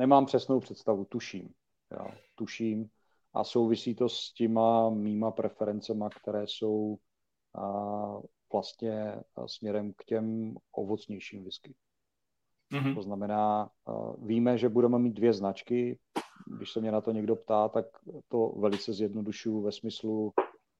Nemám 0.00 0.26
přesnou 0.26 0.60
představu, 0.60 1.04
tuším. 1.04 1.48
Já, 1.90 2.06
tuším 2.34 2.90
a 3.34 3.44
souvisí 3.44 3.94
to 3.94 4.08
s 4.08 4.32
těma 4.32 4.90
mýma 4.90 5.30
preferencema, 5.30 6.08
které 6.08 6.44
jsou 6.46 6.96
a, 7.54 8.18
vlastně 8.52 9.22
směrem 9.46 9.92
k 9.96 10.04
těm 10.04 10.56
ovocnějším 10.72 11.44
whisky. 11.44 11.74
Mm-hmm. 12.72 12.94
To 12.94 13.02
znamená, 13.02 13.70
víme, 14.18 14.58
že 14.58 14.68
budeme 14.68 14.98
mít 14.98 15.12
dvě 15.12 15.32
značky. 15.32 15.98
Když 16.56 16.72
se 16.72 16.80
mě 16.80 16.92
na 16.92 17.00
to 17.00 17.12
někdo 17.12 17.36
ptá, 17.36 17.68
tak 17.68 17.86
to 18.28 18.48
velice 18.48 18.92
zjednodušuju 18.92 19.62
ve 19.62 19.72
smyslu 19.72 20.32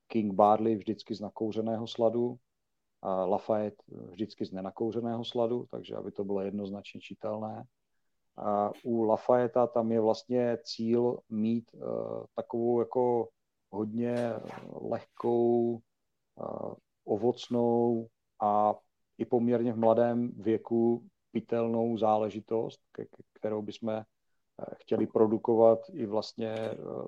King 0.07 0.35
Barley 0.35 0.77
vždycky 0.77 1.15
z 1.15 1.21
nakouřeného 1.21 1.87
sladu, 1.87 2.37
a 3.03 3.25
Lafayette 3.25 3.83
vždycky 4.11 4.45
z 4.45 4.53
nenakouřeného 4.53 5.25
sladu, 5.25 5.67
takže 5.71 5.97
aby 5.97 6.13
to 6.13 6.25
bylo 6.25 6.41
jednoznačně 6.41 7.01
čitelné. 7.01 7.65
A 8.37 8.71
u 8.85 9.03
Lafayette 9.03 9.67
tam 9.75 9.93
je 9.93 10.01
vlastně 10.01 10.59
cíl 10.63 11.19
mít 11.29 11.71
uh, 11.75 12.25
takovou 12.35 12.81
jako 12.81 13.29
hodně 13.71 14.33
lehkou, 14.81 15.73
uh, 15.75 16.75
ovocnou 17.05 18.09
a 18.41 18.75
i 19.19 19.25
poměrně 19.25 19.73
v 19.73 19.79
mladém 19.79 20.33
věku 20.37 21.07
pitelnou 21.33 21.99
záležitost, 21.99 22.81
kterou 23.33 23.63
bychom 23.63 23.91
eh, 23.91 24.05
chtěli 24.77 25.07
produkovat 25.07 25.79
i 25.93 26.07
vlastně, 26.07 26.55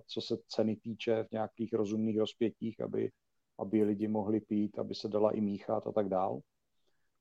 co 0.06 0.20
se 0.20 0.36
ceny 0.48 0.76
týče 0.76 1.24
v 1.24 1.32
nějakých 1.32 1.72
rozumných 1.72 2.18
rozpětích, 2.18 2.80
aby, 2.80 3.10
aby 3.58 3.82
lidi 3.82 4.08
mohli 4.08 4.40
pít, 4.40 4.78
aby 4.78 4.94
se 4.94 5.08
dala 5.08 5.30
i 5.30 5.40
míchat 5.40 5.86
a 5.86 5.92
tak 5.92 6.08
dál. 6.08 6.40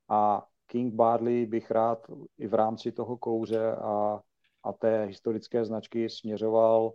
A 0.08 0.46
King 0.72 0.94
Barley 0.94 1.46
bych 1.46 1.70
rád 1.70 2.06
i 2.38 2.46
v 2.46 2.54
rámci 2.54 2.92
toho 2.92 3.16
kouře 3.16 3.72
a, 3.72 4.20
a 4.62 4.72
té 4.72 5.04
historické 5.04 5.64
značky 5.64 6.10
směřoval 6.10 6.92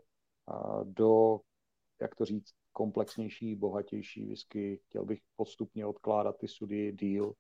do, 0.84 1.40
jak 2.02 2.16
to 2.16 2.26
říct, 2.26 2.54
komplexnější, 2.72 3.56
bohatější 3.56 4.26
whisky. 4.26 4.80
Chtěl 4.86 5.06
bych 5.06 5.20
postupně 5.36 5.86
odkládat 5.86 6.38
ty 6.38 6.48
sudy 6.48 6.92
díl. 6.92 7.34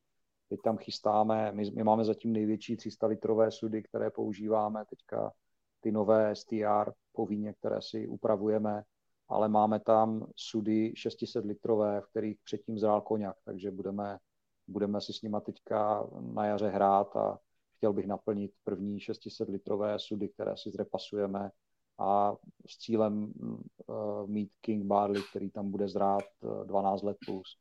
Teď 0.49 0.59
tam 0.63 0.77
chystáme, 0.77 1.51
my, 1.51 1.71
my 1.71 1.83
máme 1.83 2.05
zatím 2.05 2.33
největší 2.33 2.77
300 2.77 3.07
litrové 3.07 3.51
sudy, 3.51 3.83
které 3.83 4.09
používáme 4.11 4.85
teďka, 4.89 5.31
ty 5.79 5.91
nové 5.91 6.35
STR 6.35 6.91
po 7.11 7.25
víně, 7.25 7.53
které 7.53 7.81
si 7.81 8.07
upravujeme, 8.07 8.83
ale 9.27 9.49
máme 9.49 9.79
tam 9.79 10.27
sudy 10.35 10.93
600 10.95 11.45
litrové, 11.45 12.01
v 12.01 12.07
kterých 12.07 12.37
předtím 12.43 12.79
zrál 12.79 13.01
koněk, 13.01 13.35
takže 13.45 13.71
budeme 13.71 14.17
budeme 14.67 15.01
si 15.01 15.13
s 15.13 15.21
nima 15.21 15.39
teďka 15.39 16.07
na 16.33 16.45
jaře 16.45 16.69
hrát 16.69 17.15
a 17.15 17.39
chtěl 17.77 17.93
bych 17.93 18.07
naplnit 18.07 18.51
první 18.63 18.99
600 18.99 19.49
litrové 19.49 19.99
sudy, 19.99 20.29
které 20.29 20.57
si 20.57 20.71
zrepasujeme 20.71 21.51
a 21.99 22.33
s 22.67 22.77
cílem 22.77 23.33
uh, 23.39 24.27
mít 24.27 24.51
King 24.61 24.85
Barley, 24.85 25.23
který 25.29 25.51
tam 25.51 25.71
bude 25.71 25.87
zrát 25.87 26.23
12 26.63 27.03
let 27.03 27.17
plus. 27.25 27.57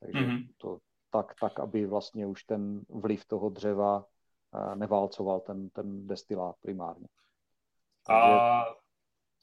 Takže 0.00 0.20
mm-hmm. 0.20 0.48
to 0.56 0.78
tak, 1.10 1.34
tak, 1.40 1.60
aby 1.60 1.86
vlastně 1.86 2.26
už 2.26 2.44
ten 2.44 2.80
vliv 2.88 3.24
toho 3.24 3.48
dřeva 3.48 3.96
uh, 3.98 4.76
neválcoval 4.76 5.40
ten, 5.40 5.70
ten 5.70 6.06
destilát 6.06 6.56
primárně. 6.60 7.06
Takže... 8.06 8.32
A 8.40 8.64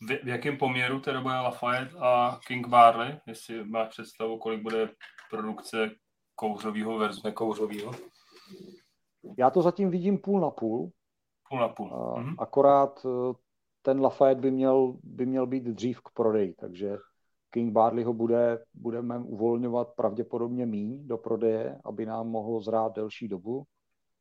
v, 0.02 0.24
v 0.24 0.28
jakém 0.28 0.58
poměru 0.58 1.00
teda 1.00 1.22
bude 1.22 1.34
Lafayette 1.34 1.98
a 2.00 2.40
King 2.48 2.68
Barley? 2.68 3.20
Jestli 3.28 3.66
máš 3.66 3.90
představu, 3.90 4.38
kolik 4.38 4.62
bude 4.62 4.90
produkce 5.30 5.90
kouřového 6.38 6.98
versus 6.98 7.24
nekouřového? 7.24 7.92
Já 9.38 9.50
to 9.50 9.62
zatím 9.62 9.90
vidím 9.90 10.18
půl 10.18 10.40
na 10.40 10.50
půl. 10.50 10.92
Půl 11.50 11.60
na 11.60 11.70
půl. 11.70 11.94
A, 11.94 12.20
mhm. 12.20 12.36
Akorát 12.40 13.06
eh, 13.06 13.34
ten 13.82 14.02
Lafayette 14.02 14.42
by 14.42 14.52
měl, 14.52 14.98
by 15.04 15.26
měl 15.26 15.48
být 15.48 15.64
dřív 15.64 16.02
k 16.02 16.10
prodeji, 16.14 16.54
takže 16.54 16.98
King 17.50 17.74
Barley 17.74 18.04
ho 18.04 18.14
bude, 18.14 18.64
budeme 18.74 19.20
uvolňovat 19.20 19.94
pravděpodobně 19.96 20.66
míň 20.66 21.08
do 21.08 21.18
prodeje, 21.18 21.80
aby 21.86 22.06
nám 22.06 22.28
mohlo 22.28 22.62
zrát 22.62 22.96
delší 22.96 23.28
dobu. 23.28 23.64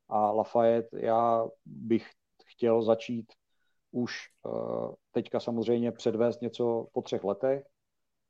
A 0.08 0.30
Lafayette 0.30 1.06
já 1.06 1.46
bych 1.66 2.06
chtěl 2.46 2.82
začít 2.82 3.32
už 3.92 4.12
uh, 4.42 4.94
teďka 5.12 5.40
samozřejmě 5.40 5.92
předvést 5.92 6.42
něco 6.42 6.86
po 6.92 7.02
třech 7.02 7.24
letech, 7.24 7.64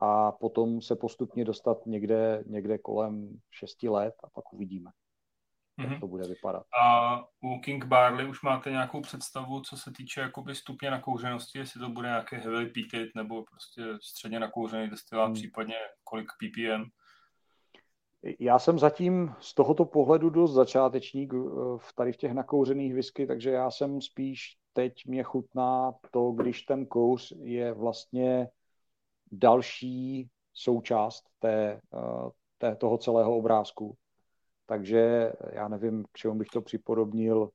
a 0.00 0.32
potom 0.32 0.80
se 0.80 0.96
postupně 0.96 1.44
dostat 1.44 1.86
někde, 1.86 2.44
někde 2.46 2.78
kolem 2.78 3.38
6 3.50 3.82
let 3.82 4.14
a 4.24 4.30
pak 4.30 4.52
uvidíme, 4.52 4.90
jak 5.78 5.88
mm-hmm. 5.88 6.00
to 6.00 6.06
bude 6.06 6.28
vypadat. 6.28 6.62
A 6.82 7.18
u 7.40 7.60
King 7.60 7.84
Barley 7.84 8.28
už 8.28 8.42
máte 8.42 8.70
nějakou 8.70 9.00
představu, 9.00 9.60
co 9.60 9.76
se 9.76 9.92
týče 9.96 10.20
jakoby 10.20 10.54
stupně 10.54 10.90
nakouřenosti, 10.90 11.58
jestli 11.58 11.80
to 11.80 11.88
bude 11.88 12.08
nějaké 12.08 12.36
heavy 12.36 12.66
peated 12.66 13.08
nebo 13.14 13.44
prostě 13.44 13.82
středně 14.02 14.40
nakouřený 14.40 14.90
destilát, 14.90 15.26
hmm. 15.26 15.34
případně 15.34 15.76
kolik 16.04 16.26
ppm? 16.32 16.84
Já 18.40 18.58
jsem 18.58 18.78
zatím 18.78 19.34
z 19.40 19.54
tohoto 19.54 19.84
pohledu 19.84 20.30
dost 20.30 20.52
začátečník 20.52 21.34
eh, 21.34 21.38
v 21.76 21.92
tady 21.94 22.12
v 22.12 22.16
těch 22.16 22.32
nakouřených 22.32 22.94
whisky, 22.94 23.26
takže 23.26 23.50
já 23.50 23.70
jsem 23.70 24.00
spíš 24.00 24.56
teď 24.72 25.06
mě 25.06 25.22
chutná 25.22 25.92
to, 26.10 26.30
když 26.30 26.62
ten 26.62 26.86
kouř 26.86 27.32
je 27.42 27.72
vlastně 27.72 28.48
další 29.38 30.28
součást 30.52 31.24
té, 31.38 31.80
eh, 31.94 32.30
té, 32.58 32.76
toho 32.76 32.98
celého 32.98 33.36
obrázku. 33.36 33.96
Takže 34.66 35.32
já 35.52 35.68
nevím, 35.68 36.04
k 36.12 36.18
čemu 36.18 36.34
bych 36.34 36.48
to 36.48 36.60
připodobnil. 36.62 37.50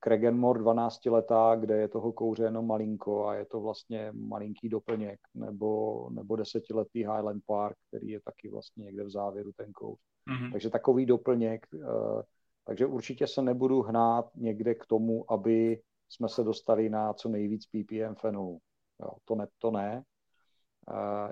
Kregenmore 0.00 0.58
12 0.58 1.10
letá, 1.10 1.56
kde 1.56 1.76
je 1.76 1.88
toho 1.88 2.12
kouře 2.12 2.44
jenom 2.44 2.66
malinko 2.66 3.26
a 3.26 3.34
je 3.34 3.44
to 3.44 3.60
vlastně 3.60 4.12
malinký 4.12 4.68
doplněk, 4.68 5.20
nebo, 5.34 6.08
nebo 6.10 6.36
desetiletý 6.36 6.98
Highland 6.98 7.42
Park, 7.46 7.76
který 7.88 8.08
je 8.08 8.20
taky 8.20 8.48
vlastně 8.48 8.84
někde 8.84 9.04
v 9.04 9.10
závěru 9.10 9.52
ten 9.56 9.72
kouř. 9.72 9.98
Mm-hmm. 10.30 10.52
Takže 10.52 10.70
takový 10.70 11.06
doplněk. 11.06 11.66
Eh, 11.74 12.22
takže 12.64 12.86
určitě 12.86 13.26
se 13.26 13.42
nebudu 13.42 13.82
hnát 13.82 14.30
někde 14.34 14.74
k 14.74 14.86
tomu, 14.86 15.32
aby 15.32 15.80
jsme 16.08 16.28
se 16.28 16.44
dostali 16.44 16.88
na 16.88 17.12
co 17.12 17.28
nejvíc 17.28 17.66
ppm 17.66 18.14
fenolu. 18.14 18.58
Jo, 19.00 19.10
to 19.24 19.34
ne. 19.34 19.46
To 19.58 19.70
ne. 19.70 20.04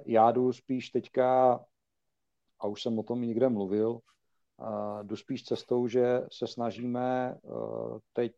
Já 0.07 0.31
jdu 0.31 0.53
spíš 0.53 0.91
teďka, 0.91 1.61
a 2.61 2.67
už 2.67 2.83
jsem 2.83 2.99
o 2.99 3.03
tom 3.03 3.23
někde 3.23 3.49
mluvil, 3.49 4.01
jdu 5.03 5.17
spíš 5.17 5.45
cestou, 5.45 5.87
že 5.89 6.27
se 6.33 6.47
snažíme 6.47 7.39
teď 8.13 8.33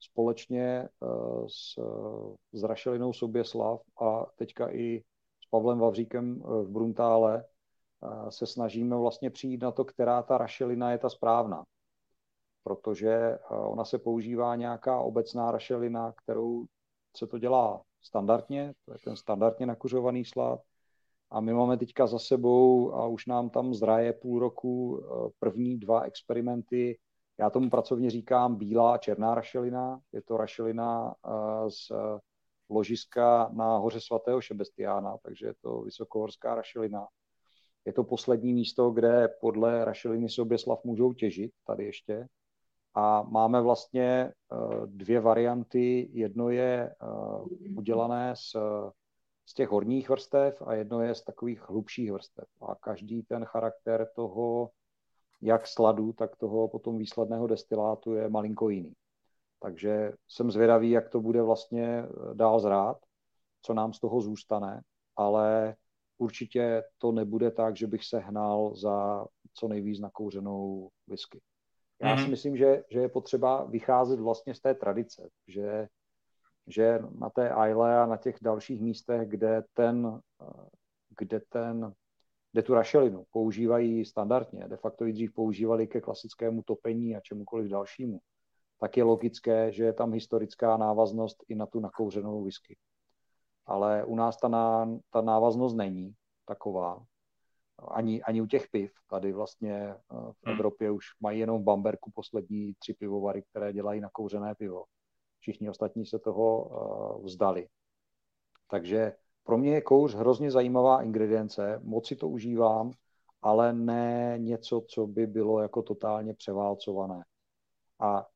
společně 0.00 0.88
s, 1.46 1.78
s 2.52 2.62
Rašelinou 2.62 3.12
Soběslav 3.12 3.80
a 4.00 4.26
teďka 4.36 4.70
i 4.70 5.04
s 5.40 5.48
Pavlem 5.50 5.78
Vavříkem 5.78 6.40
v 6.40 6.68
Bruntále 6.68 7.44
se 8.28 8.46
snažíme 8.46 8.96
vlastně 8.96 9.30
přijít 9.30 9.62
na 9.62 9.72
to, 9.72 9.84
která 9.84 10.22
ta 10.22 10.38
rašelina 10.38 10.92
je 10.92 10.98
ta 10.98 11.08
správná. 11.08 11.64
Protože 12.62 13.38
ona 13.48 13.84
se 13.84 13.98
používá 13.98 14.56
nějaká 14.56 15.00
obecná 15.00 15.50
rašelina, 15.50 16.12
kterou 16.12 16.64
se 17.16 17.26
to 17.26 17.38
dělá 17.38 17.82
standardně, 18.04 18.74
to 18.84 18.92
je 18.92 18.98
ten 19.04 19.16
standardně 19.16 19.66
nakuřovaný 19.66 20.24
slad. 20.24 20.60
A 21.30 21.40
my 21.40 21.52
máme 21.52 21.76
teďka 21.76 22.06
za 22.06 22.18
sebou 22.18 22.94
a 22.94 23.06
už 23.06 23.26
nám 23.26 23.50
tam 23.50 23.74
zraje 23.74 24.12
půl 24.12 24.38
roku 24.38 25.02
eh, 25.02 25.30
první 25.38 25.78
dva 25.78 26.00
experimenty. 26.00 26.98
Já 27.38 27.50
tomu 27.50 27.70
pracovně 27.70 28.10
říkám 28.10 28.56
bílá 28.56 28.94
a 28.94 28.98
černá 28.98 29.34
rašelina. 29.34 30.00
Je 30.12 30.22
to 30.22 30.36
rašelina 30.36 31.14
eh, 31.26 31.70
z 31.70 31.92
ložiska 32.70 33.50
na 33.52 33.76
hoře 33.76 34.00
svatého 34.00 34.40
Šebestiána, 34.40 35.16
takže 35.22 35.46
je 35.46 35.54
to 35.60 35.80
vysokohorská 35.82 36.54
rašelina. 36.54 37.06
Je 37.84 37.92
to 37.92 38.04
poslední 38.04 38.52
místo, 38.52 38.90
kde 38.90 39.28
podle 39.40 39.84
rašeliny 39.84 40.28
Soběslav 40.28 40.84
můžou 40.84 41.12
těžit, 41.12 41.52
tady 41.66 41.84
ještě. 41.84 42.26
A 42.94 43.22
máme 43.22 43.60
vlastně 43.60 44.04
eh, 44.04 44.56
dvě 44.86 45.20
varianty. 45.20 46.08
Jedno 46.12 46.50
je 46.50 46.90
eh, 46.90 47.06
udělané 47.76 48.36
z, 48.36 48.56
z 49.46 49.54
těch 49.54 49.68
horních 49.68 50.08
vrstev 50.08 50.62
a 50.62 50.74
jedno 50.74 51.00
je 51.00 51.14
z 51.14 51.22
takových 51.24 51.68
hlubších 51.68 52.12
vrstev. 52.12 52.44
A 52.68 52.74
každý 52.74 53.22
ten 53.22 53.44
charakter 53.44 54.08
toho, 54.14 54.70
jak 55.42 55.66
sladu, 55.66 56.12
tak 56.12 56.36
toho 56.36 56.68
potom 56.68 56.98
výsledného 56.98 57.46
destilátu 57.46 58.14
je 58.14 58.28
malinko 58.28 58.68
jiný. 58.68 58.92
Takže 59.60 60.12
jsem 60.28 60.50
zvědavý, 60.50 60.90
jak 60.90 61.08
to 61.08 61.20
bude 61.20 61.42
vlastně 61.42 61.86
eh, 61.86 62.34
dál 62.34 62.60
zrát, 62.60 62.98
co 63.62 63.74
nám 63.74 63.92
z 63.92 64.00
toho 64.00 64.20
zůstane, 64.20 64.82
ale 65.16 65.76
určitě 66.18 66.82
to 66.98 67.12
nebude 67.12 67.50
tak, 67.50 67.76
že 67.76 67.86
bych 67.86 68.04
se 68.04 68.18
hnal 68.18 68.74
za 68.76 69.26
co 69.54 69.68
nejvíc 69.68 70.00
nakouřenou 70.00 70.90
whisky. 71.06 71.40
Já 72.02 72.16
si 72.16 72.22
mhm. 72.22 72.30
myslím, 72.30 72.56
že, 72.56 72.84
že 72.90 73.00
je 73.00 73.08
potřeba 73.08 73.64
vycházet 73.64 74.20
vlastně 74.20 74.54
z 74.54 74.60
té 74.60 74.74
tradice, 74.74 75.30
že, 75.48 75.88
že 76.66 76.98
na 77.18 77.30
té 77.30 77.54
Isle 77.70 77.98
a 77.98 78.06
na 78.06 78.16
těch 78.16 78.36
dalších 78.42 78.80
místech, 78.80 79.28
kde 79.28 79.62
ten, 79.74 80.20
eh, 80.42 80.68
kde 81.18 81.40
ten 81.48 81.94
kde 82.54 82.62
tu 82.62 82.74
rašelinu 82.74 83.24
používají 83.30 84.04
standardně, 84.04 84.68
de 84.68 84.76
facto 84.76 85.04
ji 85.04 85.12
dřív 85.12 85.32
používali 85.32 85.86
ke 85.86 86.00
klasickému 86.00 86.62
topení 86.62 87.16
a 87.16 87.20
čemukoliv 87.20 87.70
dalšímu, 87.70 88.20
tak 88.80 88.96
je 88.96 89.02
logické, 89.04 89.72
že 89.72 89.84
je 89.84 89.92
tam 89.92 90.12
historická 90.12 90.76
návaznost 90.76 91.44
i 91.48 91.54
na 91.54 91.66
tu 91.66 91.80
nakouřenou 91.80 92.44
whisky. 92.44 92.76
Ale 93.66 94.04
u 94.04 94.16
nás 94.16 94.36
ta, 94.36 94.48
ná, 94.48 94.98
ta 95.10 95.20
návaznost 95.20 95.74
není 95.74 96.14
taková. 96.46 97.04
Ani, 97.78 98.22
ani 98.22 98.40
u 98.40 98.46
těch 98.46 98.68
piv. 98.70 98.92
Tady 99.06 99.32
vlastně 99.32 99.74
eh, 99.74 99.96
v 100.08 100.46
hmm. 100.46 100.54
Evropě 100.54 100.90
už 100.90 101.06
mají 101.20 101.40
jenom 101.40 101.60
v 101.60 101.64
Bamberku 101.64 102.10
poslední 102.14 102.74
tři 102.78 102.94
pivovary, 102.94 103.42
které 103.42 103.72
dělají 103.72 104.00
nakouřené 104.00 104.54
pivo. 104.54 104.84
Všichni 105.40 105.70
ostatní 105.70 106.06
se 106.06 106.18
toho 106.18 106.64
uh, 106.64 107.24
vzdali. 107.24 107.68
Takže 108.70 109.12
pro 109.44 109.58
mě 109.58 109.74
je 109.74 109.80
kouř 109.80 110.14
hrozně 110.14 110.50
zajímavá 110.50 111.02
ingredience, 111.02 111.80
moc 111.82 112.06
si 112.06 112.16
to 112.16 112.28
užívám, 112.28 112.90
ale 113.42 113.72
ne 113.72 114.34
něco, 114.38 114.84
co 114.88 115.06
by 115.06 115.26
bylo 115.26 115.60
jako 115.60 115.82
totálně 115.82 116.34
převálcované. 116.34 117.24
A, 118.00 118.26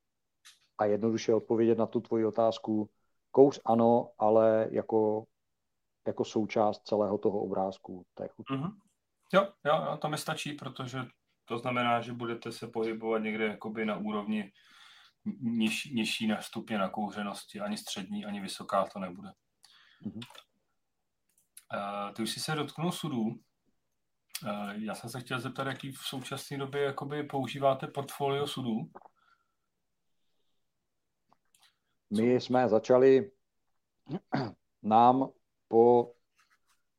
a 0.78 0.84
jednoduše 0.84 1.34
odpovědět 1.34 1.78
na 1.78 1.86
tu 1.86 2.00
tvoji 2.00 2.24
otázku, 2.24 2.90
kouř 3.30 3.60
ano, 3.64 4.10
ale 4.18 4.68
jako, 4.70 5.24
jako 6.06 6.24
součást 6.24 6.86
celého 6.86 7.18
toho 7.18 7.40
obrázku 7.40 8.04
té 8.14 8.28
chutě. 8.28 8.54
Mm-hmm. 8.54 8.72
Jo, 9.32 9.52
jo, 9.64 9.84
jo, 9.84 9.96
to 9.96 10.08
mi 10.08 10.18
stačí, 10.18 10.52
protože 10.52 10.98
to 11.44 11.58
znamená, 11.58 12.00
že 12.00 12.12
budete 12.12 12.52
se 12.52 12.68
pohybovat 12.68 13.18
někde 13.18 13.46
jakoby 13.46 13.86
na 13.86 13.96
úrovni 13.96 14.52
niž, 15.40 15.84
nižší 15.84 16.26
na 16.26 16.42
stupně 16.42 16.78
nakouřenosti, 16.78 17.60
ani 17.60 17.78
střední, 17.78 18.24
ani 18.24 18.40
vysoká 18.40 18.84
to 18.92 18.98
nebude. 18.98 19.28
Mm-hmm. 20.02 20.20
Uh, 21.74 22.12
ty 22.14 22.22
už 22.22 22.30
jsi 22.30 22.40
se 22.40 22.54
dotknul 22.54 22.92
sudů. 22.92 23.24
Uh, 23.24 24.70
já 24.70 24.94
jsem 24.94 25.10
se 25.10 25.20
chtěl 25.20 25.40
zeptat, 25.40 25.66
jaký 25.66 25.92
v 25.92 25.98
současné 25.98 26.58
době 26.58 26.82
jakoby 26.82 27.22
používáte 27.22 27.86
portfolio 27.86 28.46
sudů? 28.46 28.90
My 32.10 32.34
jsme 32.34 32.68
začali 32.68 33.30
nám 34.82 35.28
po, 35.68 36.14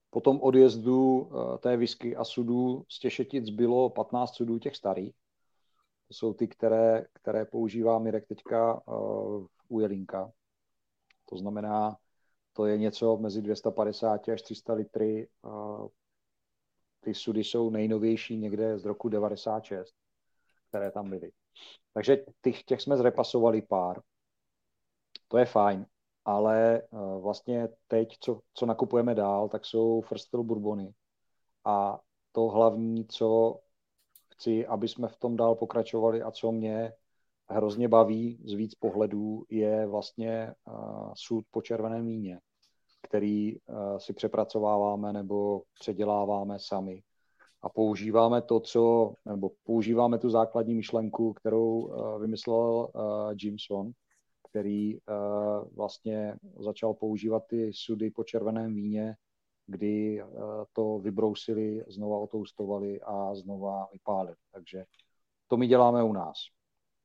po 0.09 0.21
tom 0.21 0.41
odjezdu 0.41 1.19
uh, 1.19 1.57
té 1.57 1.77
whisky 1.77 2.15
a 2.15 2.23
sudů 2.23 2.85
z 2.89 2.99
Těšetic 2.99 3.49
bylo 3.49 3.89
15 3.89 4.35
sudů 4.35 4.59
těch 4.59 4.75
starých. 4.75 5.15
To 6.07 6.13
jsou 6.13 6.33
ty, 6.33 6.47
které, 6.47 7.05
které 7.13 7.45
používá 7.45 7.99
Mirek 7.99 8.27
teďka 8.27 8.87
uh, 8.87 9.47
u 9.67 9.79
Jelinka. 9.79 10.31
To 11.29 11.37
znamená, 11.37 11.97
to 12.53 12.65
je 12.65 12.77
něco 12.77 13.17
mezi 13.17 13.41
250 13.41 14.29
až 14.29 14.41
300 14.41 14.73
litry. 14.73 15.27
Ty 16.99 17.13
sudy 17.13 17.43
jsou 17.43 17.69
nejnovější 17.69 18.37
někde 18.37 18.79
z 18.79 18.85
roku 18.85 19.09
96, 19.09 19.95
které 20.69 20.91
tam 20.91 21.09
byly. 21.09 21.31
Takže 21.93 22.25
těch, 22.41 22.63
těch 22.63 22.81
jsme 22.81 22.97
zrepasovali 22.97 23.61
pár. 23.61 24.01
To 25.27 25.37
je 25.37 25.45
fajn, 25.45 25.85
ale 26.25 26.81
vlastně 27.21 27.69
teď, 27.87 28.17
co, 28.19 28.39
co 28.53 28.65
nakupujeme 28.65 29.15
dál, 29.15 29.49
tak 29.49 29.65
jsou 29.65 30.01
First 30.01 30.29
Fill 30.29 30.43
Bourbony. 30.43 30.93
A 31.65 31.99
to 32.31 32.41
hlavní, 32.41 33.05
co 33.05 33.59
chci, 34.33 34.67
aby 34.67 34.87
jsme 34.87 35.07
v 35.07 35.17
tom 35.17 35.37
dál 35.37 35.55
pokračovali 35.55 36.21
a 36.21 36.31
co 36.31 36.51
mě 36.51 36.93
hrozně 37.49 37.87
baví 37.87 38.43
z 38.45 38.53
víc 38.53 38.75
pohledů, 38.75 39.45
je 39.49 39.87
vlastně 39.87 40.53
uh, 40.67 41.11
sud 41.15 41.45
po 41.51 41.61
červeném 41.61 42.05
víně 42.05 42.39
který 43.01 43.55
eh, 43.55 43.59
si 43.97 44.13
přepracováváme 44.13 45.13
nebo 45.13 45.61
předěláváme 45.79 46.59
sami. 46.59 47.03
A 47.61 47.69
používáme 47.69 48.41
to, 48.41 48.59
co, 48.59 49.13
nebo 49.25 49.51
používáme 49.63 50.17
tu 50.17 50.29
základní 50.29 50.75
myšlenku, 50.75 51.33
kterou 51.33 51.91
eh, 51.91 52.19
vymyslel 52.19 52.87
eh, 52.87 52.99
Jameson, 53.43 53.91
který 54.49 54.97
vlastně 55.75 56.35
začal 56.59 56.93
používat 56.93 57.43
ty 57.47 57.71
sudy 57.73 58.11
po 58.11 58.23
červeném 58.23 58.75
víně, 58.75 59.15
kdy 59.67 60.23
to 60.73 60.99
vybrousili, 60.99 61.83
znova 61.87 62.17
otoustovali 62.17 63.01
a 63.01 63.35
znova 63.35 63.87
vypálili. 63.93 64.35
Takže 64.51 64.85
to 65.47 65.57
my 65.57 65.67
děláme 65.67 66.03
u 66.03 66.13
nás. 66.13 66.37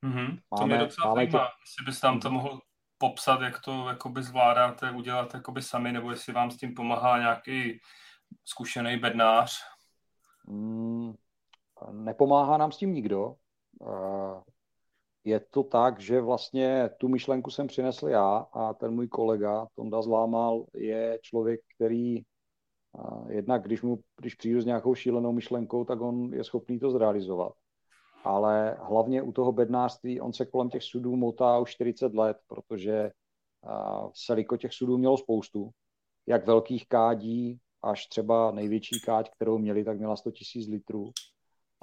Mm-hmm. 0.06 0.38
Máme, 0.50 0.60
to 0.60 0.66
mě 0.66 0.78
docela 0.78 1.08
máme 1.08 1.20
zajímá, 1.20 1.38
jestli 1.38 1.84
bys 1.86 2.00
tam 2.00 2.20
to 2.20 2.30
mohl 2.30 2.60
popsat, 2.98 3.40
jak 3.40 3.60
to 3.60 3.88
jakoby 3.88 4.22
zvládáte 4.22 4.90
udělat 4.90 5.34
jakoby 5.34 5.62
sami, 5.62 5.92
nebo 5.92 6.10
jestli 6.10 6.32
vám 6.32 6.50
s 6.50 6.56
tím 6.56 6.74
pomáhá 6.74 7.18
nějaký 7.18 7.80
zkušený 8.44 8.96
bednář? 8.96 9.60
Mm, 10.46 11.14
nepomáhá 11.90 12.56
nám 12.58 12.72
s 12.72 12.76
tím 12.76 12.94
nikdo. 12.94 13.36
Je 15.24 15.40
to 15.40 15.62
tak, 15.62 16.00
že 16.00 16.20
vlastně 16.20 16.90
tu 16.98 17.08
myšlenku 17.08 17.50
jsem 17.50 17.66
přinesl 17.66 18.08
já 18.08 18.46
a 18.52 18.74
ten 18.74 18.94
můj 18.94 19.08
kolega 19.08 19.66
Tonda 19.74 20.02
Zlámal 20.02 20.64
je 20.74 21.18
člověk, 21.22 21.60
který 21.76 22.22
jednak, 23.28 23.62
když, 23.62 23.82
mu, 23.82 23.98
když 24.20 24.34
přijdu 24.34 24.60
s 24.60 24.66
nějakou 24.66 24.94
šílenou 24.94 25.32
myšlenkou, 25.32 25.84
tak 25.84 26.00
on 26.00 26.34
je 26.34 26.44
schopný 26.44 26.78
to 26.78 26.90
zrealizovat. 26.90 27.52
Ale 28.24 28.76
hlavně 28.82 29.22
u 29.22 29.32
toho 29.32 29.52
bednářství 29.52 30.20
on 30.20 30.32
se 30.32 30.46
kolem 30.46 30.70
těch 30.70 30.82
sudů 30.82 31.16
motá 31.16 31.58
už 31.58 31.70
40 31.70 32.14
let, 32.14 32.36
protože 32.46 33.10
Seliko 34.14 34.56
těch 34.56 34.72
sudů 34.72 34.98
mělo 34.98 35.16
spoustu, 35.16 35.70
jak 36.26 36.46
velkých 36.46 36.88
kádí, 36.88 37.58
až 37.82 38.06
třeba 38.06 38.50
největší 38.50 39.00
káď, 39.04 39.30
kterou 39.30 39.58
měli, 39.58 39.84
tak 39.84 39.98
měla 39.98 40.16
100 40.16 40.30
000 40.56 40.66
litrů, 40.70 41.10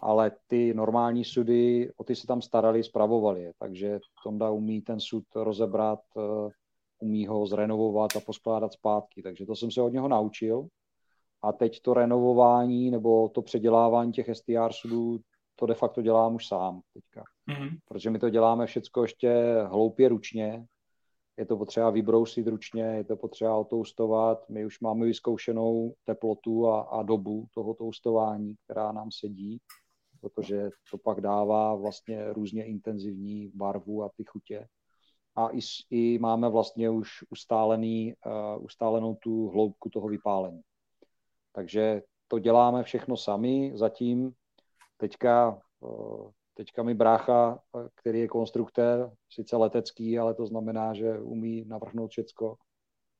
ale 0.02 0.32
ty 0.48 0.73
normální 0.73 1.26
sudy, 1.26 1.91
o 1.98 2.03
ty 2.03 2.15
se 2.15 2.28
tam 2.28 2.41
starali, 2.41 2.84
spravovali 2.84 3.44
je, 3.44 3.53
takže 3.60 3.99
Tonda 4.23 4.49
umí 4.49 4.82
ten 4.82 4.99
sud 4.99 5.23
rozebrat, 5.36 5.99
uh, 6.15 6.49
umí 6.99 7.28
ho 7.28 7.45
zrenovovat 7.45 8.15
a 8.15 8.19
poskládat 8.19 8.73
zpátky, 8.73 9.22
takže 9.22 9.45
to 9.45 9.56
jsem 9.56 9.72
se 9.72 9.82
od 9.82 9.94
něho 9.94 10.07
naučil. 10.07 10.68
A 11.44 11.52
teď 11.52 11.82
to 11.82 11.94
renovování 11.94 12.91
nebo 12.91 13.30
to 13.30 13.41
předělávání 13.41 14.11
těch 14.11 14.30
STR 14.34 14.72
sudů, 14.72 15.19
to 15.56 15.65
de 15.65 15.73
facto 15.73 16.02
dělám 16.02 16.36
už 16.36 16.48
sám 16.48 16.82
teďka. 16.94 17.23
Mm-hmm. 17.49 17.78
Protože 17.88 18.10
my 18.10 18.19
to 18.19 18.30
děláme 18.30 18.65
všecko 18.65 19.02
ještě 19.02 19.56
hloupě 19.65 20.10
ručně, 20.10 20.65
je 21.38 21.45
to 21.45 21.57
potřeba 21.57 21.90
vybrousit 21.90 22.48
ručně, 22.48 22.84
je 22.84 23.03
to 23.03 23.15
potřeba 23.15 23.57
otoustovat, 23.57 24.49
my 24.49 24.65
už 24.65 24.80
máme 24.80 25.06
vyzkoušenou 25.06 25.94
teplotu 26.03 26.68
a, 26.68 26.82
a 26.82 27.03
dobu 27.03 27.45
toho 27.53 27.73
toustování, 27.73 28.56
která 28.65 28.91
nám 28.91 29.10
sedí, 29.11 29.60
protože 30.22 30.69
to 30.91 30.98
pak 30.98 31.22
dává 31.22 31.76
vlastně 31.76 32.34
různě 32.34 32.65
intenzivní 32.65 33.52
barvu 33.56 34.03
a 34.03 34.10
ty 34.18 34.23
chutě. 34.23 34.68
A 35.35 35.49
i, 35.49 35.60
i 35.89 36.19
máme 36.19 36.49
vlastně 36.49 36.89
už 36.89 37.10
ustálený, 37.30 38.14
uh, 38.26 38.64
ustálenou 38.65 39.15
tu 39.15 39.49
hloubku 39.49 39.89
toho 39.89 40.07
vypálení. 40.07 40.61
Takže 41.52 42.02
to 42.27 42.39
děláme 42.39 42.84
všechno 42.84 43.18
sami, 43.18 43.72
zatím 43.76 44.34
Teďka, 45.02 45.61
teďka 46.53 46.84
mi 46.84 46.93
brácha, 46.93 47.60
který 47.95 48.19
je 48.19 48.27
konstruktér, 48.27 49.11
sice 49.30 49.57
letecký, 49.57 50.19
ale 50.19 50.34
to 50.34 50.45
znamená, 50.45 50.93
že 50.93 51.19
umí 51.19 51.65
navrhnout 51.65 52.11
všecko, 52.11 52.57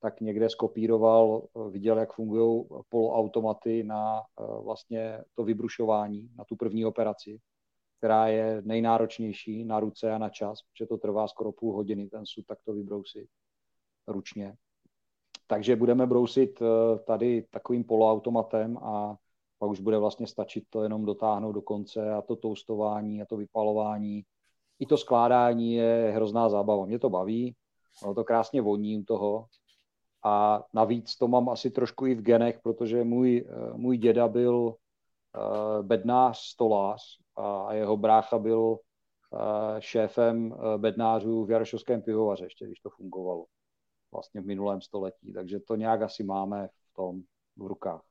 tak 0.02 0.22
někde 0.22 0.49
skopíroval, 0.49 1.48
viděl, 1.69 1.98
jak 1.98 2.14
fungují 2.14 2.65
poloautomaty 2.90 3.84
na 3.84 4.22
vlastně 4.64 5.23
to 5.36 5.44
vybrušování, 5.44 6.30
na 6.38 6.45
tu 6.45 6.56
první 6.56 6.86
operaci, 6.86 7.40
která 7.98 8.28
je 8.28 8.61
nejnáročnější 8.65 9.65
na 9.65 9.80
ruce 9.80 10.11
a 10.11 10.18
na 10.18 10.30
čas, 10.30 10.60
protože 10.61 10.86
to 10.86 10.98
trvá 10.98 11.28
skoro 11.28 11.52
půl 11.52 11.76
hodiny 11.76 12.10
ten 12.10 12.26
sud 12.26 12.45
takto 12.45 12.73
vybrousit 12.73 13.30
ručně. 14.07 14.56
takže 15.48 15.76
budeme 15.76 16.07
brousit 16.07 16.61
eh, 16.61 16.99
tady 16.99 17.45
takovým 17.49 17.84
poloautomatem 17.84 18.78
a 18.78 19.18
pak 19.60 19.69
už 19.69 19.80
bude 19.80 19.98
vlastně 19.98 20.28
stačit 20.28 20.64
to 20.69 20.84
jenom 20.84 21.06
dotáhnout 21.06 21.52
do 21.52 21.61
konce 21.61 22.14
a 22.14 22.22
to 22.22 22.36
toustování 22.36 23.22
a 23.22 23.26
to 23.26 23.38
vypalování. 23.38 24.26
I 24.80 24.86
to 24.86 24.98
skládání 24.98 25.73
je 25.73 26.11
hrozná 26.15 26.49
zábava. 26.49 26.86
Mě 26.86 26.99
to 26.99 27.10
baví, 27.10 27.56
ono 28.03 28.14
to 28.14 28.23
krásně 28.23 28.61
voní 28.61 28.98
u 28.98 29.03
toho 29.03 29.45
a 30.23 30.64
navíc 30.73 31.15
to 31.15 31.27
mám 31.27 31.49
asi 31.49 31.72
trošku 31.72 32.06
i 32.06 32.15
v 32.15 32.22
genech, 32.22 32.60
protože 32.64 33.03
můj, 33.03 33.45
eh, 33.49 33.73
můj 33.73 33.98
děda 33.98 34.27
byl 34.27 34.56
uh, 34.56 35.85
bednář, 35.85 36.39
stolář 36.39 37.02
a 37.35 37.73
jeho 37.73 37.98
brácha 37.98 38.39
byl 38.39 38.60
uh, 38.60 38.77
šéfem 39.80 40.56
bednářů 40.77 41.45
v 41.45 41.52
Jarešovském 41.52 42.02
pivovaře, 42.02 42.45
ještě 42.45 42.65
když 42.65 42.80
to 42.80 42.89
fungovalo 42.89 43.45
vlastně 44.11 44.41
v 44.41 44.45
minulém 44.45 44.81
století. 44.81 45.34
Takže 45.34 45.60
to 45.60 45.76
nějak 45.76 46.02
asi 46.02 46.23
máme 46.23 46.68
v 46.68 46.93
tom 46.95 47.22
v 47.57 47.68
rukách. 47.68 48.02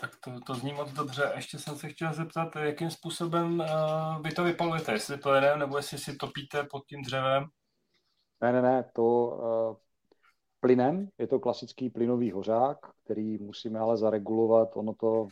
Tak 0.00 0.10
to, 0.24 0.40
to 0.46 0.54
zní 0.54 0.72
moc 0.72 0.92
dobře. 0.92 1.32
Ještě 1.36 1.58
jsem 1.58 1.76
se 1.76 1.88
chtěl 1.88 2.12
zeptat, 2.12 2.56
jakým 2.56 2.90
způsobem 2.90 3.60
uh, 3.60 4.22
vy 4.22 4.30
to 4.30 4.44
vypalujete, 4.44 4.92
jestli 4.92 5.16
plynem 5.16 5.58
nebo 5.58 5.76
jestli 5.76 5.98
si 5.98 6.16
topíte 6.16 6.64
pod 6.64 6.86
tím 6.86 7.02
dřevem? 7.02 7.44
Ne, 8.40 8.52
ne, 8.52 8.62
ne, 8.62 8.90
to 8.94 9.02
uh, 9.02 9.76
plynem, 10.60 11.08
je 11.18 11.26
to 11.26 11.40
klasický 11.40 11.90
plynový 11.90 12.30
hořák, 12.30 12.78
který 13.04 13.38
musíme 13.38 13.78
ale 13.78 13.96
zaregulovat, 13.96 14.68
ono 14.74 14.94
to 14.94 15.28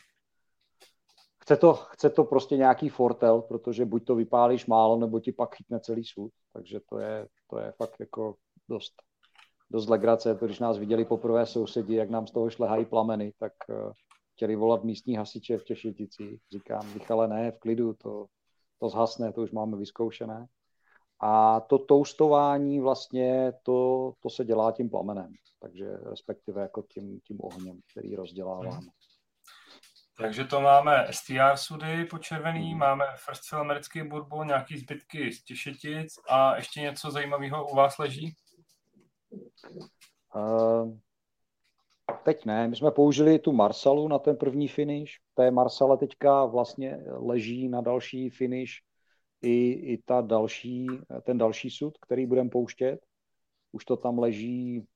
chce 1.41 1.57
to, 1.57 1.73
chce 1.73 2.09
to 2.09 2.23
prostě 2.23 2.57
nějaký 2.57 2.89
fortel, 2.89 3.41
protože 3.41 3.85
buď 3.85 4.05
to 4.05 4.15
vypálíš 4.15 4.65
málo, 4.65 4.97
nebo 4.97 5.19
ti 5.19 5.31
pak 5.31 5.55
chytne 5.55 5.79
celý 5.79 6.03
sud, 6.03 6.31
takže 6.53 6.79
to 6.89 6.99
je, 6.99 7.27
to 7.49 7.59
je 7.59 7.71
fakt 7.71 7.95
jako 7.99 8.35
dost, 8.69 8.93
dost 9.71 9.89
legrace, 9.89 10.35
to 10.35 10.45
když 10.45 10.59
nás 10.59 10.77
viděli 10.77 11.05
poprvé 11.05 11.45
sousedí, 11.45 11.93
jak 11.93 12.09
nám 12.09 12.27
z 12.27 12.31
toho 12.31 12.49
šlehají 12.49 12.85
plameny, 12.85 13.33
tak 13.39 13.53
uh, 13.69 13.91
chtěli 14.33 14.55
volat 14.55 14.83
místní 14.83 15.15
hasiče 15.15 15.57
v 15.57 15.63
Těšeticích. 15.63 16.41
Říkám, 16.51 16.93
Michale, 16.93 17.27
ne, 17.27 17.51
v 17.51 17.59
klidu, 17.59 17.93
to, 17.93 18.25
to 18.79 18.89
zhasne, 18.89 19.33
to 19.33 19.41
už 19.41 19.51
máme 19.51 19.77
vyzkoušené. 19.77 20.47
A 21.19 21.59
to 21.59 21.77
toustování 21.77 22.79
vlastně, 22.79 23.53
to, 23.63 24.11
to 24.19 24.29
se 24.29 24.45
dělá 24.45 24.71
tím 24.71 24.89
plamenem, 24.89 25.33
takže 25.61 25.97
respektive 25.97 26.61
jako 26.61 26.81
tím, 26.81 27.19
tím 27.19 27.37
ohněm, 27.41 27.79
který 27.91 28.15
rozděláváme. 28.15 28.69
Hmm. 28.69 28.89
Takže 30.17 30.43
to 30.43 30.61
máme 30.61 31.07
STR 31.11 31.55
sudy 31.55 32.05
po 32.05 32.17
červený, 32.17 32.69
hmm. 32.69 32.79
máme 32.79 33.05
First 33.15 33.49
Fill 33.49 33.61
americký 33.61 34.03
bourbon, 34.03 34.47
nějaký 34.47 34.77
zbytky 34.77 35.33
z 35.33 35.43
Těšetic 35.43 36.13
a 36.29 36.55
ještě 36.55 36.81
něco 36.81 37.11
zajímavého 37.11 37.67
u 37.67 37.75
vás 37.75 37.97
leží? 37.97 38.35
Uh, 40.35 40.97
teď 42.23 42.45
ne, 42.45 42.67
my 42.67 42.75
jsme 42.75 42.91
použili 42.91 43.39
tu 43.39 43.51
Marsalu 43.51 44.07
na 44.07 44.19
ten 44.19 44.35
první 44.35 44.67
finish. 44.67 45.11
Té 45.33 45.51
Marsala 45.51 45.97
teďka 45.97 46.45
vlastně 46.45 46.99
leží 47.07 47.69
na 47.69 47.81
další 47.81 48.29
finish 48.29 48.71
i, 49.41 49.71
i 49.71 49.97
ta 50.05 50.21
další, 50.21 50.87
ten 51.23 51.37
další 51.37 51.69
sud, 51.69 51.97
který 52.01 52.25
budeme 52.25 52.49
pouštět. 52.49 53.05
Už 53.71 53.85
to 53.85 53.97
tam 53.97 54.19
leží 54.19 54.87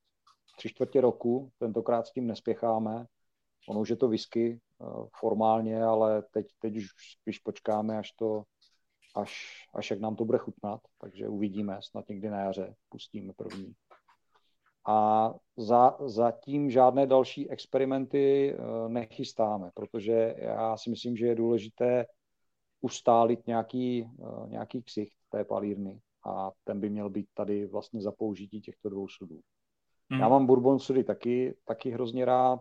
tři 0.58 0.70
čtvrtě 0.70 1.02
roku, 1.02 1.52
tentokrát 1.58 2.08
s 2.08 2.12
tím 2.12 2.28
nespěcháme. 2.28 3.06
Ono 3.70 3.80
už 3.80 3.90
je 3.90 3.96
to 3.96 4.08
whisky 4.08 4.60
uh, 4.78 5.08
formálně, 5.20 5.84
ale 5.84 6.24
teď, 6.32 6.48
teď 6.60 6.78
už 6.78 6.88
spíš 7.22 7.40
počkáme, 7.40 7.98
až 7.98 8.12
to, 8.12 8.44
až, 9.16 9.48
až 9.74 9.92
jak 9.92 10.00
nám 10.00 10.16
to 10.16 10.26
bude 10.26 10.38
chutnat, 10.38 10.82
takže 11.02 11.28
uvidíme, 11.28 11.80
snad 11.82 12.10
někdy 12.10 12.30
na 12.30 12.40
jaře 12.40 12.76
pustíme 12.90 13.34
první 13.34 13.76
a 14.88 15.30
za, 15.58 15.98
zatím 16.06 16.70
žádné 16.70 17.08
další 17.08 17.50
experimenty 17.50 18.54
eh, 18.54 18.90
nechystáme, 18.90 19.72
protože 19.74 20.36
já 20.38 20.78
si 20.78 20.90
myslím, 20.90 21.18
že 21.18 21.28
je 21.28 21.36
důležité 21.36 22.06
ustálit 22.84 23.48
nějaký, 23.48 24.04
eh, 24.04 24.50
nějaký 24.50 24.84
ksicht 24.84 25.18
té 25.30 25.46
palírny 25.46 26.02
a 26.26 26.52
ten 26.64 26.80
by 26.80 26.90
měl 26.90 27.10
být 27.10 27.28
tady 27.34 27.66
vlastně 27.66 28.02
za 28.02 28.12
použití 28.12 28.62
těchto 28.62 28.90
dvou 28.90 29.08
sudů. 29.08 29.40
Hmm. 30.12 30.22
Já 30.22 30.30
mám 30.30 30.46
bourbon 30.46 30.80
sudy 30.80 31.04
taky, 31.04 31.56
taky 31.66 31.90
hrozně 31.90 32.26
rád. 32.26 32.60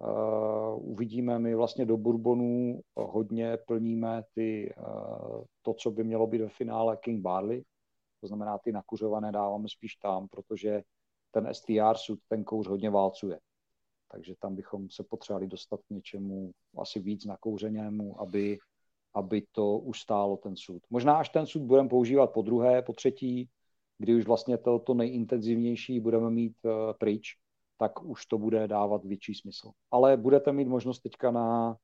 Uh, 0.00 0.90
uvidíme, 0.90 1.38
my 1.38 1.54
vlastně 1.54 1.86
do 1.86 1.96
bourbonů 1.96 2.80
hodně 2.96 3.58
plníme 3.66 4.22
ty, 4.34 4.74
uh, 4.78 5.44
to, 5.62 5.74
co 5.74 5.90
by 5.90 6.04
mělo 6.04 6.26
být 6.26 6.40
ve 6.40 6.48
finále 6.48 6.96
King 6.96 7.22
Barley, 7.22 7.64
to 8.20 8.26
znamená 8.26 8.58
ty 8.58 8.72
nakuřované 8.72 9.32
dáváme 9.32 9.68
spíš 9.68 9.96
tam, 9.96 10.28
protože 10.28 10.82
ten 11.30 11.48
STR 11.54 11.96
sud 11.96 12.18
ten 12.28 12.44
kouř 12.44 12.66
hodně 12.66 12.90
válcuje. 12.90 13.40
Takže 14.10 14.34
tam 14.38 14.56
bychom 14.56 14.90
se 14.90 15.04
potřebovali 15.04 15.46
dostat 15.46 15.80
k 15.82 15.90
něčemu 15.90 16.52
asi 16.78 17.00
víc 17.00 17.24
nakouřenému, 17.24 18.20
aby, 18.20 18.58
aby 19.18 19.42
to 19.52 19.78
ustálo 19.78 20.36
ten 20.36 20.56
sud. 20.56 20.82
Možná 20.90 21.16
až 21.16 21.28
ten 21.28 21.46
sud 21.46 21.62
budeme 21.62 21.88
používat 21.88 22.32
po 22.32 22.42
druhé, 22.42 22.82
po 22.82 22.92
třetí, 22.92 23.48
kdy 23.98 24.14
už 24.14 24.24
vlastně 24.26 24.58
to, 24.58 24.78
to 24.78 24.94
nejintenzivnější 24.94 26.00
budeme 26.00 26.30
mít 26.30 26.56
uh, 26.62 26.72
pryč, 26.98 27.36
tak 27.78 28.04
už 28.04 28.26
to 28.26 28.38
bude 28.38 28.68
dávat 28.68 29.04
větší 29.04 29.34
smysl. 29.34 29.70
Ale 29.90 30.16
budete 30.16 30.52
mít 30.52 30.68
možnost 30.68 31.00
teďka 31.00 31.30
na, 31.30 31.76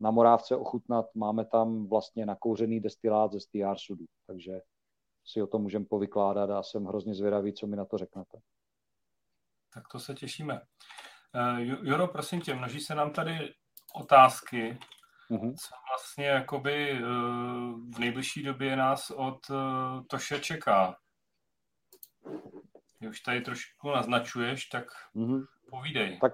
na 0.00 0.10
Morávce 0.10 0.56
ochutnat, 0.56 1.06
máme 1.14 1.44
tam 1.44 1.86
vlastně 1.86 2.26
nakouřený 2.26 2.80
destilát 2.80 3.32
ze 3.32 3.40
STR 3.40 3.76
sudu, 3.76 4.04
takže 4.26 4.60
si 5.26 5.42
o 5.42 5.46
tom 5.46 5.62
můžeme 5.62 5.84
povykládat 5.84 6.50
a 6.50 6.62
jsem 6.62 6.84
hrozně 6.84 7.14
zvědavý, 7.14 7.52
co 7.52 7.66
mi 7.66 7.76
na 7.76 7.84
to 7.84 7.98
řeknete. 7.98 8.38
Tak 9.74 9.88
to 9.92 9.98
se 9.98 10.14
těšíme. 10.14 10.60
Uh, 11.34 11.58
Juro, 11.58 12.08
prosím 12.08 12.40
tě, 12.40 12.54
množí 12.54 12.80
se 12.80 12.94
nám 12.94 13.12
tady 13.12 13.54
otázky, 13.94 14.78
uh-huh. 15.30 15.54
co 15.54 15.74
vlastně 15.90 16.26
jakoby 16.26 16.92
uh, 16.92 17.00
v 17.94 17.98
nejbližší 17.98 18.42
době 18.42 18.76
nás 18.76 19.10
od 19.10 19.50
uh, 19.50 19.56
Toše 20.06 20.40
čeká. 20.40 20.96
Ty 22.98 23.08
už 23.08 23.20
tady 23.20 23.40
trošku 23.40 23.88
naznačuješ, 23.88 24.66
tak 24.66 24.84
uh-huh. 25.16 25.46
povídej. 25.70 26.18
Tak, 26.20 26.32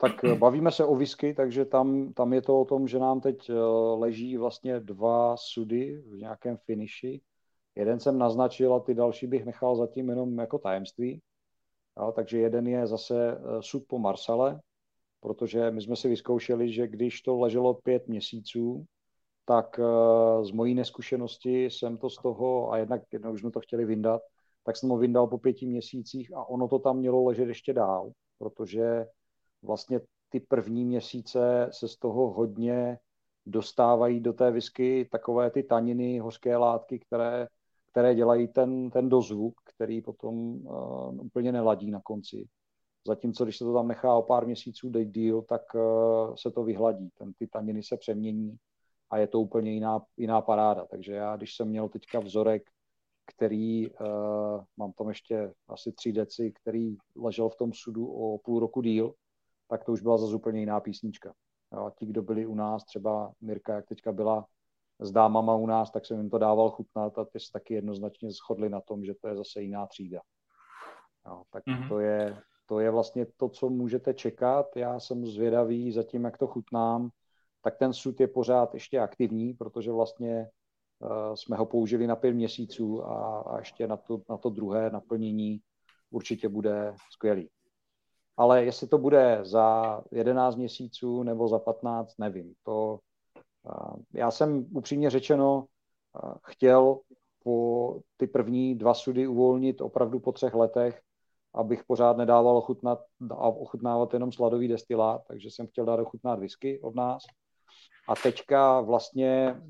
tak 0.00 0.38
bavíme 0.38 0.70
se 0.70 0.84
o 0.84 0.94
whisky, 0.94 1.34
takže 1.34 1.64
tam, 1.64 2.12
tam 2.12 2.32
je 2.32 2.42
to 2.42 2.60
o 2.60 2.64
tom, 2.64 2.88
že 2.88 2.98
nám 2.98 3.20
teď 3.20 3.50
leží 3.94 4.36
vlastně 4.36 4.80
dva 4.80 5.36
sudy 5.36 6.02
v 6.06 6.16
nějakém 6.16 6.56
finiši. 6.56 7.20
Jeden 7.74 8.00
jsem 8.00 8.18
naznačil 8.18 8.74
a 8.74 8.80
ty 8.80 8.94
další 8.94 9.26
bych 9.26 9.44
nechal 9.44 9.76
zatím 9.76 10.08
jenom 10.08 10.38
jako 10.38 10.58
tajemství. 10.58 11.22
Jo, 11.98 12.12
takže 12.16 12.38
jeden 12.38 12.68
je 12.68 12.86
zase 12.86 13.32
eh, 13.32 13.62
sud 13.62 13.84
po 13.88 13.98
Marsale, 13.98 14.60
protože 15.22 15.70
my 15.70 15.82
jsme 15.82 15.96
si 15.96 16.08
vyzkoušeli, 16.08 16.72
že 16.72 16.88
když 16.88 17.22
to 17.22 17.38
leželo 17.38 17.74
pět 17.74 18.08
měsíců, 18.08 18.84
tak 19.44 19.80
eh, 19.80 20.44
z 20.44 20.50
mojí 20.50 20.74
neskušenosti 20.74 21.64
jsem 21.64 21.98
to 21.98 22.10
z 22.10 22.16
toho, 22.16 22.72
a 22.72 22.78
jednak 22.78 23.02
jednou 23.12 23.36
jsme 23.36 23.50
to 23.50 23.60
chtěli 23.60 23.84
vyndat, 23.84 24.22
tak 24.64 24.76
jsem 24.76 24.88
ho 24.88 24.98
vyndal 24.98 25.26
po 25.26 25.38
pěti 25.38 25.66
měsících 25.66 26.34
a 26.34 26.48
ono 26.48 26.68
to 26.68 26.78
tam 26.78 26.98
mělo 26.98 27.24
ležet 27.24 27.48
ještě 27.48 27.72
dál, 27.72 28.12
protože 28.38 29.06
vlastně 29.62 30.00
ty 30.28 30.40
první 30.40 30.84
měsíce 30.84 31.68
se 31.70 31.88
z 31.88 31.96
toho 31.96 32.30
hodně 32.30 32.98
dostávají 33.46 34.20
do 34.20 34.32
té 34.32 34.50
whisky 34.50 35.08
takové 35.12 35.50
ty 35.50 35.62
taniny, 35.62 36.18
hořké 36.18 36.56
látky, 36.56 36.98
které 36.98 37.48
které 37.92 38.14
dělají 38.14 38.48
ten, 38.48 38.90
ten 38.90 39.08
dozvuk, 39.08 39.54
který 39.64 40.02
potom 40.02 40.34
uh, 40.34 41.24
úplně 41.24 41.52
neladí 41.52 41.90
na 41.90 42.00
konci. 42.00 42.48
Zatímco, 43.06 43.44
když 43.44 43.56
se 43.56 43.64
to 43.64 43.74
tam 43.74 43.88
nechá 43.88 44.14
o 44.14 44.22
pár 44.22 44.46
měsíců 44.46 44.90
dej 44.90 45.06
díl, 45.06 45.42
tak 45.42 45.62
uh, 45.74 46.34
se 46.34 46.50
to 46.50 46.64
vyhladí. 46.64 47.10
Ten, 47.18 47.32
ty 47.32 47.46
taniny 47.46 47.82
se 47.82 47.96
přemění 47.96 48.56
a 49.10 49.18
je 49.18 49.26
to 49.26 49.40
úplně 49.40 49.72
jiná, 49.72 50.02
jiná 50.16 50.40
paráda. 50.40 50.86
Takže 50.86 51.12
já, 51.12 51.36
když 51.36 51.56
jsem 51.56 51.68
měl 51.68 51.88
teďka 51.88 52.20
vzorek, 52.20 52.62
který, 53.26 53.90
uh, 53.90 54.64
mám 54.76 54.92
tam 54.92 55.08
ještě 55.08 55.52
asi 55.68 55.92
tři 55.92 56.12
deci, 56.12 56.52
který 56.62 56.96
ležel 57.16 57.48
v 57.48 57.56
tom 57.56 57.72
sudu 57.72 58.12
o 58.12 58.38
půl 58.38 58.60
roku 58.60 58.82
díl, 58.82 59.14
tak 59.68 59.84
to 59.84 59.92
už 59.92 60.00
byla 60.00 60.18
zase 60.18 60.34
úplně 60.34 60.60
jiná 60.60 60.80
písnička. 60.80 61.34
Jo, 61.72 61.92
ti, 61.98 62.06
kdo 62.06 62.22
byli 62.22 62.46
u 62.46 62.54
nás, 62.54 62.84
třeba 62.84 63.32
Mirka, 63.40 63.74
jak 63.74 63.86
teďka 63.86 64.12
byla 64.12 64.46
s 65.00 65.12
dámama 65.12 65.54
u 65.54 65.66
nás, 65.66 65.90
tak 65.90 66.06
jsem 66.06 66.18
jim 66.18 66.30
to 66.30 66.38
dával 66.38 66.70
chutnat 66.70 67.18
a 67.18 67.24
ty 67.24 67.40
se 67.40 67.52
taky 67.52 67.74
jednoznačně 67.74 68.30
shodli 68.30 68.68
na 68.68 68.80
tom, 68.80 69.04
že 69.04 69.14
to 69.14 69.28
je 69.28 69.36
zase 69.36 69.62
jiná 69.62 69.86
třída. 69.86 70.20
No, 71.26 71.42
tak 71.50 71.64
mm-hmm. 71.66 71.88
to, 71.88 71.98
je, 72.00 72.42
to 72.72 72.80
je 72.80 72.90
vlastně 72.90 73.26
to, 73.36 73.48
co 73.48 73.68
můžete 73.68 74.14
čekat. 74.14 74.76
Já 74.76 75.00
jsem 75.00 75.26
zvědavý 75.26 75.92
za 75.92 76.02
tím, 76.02 76.24
jak 76.24 76.38
to 76.38 76.46
chutnám. 76.46 77.10
Tak 77.62 77.76
ten 77.76 77.92
sud 77.92 78.20
je 78.20 78.26
pořád 78.26 78.74
ještě 78.74 79.00
aktivní, 79.00 79.54
protože 79.54 79.92
vlastně 79.92 80.48
uh, 80.98 81.34
jsme 81.34 81.56
ho 81.56 81.66
použili 81.66 82.06
na 82.06 82.16
pět 82.16 82.32
měsíců 82.32 83.04
a, 83.04 83.40
a 83.40 83.58
ještě 83.58 83.86
na 83.86 83.96
to, 83.96 84.22
na 84.28 84.36
to 84.36 84.50
druhé 84.50 84.90
naplnění 84.90 85.60
určitě 86.10 86.48
bude 86.48 86.94
skvělý. 87.10 87.48
Ale 88.36 88.64
jestli 88.64 88.88
to 88.88 88.98
bude 88.98 89.40
za 89.42 90.00
11 90.12 90.56
měsíců 90.56 91.22
nebo 91.22 91.48
za 91.48 91.58
15, 91.58 92.14
nevím. 92.18 92.54
To, 92.62 92.98
já 94.14 94.30
jsem 94.30 94.66
upřímně 94.74 95.10
řečeno 95.10 95.66
chtěl 96.44 96.98
po 97.44 98.00
ty 98.16 98.26
první 98.26 98.74
dva 98.74 98.94
sudy 98.94 99.26
uvolnit 99.26 99.80
opravdu 99.80 100.20
po 100.20 100.32
třech 100.32 100.54
letech, 100.54 101.02
abych 101.54 101.84
pořád 101.84 102.16
nedával 102.16 102.56
ochutnat 102.56 103.04
ochutnávat 103.38 104.12
jenom 104.12 104.32
sladový 104.32 104.68
destilát, 104.68 105.22
takže 105.28 105.50
jsem 105.50 105.66
chtěl 105.66 105.84
dát 105.84 106.00
ochutnat 106.00 106.38
whisky 106.38 106.80
od 106.80 106.94
nás. 106.94 107.22
A 108.08 108.14
teďka 108.14 108.80
vlastně 108.80 109.60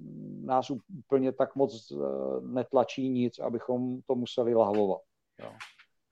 nás 0.45 0.71
úplně 0.99 1.33
tak 1.33 1.57
moc 1.57 1.93
eh, 1.93 1.97
netlačí 2.41 3.09
nic, 3.09 3.39
abychom 3.39 4.03
to 4.07 4.15
museli 4.15 4.55
lahvovat. 4.55 5.01
Jo. 5.43 5.53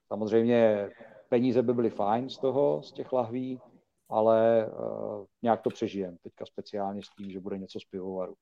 Samozřejmě 0.08 0.90
peníze 1.28 1.62
by 1.62 1.74
byly 1.74 1.90
fajn 1.90 2.28
z 2.28 2.38
toho, 2.38 2.82
z 2.82 2.92
těch 2.92 3.12
lahví, 3.12 3.60
ale 4.08 4.66
uh, 4.66 5.24
nějak 5.42 5.60
to 5.60 5.70
přežijem. 5.70 6.16
Teďka 6.22 6.46
speciálně 6.46 7.02
s 7.02 7.08
tím, 7.08 7.30
že 7.30 7.40
bude 7.40 7.58
něco 7.58 7.80
z 7.80 7.84
pivovaru. 7.84 8.34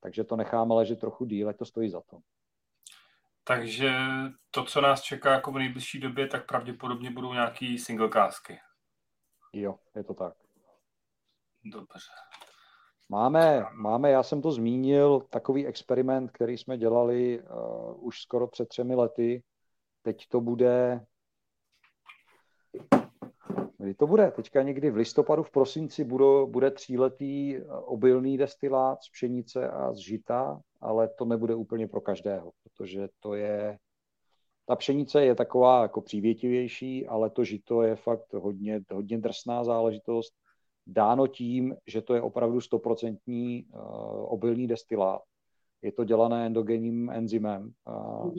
Takže 0.00 0.24
to 0.24 0.36
necháme 0.36 0.74
ležet 0.74 1.00
trochu 1.00 1.24
díl, 1.24 1.48
ať 1.48 1.56
to 1.56 1.64
stojí 1.64 1.90
za 1.90 2.00
to. 2.10 2.18
Takže 3.48 3.92
to, 4.50 4.64
co 4.64 4.80
nás 4.80 5.02
čeká 5.02 5.32
jako 5.32 5.52
v 5.52 5.58
nejbližší 5.58 6.00
době, 6.00 6.26
tak 6.26 6.46
pravděpodobně 6.46 7.10
budou 7.10 7.32
nějaký 7.32 7.78
single 7.78 8.08
kásky. 8.08 8.58
Jo, 9.52 9.78
je 9.96 10.04
to 10.04 10.14
tak. 10.14 10.34
Dobře. 11.64 12.10
Máme, 13.08 13.64
máme, 13.72 14.10
já 14.10 14.22
jsem 14.22 14.42
to 14.42 14.52
zmínil, 14.52 15.20
takový 15.20 15.66
experiment, 15.66 16.30
který 16.30 16.58
jsme 16.58 16.78
dělali 16.78 17.42
uh, 17.42 18.06
už 18.06 18.20
skoro 18.20 18.46
před 18.46 18.68
třemi 18.68 18.94
lety. 18.94 19.42
Teď 20.02 20.26
to 20.28 20.40
bude 20.40 21.06
Kdy 23.78 23.94
to 23.94 24.06
bude? 24.06 24.30
Teďka 24.30 24.62
někdy 24.62 24.90
v 24.90 24.96
listopadu, 24.96 25.42
v 25.42 25.50
prosinci 25.50 26.04
bude, 26.04 26.50
bude 26.50 26.70
tříletý 26.70 27.56
eh, 27.56 27.64
obilný 27.68 28.38
destilát 28.38 29.02
z 29.02 29.10
pšenice 29.10 29.70
a 29.70 29.92
z 29.92 29.98
žita, 29.98 30.60
ale 30.80 31.08
to 31.08 31.24
nebude 31.24 31.54
úplně 31.54 31.88
pro 31.88 32.00
každého, 32.00 32.52
protože 32.62 33.08
to 33.20 33.34
je, 33.34 33.78
ta 34.66 34.76
pšenice 34.76 35.24
je 35.24 35.34
taková 35.34 35.82
jako 35.82 36.00
přívětivější, 36.00 37.06
ale 37.06 37.30
to 37.30 37.44
žito 37.44 37.82
je 37.82 37.96
fakt 37.96 38.32
hodně, 38.32 38.80
hodně 38.92 39.18
drsná 39.18 39.64
záležitost. 39.64 40.34
Dáno 40.86 41.26
tím, 41.26 41.76
že 41.86 42.02
to 42.02 42.14
je 42.14 42.22
opravdu 42.22 42.60
stoprocentní 42.60 43.64
uh, 43.64 43.80
obilný 44.32 44.66
destilát. 44.66 45.22
Je 45.82 45.92
to 45.92 46.04
dělané 46.04 46.46
endogenním 46.46 47.10
enzymem, 47.10 47.72
uh, 47.88 48.34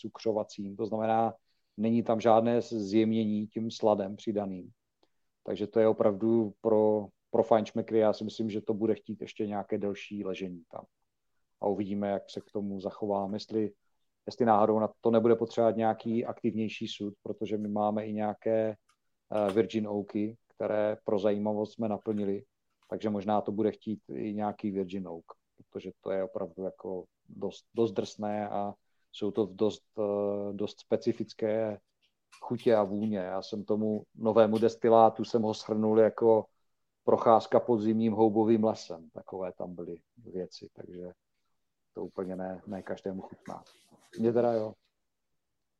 cukřovacím, 0.00 0.76
to 0.76 0.86
znamená, 0.86 1.34
není 1.76 2.02
tam 2.02 2.20
žádné 2.20 2.60
zjemnění 2.60 3.46
tím 3.46 3.70
sladem 3.70 4.16
přidaným. 4.16 4.70
Takže 5.44 5.66
to 5.66 5.80
je 5.80 5.88
opravdu 5.88 6.52
pro, 6.60 7.06
pro 7.30 7.42
fajnšmekry, 7.42 7.98
já 7.98 8.12
si 8.12 8.24
myslím, 8.24 8.50
že 8.50 8.60
to 8.60 8.74
bude 8.74 8.94
chtít 8.94 9.20
ještě 9.20 9.46
nějaké 9.46 9.78
delší 9.78 10.24
ležení 10.24 10.62
tam. 10.70 10.84
A 11.60 11.66
uvidíme, 11.66 12.08
jak 12.08 12.30
se 12.30 12.40
k 12.40 12.50
tomu 12.52 12.80
zachováme, 12.80 13.36
jestli, 13.36 13.72
jestli 14.26 14.46
náhodou 14.46 14.78
na 14.78 14.90
to 15.00 15.10
nebude 15.10 15.36
potřebovat 15.36 15.76
nějaký 15.76 16.26
aktivnější 16.26 16.88
sud, 16.88 17.14
protože 17.22 17.58
my 17.58 17.68
máme 17.68 18.06
i 18.06 18.12
nějaké 18.12 18.76
uh, 19.30 19.54
Virgin 19.54 19.88
Oaky, 19.88 20.36
které 20.54 20.96
pro 21.04 21.18
zajímavost 21.18 21.72
jsme 21.72 21.88
naplnili, 21.88 22.44
takže 22.88 23.10
možná 23.10 23.40
to 23.40 23.52
bude 23.52 23.72
chtít 23.72 24.00
i 24.14 24.34
nějaký 24.34 24.70
Virgin 24.70 25.08
Oak, 25.08 25.24
protože 25.56 25.90
to 26.00 26.10
je 26.10 26.24
opravdu 26.24 26.62
jako 26.62 27.04
dost, 27.28 27.66
dost 27.74 27.92
drsné 27.92 28.48
a 28.48 28.74
jsou 29.12 29.30
to 29.30 29.46
dost, 29.46 29.84
eh, 29.98 30.52
dost 30.52 30.80
specifické 30.80 31.78
chutě 32.40 32.74
a 32.74 32.82
vůně. 32.82 33.18
Já 33.18 33.42
jsem 33.42 33.64
tomu 33.64 34.02
novému 34.14 34.58
destilátu 34.58 35.24
jsem 35.24 35.42
ho 35.42 35.54
shrnul 35.54 35.98
jako 35.98 36.44
procházka 37.04 37.60
pod 37.60 37.80
zimním 37.80 38.12
houbovým 38.12 38.64
lesem. 38.64 39.10
Takové 39.10 39.52
tam 39.52 39.74
byly 39.74 40.00
věci, 40.16 40.68
takže 40.72 41.12
to 41.98 42.04
úplně 42.04 42.36
ne, 42.36 42.60
ne 42.66 42.82
každému 42.82 43.22
chutná. 43.22 43.62
Mně 44.18 44.32
teda 44.32 44.52
jo. 44.52 44.74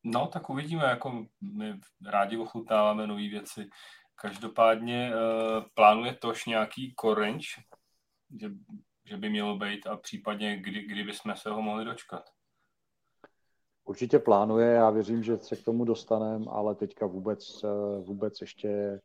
No, 0.05 0.27
tak 0.27 0.51
uvidíme, 0.51 0.85
jako 0.85 1.27
my 1.40 1.81
rádi 2.07 2.36
ochutnáváme 2.36 3.07
nové 3.07 3.28
věci. 3.28 3.69
Každopádně 4.15 5.12
uh, 5.15 5.65
plánuje 5.74 6.15
tož 6.15 6.47
nějaký 6.47 6.95
korenč, 6.95 7.47
že, 8.40 8.51
že 9.05 9.16
by 9.16 9.31
mělo 9.31 9.57
být 9.57 9.86
a 9.86 9.97
případně 9.97 10.57
kdy, 10.57 10.82
kdy 10.82 11.05
bychom 11.05 11.36
se 11.36 11.51
ho 11.51 11.62
mohli 11.62 11.85
dočkat? 11.85 12.23
Určitě 13.85 14.19
plánuje, 14.19 14.69
já 14.69 14.90
věřím, 14.90 15.23
že 15.23 15.36
se 15.39 15.57
k 15.57 15.65
tomu 15.65 15.85
dostaneme, 15.85 16.45
ale 16.49 16.74
teďka 16.74 17.07
vůbec, 17.07 17.65
eh, 17.65 18.01
vůbec 18.01 18.40
ještě... 18.40 19.01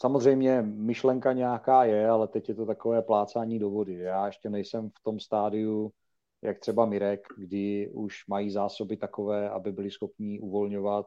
Samozřejmě 0.00 0.62
myšlenka 0.62 1.32
nějaká 1.32 1.84
je, 1.84 2.10
ale 2.10 2.28
teď 2.28 2.48
je 2.48 2.54
to 2.54 2.66
takové 2.66 3.02
plácání 3.02 3.58
do 3.58 3.70
vody. 3.70 3.94
Já 3.94 4.26
ještě 4.26 4.50
nejsem 4.50 4.90
v 4.90 5.02
tom 5.02 5.20
stádiu, 5.20 5.92
jak 6.42 6.58
třeba 6.58 6.86
Mirek, 6.86 7.26
kdy 7.36 7.90
už 7.92 8.26
mají 8.26 8.50
zásoby 8.50 8.96
takové, 8.96 9.50
aby 9.50 9.72
byli 9.72 9.90
schopni 9.90 10.40
uvolňovat 10.40 11.06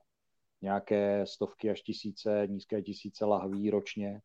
nějaké 0.62 1.26
stovky 1.26 1.70
až 1.70 1.82
tisíce, 1.82 2.48
nízké 2.48 2.82
tisíce 2.82 3.26
lahví 3.26 3.70
ročně 3.70 4.22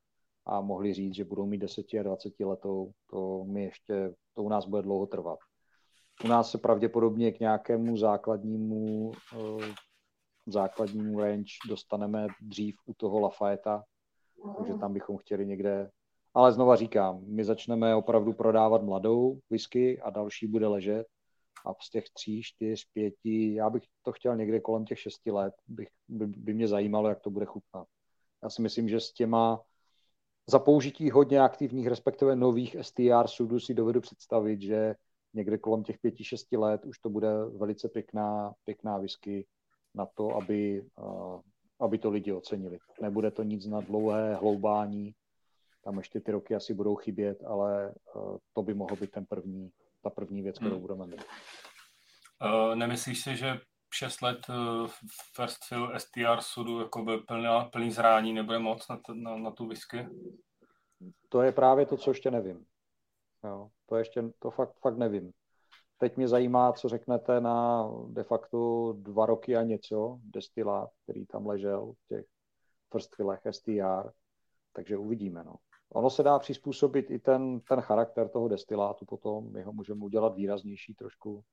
a 0.47 0.61
mohli 0.61 0.95
říct, 0.95 1.15
že 1.15 1.25
budou 1.25 1.47
mít 1.47 1.59
10 1.59 1.87
a 2.01 2.03
20 2.03 2.33
letou. 2.41 2.93
To 3.11 3.45
mi 3.45 3.65
ještě, 3.65 4.15
to 4.35 4.43
u 4.43 4.49
nás 4.49 4.67
bude 4.67 4.83
dlouho 4.83 5.07
trvat. 5.07 5.39
U 6.25 6.29
nás 6.29 6.51
se 6.51 6.59
pravděpodobně 6.59 7.33
k 7.33 7.41
nějakému 7.41 7.97
základnímu, 7.97 9.13
eh, 9.35 9.75
základnímu 10.47 11.21
range 11.21 11.53
dostaneme 11.69 12.27
dřív 12.41 12.77
u 12.87 12.95
toho 12.95 13.21
Lafayeta, 13.21 13.85
takže 14.57 14.75
tam 14.75 14.93
bychom 14.93 15.17
chtěli 15.17 15.47
někde 15.47 15.91
ale 16.37 16.53
znova 16.53 16.77
říkám, 16.77 17.21
my 17.27 17.45
začneme 17.45 17.95
opravdu 17.95 18.33
prodávat 18.33 18.83
mladou 18.83 19.39
whisky 19.51 20.01
a 20.01 20.11
další 20.11 20.47
bude 20.47 20.67
ležet 20.67 21.07
a 21.67 21.75
z 21.81 21.91
těch 21.91 22.05
tří, 22.11 22.43
čtyř, 22.43 22.85
pěti, 22.93 23.55
já 23.55 23.71
bych 23.71 23.83
to 24.03 24.13
chtěl 24.13 24.37
někde 24.37 24.61
kolem 24.61 24.85
těch 24.85 25.01
šesti 25.01 25.31
let, 25.31 25.55
bych, 25.69 25.89
by, 26.09 26.27
by 26.27 26.55
mě 26.55 26.69
zajímalo, 26.69 27.09
jak 27.09 27.21
to 27.21 27.31
bude 27.31 27.47
chutnat. 27.47 27.87
Já 28.43 28.51
si 28.51 28.63
myslím, 28.63 28.89
že 28.89 29.01
s 29.01 29.13
těma 29.13 29.61
za 30.47 30.59
použití 30.59 31.11
hodně 31.11 31.41
aktivních, 31.41 31.87
respektive 31.87 32.37
nových 32.37 32.77
STR 32.81 33.27
sudů 33.27 33.61
si 33.61 33.75
dovedu 33.75 34.01
představit, 34.01 34.61
že 34.61 34.95
někde 35.35 35.59
kolem 35.59 35.83
těch 35.83 35.99
pěti, 35.99 36.25
šesti 36.25 36.57
let 36.57 36.85
už 36.85 36.99
to 36.99 37.11
bude 37.11 37.29
velice 37.57 37.89
pěkná, 37.89 38.55
pěkná 38.65 38.99
whisky 38.99 39.47
na 39.95 40.07
to, 40.15 40.37
aby, 40.37 40.85
uh, 41.01 41.41
aby 41.81 41.99
to 41.99 42.11
lidi 42.11 42.33
ocenili. 42.33 42.79
Nebude 43.03 43.31
to 43.31 43.43
nic 43.43 43.67
na 43.67 43.81
dlouhé 43.81 44.35
hloubání, 44.35 45.15
tam 45.87 45.99
ještě 45.99 46.21
ty 46.21 46.33
roky 46.33 46.55
asi 46.55 46.75
budou 46.75 46.97
chybět, 46.97 47.45
ale 47.45 47.95
uh, 48.15 48.37
to 48.53 48.63
by 48.63 48.75
mohlo 48.75 48.97
být 48.97 49.11
ten 49.11 49.27
první, 49.27 49.71
ta 50.03 50.11
první 50.11 50.43
věc, 50.43 50.59
kterou 50.59 50.71
hmm. 50.71 50.81
budeme 50.81 51.07
mít. 51.07 51.25
Uh, 52.45 52.75
nemyslíš 52.75 53.23
si, 53.23 53.37
že 53.37 53.61
6 53.95 54.23
let 54.23 54.39
uh, 54.49 54.89
first 55.35 55.65
fill 55.69 55.93
STR 55.99 56.41
sudu 56.41 56.81
jako 56.81 57.05
by 57.05 57.19
plná, 57.19 57.65
plný 57.65 57.91
zrání 57.91 58.33
nebude 58.33 58.59
moc 58.59 58.89
na, 58.89 59.01
na, 59.15 59.37
na 59.37 59.51
tu 59.51 59.67
whisky? 59.67 60.09
To 61.29 61.43
je 61.43 61.53
právě 61.53 61.87
to, 61.87 61.97
co 61.97 62.11
ještě 62.11 62.31
nevím. 62.31 62.67
Jo, 63.45 63.69
to 63.87 63.97
ještě, 63.97 64.23
to 64.39 64.51
fakt, 64.51 64.79
fakt 64.81 64.97
nevím. 64.97 65.33
Teď 65.99 66.17
mě 66.17 66.29
zajímá, 66.29 66.73
co 66.73 66.89
řeknete 66.89 67.41
na 67.41 67.89
de 68.09 68.23
facto 68.23 68.93
dva 68.93 69.27
roky 69.27 69.57
a 69.57 69.63
něco 69.63 70.19
destilát, 70.23 70.91
který 71.03 71.27
tam 71.27 71.47
ležel 71.47 71.93
v 71.93 72.07
těch 72.09 72.25
first 72.93 73.15
fillech 73.17 73.41
STR, 73.51 74.11
takže 74.73 74.97
uvidíme. 74.97 75.45
No. 75.45 75.55
Ono 75.97 76.11
se 76.11 76.23
dá 76.23 76.39
přizpůsobit 76.39 77.11
i 77.11 77.19
ten, 77.19 77.61
ten 77.61 77.81
charakter 77.81 78.29
toho 78.29 78.49
destilátu 78.49 79.05
potom, 79.05 79.53
my 79.53 79.63
ho 79.63 79.73
můžeme 79.73 80.05
udělat 80.05 80.35
výraznější 80.35 80.95
trošku. 80.95 81.45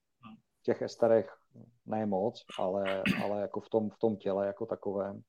V 0.59 0.63
těch 0.63 0.81
esterech 0.81 1.37
ne 1.85 2.05
moc, 2.05 2.43
ale, 2.59 3.03
ale 3.23 3.41
jako 3.41 3.59
v 3.59 3.69
tom, 3.69 3.89
v 3.89 3.97
tom 3.97 4.15
těle 4.15 4.47
jako 4.47 4.65
takovém. 4.65 5.21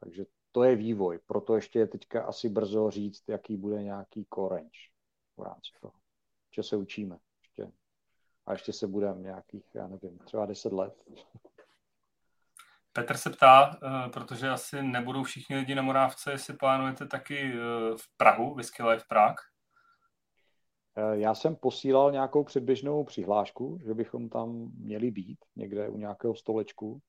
Takže 0.00 0.24
to 0.50 0.62
je 0.62 0.76
vývoj, 0.76 1.20
proto 1.26 1.54
ještě 1.54 1.78
je 1.78 1.86
teďka 1.86 2.24
asi 2.24 2.48
brzo 2.48 2.90
říct, 2.90 3.28
jaký 3.28 3.56
bude 3.56 3.82
nějaký 3.82 4.24
korenč 4.24 4.90
v 5.36 5.42
rámci 5.42 5.70
toho. 5.80 5.94
Že 6.54 6.62
se 6.62 6.76
učíme 6.76 7.18
ještě. 7.42 7.72
A 8.46 8.52
ještě 8.52 8.72
se 8.72 8.86
budeme 8.86 9.20
nějakých, 9.20 9.74
já 9.74 9.88
nevím, 9.88 10.18
třeba 10.18 10.46
10 10.46 10.72
let. 10.72 11.04
Petr 12.92 13.16
se 13.16 13.30
ptá, 13.30 13.70
eh, 13.82 14.08
protože 14.08 14.48
asi 14.48 14.82
nebudou 14.82 15.22
všichni 15.22 15.56
lidi 15.56 15.74
na 15.74 15.82
Morávce, 15.82 16.30
jestli 16.30 16.54
plánujete 16.54 17.06
taky 17.06 17.52
eh, 17.52 17.56
v 17.96 18.16
Prahu, 18.16 18.54
Whisky 18.54 18.82
Life 18.82 19.04
Prague? 19.08 19.36
Eh, 20.96 21.18
já 21.18 21.34
jsem 21.34 21.56
posílal 21.56 22.12
nějakou 22.12 22.44
předběžnou 22.44 23.04
přihlášku, 23.04 23.78
že 23.86 23.94
bychom 23.94 24.28
tam 24.28 24.70
měli 24.78 25.10
být 25.10 25.38
někde 25.56 25.88
u 25.88 25.98
nějakého 25.98 26.34
stolečku, 26.34 27.00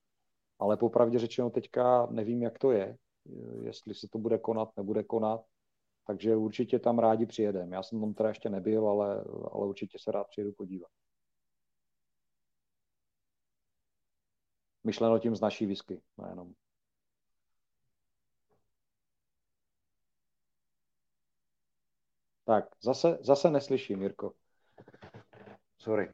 ale 0.60 0.78
popravdě 0.78 1.20
řečeno 1.20 1.50
teďka 1.50 2.08
nevím, 2.12 2.42
jak 2.42 2.60
to 2.60 2.72
je, 2.72 2.98
jestli 3.62 3.96
se 3.96 4.08
to 4.12 4.18
bude 4.18 4.38
konat, 4.38 4.70
nebude 4.78 5.04
konat. 5.04 5.42
Takže 6.08 6.36
určitě 6.36 6.80
tam 6.80 7.00
rádi 7.00 7.26
přijedem. 7.26 7.74
Já 7.74 7.84
jsem 7.84 8.02
tam 8.02 8.14
teda 8.14 8.30
ještě 8.30 8.50
nebyl, 8.50 8.88
ale, 8.88 9.24
ale 9.52 9.68
určitě 9.68 9.98
se 10.02 10.12
rád 10.12 10.28
přijedu 10.28 10.52
podívat. 10.58 10.90
myšleno 14.84 15.20
tím 15.20 15.36
z 15.36 15.42
naší 15.42 15.66
whisky, 15.66 16.02
nejenom. 16.18 16.48
No 16.48 16.54
tak, 22.46 22.66
zase, 22.82 23.18
zase 23.22 23.50
neslyším, 23.50 24.00
Mirko. 24.00 24.34
Sorry. 25.78 26.14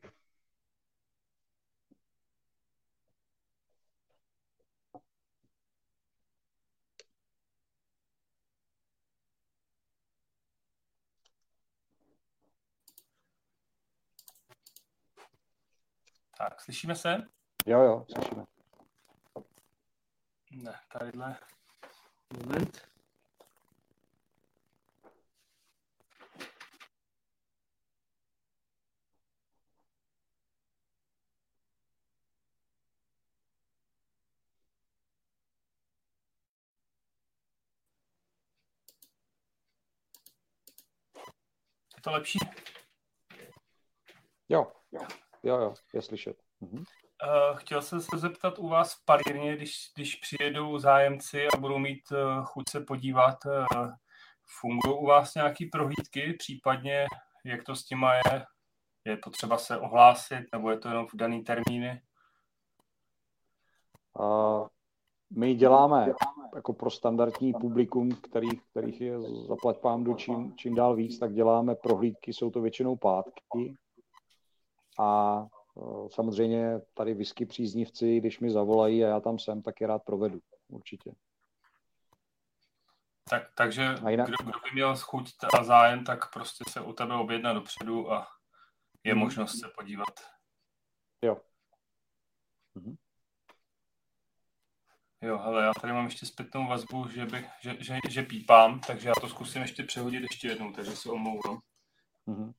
Tak, 16.37 16.61
slyšíme 16.61 16.95
se? 16.95 17.17
Jo, 17.65 17.81
jo, 17.81 18.05
slyšíme. 18.13 18.58
Ne, 20.51 20.79
tadyhle. 20.91 21.37
Moment. 22.33 22.89
Je 41.97 42.01
to 42.03 42.11
lepší? 42.11 42.39
Jo, 44.49 44.71
jo, 45.43 45.59
jo, 45.59 45.73
je 45.93 46.01
slyšet. 46.01 46.37
Mhm. 46.59 46.83
Uh, 47.27 47.57
chtěl 47.57 47.81
jsem 47.81 48.01
se 48.01 48.17
zeptat 48.17 48.59
u 48.59 48.67
vás 48.67 48.93
v 48.93 49.05
palírně, 49.05 49.55
když, 49.55 49.91
když 49.95 50.15
přijedou 50.15 50.79
zájemci 50.79 51.47
a 51.47 51.57
budou 51.57 51.77
mít 51.77 52.11
uh, 52.11 52.45
chuť 52.45 52.69
se 52.69 52.81
podívat, 52.81 53.37
uh, 53.45 53.89
fungují 54.61 54.97
u 54.99 55.05
vás 55.05 55.35
nějaké 55.35 55.65
prohlídky, 55.71 56.33
případně 56.33 57.07
jak 57.45 57.63
to 57.63 57.75
s 57.75 57.85
tím 57.85 58.03
je? 58.03 58.45
Je 59.05 59.17
potřeba 59.17 59.57
se 59.57 59.77
ohlásit, 59.77 60.45
nebo 60.53 60.69
je 60.71 60.77
to 60.77 60.87
jenom 60.87 61.07
v 61.07 61.15
daný 61.15 61.43
termíny? 61.43 62.01
Uh, 64.19 64.67
my 65.37 65.55
děláme 65.55 66.13
jako 66.55 66.73
pro 66.73 66.89
standardní 66.89 67.53
publikum, 67.53 68.11
kterých, 68.11 68.61
kterých 68.71 69.01
je 69.01 69.19
zaplať 69.47 69.77
pám 69.77 70.17
čím, 70.17 70.55
čím 70.57 70.75
dál 70.75 70.95
víc, 70.95 71.19
tak 71.19 71.33
děláme 71.33 71.75
prohlídky, 71.75 72.33
jsou 72.33 72.49
to 72.49 72.61
většinou 72.61 72.95
pátky. 72.95 73.75
A 74.99 75.45
samozřejmě 76.11 76.79
tady 76.93 77.13
whisky 77.13 77.45
příznivci, 77.45 78.19
když 78.19 78.39
mi 78.39 78.51
zavolají 78.51 79.05
a 79.05 79.07
já 79.07 79.19
tam 79.19 79.39
jsem, 79.39 79.61
tak 79.61 79.81
je 79.81 79.87
rád 79.87 80.03
provedu, 80.03 80.39
určitě. 80.67 81.11
Tak, 83.29 83.43
takže 83.55 83.95
jinak... 84.09 84.27
kdo, 84.27 84.35
kdo 84.43 84.59
by 84.59 84.71
měl 84.73 84.95
chuť 84.97 85.31
a 85.59 85.63
zájem, 85.63 86.03
tak 86.03 86.33
prostě 86.33 86.63
se 86.69 86.81
u 86.81 86.93
tebe 86.93 87.15
objedná 87.15 87.53
dopředu 87.53 88.11
a 88.11 88.27
je 89.03 89.13
mm-hmm. 89.13 89.17
možnost 89.17 89.59
se 89.59 89.71
podívat. 89.75 90.19
Jo. 91.21 91.41
Mm-hmm. 92.75 92.95
Jo, 95.21 95.37
hele, 95.37 95.63
já 95.63 95.73
tady 95.81 95.93
mám 95.93 96.05
ještě 96.05 96.25
zpětnou 96.25 96.67
vazbu, 96.67 97.07
že, 97.07 97.25
bych, 97.25 97.49
že, 97.61 97.77
že, 97.79 97.97
že 98.09 98.23
pípám, 98.23 98.79
takže 98.79 99.07
já 99.07 99.13
to 99.21 99.29
zkusím 99.29 99.61
ještě 99.61 99.83
přehodit 99.83 100.21
ještě 100.21 100.47
jednou, 100.47 100.71
takže 100.71 100.95
se 100.95 101.09
omlouvám. 101.09 101.59
Mm-hmm. 102.27 102.53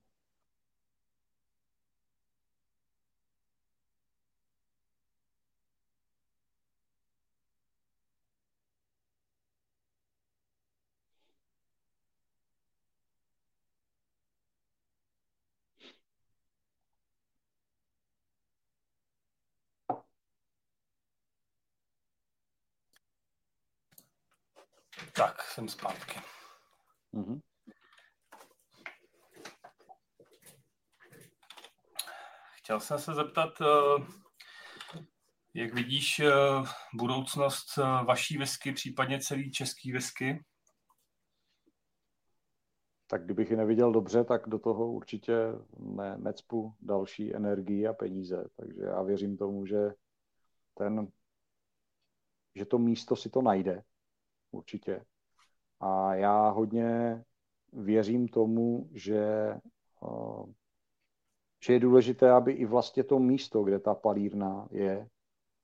Tak, 25.20 25.42
jsem 25.42 25.68
zpátky. 25.68 26.20
Mm-hmm. 27.14 27.40
Chtěl 32.54 32.80
jsem 32.80 32.98
se 32.98 33.14
zeptat, 33.14 33.60
eh, 33.60 34.04
jak 35.54 35.74
vidíš 35.74 36.20
eh, 36.20 36.32
budoucnost 36.94 37.78
eh, 37.78 38.04
vaší 38.04 38.38
whisky, 38.38 38.72
případně 38.72 39.20
celý 39.20 39.50
český 39.50 39.92
whisky? 39.92 40.44
Tak 43.06 43.24
kdybych 43.24 43.50
ji 43.50 43.56
neviděl 43.56 43.92
dobře, 43.92 44.24
tak 44.24 44.48
do 44.48 44.58
toho 44.58 44.92
určitě 44.92 45.34
ne, 45.78 46.18
necpu 46.18 46.74
další 46.80 47.34
energii 47.34 47.86
a 47.86 47.92
peníze. 47.92 48.44
Takže 48.56 48.82
já 48.82 49.02
věřím 49.02 49.36
tomu, 49.36 49.66
že 49.66 49.94
ten, 50.74 51.08
že 52.54 52.64
to 52.64 52.78
místo 52.78 53.16
si 53.16 53.30
to 53.30 53.42
najde 53.42 53.82
určitě. 54.50 55.04
A 55.80 56.14
já 56.14 56.48
hodně 56.48 57.22
věřím 57.72 58.28
tomu, 58.28 58.88
že, 58.92 59.54
že 61.64 61.72
je 61.72 61.80
důležité, 61.80 62.30
aby 62.30 62.52
i 62.52 62.64
vlastně 62.64 63.04
to 63.04 63.18
místo, 63.18 63.62
kde 63.62 63.78
ta 63.78 63.94
palírna 63.94 64.68
je, 64.70 65.08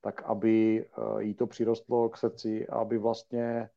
tak 0.01 0.23
aby 0.23 0.87
jí 1.19 1.35
to 1.35 1.47
přirostlo 1.47 2.09
k 2.09 2.17
srdci, 2.17 2.69
aby 2.69 2.99
vlastně 2.99 3.71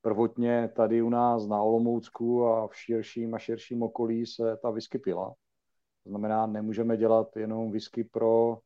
prvotně 0.00 0.68
tady 0.76 1.02
u 1.02 1.08
nás 1.08 1.46
na 1.46 1.62
Olomoucku 1.62 2.46
a 2.46 2.68
v 2.68 2.76
širším 2.76 3.34
a 3.34 3.38
širším 3.38 3.82
okolí 3.82 4.26
se 4.26 4.56
ta 4.56 4.70
whisky 4.70 4.98
pila. 4.98 5.34
To 6.02 6.10
znamená, 6.10 6.46
nemůžeme 6.46 6.96
dělat 6.96 7.36
jenom 7.36 7.70
whisky 7.70 8.04
pro 8.04 8.58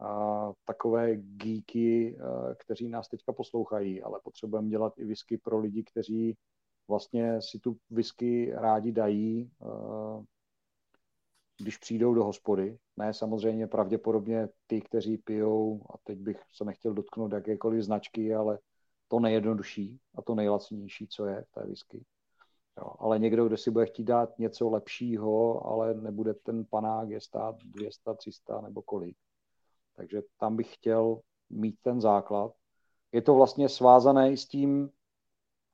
a, 0.00 0.52
takové 0.64 1.16
geeky, 1.16 2.18
a, 2.18 2.54
kteří 2.54 2.88
nás 2.88 3.08
teďka 3.08 3.32
poslouchají, 3.32 4.02
ale 4.02 4.20
potřebujeme 4.24 4.68
dělat 4.68 4.98
i 4.98 5.04
whisky 5.04 5.38
pro 5.38 5.58
lidi, 5.58 5.84
kteří 5.84 6.36
vlastně 6.88 7.42
si 7.42 7.58
tu 7.58 7.76
whisky 7.90 8.52
rádi 8.54 8.92
dají, 8.92 9.50
a, 9.60 10.22
když 11.58 11.76
přijdou 11.76 12.14
do 12.14 12.24
hospody. 12.24 12.78
Ne 12.96 13.14
samozřejmě 13.14 13.66
pravděpodobně 13.66 14.48
ty, 14.66 14.80
kteří 14.80 15.18
pijou, 15.18 15.82
a 15.94 15.98
teď 16.04 16.18
bych 16.18 16.40
se 16.52 16.64
nechtěl 16.64 16.94
dotknout 16.94 17.32
jakékoliv 17.32 17.82
značky, 17.82 18.34
ale 18.34 18.58
to 19.08 19.20
nejjednodušší 19.20 20.00
a 20.14 20.22
to 20.22 20.34
nejlacnější, 20.34 21.08
co 21.08 21.26
je 21.26 21.44
té 21.54 21.66
whisky. 21.66 22.04
Jo, 22.78 22.92
ale 22.98 23.18
někdo, 23.18 23.46
kdo 23.46 23.56
si 23.56 23.70
bude 23.70 23.86
chtít 23.86 24.04
dát 24.04 24.38
něco 24.38 24.70
lepšího, 24.70 25.66
ale 25.66 25.94
nebude 25.94 26.34
ten 26.34 26.64
panák 26.70 27.08
je 27.08 27.20
stát 27.20 27.56
200, 27.64 28.14
300 28.16 28.60
nebo 28.60 28.82
kolik. 28.82 29.16
Takže 29.96 30.22
tam 30.38 30.56
bych 30.56 30.74
chtěl 30.74 31.20
mít 31.50 31.76
ten 31.82 32.00
základ. 32.00 32.52
Je 33.12 33.22
to 33.22 33.34
vlastně 33.34 33.68
svázané 33.68 34.32
i 34.32 34.36
s 34.36 34.48
tím, 34.48 34.90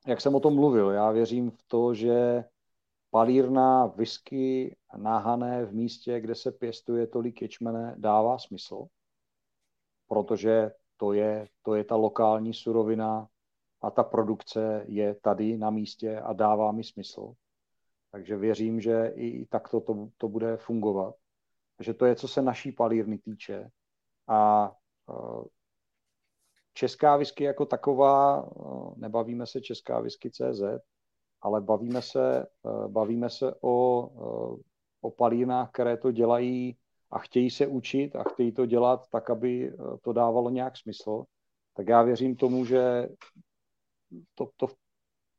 jak 0.07 0.21
jsem 0.21 0.35
o 0.35 0.39
tom 0.39 0.55
mluvil. 0.55 0.89
Já 0.89 1.11
věřím 1.11 1.51
v 1.51 1.63
to, 1.67 1.93
že 1.93 2.43
palírna 3.09 3.85
whisky 3.85 4.75
náhané 4.97 5.65
v 5.65 5.73
místě, 5.73 6.19
kde 6.19 6.35
se 6.35 6.51
pěstuje 6.51 7.07
tolik 7.07 7.41
ječmene, 7.41 7.95
dává 7.97 8.37
smysl, 8.37 8.85
protože 10.07 10.71
to 10.97 11.13
je, 11.13 11.47
to 11.61 11.75
je 11.75 11.83
ta 11.83 11.95
lokální 11.95 12.53
surovina 12.53 13.27
a 13.81 13.91
ta 13.91 14.03
produkce 14.03 14.85
je 14.87 15.15
tady 15.15 15.57
na 15.57 15.69
místě 15.69 16.19
a 16.19 16.33
dává 16.33 16.71
mi 16.71 16.83
smysl. 16.83 17.33
Takže 18.11 18.37
věřím, 18.37 18.81
že 18.81 19.13
i 19.15 19.45
takto 19.45 19.81
to, 19.81 20.09
to 20.17 20.27
bude 20.27 20.57
fungovat. 20.57 21.15
Že 21.79 21.93
to 21.93 22.05
je, 22.05 22.15
co 22.15 22.27
se 22.27 22.41
naší 22.41 22.71
palírny 22.71 23.17
týče. 23.17 23.69
A 24.27 24.71
e, 25.09 25.13
česká 26.73 27.17
whisky 27.17 27.43
jako 27.43 27.65
taková, 27.65 28.41
e, 28.41 28.59
nebavíme 28.95 29.47
se 29.47 29.61
česká 29.61 29.99
whisky 29.99 30.31
CZ, 30.31 30.61
ale 31.41 31.61
bavíme 31.61 32.01
se, 32.01 32.41
e, 32.41 32.87
bavíme 32.87 33.29
se 33.29 33.53
o, 33.61 34.09
o 35.01 35.11
palírnách, 35.11 35.71
které 35.71 35.97
to 35.97 36.11
dělají 36.11 36.77
a 37.11 37.19
chtějí 37.19 37.49
se 37.49 37.67
učit 37.67 38.15
a 38.15 38.23
chtějí 38.23 38.51
to 38.51 38.65
dělat 38.65 39.07
tak, 39.09 39.29
aby 39.29 39.73
to 40.01 40.13
dávalo 40.13 40.49
nějak 40.49 40.77
smysl, 40.77 41.23
tak 41.73 41.87
já 41.87 42.01
věřím 42.01 42.35
tomu, 42.35 42.65
že 42.65 43.09
to, 44.35 44.49
to 44.57 44.67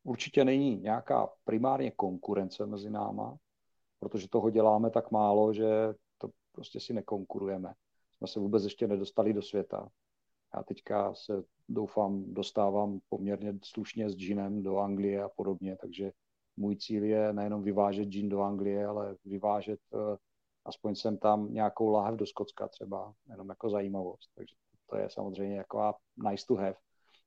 určitě 0.04 0.44
není 0.44 0.76
nějaká 0.76 1.28
primárně 1.44 1.90
konkurence 1.90 2.66
mezi 2.66 2.90
náma, 2.90 3.36
protože 4.00 4.28
toho 4.28 4.50
děláme 4.50 4.90
tak 4.90 5.10
málo, 5.10 5.52
že 5.52 5.94
to 6.18 6.28
prostě 6.52 6.80
si 6.80 6.92
nekonkurujeme. 6.92 7.74
Jsme 8.16 8.26
se 8.26 8.40
vůbec 8.40 8.64
ještě 8.64 8.86
nedostali 8.86 9.32
do 9.32 9.42
světa. 9.42 9.88
Já 10.56 10.62
teďka 10.62 11.14
se 11.14 11.44
doufám 11.68 12.34
dostávám 12.34 13.00
poměrně 13.08 13.58
slušně 13.62 14.10
s 14.10 14.16
džinem 14.16 14.62
do 14.62 14.78
Anglie 14.78 15.22
a 15.22 15.28
podobně, 15.28 15.76
takže 15.80 16.12
můj 16.56 16.76
cíl 16.76 17.04
je 17.04 17.32
nejenom 17.32 17.62
vyvážet 17.62 18.08
džin 18.08 18.28
do 18.28 18.40
Anglie, 18.40 18.86
ale 18.86 19.16
vyvážet 19.24 19.80
uh, 19.90 20.16
aspoň 20.64 20.94
sem 20.94 21.18
tam 21.18 21.52
nějakou 21.54 21.88
láhev 21.88 22.14
do 22.14 22.26
Skocka 22.26 22.68
třeba, 22.68 23.14
jenom 23.30 23.48
jako 23.48 23.70
zajímavost. 23.70 24.30
Takže 24.34 24.54
to 24.90 24.96
je 24.96 25.10
samozřejmě 25.10 25.56
jako 25.56 25.94
nice 26.30 26.44
to 26.48 26.54
have. 26.54 26.76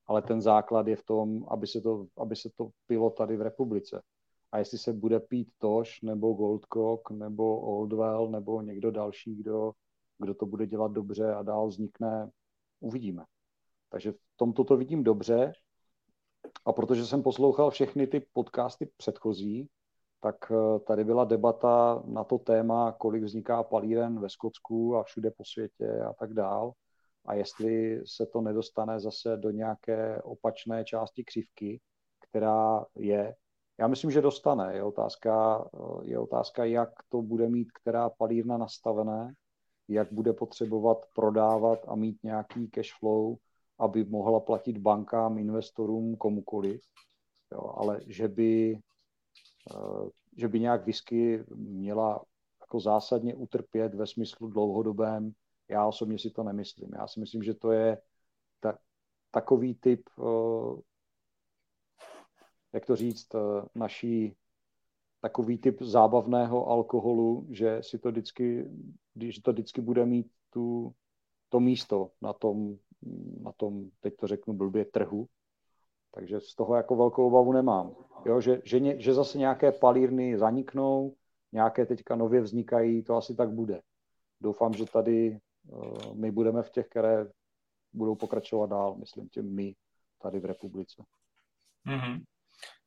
Ale 0.05 0.21
ten 0.21 0.41
základ 0.41 0.87
je 0.87 0.95
v 0.95 1.05
tom, 1.05 1.45
aby 1.49 1.67
se 1.67 1.81
to, 1.81 2.05
aby 2.17 2.35
se 2.35 2.49
to 2.55 2.69
pilo 2.87 3.09
tady 3.09 3.37
v 3.37 3.41
republice. 3.41 4.01
A 4.51 4.57
jestli 4.57 4.77
se 4.77 4.93
bude 4.93 5.19
pít 5.19 5.49
Toš, 5.57 6.01
nebo 6.01 6.33
Goldcock, 6.33 7.11
nebo 7.11 7.59
Oldwell, 7.59 8.27
nebo 8.27 8.61
někdo 8.61 8.91
další, 8.91 9.35
kdo, 9.35 9.71
kdo 10.19 10.33
to 10.33 10.45
bude 10.45 10.67
dělat 10.67 10.91
dobře 10.91 11.33
a 11.33 11.43
dál 11.43 11.67
vznikne, 11.67 12.29
uvidíme. 12.79 13.23
Takže 13.89 14.11
v 14.11 14.37
tomto 14.37 14.63
to 14.63 14.77
vidím 14.77 15.03
dobře. 15.03 15.53
A 16.65 16.73
protože 16.73 17.05
jsem 17.05 17.23
poslouchal 17.23 17.71
všechny 17.71 18.07
ty 18.07 18.19
podcasty 18.33 18.91
předchozí, 18.97 19.69
tak 20.19 20.35
eh, 20.51 20.79
tady 20.79 21.03
byla 21.03 21.25
debata 21.25 22.03
na 22.05 22.23
to 22.23 22.37
téma, 22.37 22.91
kolik 22.91 23.23
vzniká 23.23 23.63
palíren 23.63 24.19
ve 24.19 24.29
Skotsku 24.29 24.95
a 24.95 25.03
všude 25.03 25.31
po 25.31 25.43
světě 25.45 26.01
a 26.09 26.13
tak 26.13 26.33
dál. 26.33 26.71
A 27.25 27.33
jestli 27.33 28.01
se 28.05 28.25
to 28.25 28.41
nedostane 28.41 28.99
zase 28.99 29.37
do 29.37 29.51
nějaké 29.51 30.21
opačné 30.21 30.85
části 30.85 31.23
křivky, 31.23 31.81
která 32.29 32.85
je. 32.95 33.35
Já 33.79 33.87
myslím, 33.87 34.11
že 34.11 34.21
dostane. 34.21 34.75
Je 34.75 34.83
otázka, 34.83 35.65
eh, 35.73 36.09
je 36.09 36.19
otázka, 36.19 36.65
jak 36.65 36.89
to 37.09 37.21
bude 37.21 37.49
mít 37.49 37.71
která 37.71 38.09
palírna 38.09 38.57
nastavené, 38.57 39.33
jak 39.89 40.13
bude 40.13 40.33
potřebovat 40.33 40.97
prodávat 41.13 41.79
a 41.87 41.95
mít 41.95 42.23
nějaký 42.23 42.67
cash 42.67 42.99
flow, 42.99 43.35
aby 43.79 44.05
mohla 44.05 44.39
platit 44.39 44.77
bankám, 44.77 45.37
investorům, 45.37 46.15
komukoliv. 46.15 46.81
Jo, 47.51 47.73
ale 47.77 47.99
že 48.07 48.27
by 48.27 48.79
Eh, 49.71 50.09
že 50.37 50.47
by 50.47 50.59
nějak 50.59 50.85
whisky 50.85 51.43
měla 51.55 52.23
jako 52.61 52.79
zásadně 52.79 53.35
utrpět 53.35 53.95
ve 53.95 54.07
smyslu 54.07 54.47
dlouhodobém, 54.47 55.31
já 55.69 55.87
osobně 55.87 56.19
si 56.19 56.29
to 56.29 56.43
nemyslím. 56.43 56.89
Já 56.93 57.07
si 57.07 57.19
myslím, 57.19 57.43
že 57.43 57.53
to 57.53 57.71
je 57.71 57.97
ta, 58.59 58.77
takový 59.31 59.75
typ, 59.75 60.01
eh, 60.19 60.81
jak 62.73 62.85
to 62.85 62.95
říct, 62.95 63.35
eh, 63.35 63.39
naší 63.75 64.35
takový 65.27 65.57
typ 65.57 65.81
zábavného 65.81 66.67
alkoholu, 66.67 67.47
že 67.51 67.83
si 67.83 67.99
to 67.99 68.11
vždycky, 68.11 68.65
když 69.13 69.39
to 69.39 69.51
vždycky 69.51 69.81
bude 69.81 70.05
mít 70.05 70.27
tu, 70.49 70.93
to 71.49 71.59
místo 71.59 72.11
na 72.21 72.33
tom, 72.33 72.77
na 73.43 73.51
tom, 73.51 73.89
teď 73.99 74.15
to 74.15 74.27
řeknu 74.27 74.53
blbě, 74.53 74.85
trhu, 74.85 75.27
takže 76.15 76.39
z 76.39 76.55
toho 76.55 76.75
jako 76.75 76.95
velkou 76.95 77.27
obavu 77.27 77.53
nemám. 77.53 77.95
Jo, 78.25 78.41
že, 78.41 78.61
že, 78.65 78.79
ně, 78.79 79.01
že 79.01 79.13
zase 79.13 79.37
nějaké 79.37 79.71
palírny 79.71 80.37
zaniknou, 80.37 81.15
nějaké 81.51 81.85
teďka 81.85 82.15
nově 82.15 82.41
vznikají, 82.41 83.03
to 83.03 83.15
asi 83.15 83.35
tak 83.35 83.51
bude. 83.51 83.81
Doufám, 84.41 84.73
že 84.73 84.85
tady 84.85 85.39
uh, 85.67 86.15
my 86.15 86.31
budeme 86.31 86.63
v 86.63 86.69
těch, 86.69 86.87
které 86.87 87.27
budou 87.93 88.15
pokračovat 88.15 88.69
dál, 88.69 88.95
myslím 88.95 89.29
tím 89.29 89.55
my 89.55 89.75
tady 90.21 90.39
v 90.39 90.45
republice. 90.45 91.03
Mm-hmm. 91.87 92.23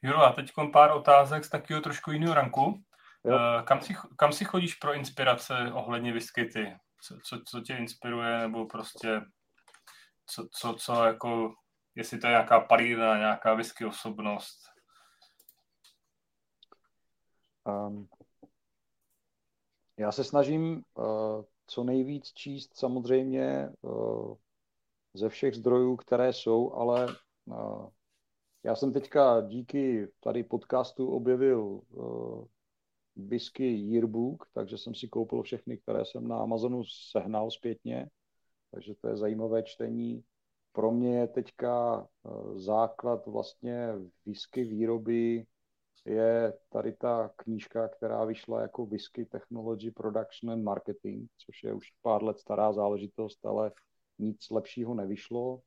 Juro, 0.02 0.22
a 0.22 0.32
teď 0.32 0.52
pár 0.72 0.90
otázek 0.90 1.44
z 1.44 1.50
takového 1.50 1.82
trošku 1.82 2.10
jiného 2.10 2.34
ranku. 2.34 2.84
Uh, 3.22 3.62
kam, 3.64 3.80
si, 3.80 3.94
kam 4.16 4.32
si 4.32 4.44
chodíš 4.44 4.74
pro 4.74 4.94
inspirace 4.94 5.72
ohledně 5.72 6.12
whisky 6.12 6.48
Co, 7.02 7.18
co, 7.24 7.40
co 7.46 7.60
tě 7.60 7.76
inspiruje, 7.76 8.38
nebo 8.38 8.66
prostě 8.66 9.20
co, 10.26 10.48
co, 10.52 10.74
co 10.74 11.04
jako 11.04 11.54
jestli 11.94 12.18
to 12.18 12.26
je 12.26 12.30
nějaká 12.30 12.60
palína, 12.60 13.18
nějaká 13.18 13.54
whisky 13.54 13.86
osobnost. 13.86 14.58
Um, 17.64 18.08
já 19.96 20.12
se 20.12 20.24
snažím 20.24 20.82
uh, 20.94 21.44
co 21.66 21.84
nejvíc 21.84 22.32
číst 22.32 22.78
samozřejmě 22.78 23.68
uh, 23.80 24.36
ze 25.14 25.28
všech 25.28 25.54
zdrojů, 25.54 25.96
které 25.96 26.32
jsou, 26.32 26.72
ale 26.72 27.16
uh, 27.44 27.88
já 28.64 28.74
jsem 28.74 28.92
teďka 28.92 29.40
díky 29.40 30.08
tady 30.20 30.44
podcastu 30.44 31.10
objevil 31.10 31.60
uh, 31.60 32.44
whisky 33.16 33.76
Yearbook, 33.76 34.46
takže 34.54 34.78
jsem 34.78 34.94
si 34.94 35.08
koupil 35.08 35.42
všechny, 35.42 35.78
které 35.78 36.04
jsem 36.04 36.28
na 36.28 36.38
Amazonu 36.38 36.82
sehnal 37.12 37.50
zpětně, 37.50 38.08
takže 38.70 38.94
to 38.94 39.08
je 39.08 39.16
zajímavé 39.16 39.62
čtení 39.62 40.24
pro 40.72 40.90
mě 40.90 41.18
je 41.18 41.26
teďka 41.26 42.06
eh, 42.06 42.30
základ 42.58 43.26
vlastně 43.26 43.88
whisky 44.26 44.64
výroby 44.64 45.46
je 46.04 46.52
tady 46.68 46.92
ta 46.92 47.30
knížka, 47.36 47.88
která 47.88 48.24
vyšla 48.24 48.62
jako 48.62 48.86
Whisky 48.86 49.24
Technology 49.24 49.90
Production 49.90 50.50
and 50.50 50.62
Marketing, 50.62 51.28
což 51.36 51.62
je 51.62 51.72
už 51.72 51.86
pár 52.02 52.24
let 52.24 52.38
stará 52.38 52.72
záležitost, 52.72 53.46
ale 53.46 53.72
nic 54.18 54.50
lepšího 54.50 54.94
nevyšlo. 54.94 55.60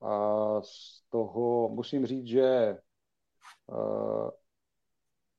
A 0.00 0.60
z 0.62 1.02
toho 1.08 1.68
musím 1.68 2.06
říct, 2.06 2.26
že 2.26 2.78
uh, 3.66 4.30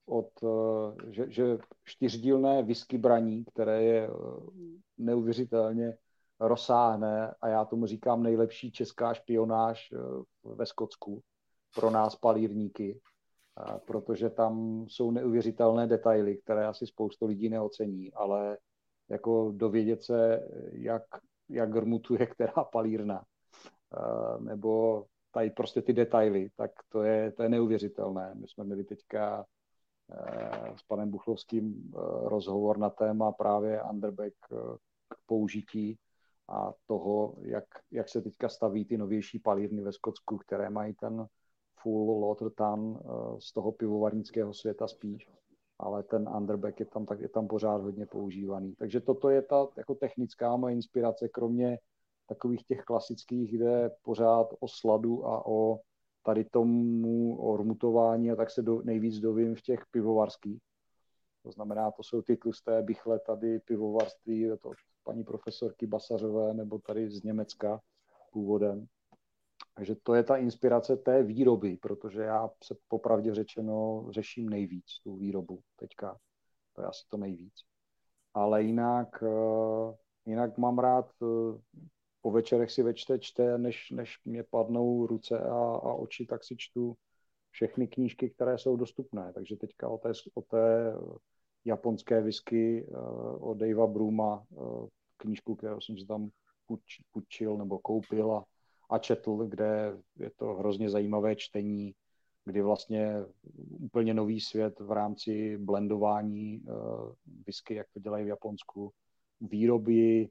od, 0.06 0.44
uh, 0.44 0.96
že, 1.08 1.32
že 1.32 1.58
čtyřdílné 1.84 2.64
whisky 2.64 2.98
braní, 2.98 3.46
které 3.46 3.84
je 3.84 4.10
uh, 4.10 4.50
neuvěřitelně 4.98 5.98
rozsáhne 6.40 7.36
a 7.42 7.48
já 7.48 7.66
tomu 7.66 7.86
říkám 7.86 8.24
nejlepší 8.24 8.72
česká 8.72 9.14
špionáž 9.14 9.90
eh, 9.94 9.98
ve 10.44 10.66
Skotsku 10.66 11.24
pro 11.76 11.90
nás 11.90 12.16
palírníky, 12.16 13.02
protože 13.86 14.30
tam 14.30 14.86
jsou 14.88 15.12
neuvěřitelné 15.12 15.88
detaily, 15.88 16.38
které 16.38 16.68
asi 16.68 16.88
spoustu 16.88 17.26
lidí 17.26 17.50
neocení, 17.50 18.14
ale 18.14 18.58
jako 19.10 19.52
dovědět 19.56 20.04
se, 20.04 20.48
jak, 20.72 21.04
jak 21.50 21.76
rmutuje 21.76 22.26
která 22.26 22.64
palírna, 22.72 23.24
nebo 24.40 25.06
tady 25.32 25.50
prostě 25.50 25.82
ty 25.82 25.94
detaily, 25.94 26.50
tak 26.56 26.72
to 26.90 27.04
je, 27.04 27.32
to 27.32 27.44
je 27.44 27.50
neuvěřitelné. 27.50 28.32
My 28.36 28.48
jsme 28.48 28.64
měli 28.64 28.84
teďka 28.84 29.46
eh, 30.12 30.74
s 30.76 30.84
panem 30.84 31.12
Buchlovským 31.12 31.92
eh, 31.96 32.00
rozhovor 32.30 32.78
na 32.78 32.90
téma 32.90 33.32
právě 33.32 33.84
Underback 33.84 34.34
k 35.08 35.16
použití 35.26 36.00
a 36.50 36.74
toho, 36.86 37.36
jak, 37.42 37.64
jak 37.92 38.10
se 38.10 38.22
teďka 38.22 38.50
staví 38.50 38.86
ty 38.86 38.98
novější 38.98 39.40
palírny 39.40 39.82
ve 39.82 39.92
Skotsku, 39.92 40.38
které 40.38 40.70
mají 40.70 40.94
ten 40.94 41.28
full 41.82 42.20
Lothar 42.20 42.52
eh, 42.60 43.06
z 43.40 43.54
toho 43.54 43.72
pivovarnického 43.72 44.54
světa 44.54 44.88
spíš, 44.88 45.30
ale 45.80 46.04
ten 46.04 46.30
underback 46.38 46.80
je 46.80 46.86
tam, 46.86 47.06
tak 47.06 47.20
je 47.20 47.30
tam 47.30 47.48
pořád 47.48 47.82
hodně 47.82 48.06
používaný. 48.06 48.76
Takže 48.76 49.02
toto 49.02 49.30
je 49.30 49.42
ta 49.42 49.68
jako 49.78 49.96
technická 49.96 50.56
moje 50.56 50.74
inspirace, 50.74 51.30
kromě 51.30 51.78
takových 52.28 52.64
těch 52.64 52.84
klasických, 52.84 53.52
kde 53.52 53.92
pořád 54.02 54.48
o 54.60 54.68
sladu 54.68 55.26
a 55.26 55.48
o 55.48 55.80
tady 56.24 56.46
tomu, 56.46 57.38
o 57.38 57.58
rmutování 57.58 58.32
a 58.32 58.36
tak 58.36 58.52
se 58.52 58.62
do, 58.62 58.82
nejvíc 58.82 59.20
dovím 59.20 59.56
v 59.56 59.62
těch 59.62 59.84
pivovarských. 59.92 60.62
To 61.44 61.52
znamená, 61.52 61.92
to 61.92 62.04
jsou 62.04 62.22
ty 62.22 62.38
tlusté 62.38 62.82
bychle 62.82 63.20
tady 63.20 63.60
pivovarství, 63.60 64.50
to 64.62 64.72
paní 65.04 65.24
profesorky 65.24 65.88
Basařové 65.88 66.54
nebo 66.54 66.80
tady 66.80 67.10
z 67.10 67.24
Německa 67.24 67.82
původem. 68.32 68.88
Takže 69.76 69.96
to 70.04 70.14
je 70.14 70.24
ta 70.24 70.38
inspirace 70.38 70.98
té 70.98 71.24
výroby, 71.24 71.78
protože 71.78 72.22
já 72.22 72.50
se 72.64 72.76
popravdě 72.88 73.36
řečeno 73.36 74.06
řeším 74.10 74.50
nejvíc 74.50 74.86
tu 75.04 75.16
výrobu 75.16 75.62
teďka. 75.76 76.18
To 76.74 76.82
je 76.82 76.88
asi 76.88 77.04
to 77.10 77.18
nejvíc. 77.18 77.54
Ale 78.34 78.64
jinak, 78.64 79.24
eh, 79.24 79.96
jinak 80.26 80.58
mám 80.58 80.80
rád 80.80 81.12
eh, 81.24 81.60
po 82.28 82.32
večerech 82.32 82.72
si 82.72 82.84
večte 82.84 83.20
čte, 83.20 83.58
než, 83.58 83.92
než 83.92 84.20
mě 84.26 84.44
padnou 84.44 85.08
ruce 85.08 85.40
a, 85.40 85.56
a 85.56 85.94
oči, 85.94 86.26
tak 86.26 86.44
si 86.44 86.56
čtu 86.58 86.96
všechny 87.52 87.88
knížky, 87.88 88.30
které 88.30 88.58
jsou 88.58 88.76
dostupné. 88.76 89.34
Takže 89.34 89.56
teďka 89.56 89.88
o 89.88 89.98
té, 89.98 90.12
o 90.34 90.42
té 90.42 90.94
japonské 91.66 92.22
whisky 92.22 92.88
eh, 92.88 92.98
od 93.40 93.58
Davea 93.58 93.88
Bruma 93.88 94.44
knížku, 95.18 95.56
kterou 95.56 95.82
jsem 95.82 95.98
si 95.98 96.06
tam 96.06 96.30
půjčil 97.12 97.58
nebo 97.58 97.80
koupil 97.80 98.32
a, 98.32 98.46
a 98.90 98.98
četl, 98.98 99.38
kde 99.48 99.98
je 100.20 100.32
to 100.36 100.54
hrozně 100.54 100.90
zajímavé 100.90 101.36
čtení, 101.36 101.96
kdy 102.46 102.62
vlastně 102.62 103.24
úplně 103.80 104.14
nový 104.14 104.40
svět 104.40 104.80
v 104.80 104.92
rámci 104.92 105.58
blendování 105.58 106.60
uh, 106.60 107.12
whisky, 107.46 107.76
jak 107.76 107.88
to 107.94 108.00
dělají 108.00 108.26
v 108.26 108.28
Japonsku, 108.28 108.92
výroby 109.42 110.30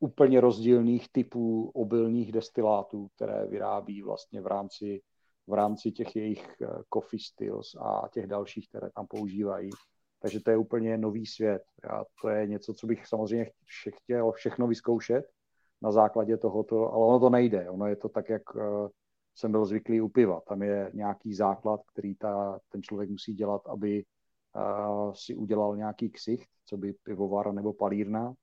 úplně 0.00 0.40
rozdílných 0.40 1.12
typů 1.12 1.70
obilných 1.74 2.32
destilátů, 2.32 3.08
které 3.16 3.46
vyrábí 3.46 4.02
vlastně 4.02 4.40
v 4.40 4.46
rámci, 4.46 5.02
v 5.46 5.52
rámci 5.52 5.92
těch 5.92 6.16
jejich 6.16 6.56
uh, 6.60 6.68
coffee 6.94 7.20
styles 7.20 7.66
a 7.80 8.08
těch 8.12 8.26
dalších, 8.26 8.68
které 8.68 8.90
tam 8.90 9.06
používají. 9.06 9.70
Takže 10.20 10.40
to 10.40 10.50
je 10.50 10.56
úplně 10.56 10.98
nový 10.98 11.26
svět. 11.26 11.62
Já, 11.84 12.04
to 12.22 12.28
je 12.28 12.46
něco, 12.46 12.74
co 12.74 12.86
bych 12.86 13.06
samozřejmě 13.06 13.50
chtěl 13.94 14.32
všechno 14.32 14.66
vyzkoušet 14.66 15.24
na 15.82 15.92
základě 15.92 16.36
tohoto, 16.36 16.92
ale 16.92 17.06
ono 17.06 17.20
to 17.20 17.30
nejde. 17.30 17.70
Ono 17.70 17.86
je 17.86 17.96
to 17.96 18.08
tak, 18.08 18.28
jak 18.28 18.54
uh, 18.54 18.88
jsem 19.34 19.50
byl 19.50 19.66
zvyklý 19.66 20.00
u 20.00 20.08
piva. 20.08 20.40
Tam 20.40 20.62
je 20.62 20.90
nějaký 20.94 21.34
základ, 21.34 21.80
který 21.92 22.14
ta, 22.14 22.60
ten 22.68 22.82
člověk 22.82 23.10
musí 23.10 23.34
dělat, 23.34 23.66
aby 23.66 24.04
uh, 24.56 25.12
si 25.12 25.34
udělal 25.34 25.76
nějaký 25.76 26.10
ksicht, 26.10 26.48
co 26.66 26.76
by 26.76 26.92
pivovar 26.92 27.52
nebo 27.52 27.72
palírna. 27.72 28.34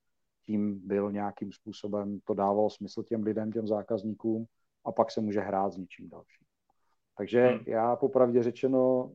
Tím 0.45 0.87
byl 0.87 1.11
nějakým 1.11 1.51
způsobem, 1.51 2.19
to 2.23 2.33
dávalo 2.33 2.69
smysl 2.69 3.03
těm 3.03 3.23
lidem, 3.23 3.51
těm 3.51 3.67
zákazníkům 3.67 4.45
a 4.85 4.91
pak 4.91 5.11
se 5.11 5.21
může 5.21 5.39
hrát 5.39 5.73
s 5.73 5.77
něčím 5.77 6.09
dalším. 6.09 6.45
Takže 7.17 7.47
hmm. 7.47 7.59
já 7.67 7.95
popravdě 7.95 8.43
řečeno 8.43 9.11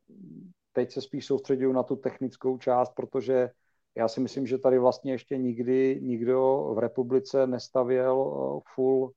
teď 0.72 0.92
se 0.92 1.00
spíš 1.00 1.26
soustředuju 1.26 1.72
na 1.72 1.82
tu 1.82 1.96
technickou 1.96 2.58
část, 2.58 2.92
protože 2.94 3.50
já 3.94 4.08
si 4.08 4.20
myslím, 4.20 4.46
že 4.46 4.58
tady 4.58 4.78
vlastně 4.78 5.12
ještě 5.12 5.38
nikdy 5.38 6.00
nikdo 6.02 6.72
v 6.74 6.78
republice 6.78 7.46
nestavěl 7.46 8.16
eh, 8.26 8.60
full, 8.74 9.12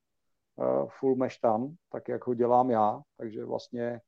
eh, 0.60 0.86
full 0.98 1.16
meštan, 1.16 1.74
tak 1.92 2.08
jak 2.08 2.26
ho 2.26 2.34
dělám 2.34 2.70
já, 2.70 3.00
takže 3.16 3.44
vlastně 3.44 4.00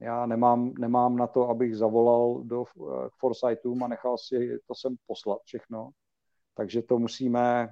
Já 0.00 0.26
nemám, 0.26 0.72
nemám 0.78 1.16
na 1.16 1.26
to, 1.26 1.48
abych 1.48 1.76
zavolal 1.76 2.44
do 2.44 2.64
uh, 2.74 3.08
Foresightům 3.18 3.82
a 3.82 3.88
nechal 3.88 4.18
si 4.18 4.58
to 4.66 4.74
sem 4.74 4.96
poslat 5.06 5.38
všechno. 5.44 5.90
Takže 6.56 6.82
to 6.82 6.98
musíme 6.98 7.68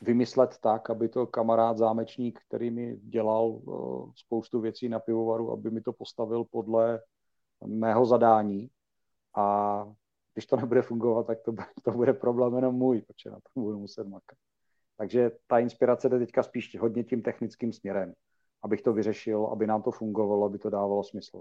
vymyslet 0.00 0.58
tak, 0.58 0.90
aby 0.90 1.08
to 1.08 1.26
kamarád 1.26 1.78
zámečník, 1.78 2.40
který 2.48 2.70
mi 2.70 2.96
dělal 2.96 3.46
uh, 3.46 4.12
spoustu 4.16 4.60
věcí 4.60 4.88
na 4.88 5.00
pivovaru, 5.00 5.52
aby 5.52 5.70
mi 5.70 5.80
to 5.80 5.92
postavil 5.92 6.44
podle 6.44 7.00
mého 7.66 8.06
zadání. 8.06 8.70
A 9.36 9.86
když 10.34 10.46
to 10.46 10.56
nebude 10.56 10.82
fungovat, 10.82 11.26
tak 11.26 11.38
to, 11.42 11.52
to 11.82 11.90
bude 11.90 12.12
problém 12.12 12.54
jenom 12.54 12.74
můj, 12.74 13.02
protože 13.02 13.30
na 13.30 13.36
to 13.36 13.60
budu 13.60 13.78
muset 13.78 14.06
makat. 14.06 14.38
Takže 14.96 15.30
ta 15.46 15.58
inspirace 15.58 16.08
jde 16.08 16.18
teďka 16.18 16.42
spíš 16.42 16.78
hodně 16.78 17.04
tím 17.04 17.22
technickým 17.22 17.72
směrem, 17.72 18.14
abych 18.62 18.82
to 18.82 18.92
vyřešil, 18.92 19.46
aby 19.46 19.66
nám 19.66 19.82
to 19.82 19.90
fungovalo, 19.90 20.46
aby 20.46 20.58
to 20.58 20.70
dávalo 20.70 21.04
smysl. 21.04 21.40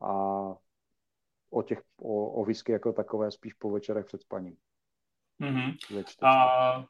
A 0.00 0.10
o 1.50 1.62
těch, 1.62 1.82
o, 2.00 2.30
o 2.30 2.44
whisky 2.44 2.72
jako 2.72 2.92
takové 2.92 3.30
spíš 3.30 3.54
po 3.54 3.70
večerech 3.70 4.06
před 4.06 4.20
spaním. 4.20 4.56
Mm-hmm. 5.40 5.76
A 6.22 6.84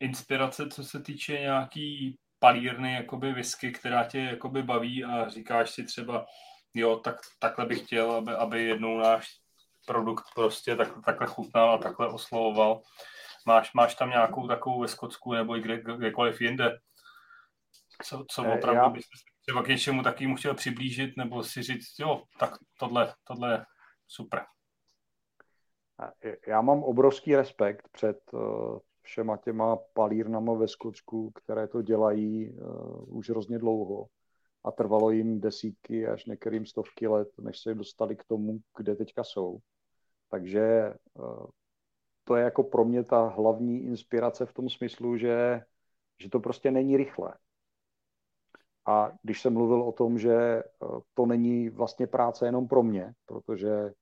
inspirace, 0.00 0.68
co 0.68 0.84
se 0.84 1.02
týče 1.02 1.32
nějaký 1.32 2.18
palírny, 2.38 2.94
jakoby 2.94 3.32
whisky, 3.32 3.72
která 3.72 4.04
tě 4.04 4.18
jakoby 4.18 4.62
baví 4.62 5.04
a 5.04 5.28
říkáš 5.28 5.70
si 5.70 5.84
třeba, 5.84 6.26
jo, 6.74 6.96
tak, 6.96 7.16
takhle 7.38 7.66
bych 7.66 7.82
chtěl, 7.82 8.12
aby, 8.12 8.32
aby 8.32 8.62
jednou 8.62 8.98
náš 8.98 9.38
produkt 9.86 10.24
prostě 10.34 10.76
tak, 10.76 10.88
takhle 11.04 11.26
chutnal 11.26 11.70
a 11.70 11.78
takhle 11.78 12.08
oslovoval. 12.08 12.82
Máš, 13.46 13.72
máš 13.72 13.94
tam 13.94 14.10
nějakou 14.10 14.48
takovou 14.48 14.80
ve 14.80 14.88
Skotsku 14.88 15.32
nebo 15.32 15.56
i 15.56 15.60
kde, 15.60 15.78
kdekoliv 15.78 16.40
jinde? 16.40 16.78
Co, 18.02 18.24
co 18.28 18.44
eh, 18.44 18.58
opravdu 18.58 18.82
Já... 18.82 18.88
bys 18.88 19.04
třeba 19.42 19.62
k 19.62 19.68
něčemu 19.68 20.02
takovému 20.02 20.36
chtěl 20.36 20.54
přiblížit 20.54 21.16
nebo 21.16 21.44
si 21.44 21.62
říct, 21.62 21.98
jo, 21.98 22.22
tak 22.38 22.54
tohle, 22.78 23.14
tohle 23.24 23.52
je 23.52 23.64
super. 24.08 24.44
Já 26.46 26.60
mám 26.60 26.82
obrovský 26.82 27.36
respekt 27.36 27.88
před 27.92 28.18
uh, 28.32 28.78
všema 29.02 29.36
těma 29.36 29.76
palírnama 29.76 30.54
ve 30.54 30.68
Skotsku, 30.68 31.30
které 31.30 31.68
to 31.68 31.82
dělají 31.82 32.50
uh, 32.50 33.18
už 33.18 33.30
hrozně 33.30 33.58
dlouho 33.58 34.06
a 34.64 34.70
trvalo 34.70 35.10
jim 35.10 35.40
desítky 35.40 36.06
až 36.06 36.24
některým 36.24 36.66
stovky 36.66 37.06
let, 37.06 37.28
než 37.40 37.58
se 37.60 37.74
dostali 37.74 38.16
k 38.16 38.24
tomu, 38.24 38.58
kde 38.76 38.96
teďka 38.96 39.24
jsou. 39.24 39.58
Takže 40.30 40.94
uh, 41.14 41.46
to 42.24 42.36
je 42.36 42.44
jako 42.44 42.62
pro 42.62 42.84
mě 42.84 43.04
ta 43.04 43.28
hlavní 43.28 43.84
inspirace 43.84 44.46
v 44.46 44.52
tom 44.52 44.70
smyslu, 44.70 45.16
že, 45.16 45.62
že 46.22 46.30
to 46.30 46.40
prostě 46.40 46.70
není 46.70 46.96
rychlé. 46.96 47.34
A 48.86 49.12
když 49.22 49.40
jsem 49.40 49.52
mluvil 49.52 49.82
o 49.82 49.92
tom, 49.92 50.18
že 50.18 50.62
to 51.14 51.26
není 51.26 51.68
vlastně 51.68 52.06
práce 52.06 52.46
jenom 52.46 52.68
pro 52.68 52.82
mě, 52.82 53.12
protože 53.26 53.92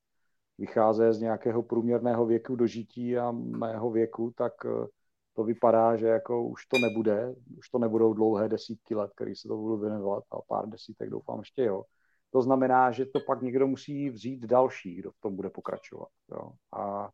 vychází 0.60 1.02
z 1.10 1.20
nějakého 1.20 1.62
průměrného 1.62 2.26
věku 2.26 2.56
dožití 2.56 3.18
a 3.18 3.30
mého 3.32 3.90
věku, 3.90 4.32
tak 4.36 4.52
eh, 4.64 4.86
to 5.34 5.44
vypadá, 5.44 5.96
že 5.96 6.06
jako 6.06 6.44
už 6.44 6.66
to 6.66 6.78
nebude, 6.78 7.34
už 7.58 7.68
to 7.68 7.78
nebudou 7.78 8.14
dlouhé 8.14 8.48
desítky 8.48 8.94
let, 8.94 9.10
který 9.14 9.34
se 9.34 9.48
to 9.48 9.56
budou 9.56 9.76
věnovat 9.76 10.24
a 10.30 10.36
pár 10.48 10.68
desítek 10.68 11.10
doufám 11.10 11.38
ještě 11.38 11.64
jo. 11.64 11.84
To 12.30 12.42
znamená, 12.42 12.90
že 12.90 13.06
to 13.06 13.20
pak 13.20 13.42
někdo 13.42 13.66
musí 13.66 14.10
vzít 14.10 14.46
další, 14.46 14.94
kdo 14.94 15.10
v 15.10 15.20
tom 15.20 15.36
bude 15.36 15.50
pokračovat. 15.50 16.08
Jo. 16.32 16.52
A, 16.72 17.10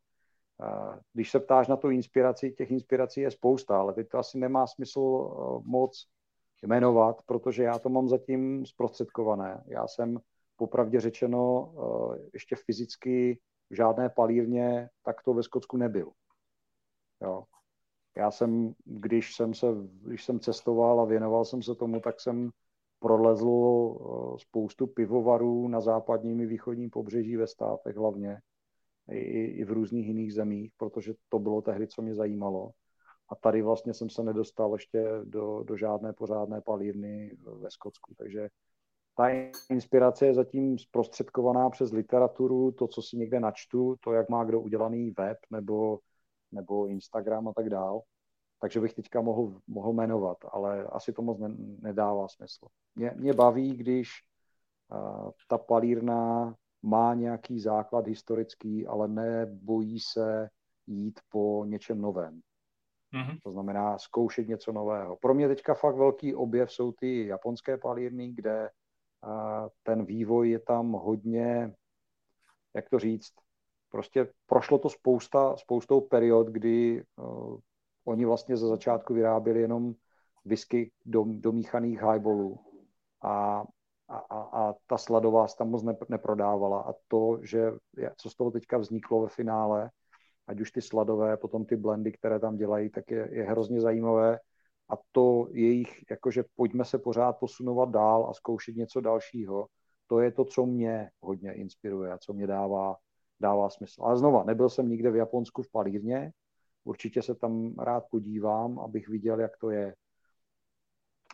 a 0.61 0.99
když 1.13 1.31
se 1.31 1.41
ptáš 1.41 1.69
na 1.69 1.77
tu 1.77 1.91
inspiraci, 1.91 2.51
těch 2.51 2.71
inspirací 2.71 3.21
je 3.21 3.31
spousta, 3.31 3.79
ale 3.79 3.95
teď 3.95 4.09
to 4.09 4.19
asi 4.19 4.39
nemá 4.39 4.67
smysl 4.67 5.01
uh, 5.01 5.65
moc 5.65 6.07
jmenovat, 6.63 7.23
protože 7.27 7.63
já 7.63 7.79
to 7.79 7.89
mám 7.89 8.09
zatím 8.09 8.67
zprostředkované. 8.67 9.65
Já 9.67 9.87
jsem 9.89 10.19
popravdě 10.57 11.01
řečeno 11.01 11.61
uh, 11.63 12.17
ještě 12.35 12.57
fyzicky 12.57 13.41
v 13.71 13.75
žádné 13.75 14.09
palírně 14.09 14.89
takto 15.03 15.35
ve 15.35 15.43
Skotsku 15.43 15.77
nebyl. 15.77 16.11
Jo. 17.23 17.45
Já 18.17 18.31
jsem, 18.31 18.75
když 18.85 19.35
jsem, 19.35 19.55
se, 19.55 19.67
když 20.03 20.25
jsem 20.25 20.41
cestoval 20.41 21.01
a 21.01 21.05
věnoval 21.05 21.45
jsem 21.45 21.63
se 21.63 21.75
tomu, 21.75 22.01
tak 22.01 22.21
jsem 22.21 22.51
prolezl 22.99 23.47
uh, 23.47 24.37
spoustu 24.37 24.87
pivovarů 24.87 25.69
na 25.69 25.81
západním 25.81 26.41
i 26.41 26.47
východním 26.47 26.91
pobřeží 26.91 27.37
ve 27.37 27.47
státech 27.47 27.97
hlavně, 27.97 28.41
i, 29.11 29.45
i 29.45 29.65
v 29.65 29.73
různých 29.73 30.07
jiných 30.07 30.35
zemích, 30.35 30.73
protože 30.77 31.15
to 31.29 31.39
bylo 31.39 31.63
tehdy, 31.63 31.87
co 31.87 32.03
mě 32.03 32.15
zajímalo. 32.15 32.71
A 33.29 33.37
tady 33.37 33.63
vlastně 33.63 33.95
jsem 33.95 34.11
se 34.11 34.23
nedostal 34.23 34.73
ještě 34.73 35.05
do, 35.25 35.63
do 35.63 35.77
žádné 35.77 36.13
pořádné 36.13 36.61
palírny 36.61 37.37
ve 37.61 37.71
Skotsku, 37.71 38.15
takže 38.19 38.49
ta 39.17 39.29
inspirace 39.71 40.27
je 40.27 40.35
zatím 40.35 40.79
zprostředkovaná 40.79 41.71
přes 41.71 41.93
literaturu, 41.93 42.73
to, 42.73 42.87
co 42.87 43.03
si 43.03 43.17
někde 43.17 43.41
načtu, 43.41 43.97
to, 44.01 44.13
jak 44.13 44.29
má 44.29 44.45
kdo 44.45 44.61
udělaný 44.61 45.11
web 45.11 45.39
nebo, 45.51 45.99
nebo 46.53 46.87
Instagram 46.87 47.49
a 47.49 47.53
tak 47.53 47.71
dál. 47.71 48.01
Takže 48.61 48.81
bych 48.81 48.95
teďka 48.95 49.21
mohl, 49.21 49.61
mohl 49.67 49.93
jmenovat, 49.93 50.37
ale 50.53 50.85
asi 50.85 51.13
to 51.13 51.23
moc 51.23 51.39
ne, 51.39 51.49
nedává 51.83 52.29
smysl. 52.29 52.67
Mě, 52.95 53.13
mě 53.17 53.33
baví, 53.33 53.77
když 53.77 54.11
uh, 54.93 55.31
ta 55.49 55.59
palírna 55.59 56.55
má 56.83 57.15
nějaký 57.15 57.61
základ 57.61 58.07
historický, 58.07 58.87
ale 58.87 59.09
nebojí 59.09 60.01
se 60.01 60.49
jít 60.87 61.21
po 61.29 61.65
něčem 61.65 62.01
novém. 62.01 62.41
Mm-hmm. 63.15 63.39
To 63.43 63.53
znamená 63.53 63.99
zkoušet 63.99 64.49
něco 64.49 64.73
nového. 64.73 65.17
Pro 65.17 65.35
mě 65.35 65.49
teďka 65.49 65.75
fakt 65.75 65.97
velký 65.97 66.35
objev 66.35 66.73
jsou 66.73 66.93
ty 66.93 67.27
japonské 67.27 67.79
palírny, 67.79 68.33
kde 68.33 68.71
ten 69.83 70.05
vývoj 70.05 70.51
je 70.51 70.59
tam 70.59 70.93
hodně, 70.93 71.75
jak 72.75 72.89
to 72.89 72.99
říct, 72.99 73.33
prostě 73.91 74.29
prošlo 74.47 74.79
to 74.79 74.91
spousta, 74.91 75.57
spoustou 75.57 76.01
period, 76.01 76.47
kdy 76.47 77.05
uh, 77.17 77.59
oni 78.05 78.25
vlastně 78.25 78.57
za 78.57 78.69
začátku 78.69 79.15
vyráběli 79.15 79.61
jenom 79.61 79.95
whisky 80.45 80.93
do, 81.05 81.25
domíchaných 81.29 82.03
highballů. 82.03 82.59
A, 83.23 83.65
a, 84.09 84.17
a, 84.17 84.41
a 84.41 84.75
ta 84.87 84.99
sladová 84.99 85.49
se 85.49 85.57
tam 85.57 85.71
moc 85.71 85.85
neprodávala. 86.09 86.81
A 86.81 86.93
to, 87.09 87.39
že 87.43 87.73
co 88.17 88.31
z 88.31 88.35
toho 88.35 88.51
teďka 88.51 88.79
vzniklo 88.79 89.23
ve 89.23 89.29
finále, 89.29 89.91
ať 90.47 90.61
už 90.61 90.71
ty 90.71 90.83
sladové, 90.83 91.37
potom 91.37 91.65
ty 91.65 91.77
blendy, 91.77 92.13
které 92.13 92.39
tam 92.39 92.57
dělají, 92.57 92.91
tak 92.91 93.11
je, 93.11 93.29
je 93.33 93.45
hrozně 93.45 93.81
zajímavé 93.81 94.39
a 94.89 94.95
to 95.13 95.49
jejich, 95.51 96.05
jakože 96.11 96.45
pojďme 96.57 96.85
se 96.85 96.99
pořád 96.99 97.33
posunovat 97.33 97.91
dál 97.91 98.27
a 98.31 98.35
zkoušet 98.35 98.77
něco 98.77 99.01
dalšího, 99.01 99.67
to 100.07 100.21
je 100.21 100.33
to, 100.33 100.45
co 100.45 100.67
mě 100.67 101.11
hodně 101.21 101.53
inspiruje 101.53 102.13
a 102.13 102.19
co 102.19 102.33
mě 102.33 102.47
dává, 102.47 102.97
dává 103.41 103.71
smysl. 103.71 104.03
Ale 104.03 104.17
znova, 104.17 104.45
nebyl 104.45 104.69
jsem 104.69 104.89
nikde 104.89 105.11
v 105.11 105.17
Japonsku 105.17 105.63
v 105.63 105.71
palírně, 105.71 106.33
určitě 106.85 107.23
se 107.23 107.35
tam 107.35 107.75
rád 107.79 108.05
podívám, 108.11 108.79
abych 108.79 109.09
viděl, 109.09 109.41
jak 109.41 109.57
to 109.57 109.71
je. 109.71 109.95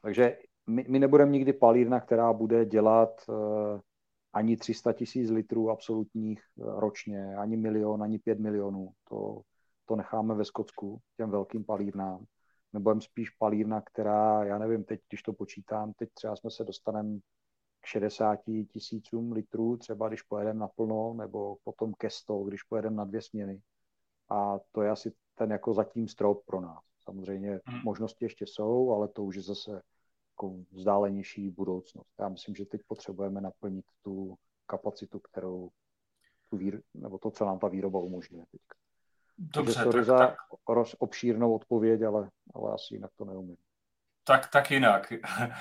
Takže 0.02 0.38
my, 0.66 0.86
my 0.88 0.98
nebudeme 0.98 1.32
nikdy 1.32 1.52
palírna, 1.52 2.00
která 2.00 2.32
bude 2.32 2.64
dělat 2.64 3.10
uh, 3.28 3.36
ani 4.32 4.56
300 4.56 4.92
tisíc 4.92 5.30
litrů 5.30 5.70
absolutních 5.70 6.42
uh, 6.56 6.80
ročně, 6.80 7.36
ani 7.36 7.56
milion, 7.56 8.02
ani 8.02 8.18
pět 8.18 8.40
milionů. 8.40 8.90
To, 9.08 9.40
to 9.84 9.96
necháme 9.96 10.34
ve 10.34 10.44
Skotsku, 10.44 10.98
těm 11.16 11.30
velkým 11.30 11.64
palírnám 11.64 12.24
nebo 12.72 13.00
spíš 13.00 13.30
palírna, 13.30 13.80
která, 13.80 14.44
já 14.44 14.58
nevím, 14.58 14.84
teď, 14.84 15.00
když 15.08 15.22
to 15.22 15.32
počítám, 15.32 15.92
teď 15.92 16.08
třeba 16.14 16.36
jsme 16.36 16.50
se 16.50 16.64
dostaneme 16.64 17.18
k 17.80 17.86
60 17.86 18.38
tisícům 18.68 19.32
litrů, 19.32 19.76
třeba 19.76 20.08
když 20.08 20.22
pojedeme 20.22 20.60
naplno, 20.60 21.14
nebo 21.14 21.56
potom 21.64 21.94
ke 21.98 22.10
100, 22.10 22.44
když 22.44 22.62
pojedeme 22.62 22.96
na 22.96 23.04
dvě 23.04 23.22
směny. 23.22 23.62
A 24.28 24.58
to 24.72 24.82
je 24.82 24.90
asi 24.90 25.12
ten 25.34 25.50
jako 25.50 25.74
zatím 25.74 26.08
strop 26.08 26.44
pro 26.46 26.60
nás. 26.60 26.84
Samozřejmě 27.04 27.60
hmm. 27.64 27.80
možnosti 27.84 28.24
ještě 28.24 28.46
jsou, 28.46 28.90
ale 28.90 29.08
to 29.08 29.24
už 29.24 29.36
je 29.36 29.42
zase 29.42 29.82
jako 30.32 30.56
vzdálenější 30.70 31.50
budoucnost. 31.50 32.14
Já 32.20 32.28
myslím, 32.28 32.54
že 32.54 32.64
teď 32.64 32.80
potřebujeme 32.86 33.40
naplnit 33.40 33.84
tu 34.02 34.34
kapacitu, 34.66 35.18
kterou 35.18 35.70
tu 36.50 36.56
vír, 36.56 36.82
nebo 36.94 37.18
to, 37.18 37.30
co 37.30 37.44
nám 37.44 37.58
ta 37.58 37.68
výroba 37.68 38.00
umožňuje 38.00 38.44
teďka. 38.50 38.76
Dobře, 39.38 39.84
tak, 39.84 40.04
za 40.04 40.18
tak, 40.18 40.36
obšírnou 40.98 41.54
odpověď, 41.54 42.02
ale, 42.02 42.30
ale 42.54 42.72
asi 42.74 42.94
jinak 42.94 43.10
to 43.16 43.24
neumím. 43.24 43.56
Tak, 44.24 44.50
tak 44.50 44.70
jinak. 44.70 45.12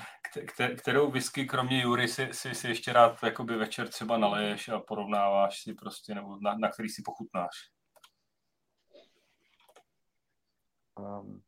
Kterou 0.78 1.10
whisky, 1.10 1.46
kromě 1.46 1.82
Jury, 1.82 2.08
si, 2.08 2.28
si, 2.32 2.54
si 2.54 2.68
ještě 2.68 2.92
rád 2.92 3.22
jakoby 3.22 3.56
večer 3.56 3.88
třeba 3.88 4.18
naleješ 4.18 4.68
a 4.68 4.80
porovnáváš 4.80 5.62
si 5.62 5.74
prostě, 5.74 6.14
nebo 6.14 6.38
na, 6.40 6.54
na 6.54 6.68
který 6.68 6.88
si 6.88 7.02
pochutnáš? 7.04 7.50
Um, 10.98 11.42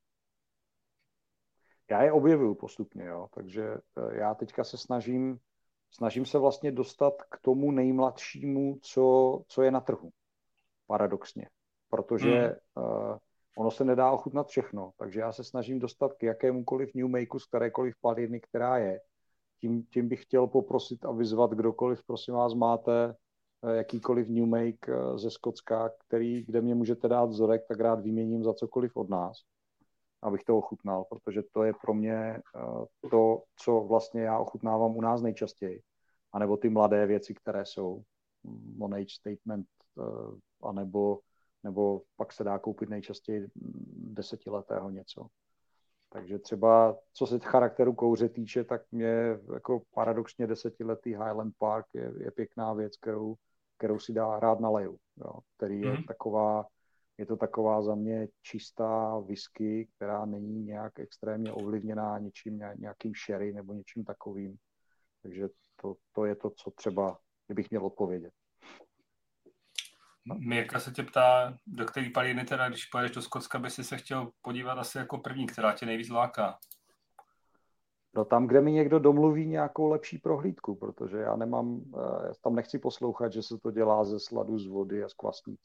já 1.90 2.02
je 2.02 2.12
objevuju 2.12 2.54
postupně, 2.54 3.04
jo, 3.04 3.28
takže 3.34 3.64
eh, 3.64 4.18
já 4.18 4.34
teďka 4.34 4.64
se 4.64 4.78
snažím, 4.78 5.38
snažím 5.90 6.26
se 6.26 6.38
vlastně 6.38 6.72
dostat 6.72 7.14
k 7.30 7.38
tomu 7.40 7.70
nejmladšímu, 7.70 8.78
co, 8.82 9.42
co 9.48 9.62
je 9.62 9.70
na 9.70 9.80
trhu, 9.80 10.10
paradoxně 10.86 11.48
protože 11.94 12.58
hmm. 12.76 12.84
uh, 12.84 13.16
ono 13.56 13.70
se 13.70 13.84
nedá 13.84 14.10
ochutnat 14.10 14.48
všechno, 14.48 14.90
takže 14.98 15.20
já 15.20 15.32
se 15.32 15.44
snažím 15.44 15.78
dostat 15.78 16.12
k 16.12 16.22
jakémukoliv 16.22 16.94
new 16.94 17.08
makeu 17.08 17.38
z 17.38 17.46
kterékoliv 17.46 17.94
palírny, 18.00 18.40
která 18.40 18.78
je 18.78 19.00
tím, 19.60 19.82
tím 19.82 20.08
bych 20.08 20.22
chtěl 20.22 20.46
poprosit 20.46 21.04
a 21.04 21.12
vyzvat 21.12 21.50
kdokoliv, 21.50 22.02
prosím 22.06 22.34
vás, 22.34 22.54
máte 22.54 23.14
eh, 23.64 23.76
jakýkoliv 23.76 24.28
New 24.28 24.46
Make 24.46 24.88
eh, 24.88 25.18
ze 25.18 25.30
Skocka, 25.30 25.90
který, 26.06 26.44
kde 26.44 26.60
mě 26.60 26.74
můžete 26.74 27.08
dát 27.08 27.24
vzorek, 27.24 27.62
tak 27.68 27.80
rád 27.80 28.00
vyměním 28.00 28.44
za 28.44 28.54
cokoliv 28.54 28.96
od 28.96 29.08
nás, 29.08 29.36
abych 30.22 30.44
to 30.44 30.58
ochutnal, 30.58 31.04
protože 31.04 31.42
to 31.52 31.62
je 31.62 31.72
pro 31.82 31.94
mě 31.94 32.42
to, 33.10 33.42
co 33.56 33.80
vlastně 33.80 34.22
já 34.22 34.38
ochutnávám 34.38 34.96
u 34.96 35.00
nás 35.00 35.22
nejčastěji. 35.22 35.80
A 36.32 36.38
nebo 36.38 36.56
ty 36.56 36.68
mladé 36.68 37.06
věci, 37.06 37.34
které 37.34 37.64
jsou. 37.64 38.02
Monage 38.76 39.14
statement, 39.20 39.66
anebo 40.62 41.18
nebo 41.64 42.02
pak 42.16 42.32
se 42.32 42.44
dá 42.44 42.58
koupit 42.58 42.88
nejčastěji 42.88 43.48
desetiletého 43.96 44.90
něco. 44.90 45.26
Takže 46.08 46.38
třeba, 46.38 46.96
co 47.12 47.26
se 47.26 47.38
charakteru 47.38 47.94
kouře 47.94 48.28
týče, 48.28 48.64
tak 48.64 48.82
mě 48.92 49.38
jako 49.54 49.82
paradoxně 49.94 50.46
desetiletý 50.46 51.10
Highland 51.10 51.54
Park 51.58 51.86
je, 51.92 52.12
je 52.18 52.30
pěkná 52.30 52.72
věc, 52.72 52.96
kterou, 52.96 53.34
kterou 53.78 53.98
si 53.98 54.12
dá 54.12 54.40
rád 54.40 54.60
naleju, 54.60 54.98
jo, 55.16 55.38
který 55.56 55.80
je 55.80 55.92
mm-hmm. 55.92 56.06
taková, 56.06 56.66
je 57.18 57.26
to 57.26 57.36
taková 57.36 57.82
za 57.82 57.94
mě 57.94 58.28
čistá 58.42 59.18
whisky, 59.18 59.88
která 59.96 60.26
není 60.26 60.64
nějak 60.64 60.98
extrémně 60.98 61.52
ovlivněná 61.52 62.18
něčím, 62.18 62.60
nějakým 62.74 63.12
sherry 63.26 63.52
nebo 63.52 63.72
něčím 63.72 64.04
takovým. 64.04 64.56
Takže 65.22 65.48
to, 65.82 65.94
to 66.12 66.24
je 66.24 66.34
to, 66.34 66.50
co 66.50 66.70
třeba, 66.70 67.18
kdybych 67.46 67.70
měl 67.70 67.86
odpovědět. 67.86 68.32
Mirka 70.24 70.80
se 70.80 70.90
tě 70.90 71.02
ptá, 71.02 71.58
do 71.66 71.84
který 71.84 72.12
palírny 72.12 72.44
teda, 72.44 72.68
když 72.68 72.84
pojedeš 72.84 73.10
do 73.10 73.22
Skotska, 73.22 73.58
by 73.58 73.70
si 73.70 73.84
se 73.84 73.96
chtěl 73.96 74.30
podívat 74.42 74.78
asi 74.78 74.98
jako 74.98 75.18
první, 75.18 75.46
která 75.46 75.72
tě 75.72 75.86
nejvíc 75.86 76.10
láká? 76.10 76.58
No 78.16 78.24
tam, 78.24 78.46
kde 78.46 78.60
mi 78.60 78.72
někdo 78.72 78.98
domluví 78.98 79.46
nějakou 79.46 79.88
lepší 79.88 80.18
prohlídku, 80.18 80.74
protože 80.74 81.18
já 81.18 81.36
nemám, 81.36 81.80
eh, 81.96 82.26
já 82.26 82.32
tam 82.42 82.54
nechci 82.54 82.78
poslouchat, 82.78 83.32
že 83.32 83.42
se 83.42 83.58
to 83.58 83.70
dělá 83.70 84.04
ze 84.04 84.20
sladu 84.20 84.58
z 84.58 84.66
vody 84.66 85.04
a 85.04 85.08
z 85.08 85.14
kvasnic. 85.14 85.60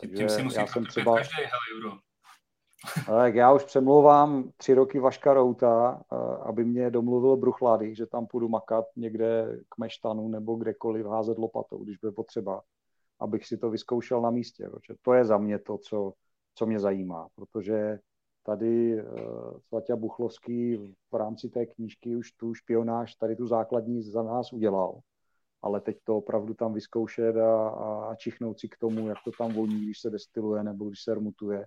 Tím 0.00 0.28
si 0.28 0.42
musí 0.42 0.56
já 0.56 0.66
jsem 0.66 0.86
třeba... 0.86 1.16
každý, 1.16 1.36
hele, 1.36 1.50
Euro. 1.76 1.98
Tak 3.06 3.34
já 3.34 3.52
už 3.52 3.64
přemlouvám 3.64 4.50
tři 4.56 4.74
roky 4.74 4.98
Vaška 4.98 5.34
Routa, 5.34 6.02
eh, 6.12 6.16
aby 6.42 6.64
mě 6.64 6.90
domluvil 6.90 7.36
Bruchlady, 7.36 7.94
že 7.94 8.06
tam 8.06 8.26
půjdu 8.26 8.48
makat 8.48 8.84
někde 8.96 9.58
k 9.68 9.78
meštanu 9.78 10.28
nebo 10.28 10.56
kdekoliv 10.56 11.06
házet 11.06 11.38
lopatou, 11.38 11.84
když 11.84 11.96
bude 11.96 12.12
potřeba 12.12 12.62
abych 13.20 13.46
si 13.46 13.58
to 13.58 13.70
vyzkoušel 13.70 14.20
na 14.20 14.30
místě. 14.30 14.68
Protože 14.70 14.94
to 15.02 15.12
je 15.12 15.24
za 15.24 15.38
mě 15.38 15.58
to, 15.58 15.78
co, 15.78 16.12
co 16.54 16.66
mě 16.66 16.80
zajímá, 16.80 17.28
protože 17.34 17.98
tady 18.42 19.02
uh, 19.02 19.58
Svatě 19.60 19.96
Buchlovský 19.96 20.76
v 21.12 21.16
rámci 21.16 21.48
té 21.48 21.66
knížky 21.66 22.16
už 22.16 22.32
tu 22.32 22.54
špionáž, 22.54 23.14
tady 23.14 23.36
tu 23.36 23.46
základní 23.46 24.02
za 24.02 24.22
nás 24.22 24.52
udělal. 24.52 25.00
Ale 25.62 25.80
teď 25.80 25.98
to 26.04 26.16
opravdu 26.16 26.54
tam 26.54 26.74
vyzkoušet 26.74 27.36
a, 27.36 27.68
a 27.68 28.14
čichnout 28.14 28.60
si 28.60 28.68
k 28.68 28.76
tomu, 28.76 29.08
jak 29.08 29.18
to 29.24 29.30
tam 29.38 29.52
voní, 29.52 29.80
když 29.80 30.00
se 30.00 30.10
destiluje 30.10 30.64
nebo 30.64 30.88
když 30.88 31.02
se 31.02 31.14
rmutuje, 31.14 31.64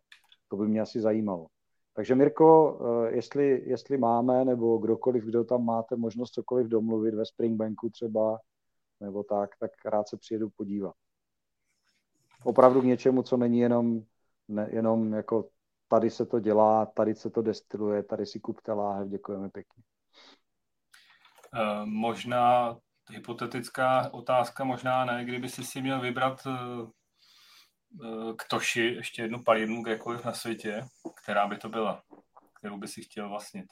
to 0.48 0.57
by 0.57 0.68
mě 0.68 0.82
asi 0.82 1.02
zajímalo. 1.02 1.48
Takže 1.94 2.15
Mirko, 2.15 2.80
eh, 2.82 3.15
jestli, 3.15 3.64
jestli 3.65 3.98
máme, 3.98 4.45
nebo 4.45 4.78
kdokoliv, 4.78 5.24
kdo 5.24 5.44
tam 5.44 5.65
máte 5.65 5.95
možnost 5.95 6.32
cokoliv 6.32 6.68
domluvit 6.68 7.15
ve 7.15 7.26
Springbanku 7.26 7.90
třeba, 7.90 8.40
nebo 8.99 9.24
tak, 9.24 9.49
tak 9.60 9.72
rád 9.86 10.07
se 10.07 10.18
přijedu 10.18 10.49
podívat 10.49 10.94
opravdu 12.48 12.82
k 12.82 12.86
něčemu, 12.86 13.24
co 13.24 13.38
není 13.38 13.60
jenom, 13.60 14.02
ne, 14.48 14.69
jenom 14.72 15.14
jako 15.14 15.49
tady 15.88 16.10
se 16.10 16.26
to 16.26 16.40
dělá, 16.40 16.86
tady 16.86 17.15
se 17.15 17.30
to 17.30 17.41
destiluje, 17.41 18.03
tady 18.03 18.26
si 18.26 18.40
kupte 18.40 18.74
láhev, 18.74 19.07
děkujeme 19.07 19.49
pěkně. 19.49 19.84
Uh, 21.53 21.86
možná 21.86 22.78
hypotetická 23.10 24.14
otázka, 24.14 24.64
možná 24.64 25.06
ne, 25.06 25.26
kdyby 25.26 25.49
si 25.49 25.64
si 25.64 25.82
měl 25.82 26.02
vybrat 26.02 26.45
uh, 26.45 26.90
k 28.36 28.48
Toši 28.49 28.82
ještě 28.82 29.22
jednu 29.22 29.44
palírnu 29.44 29.84
kdekoliv 29.84 30.26
na 30.26 30.34
světě, 30.34 30.86
která 31.22 31.48
by 31.48 31.57
to 31.57 31.69
byla, 31.69 32.03
kterou 32.53 32.78
by 32.78 32.88
si 32.88 33.02
chtěl 33.02 33.30
vlastnit. 33.30 33.65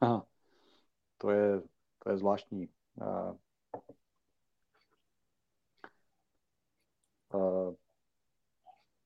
Aha. 0.00 0.26
To 1.18 1.30
je, 1.30 1.62
to 1.98 2.10
je 2.10 2.16
zvláštní. 2.16 2.68
Uh, 2.94 3.04
Eh, 3.04 3.34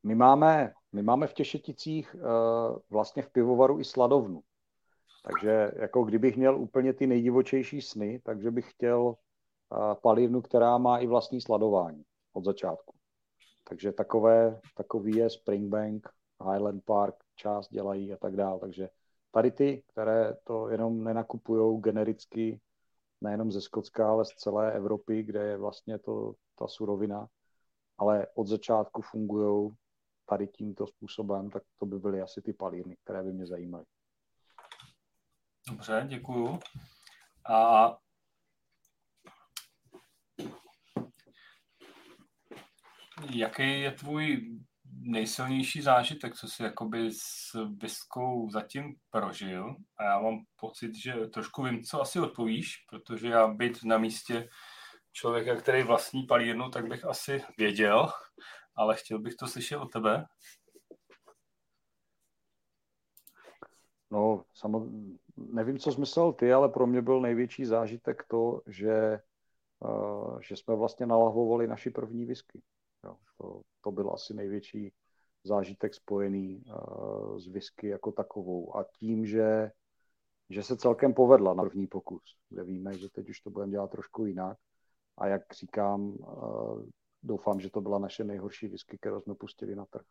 my 0.04 0.14
máme, 0.14 0.72
my 0.92 1.02
máme 1.02 1.26
v 1.26 1.34
Těšeticích 1.34 2.16
eh, 2.18 2.20
vlastně 2.90 3.22
v 3.22 3.30
pivovaru 3.30 3.80
i 3.80 3.84
sladovnu. 3.84 4.42
Takže 5.24 5.72
jako 5.76 6.04
kdybych 6.04 6.36
měl 6.36 6.60
úplně 6.60 6.92
ty 6.92 7.06
nejdivočejší 7.06 7.82
sny, 7.82 8.20
takže 8.24 8.50
bych 8.50 8.70
chtěl 8.70 9.14
eh, 9.14 9.94
palírnu, 10.02 10.42
která 10.42 10.78
má 10.78 10.98
i 10.98 11.06
vlastní 11.06 11.40
sladování 11.40 12.04
od 12.32 12.44
začátku. 12.44 12.94
Takže 13.68 13.92
takové, 13.92 14.60
takový 14.76 15.16
je 15.16 15.30
Springbank, 15.30 16.08
Highland 16.50 16.84
Park, 16.84 17.14
část 17.36 17.68
dělají 17.68 18.12
a 18.12 18.16
tak 18.16 18.36
dále. 18.36 18.60
Takže 18.60 18.88
tady 19.30 19.50
ty, 19.50 19.82
které 19.92 20.36
to 20.44 20.68
jenom 20.68 21.04
nenakupují 21.04 21.80
genericky, 21.80 22.60
nejenom 23.20 23.52
ze 23.52 23.60
Skotska, 23.60 24.08
ale 24.08 24.24
z 24.24 24.28
celé 24.28 24.72
Evropy, 24.72 25.22
kde 25.22 25.44
je 25.44 25.56
vlastně 25.56 25.98
to, 25.98 26.32
ta 26.58 26.66
surovina, 26.66 27.28
ale 27.98 28.26
od 28.34 28.46
začátku 28.46 29.02
fungují 29.02 29.74
tady 30.26 30.48
tímto 30.48 30.86
způsobem, 30.86 31.50
tak 31.50 31.62
to 31.78 31.86
by 31.86 31.98
byly 31.98 32.20
asi 32.20 32.42
ty 32.42 32.52
palírny, 32.52 32.96
které 33.04 33.22
by 33.22 33.32
mě 33.32 33.46
zajímaly. 33.46 33.84
Dobře, 35.68 36.04
děkuju. 36.08 36.58
A 37.50 37.96
jaký 43.30 43.80
je 43.80 43.92
tvůj 43.92 44.58
nejsilnější 44.84 45.82
zážitek, 45.82 46.34
co 46.34 46.48
jsi 46.48 46.62
jakoby 46.62 47.10
s 47.12 47.56
Biskou 47.64 48.50
zatím 48.50 48.94
prožil? 49.10 49.76
A 49.96 50.04
já 50.04 50.20
mám 50.20 50.44
pocit, 50.60 50.94
že 50.94 51.14
trošku 51.14 51.62
vím, 51.62 51.82
co 51.82 52.00
asi 52.00 52.20
odpovíš, 52.20 52.76
protože 52.90 53.28
já 53.28 53.48
být 53.48 53.84
na 53.84 53.98
místě 53.98 54.48
člověka, 55.14 55.56
který 55.56 55.82
vlastní 55.82 56.22
palírnu, 56.22 56.70
tak 56.70 56.88
bych 56.88 57.04
asi 57.04 57.42
věděl, 57.58 58.08
ale 58.74 58.96
chtěl 58.96 59.18
bych 59.18 59.34
to 59.34 59.46
slyšet 59.46 59.76
od 59.76 59.92
tebe. 59.92 60.26
No, 64.10 64.44
samo, 64.54 64.86
nevím, 65.36 65.78
co 65.78 66.00
myslel 66.00 66.32
ty, 66.32 66.52
ale 66.52 66.68
pro 66.68 66.86
mě 66.86 67.02
byl 67.02 67.20
největší 67.20 67.64
zážitek 67.64 68.24
to, 68.28 68.60
že, 68.66 69.18
uh, 69.78 70.40
že 70.40 70.56
jsme 70.56 70.76
vlastně 70.76 71.06
nalahovali 71.06 71.66
naši 71.66 71.90
první 71.90 72.26
whisky. 72.26 72.62
Jo, 73.04 73.16
to, 73.38 73.60
to 73.80 73.90
byl 73.90 74.10
asi 74.10 74.34
největší 74.34 74.92
zážitek 75.44 75.94
spojený 75.94 76.62
uh, 76.66 77.38
s 77.38 77.46
whisky 77.46 77.88
jako 77.88 78.12
takovou. 78.12 78.76
A 78.76 78.84
tím, 78.98 79.26
že, 79.26 79.70
že 80.50 80.62
se 80.62 80.76
celkem 80.76 81.14
povedla 81.14 81.54
na 81.54 81.62
první 81.62 81.86
pokus, 81.86 82.38
kde 82.48 82.64
víme, 82.64 82.98
že 82.98 83.10
teď 83.10 83.28
už 83.28 83.40
to 83.40 83.50
budeme 83.50 83.72
dělat 83.72 83.90
trošku 83.90 84.26
jinak, 84.26 84.58
a 85.18 85.26
jak 85.26 85.42
říkám, 85.54 86.14
eh, 86.22 86.90
doufám, 87.22 87.60
že 87.60 87.70
to 87.70 87.80
byla 87.80 87.98
naše 87.98 88.24
nejhorší 88.24 88.68
whisky, 88.68 88.98
kterou 88.98 89.20
jsme 89.20 89.34
pustili 89.34 89.76
na 89.76 89.84
trh. 89.84 90.06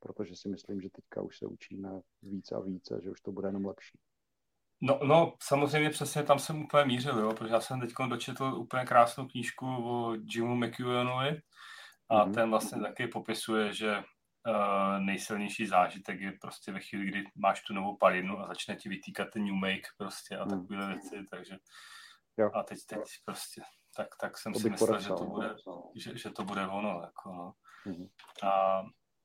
Protože 0.00 0.36
si 0.36 0.48
myslím, 0.48 0.80
že 0.80 0.90
teďka 0.90 1.22
už 1.22 1.38
se 1.38 1.46
učíme 1.46 2.00
více 2.22 2.54
a 2.54 2.60
více, 2.60 3.00
že 3.02 3.10
už 3.10 3.20
to 3.20 3.32
bude 3.32 3.48
jenom 3.48 3.64
lepší. 3.64 3.98
No, 4.80 5.00
no, 5.04 5.34
samozřejmě 5.42 5.90
přesně 5.90 6.22
tam 6.22 6.38
jsem 6.38 6.62
úplně 6.62 6.84
mířil, 6.84 7.18
jo, 7.18 7.34
protože 7.34 7.54
já 7.54 7.60
jsem 7.60 7.80
teď 7.80 7.92
dočetl 8.08 8.44
úplně 8.44 8.84
krásnou 8.84 9.26
knížku 9.26 9.66
o 9.66 10.14
Jimu 10.14 10.56
McEwenovi 10.56 11.42
a 12.08 12.26
mm-hmm. 12.26 12.34
ten 12.34 12.50
vlastně 12.50 12.82
taky 12.82 13.06
popisuje, 13.06 13.74
že 13.74 13.96
uh, 13.98 15.04
nejsilnější 15.04 15.66
zážitek 15.66 16.20
je 16.20 16.32
prostě 16.40 16.72
ve 16.72 16.80
chvíli, 16.80 17.06
kdy 17.06 17.24
máš 17.34 17.62
tu 17.62 17.74
novou 17.74 17.96
palinu 17.96 18.40
a 18.40 18.46
začne 18.46 18.76
ti 18.76 18.88
vytýkat 18.88 19.28
ten 19.32 19.44
new 19.44 19.54
make 19.54 19.88
prostě 19.98 20.36
a 20.36 20.44
mm. 20.44 20.50
takové 20.50 20.86
věci, 20.86 21.26
takže 21.30 21.56
jo. 22.38 22.50
a 22.54 22.62
teď, 22.62 22.78
teď 22.86 23.00
prostě 23.24 23.62
tak, 23.96 24.08
tak 24.20 24.38
jsem 24.38 24.52
to 24.52 24.58
si 24.58 24.70
myslel, 24.70 25.00
že 25.00 25.08
to 25.08 25.24
bude, 25.24 25.56
že, 25.96 26.16
že 26.18 26.30
to 26.30 26.44
bude 26.44 26.66
ono. 26.66 27.02
Jako, 27.04 27.32
no. 27.32 27.52
mm-hmm. 27.86 28.08
A 28.48 28.82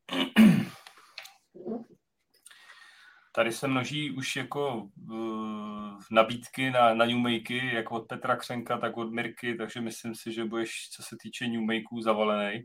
tady 3.32 3.52
se 3.52 3.68
množí 3.68 4.12
už 4.12 4.36
jako 4.36 4.90
uh, 5.12 6.00
nabídky 6.12 6.72
na, 6.72 6.94
na 6.94 7.06
New 7.06 7.18
Makey, 7.18 7.74
jak 7.74 7.92
od 7.92 8.08
Petra 8.08 8.36
Křenka, 8.36 8.78
tak 8.78 8.98
od 8.98 9.12
Mirky, 9.12 9.56
takže 9.56 9.82
myslím 9.82 10.16
si, 10.16 10.34
že 10.34 10.46
budeš, 10.46 10.90
co 10.90 11.04
se 11.04 11.16
týče 11.22 11.48
New 11.48 11.62
Makeů, 11.62 12.02
zavalený. 12.02 12.64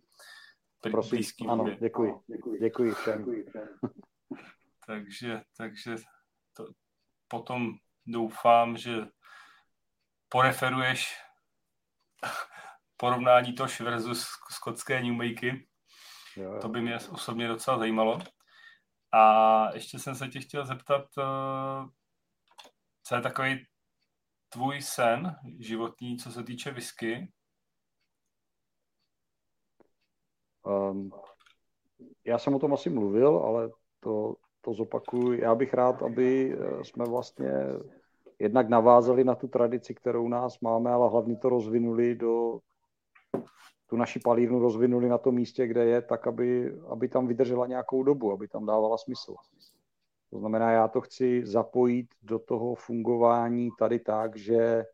Prosím, 0.91 1.51
ano, 1.51 1.65
děkuji, 1.81 2.23
děkuji, 2.27 2.61
děkuji 2.61 2.93
všem. 2.95 3.27
takže, 4.87 5.43
takže 5.57 5.97
to, 6.57 6.66
potom 7.29 7.73
doufám, 8.07 8.77
že 8.77 9.07
poreferuješ 10.29 11.16
porovnání 12.97 13.53
Tosh 13.53 13.81
versus 13.81 14.27
skotské 14.51 15.03
Newmakey. 15.03 15.66
To 16.61 16.69
by 16.69 16.81
mě 16.81 16.97
osobně 16.97 17.49
docela 17.49 17.78
zajímalo. 17.78 18.19
A 19.12 19.74
ještě 19.74 19.99
jsem 19.99 20.15
se 20.15 20.28
tě 20.28 20.40
chtěl 20.40 20.66
zeptat, 20.66 21.05
eh, 21.19 21.86
co 23.03 23.15
je 23.15 23.20
takový 23.20 23.66
tvůj 24.49 24.82
sen 24.82 25.36
životní, 25.59 26.19
co 26.19 26.32
se 26.32 26.43
týče 26.43 26.70
whisky? 26.70 27.32
Um, 30.62 31.11
já 32.24 32.39
jsem 32.39 32.55
o 32.55 32.59
tom 32.59 32.73
asi 32.74 32.90
mluvil, 32.90 33.39
ale 33.39 33.70
to, 34.01 34.36
to 34.61 34.74
zopakuju. 34.74 35.32
Já 35.32 35.55
bych 35.55 35.74
rád, 35.74 36.03
aby 36.03 36.59
eh, 36.59 36.85
jsme 36.85 37.05
vlastně 37.05 37.51
jednak 38.43 38.69
navázali 38.69 39.24
na 39.24 39.35
tu 39.35 39.48
tradici, 39.48 39.94
kterou 39.94 40.28
nás 40.28 40.60
máme, 40.60 40.90
ale 40.90 41.10
hlavně 41.10 41.36
to 41.36 41.48
rozvinuli 41.48 42.14
do 42.14 42.59
tu 43.86 43.97
naši 43.97 44.20
palírnu 44.20 44.59
rozvinuli 44.59 45.09
na 45.09 45.19
tom 45.19 45.35
místě, 45.35 45.66
kde 45.66 45.85
je, 45.85 46.02
tak 46.02 46.27
aby, 46.27 46.74
aby 46.89 47.09
tam 47.09 47.27
vydržela 47.27 47.66
nějakou 47.66 48.02
dobu, 48.02 48.32
aby 48.32 48.48
tam 48.48 48.66
dávala 48.66 48.98
smysl. 48.98 49.35
To 50.31 50.39
znamená, 50.39 50.70
já 50.70 50.89
to 50.89 51.01
chci 51.01 51.47
zapojit 51.47 52.06
do 52.23 52.39
toho 52.39 52.74
fungování 52.74 53.70
tady 53.78 53.98
tak, 53.98 54.36
že, 54.36 54.85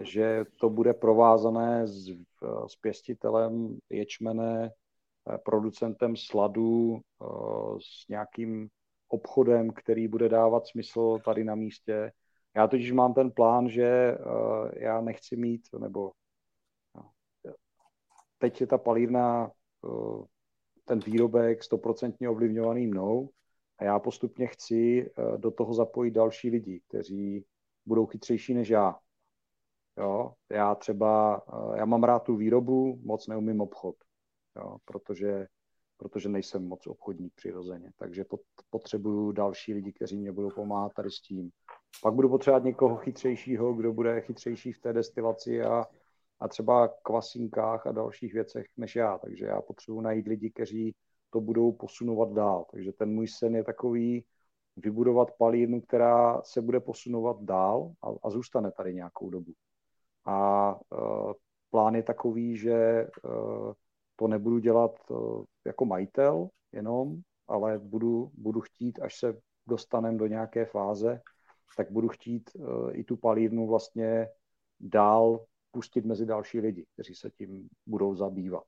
že 0.00 0.44
to 0.60 0.70
bude 0.70 0.94
provázané 0.94 1.86
s, 1.86 2.08
s 2.66 2.76
pěstitelem 2.80 3.78
ječmene, 3.90 4.70
producentem 5.44 6.16
sladu, 6.16 7.00
s 7.80 8.08
nějakým 8.08 8.68
obchodem, 9.08 9.70
který 9.70 10.08
bude 10.08 10.28
dávat 10.28 10.66
smysl 10.66 11.18
tady 11.24 11.44
na 11.44 11.54
místě. 11.54 12.12
Já 12.56 12.66
totiž 12.68 12.92
mám 12.92 13.14
ten 13.14 13.30
plán, 13.30 13.68
že 13.68 14.18
já 14.76 15.00
nechci 15.00 15.36
mít, 15.36 15.68
nebo 15.78 16.12
teď 18.38 18.60
je 18.60 18.66
ta 18.66 18.78
palírna, 18.78 19.50
eh, 19.84 20.24
ten 20.84 20.98
výrobek 20.98 21.62
stoprocentně 21.62 22.28
ovlivňovaný 22.28 22.86
mnou 22.86 23.30
a 23.78 23.84
já 23.84 23.98
postupně 23.98 24.46
chci 24.46 25.10
eh, 25.10 25.38
do 25.38 25.50
toho 25.50 25.74
zapojit 25.74 26.10
další 26.10 26.50
lidi, 26.50 26.80
kteří 26.88 27.44
budou 27.86 28.06
chytřejší 28.06 28.54
než 28.54 28.68
já. 28.68 28.98
Jo, 29.98 30.32
já 30.50 30.74
třeba, 30.74 31.42
já 31.76 31.84
mám 31.84 32.04
rád 32.04 32.18
tu 32.18 32.36
výrobu, 32.36 32.98
moc 33.04 33.26
neumím 33.26 33.60
obchod, 33.60 33.96
jo, 34.56 34.76
protože, 34.84 35.46
protože 36.02 36.28
nejsem 36.28 36.68
moc 36.68 36.86
obchodník 36.86 37.32
přirozeně, 37.34 37.90
takže 37.96 38.24
potřebuju 38.70 39.32
další 39.32 39.74
lidi, 39.74 39.92
kteří 39.92 40.16
mě 40.16 40.32
budou 40.32 40.50
pomáhat 40.50 40.92
tady 40.96 41.10
s 41.10 41.20
tím. 41.20 41.50
Pak 42.02 42.14
budu 42.14 42.28
potřebovat 42.28 42.64
někoho 42.64 42.96
chytřejšího, 42.96 43.74
kdo 43.74 43.92
bude 43.92 44.20
chytřejší 44.20 44.72
v 44.72 44.80
té 44.80 44.92
destilaci 44.92 45.62
a, 45.62 45.84
a 46.40 46.48
třeba 46.48 46.88
kvasinkách 46.88 47.86
a 47.86 47.92
dalších 47.92 48.34
věcech 48.34 48.66
než 48.76 48.96
já. 48.96 49.18
Takže 49.18 49.46
já 49.46 49.62
potřebuji 49.62 50.00
najít 50.00 50.26
lidi, 50.26 50.50
kteří 50.50 50.94
to 51.30 51.40
budou 51.40 51.72
posunovat 51.72 52.32
dál. 52.32 52.66
Takže 52.70 52.92
ten 52.92 53.14
můj 53.14 53.28
sen 53.28 53.56
je 53.56 53.64
takový 53.64 54.24
vybudovat 54.76 55.28
palírnu, 55.38 55.80
která 55.80 56.42
se 56.42 56.62
bude 56.62 56.80
posunovat 56.80 57.36
dál 57.40 57.92
a, 58.02 58.08
a 58.22 58.30
zůstane 58.30 58.72
tady 58.72 58.94
nějakou 58.94 59.30
dobu. 59.30 59.52
A 60.24 60.74
uh, 60.74 61.32
plán 61.70 61.94
je 61.94 62.02
takový, 62.02 62.56
že 62.56 63.06
uh, 63.24 63.72
to 64.16 64.28
nebudu 64.28 64.58
dělat 64.58 64.90
uh, 65.10 65.44
jako 65.66 65.84
majitel 65.84 66.48
jenom, 66.72 67.16
ale 67.48 67.78
budu, 67.78 68.30
budu 68.34 68.60
chtít, 68.60 68.98
až 69.02 69.18
se 69.18 69.38
dostaneme 69.66 70.18
do 70.18 70.26
nějaké 70.26 70.64
fáze, 70.64 71.20
tak 71.76 71.90
budu 71.90 72.08
chtít 72.08 72.50
uh, 72.54 72.90
i 72.92 73.04
tu 73.04 73.16
palírnu 73.16 73.66
vlastně 73.66 74.28
dál 74.80 75.44
pustit 75.70 76.04
mezi 76.04 76.26
další 76.26 76.60
lidi, 76.60 76.86
kteří 76.94 77.14
se 77.14 77.30
tím 77.30 77.68
budou 77.86 78.14
zabývat. 78.14 78.64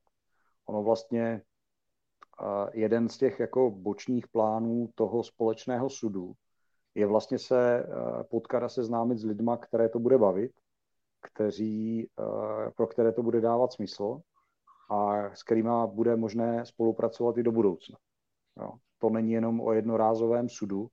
Ono 0.65 0.83
vlastně 0.83 1.41
jeden 2.73 3.09
z 3.09 3.17
těch 3.17 3.39
jako 3.39 3.71
bočních 3.71 4.27
plánů 4.27 4.89
toho 4.95 5.23
společného 5.23 5.89
sudu 5.89 6.33
je 6.95 7.07
vlastně 7.07 7.39
se 7.39 7.85
potkat 8.29 8.63
a 8.63 8.69
seznámit 8.69 9.17
s 9.17 9.25
lidma, 9.25 9.57
které 9.57 9.89
to 9.89 9.99
bude 9.99 10.17
bavit, 10.17 10.51
kteří, 11.21 12.09
pro 12.75 12.87
které 12.87 13.11
to 13.11 13.23
bude 13.23 13.41
dávat 13.41 13.73
smysl 13.73 14.21
a 14.89 15.29
s 15.35 15.43
kterými 15.43 15.69
bude 15.87 16.15
možné 16.15 16.65
spolupracovat 16.65 17.37
i 17.37 17.43
do 17.43 17.51
budoucna. 17.51 17.97
Jo. 18.61 18.71
To 18.97 19.09
není 19.09 19.31
jenom 19.31 19.61
o 19.61 19.73
jednorázovém 19.73 20.49
sudu. 20.49 20.87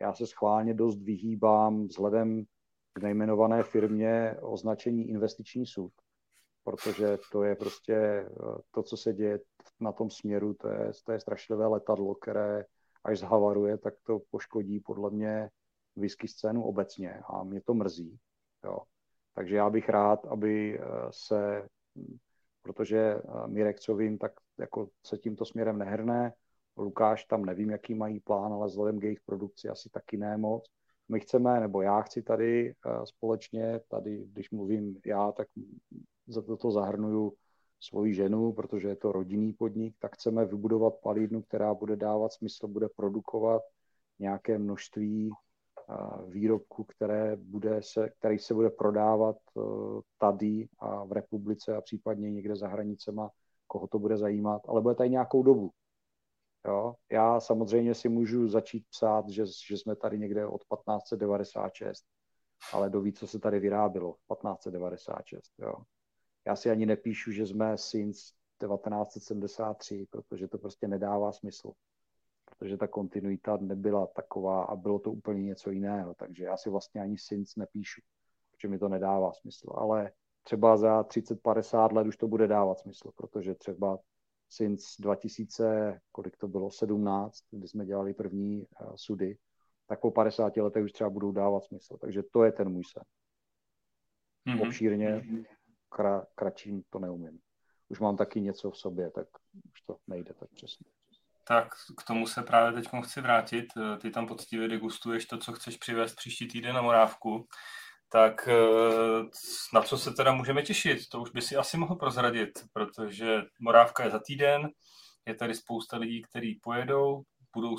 Já 0.00 0.14
se 0.14 0.26
schválně 0.26 0.74
dost 0.74 1.02
vyhýbám 1.02 1.86
vzhledem 1.86 2.44
k 2.92 3.02
nejmenované 3.02 3.62
firmě 3.62 4.36
označení 4.40 5.08
investiční 5.08 5.66
sud, 5.66 5.92
protože 6.64 7.18
to 7.32 7.42
je 7.42 7.56
prostě 7.56 7.94
eh, 7.94 8.28
to, 8.70 8.82
co 8.82 8.96
se 8.96 9.12
děje 9.12 9.40
na 9.80 9.92
tom 9.92 10.10
směru, 10.10 10.54
to 10.54 10.68
je, 10.68 10.90
to 11.04 11.12
je 11.12 11.20
strašlivé 11.20 11.66
letadlo, 11.66 12.14
které 12.14 12.64
až 13.04 13.18
zhavaruje, 13.18 13.78
tak 13.78 13.94
to 14.06 14.18
poškodí 14.30 14.80
podle 14.80 15.10
mě 15.10 15.50
whisky 15.96 16.28
scénu 16.28 16.64
obecně 16.64 17.20
a 17.26 17.44
mě 17.44 17.60
to 17.60 17.74
mrzí. 17.74 18.18
Jo. 18.64 18.78
Takže 19.34 19.56
já 19.56 19.70
bych 19.70 19.88
rád, 19.88 20.26
aby 20.26 20.80
eh, 20.80 20.84
se, 21.10 21.68
protože 22.62 22.98
eh, 22.98 23.20
Mirek, 23.46 23.80
co 23.80 23.96
vím, 23.96 24.18
tak 24.18 24.32
jako 24.58 24.88
se 25.06 25.18
tímto 25.18 25.44
směrem 25.44 25.78
nehrne, 25.78 26.32
Lukáš 26.76 27.24
tam 27.24 27.44
nevím, 27.44 27.70
jaký 27.70 27.94
mají 27.94 28.20
plán, 28.20 28.52
ale 28.52 28.66
vzhledem 28.66 29.00
k 29.00 29.04
jejich 29.04 29.20
produkci 29.20 29.68
asi 29.68 29.90
taky 29.90 30.16
ne 30.16 30.36
moc, 30.36 30.70
my 31.08 31.20
chceme, 31.20 31.60
nebo 31.60 31.82
já 31.82 32.00
chci 32.00 32.22
tady 32.22 32.74
uh, 32.86 33.04
společně, 33.04 33.80
tady, 33.88 34.24
když 34.32 34.50
mluvím 34.50 35.00
já, 35.06 35.32
tak 35.32 35.48
za 36.26 36.42
toto 36.42 36.70
zahrnuju 36.70 37.32
svoji 37.80 38.14
ženu, 38.14 38.52
protože 38.52 38.88
je 38.88 38.96
to 38.96 39.12
rodinný 39.12 39.52
podnik, 39.52 39.96
tak 39.98 40.14
chceme 40.14 40.44
vybudovat 40.44 40.94
palírnu, 41.02 41.42
která 41.42 41.74
bude 41.74 41.96
dávat 41.96 42.32
smysl, 42.32 42.68
bude 42.68 42.88
produkovat 42.96 43.62
nějaké 44.18 44.58
množství 44.58 45.30
výrobků, 46.28 46.84
které 46.84 47.36
bude 47.36 47.82
se, 47.82 48.08
který 48.18 48.38
se 48.38 48.54
bude 48.54 48.70
prodávat 48.70 49.36
uh, 49.54 50.00
tady 50.18 50.68
a 50.78 51.04
v 51.04 51.12
republice 51.12 51.76
a 51.76 51.80
případně 51.80 52.30
někde 52.30 52.56
za 52.56 52.68
hranicema, 52.68 53.30
koho 53.66 53.86
to 53.86 53.98
bude 53.98 54.16
zajímat, 54.16 54.62
ale 54.68 54.80
bude 54.80 54.94
tady 54.94 55.10
nějakou 55.10 55.42
dobu. 55.42 55.70
Jo? 56.66 56.94
Já 57.12 57.40
samozřejmě 57.40 57.94
si 57.94 58.08
můžu 58.08 58.48
začít 58.48 58.84
psát, 58.90 59.28
že, 59.28 59.44
že 59.68 59.76
jsme 59.76 59.96
tady 59.96 60.18
někde 60.18 60.46
od 60.46 60.60
1596, 60.60 62.04
ale 62.72 62.90
do 62.90 63.00
ví, 63.00 63.12
co 63.12 63.26
se 63.26 63.38
tady 63.38 63.60
vyrábilo 63.60 64.12
1596. 64.12 65.52
Jo? 65.58 65.74
Já 66.46 66.56
si 66.56 66.70
ani 66.70 66.86
nepíšu, 66.86 67.32
že 67.32 67.46
jsme 67.46 67.78
since 67.78 68.32
1973, 68.60 70.06
protože 70.10 70.48
to 70.48 70.58
prostě 70.58 70.88
nedává 70.88 71.32
smysl. 71.32 71.72
Protože 72.62 72.76
ta 72.76 72.88
kontinuita 72.88 73.56
nebyla 73.56 74.06
taková 74.06 74.64
a 74.64 74.76
bylo 74.76 74.98
to 74.98 75.12
úplně 75.12 75.42
něco 75.42 75.70
jiného. 75.70 76.14
Takže 76.14 76.44
já 76.44 76.56
si 76.56 76.70
vlastně 76.70 77.00
ani 77.00 77.18
since 77.18 77.60
nepíšu, 77.60 78.00
protože 78.50 78.68
mi 78.68 78.78
to 78.78 78.88
nedává 78.88 79.32
smysl. 79.32 79.72
Ale 79.74 80.12
třeba 80.42 80.76
za 80.76 81.02
30-50 81.02 81.92
let 81.92 82.06
už 82.06 82.16
to 82.16 82.28
bude 82.28 82.46
dávat 82.46 82.78
smysl, 82.78 83.10
protože 83.16 83.54
třeba 83.54 83.98
since 84.48 84.86
2000, 84.98 86.00
kolik 86.12 86.36
to 86.36 86.48
bylo, 86.48 86.70
17, 86.70 87.38
kdy 87.50 87.68
jsme 87.68 87.86
dělali 87.86 88.14
první 88.14 88.66
uh, 88.80 88.92
sudy, 88.94 89.38
tak 89.86 90.00
po 90.00 90.10
50 90.10 90.56
letech 90.56 90.84
už 90.84 90.92
třeba 90.92 91.10
budou 91.10 91.32
dávat 91.32 91.64
smysl. 91.64 91.96
Takže 91.96 92.22
to 92.22 92.44
je 92.44 92.52
ten 92.52 92.68
můj 92.68 92.84
sen. 92.84 93.02
Mm-hmm. 94.46 94.66
Obšírně, 94.66 95.22
kra, 95.88 96.26
kratším 96.34 96.82
to 96.90 96.98
neumím. 96.98 97.38
Už 97.88 98.00
mám 98.00 98.16
taky 98.16 98.40
něco 98.40 98.70
v 98.70 98.78
sobě, 98.78 99.10
tak 99.10 99.26
už 99.72 99.80
to 99.82 99.96
nejde 100.06 100.34
tak 100.34 100.50
přesně. 100.50 101.01
Tak 101.44 101.68
k 101.96 102.02
tomu 102.06 102.26
se 102.26 102.42
právě 102.42 102.72
teď 102.72 102.90
chci 103.04 103.20
vrátit. 103.20 103.66
Ty 104.00 104.10
tam 104.10 104.26
poctivě 104.26 104.68
degustuješ 104.68 105.26
to, 105.26 105.38
co 105.38 105.52
chceš 105.52 105.76
přivést 105.76 106.14
příští 106.14 106.48
týden 106.48 106.74
na 106.74 106.82
Morávku 106.82 107.48
tak 108.12 108.48
eh, 108.48 109.22
na 109.74 109.82
co 109.82 109.98
se 109.98 110.12
teda 110.12 110.32
můžeme 110.32 110.62
těšit? 110.62 111.08
To 111.08 111.20
už 111.20 111.30
by 111.30 111.42
si 111.42 111.56
asi 111.56 111.76
mohl 111.76 111.96
prozradit, 111.96 112.50
protože 112.72 113.42
Morávka 113.60 114.04
je 114.04 114.10
za 114.10 114.18
týden, 114.18 114.68
je 115.26 115.34
tady 115.34 115.54
spousta 115.54 115.96
lidí, 115.96 116.22
kteří 116.22 116.60
pojedou, 116.62 117.22
budou 117.54 117.76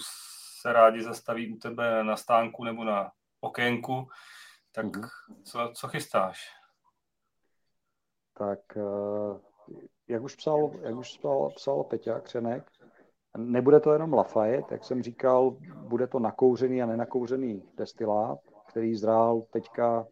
se 0.61 0.73
rádi 0.73 1.03
zastaví 1.03 1.53
u 1.53 1.57
tebe 1.57 2.03
na 2.03 2.18
stánku 2.18 2.64
nebo 2.64 2.84
na 2.84 3.11
okénku, 3.41 4.07
tak 4.72 4.85
mm-hmm. 4.85 5.10
co, 5.44 5.72
co 5.76 5.88
chystáš? 5.88 6.49
Tak 8.34 8.60
eh, 8.77 9.40
jak 10.07 10.22
už 10.22 10.35
psal, 10.35 10.72
jak 10.81 10.95
už 10.95 11.18
psal, 11.18 11.49
psal 11.56 11.84
Peťa 11.84 12.19
Křenek, 12.19 12.72
nebude 13.38 13.80
to 13.80 13.93
jenom 13.93 14.14
Lafayette, 14.14 14.76
jak 14.76 14.84
jsem 14.84 15.03
říkal, 15.03 15.57
bude 15.88 16.07
to 16.07 16.19
nakouřený 16.19 16.84
a 16.84 16.85
nenakouřený 16.85 17.64
destilát, 17.77 18.39
který 18.68 18.95
zrál 18.95 19.41
teďka 19.41 20.07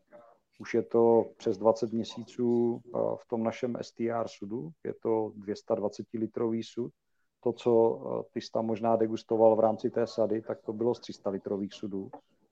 už 0.62 0.74
je 0.74 0.82
to 0.82 1.26
přes 1.38 1.58
20 1.58 1.94
měsíců 1.94 2.82
eh, 2.86 3.00
v 3.18 3.28
tom 3.28 3.44
našem 3.44 3.78
STR 3.82 4.28
sudu. 4.28 4.72
Je 4.84 4.94
to 4.94 5.32
220 5.36 6.06
litrový 6.14 6.64
sud. 6.64 6.92
To, 7.44 7.54
co 7.54 8.02
eh, 8.06 8.30
ty 8.34 8.42
jsi 8.42 8.52
tam 8.52 8.66
možná 8.66 8.96
degustoval 8.96 9.56
v 9.56 9.60
rámci 9.60 9.90
té 9.90 10.08
sady, 10.08 10.42
tak 10.42 10.62
to 10.62 10.74
bylo 10.74 10.96
z 10.96 11.00
300 11.00 11.30
litrových 11.30 11.74
sudů. 11.74 12.10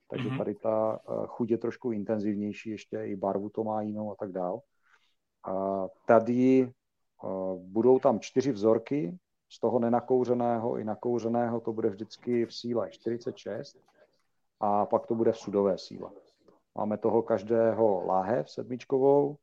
Takže 0.10 0.30
mhm. 0.30 0.38
tady 0.38 0.56
ta 0.56 1.00
eh, 1.00 1.14
chuť 1.28 1.52
je 1.52 1.58
trošku 1.58 1.92
intenzivnější, 1.92 2.70
ještě 2.70 2.98
i 2.98 3.16
barvu 3.16 3.50
to 3.50 3.64
má 3.64 3.82
jinou 3.82 4.12
a 4.12 4.16
tak 4.16 4.32
dál. 4.32 4.60
A 5.48 5.86
tady 6.06 6.72
budou 7.56 8.00
tam 8.00 8.20
čtyři 8.20 8.52
vzorky, 8.52 9.18
z 9.50 9.60
toho 9.60 9.80
nenakouřeného 9.80 10.78
i 10.78 10.84
nakouřeného 10.84 11.60
to 11.60 11.74
bude 11.74 11.90
vždycky 11.90 12.46
v 12.46 12.54
síle 12.54 12.90
46 12.92 13.78
a 14.60 14.86
pak 14.86 15.08
to 15.08 15.16
bude 15.16 15.32
v 15.32 15.38
sudové 15.38 15.78
síle. 15.78 16.10
Máme 16.76 16.98
toho 16.98 17.24
každého 17.24 18.06
láhev 18.06 18.50
sedmičkovou. 18.50 19.38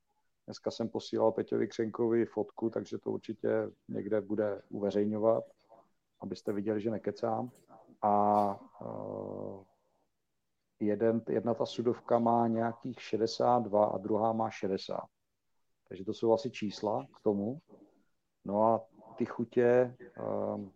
Dneska 0.47 0.71
jsem 0.71 0.89
posílal 0.89 1.33
Peťovi 1.33 1.69
Křenkovi 1.69 2.27
fotku, 2.27 2.71
takže 2.71 2.99
to 2.99 3.11
určitě 3.11 3.49
někde 3.89 4.21
bude 4.21 4.63
uveřejňovat, 4.71 5.45
abyste 6.21 6.53
viděli, 6.53 6.81
že 6.81 6.91
nekecám. 6.91 7.51
A 8.03 8.61
uh, 8.81 9.65
jeden, 10.81 11.23
jedna 11.29 11.55
ta 11.55 11.67
sudovka 11.67 12.19
má 12.19 12.49
nějakých 12.49 13.03
62 13.03 13.85
a 13.85 13.99
druhá 13.99 14.33
má 14.33 14.51
60. 14.51 15.01
Takže 15.89 16.05
to 16.05 16.15
jsou 16.15 16.33
asi 16.33 16.51
čísla 16.51 17.07
k 17.17 17.21
tomu. 17.21 17.61
No 18.45 18.63
a 18.63 18.87
ty 19.17 19.25
chutě, 19.25 19.97
um, 20.55 20.73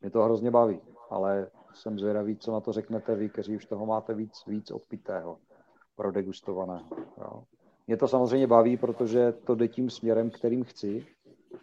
mě 0.00 0.10
to 0.10 0.22
hrozně 0.22 0.50
baví, 0.50 0.80
ale 1.10 1.50
jsem 1.74 1.98
zvědavý, 1.98 2.36
co 2.36 2.52
na 2.52 2.60
to 2.60 2.72
řeknete 2.72 3.14
vy, 3.14 3.28
kteří 3.28 3.56
už 3.56 3.66
toho 3.66 3.86
máte 3.86 4.14
víc, 4.14 4.46
víc 4.46 4.70
odpitého, 4.70 5.38
prodegustovaného. 5.96 6.86
Jo. 7.18 7.42
Mě 7.86 7.96
to 7.96 8.08
samozřejmě 8.08 8.46
baví, 8.46 8.76
protože 8.76 9.32
to 9.32 9.54
jde 9.54 9.68
tím 9.68 9.90
směrem, 9.90 10.30
kterým 10.30 10.64
chci, 10.64 11.06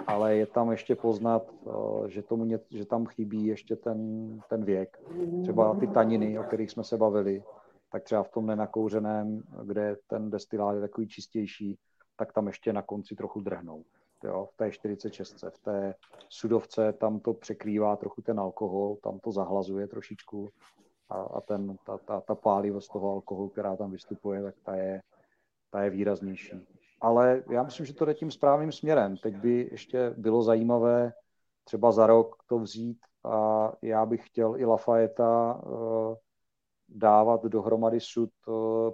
ale 0.08 0.36
je 0.36 0.46
tam 0.46 0.72
ještě 0.72 0.96
poznat, 0.96 1.44
eh, 1.68 2.10
že, 2.10 2.22
tomu 2.22 2.46
ně, 2.46 2.60
že 2.70 2.86
tam 2.86 3.06
chybí 3.06 3.46
ještě 3.46 3.76
ten, 3.76 4.40
ten 4.50 4.66
věk. 4.66 4.98
Třeba 5.42 5.76
ty 5.76 5.88
taniny, 5.88 6.40
o 6.40 6.44
kterých 6.44 6.72
jsme 6.72 6.84
se 6.84 6.98
bavili, 6.98 7.44
tak 7.92 8.04
třeba 8.04 8.24
v 8.24 8.30
tom 8.30 8.46
nenakouřeném, 8.46 9.44
kde 9.64 9.98
ten 10.08 10.30
destilát 10.30 10.76
je 10.76 10.82
takový 10.82 11.08
čistější, 11.08 11.78
tak 12.16 12.34
tam 12.34 12.48
ještě 12.48 12.74
na 12.74 12.82
konci 12.82 13.16
trochu 13.16 13.42
drhnou. 13.42 13.84
Jo, 14.24 14.48
v 14.54 14.58
té 14.58 14.72
46. 14.72 15.44
V 15.50 15.60
té 15.60 15.96
sudovce 16.30 16.94
tam 16.94 17.20
to 17.20 17.34
překrývá 17.34 17.96
trochu 17.96 18.22
ten 18.22 18.40
alkohol, 18.40 18.98
tam 19.04 19.20
to 19.20 19.32
zahlazuje 19.32 19.88
trošičku 19.88 20.50
a, 21.10 21.16
a 21.16 21.42
ten, 21.42 21.78
ta, 21.86 21.98
ta, 21.98 22.22
ta 22.22 22.36
pálivost 22.36 22.92
toho 22.92 23.12
alkoholu, 23.12 23.50
která 23.50 23.76
tam 23.76 23.92
vystupuje, 23.92 24.44
tak 24.44 24.56
ta 24.64 24.76
je, 24.76 25.02
ta 25.70 25.84
je 25.84 25.90
výraznější. 25.90 26.68
Ale 27.02 27.44
já 27.52 27.64
myslím, 27.64 27.86
že 27.86 27.94
to 27.94 28.06
jde 28.06 28.14
tím 28.14 28.32
správným 28.32 28.72
směrem. 28.72 29.18
Teď 29.18 29.36
by 29.36 29.70
ještě 29.72 30.14
bylo 30.18 30.44
zajímavé 30.44 31.14
třeba 31.64 31.92
za 31.92 32.08
rok 32.08 32.36
to 32.48 32.60
vzít 32.60 33.00
a 33.24 33.72
já 33.82 34.06
bych 34.06 34.28
chtěl 34.28 34.58
i 34.58 34.66
Lafayette 34.66 35.24
uh, 35.24 36.16
dávat 36.90 37.44
dohromady 37.44 38.00
sud 38.00 38.30
uh, 38.48 38.54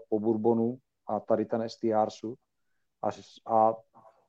po 0.09 0.19
Bourbonu 0.19 0.77
a 1.07 1.19
tady 1.19 1.45
ten 1.45 1.69
STR 1.69 2.09
sud. 2.09 2.39
A, 3.01 3.09
a 3.55 3.75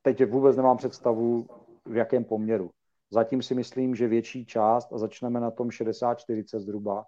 teď 0.01 0.25
vůbec 0.25 0.57
nemám 0.57 0.77
představu, 0.77 1.47
v 1.85 1.95
jakém 1.95 2.23
poměru. 2.23 2.69
Zatím 3.11 3.41
si 3.41 3.55
myslím, 3.55 3.95
že 3.95 4.07
větší 4.07 4.45
část, 4.45 4.93
a 4.93 4.97
začneme 4.97 5.39
na 5.39 5.51
tom 5.51 5.67
60-40 5.67 6.59
zhruba, 6.59 7.05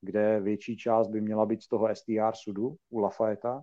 kde 0.00 0.40
větší 0.40 0.76
část 0.76 1.08
by 1.08 1.20
měla 1.20 1.46
být 1.46 1.62
z 1.62 1.68
toho 1.68 1.94
STR 1.94 2.32
sudu 2.34 2.76
u 2.90 2.98
Lafayette 2.98 3.60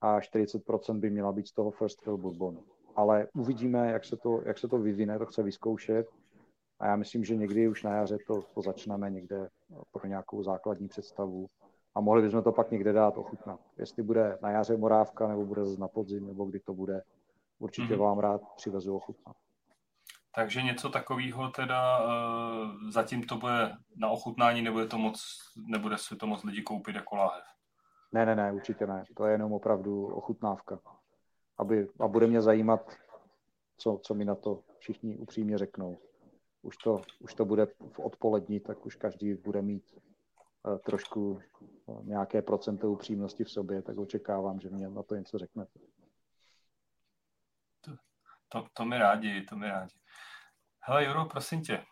a 0.00 0.20
40% 0.20 0.98
by 0.98 1.10
měla 1.10 1.32
být 1.32 1.48
z 1.48 1.52
toho 1.52 1.70
First 1.70 2.02
Fill 2.02 2.16
Bourbonu. 2.16 2.62
Ale 2.96 3.28
uvidíme, 3.34 3.90
jak 3.90 4.04
se 4.04 4.16
to, 4.16 4.42
jak 4.46 4.58
se 4.58 4.68
to 4.68 4.78
vyvine, 4.78 5.18
to 5.18 5.26
chce 5.26 5.42
vyzkoušet. 5.42 6.06
A 6.80 6.86
já 6.86 6.96
myslím, 6.96 7.24
že 7.24 7.36
někdy 7.36 7.68
už 7.68 7.82
na 7.82 7.96
jaře 7.96 8.18
to, 8.26 8.42
to 8.54 8.62
začneme 8.62 9.10
někde 9.10 9.48
pro 9.92 10.08
nějakou 10.08 10.42
základní 10.42 10.88
představu. 10.88 11.46
A 11.94 12.00
mohli 12.00 12.22
bychom 12.22 12.42
to 12.42 12.52
pak 12.52 12.70
někde 12.70 12.92
dát 12.92 13.18
ochutnat. 13.18 13.60
Jestli 13.78 14.02
bude 14.02 14.38
na 14.42 14.50
jaře 14.50 14.76
morávka, 14.76 15.28
nebo 15.28 15.46
bude 15.46 15.62
na 15.78 15.88
podzim, 15.88 16.26
nebo 16.26 16.44
kdy 16.44 16.60
to 16.60 16.74
bude, 16.74 17.02
určitě 17.60 17.94
mm-hmm. 17.94 17.98
vám 17.98 18.18
rád 18.18 18.40
přivezu 18.56 18.96
ochutnat. 18.96 19.36
Takže 20.34 20.62
něco 20.62 20.88
takového 20.88 21.48
teda 21.48 22.04
uh, 22.04 22.90
zatím 22.90 23.22
to 23.22 23.36
bude 23.36 23.76
na 23.96 24.08
ochutnání, 24.08 24.62
nebude, 24.62 24.86
to 24.86 24.98
moc, 24.98 25.38
nebude 25.66 25.98
si 25.98 26.16
to 26.16 26.26
moc 26.26 26.44
lidi 26.44 26.62
koupit 26.62 26.94
jako 26.96 27.16
láhev? 27.16 27.44
Ne, 28.12 28.26
ne, 28.26 28.36
ne, 28.36 28.52
určitě 28.52 28.86
ne. 28.86 29.04
To 29.16 29.24
je 29.24 29.32
jenom 29.32 29.52
opravdu 29.52 30.06
ochutnávka. 30.06 30.80
Aby, 31.58 31.88
a 32.00 32.08
bude 32.08 32.26
mě 32.26 32.42
zajímat, 32.42 32.96
co, 33.76 34.00
co 34.02 34.14
mi 34.14 34.24
na 34.24 34.34
to 34.34 34.62
všichni 34.78 35.16
upřímně 35.16 35.58
řeknou. 35.58 35.98
Už 36.62 36.76
to, 36.76 37.00
už 37.18 37.34
to 37.34 37.44
bude 37.44 37.66
v 37.66 37.98
odpolední, 37.98 38.60
tak 38.60 38.86
už 38.86 38.96
každý 38.96 39.34
bude 39.34 39.62
mít 39.62 39.84
uh, 39.94 40.78
trošku 40.78 41.40
uh, 41.86 42.04
nějaké 42.04 42.42
procento 42.42 42.90
upřímnosti 42.90 43.44
v 43.44 43.50
sobě, 43.50 43.82
tak 43.82 43.98
očekávám, 43.98 44.60
že 44.60 44.70
mě 44.70 44.88
na 44.88 45.02
to 45.02 45.14
něco 45.14 45.38
řeknete. 45.38 45.80
To, 48.52 48.66
to 48.72 48.84
mi 48.84 48.98
rádi, 48.98 49.44
to 49.44 49.56
mi 49.56 49.68
rádi. 49.68 49.94
Hele, 50.80 51.04
Juro, 51.04 51.24
prosím 51.24 51.62
tě, 51.62 51.84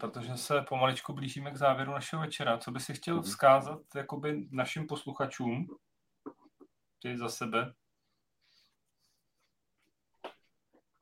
protože 0.00 0.36
se 0.36 0.62
pomaličku 0.68 1.12
blížíme 1.12 1.50
k 1.50 1.56
závěru 1.56 1.92
našeho 1.92 2.22
večera, 2.22 2.58
co 2.58 2.70
by 2.70 2.80
si 2.80 2.94
chtěl 2.94 3.14
mhm. 3.14 3.24
vzkázat 3.24 3.80
jakoby 3.94 4.48
našim 4.50 4.86
posluchačům, 4.86 5.66
ty 7.02 7.18
za 7.18 7.28
sebe? 7.28 7.72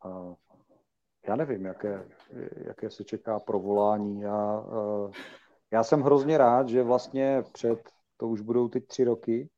Uh, 0.05 0.35
já 1.29 1.37
nevím, 1.37 1.65
jaké, 1.65 2.09
jaké 2.67 2.91
se 2.91 3.05
čeká 3.05 3.41
provolání. 3.41 4.21
Já, 4.21 4.61
uh, 4.61 5.13
já 5.71 5.85
jsem 5.85 6.01
hrozně 6.01 6.39
rád, 6.39 6.69
že 6.69 6.83
vlastně 6.83 7.43
před, 7.53 7.91
to 8.17 8.29
už 8.29 8.41
budou 8.41 8.69
ty 8.69 8.81
tři 8.81 9.05
roky, 9.05 9.51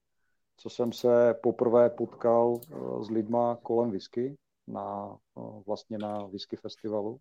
co 0.57 0.71
jsem 0.71 0.93
se 0.93 1.35
poprvé 1.35 1.91
potkal 1.91 2.49
uh, 2.49 3.05
s 3.05 3.11
lidma 3.11 3.59
kolem 3.63 3.91
whisky, 3.91 4.37
na, 4.67 5.19
vlastně 5.67 5.99
na 5.99 6.27
whisky 6.27 6.57
festivalu, 6.57 7.21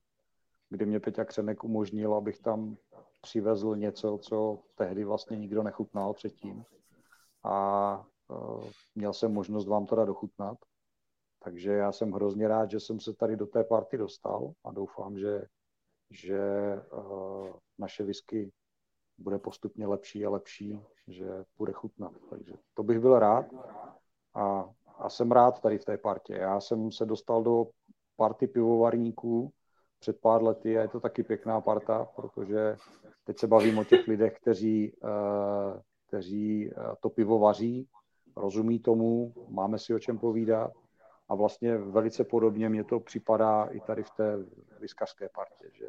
kdy 0.70 0.86
mě 0.86 1.00
Peťa 1.00 1.26
Křenek 1.26 1.64
umožnil, 1.64 2.14
abych 2.14 2.40
tam 2.40 2.78
přivezl 3.22 3.76
něco, 3.76 4.18
co 4.18 4.60
tehdy 4.76 5.04
vlastně 5.04 5.38
nikdo 5.38 5.64
nechutnal 5.64 6.14
předtím. 6.14 6.64
A 7.44 8.06
měl 8.96 9.14
jsem 9.14 9.34
možnost 9.34 9.68
vám 9.68 9.86
to 9.86 10.06
dochutnat. 10.06 10.58
Takže 11.44 11.72
já 11.72 11.92
jsem 11.92 12.12
hrozně 12.12 12.48
rád, 12.48 12.72
že 12.72 12.80
jsem 12.80 13.00
se 13.00 13.14
tady 13.14 13.36
do 13.36 13.48
té 13.48 13.64
party 13.64 13.98
dostal 13.98 14.52
a 14.64 14.72
doufám, 14.72 15.18
že, 15.18 15.44
že 16.10 16.42
naše 17.78 18.04
whisky 18.04 18.52
bude 19.18 19.40
postupně 19.40 19.88
lepší 19.88 20.26
a 20.26 20.30
lepší, 20.30 20.82
že 21.08 21.46
bude 21.58 21.74
chutnat. 21.74 22.14
Takže 22.30 22.54
to 22.74 22.84
bych 22.84 23.00
byl 23.00 23.20
rád. 23.20 23.46
A 24.34 24.70
a 25.00 25.10
jsem 25.10 25.32
rád 25.32 25.62
tady 25.62 25.78
v 25.78 25.86
té 25.86 25.98
partě. 25.98 26.34
Já 26.34 26.60
jsem 26.60 26.92
se 26.92 27.06
dostal 27.06 27.44
do 27.44 27.68
party 28.16 28.48
pivovarníků 28.48 29.52
před 30.00 30.22
pár 30.22 30.44
lety 30.44 30.78
a 30.78 30.82
je 30.82 30.88
to 30.88 31.00
taky 31.00 31.24
pěkná 31.24 31.62
parta, 31.62 32.08
protože 32.16 32.76
teď 33.24 33.40
se 33.40 33.48
bavím 33.48 33.78
o 33.78 33.84
těch 33.84 34.08
lidech, 34.08 34.38
kteří, 34.42 34.94
eh, 35.04 35.82
kteří 36.08 36.72
eh, 36.72 36.76
to 37.00 37.10
pivo 37.10 37.40
vaří, 37.40 37.88
rozumí 38.36 38.80
tomu, 38.80 39.34
máme 39.50 39.80
si 39.80 39.94
o 39.94 40.00
čem 40.00 40.18
povídat 40.18 40.72
a 41.30 41.36
vlastně 41.36 41.78
velice 41.78 42.24
podobně 42.24 42.70
mě 42.70 42.84
to 42.84 43.00
připadá 43.00 43.66
i 43.66 43.80
tady 43.80 44.04
v 44.04 44.10
té 44.10 44.38
vyskařské 44.80 45.30
partě, 45.30 45.70
že 45.74 45.88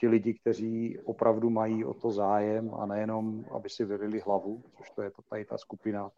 ti 0.00 0.08
lidi, 0.08 0.34
kteří 0.34 0.98
opravdu 0.98 1.50
mají 1.50 1.84
o 1.84 1.94
to 1.94 2.10
zájem 2.10 2.74
a 2.74 2.86
nejenom, 2.86 3.44
aby 3.50 3.68
si 3.68 3.84
vylili 3.84 4.20
hlavu, 4.20 4.62
což 4.78 4.90
to 4.90 5.02
je 5.02 5.10
to 5.10 5.22
tady 5.22 5.44
ta 5.44 5.58
skupina 5.58 6.10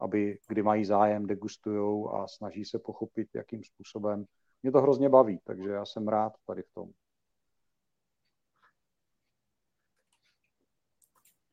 aby 0.00 0.38
kdy 0.48 0.62
mají 0.62 0.84
zájem, 0.84 1.26
degustují 1.26 2.08
a 2.12 2.26
snaží 2.26 2.64
se 2.64 2.78
pochopit, 2.78 3.28
jakým 3.34 3.64
způsobem. 3.64 4.24
Mě 4.62 4.72
to 4.72 4.80
hrozně 4.80 5.08
baví, 5.08 5.40
takže 5.44 5.68
já 5.68 5.84
jsem 5.84 6.08
rád 6.08 6.32
tady 6.46 6.62
v 6.62 6.74
tom. 6.74 6.90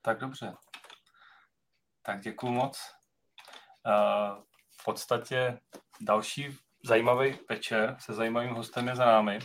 Tak 0.01 0.19
dobře. 0.19 0.53
Tak 2.01 2.21
děkuji 2.21 2.51
moc. 2.51 2.79
Uh, 3.85 4.43
v 4.79 4.83
podstatě 4.85 5.59
další 6.01 6.57
zajímavý 6.83 7.39
večer 7.49 7.95
se 7.99 8.13
zajímavým 8.13 8.53
hostem 8.53 8.87
je 8.87 8.95
za 8.95 9.05
námi. 9.05 9.39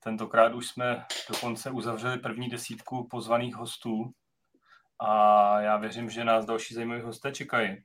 Tentokrát 0.00 0.54
už 0.54 0.68
jsme 0.68 1.06
dokonce 1.28 1.70
uzavřeli 1.70 2.18
první 2.18 2.48
desítku 2.48 3.08
pozvaných 3.08 3.54
hostů 3.54 4.12
a 4.98 5.60
já 5.60 5.76
věřím, 5.76 6.10
že 6.10 6.24
nás 6.24 6.44
další 6.44 6.74
zajímaví 6.74 7.00
hosté 7.00 7.32
čekají. 7.32 7.84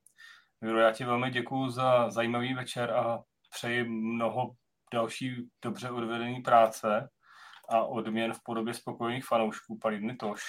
Miro, 0.63 0.79
já 0.79 0.91
ti 0.91 1.05
velmi 1.05 1.31
děkuji 1.31 1.69
za 1.69 2.09
zajímavý 2.09 2.53
večer 2.53 2.91
a 2.91 3.23
přeji 3.49 3.83
mnoho 3.83 4.55
další 4.93 5.49
dobře 5.61 5.91
odvedené 5.91 6.41
práce 6.41 7.09
a 7.69 7.83
odměn 7.83 8.33
v 8.33 8.43
podobě 8.43 8.73
spokojených 8.73 9.25
fanoušků 9.25 9.79
Palidny 9.81 10.15
Toš. 10.15 10.41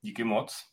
Díky 0.00 0.24
moc. 0.24 0.64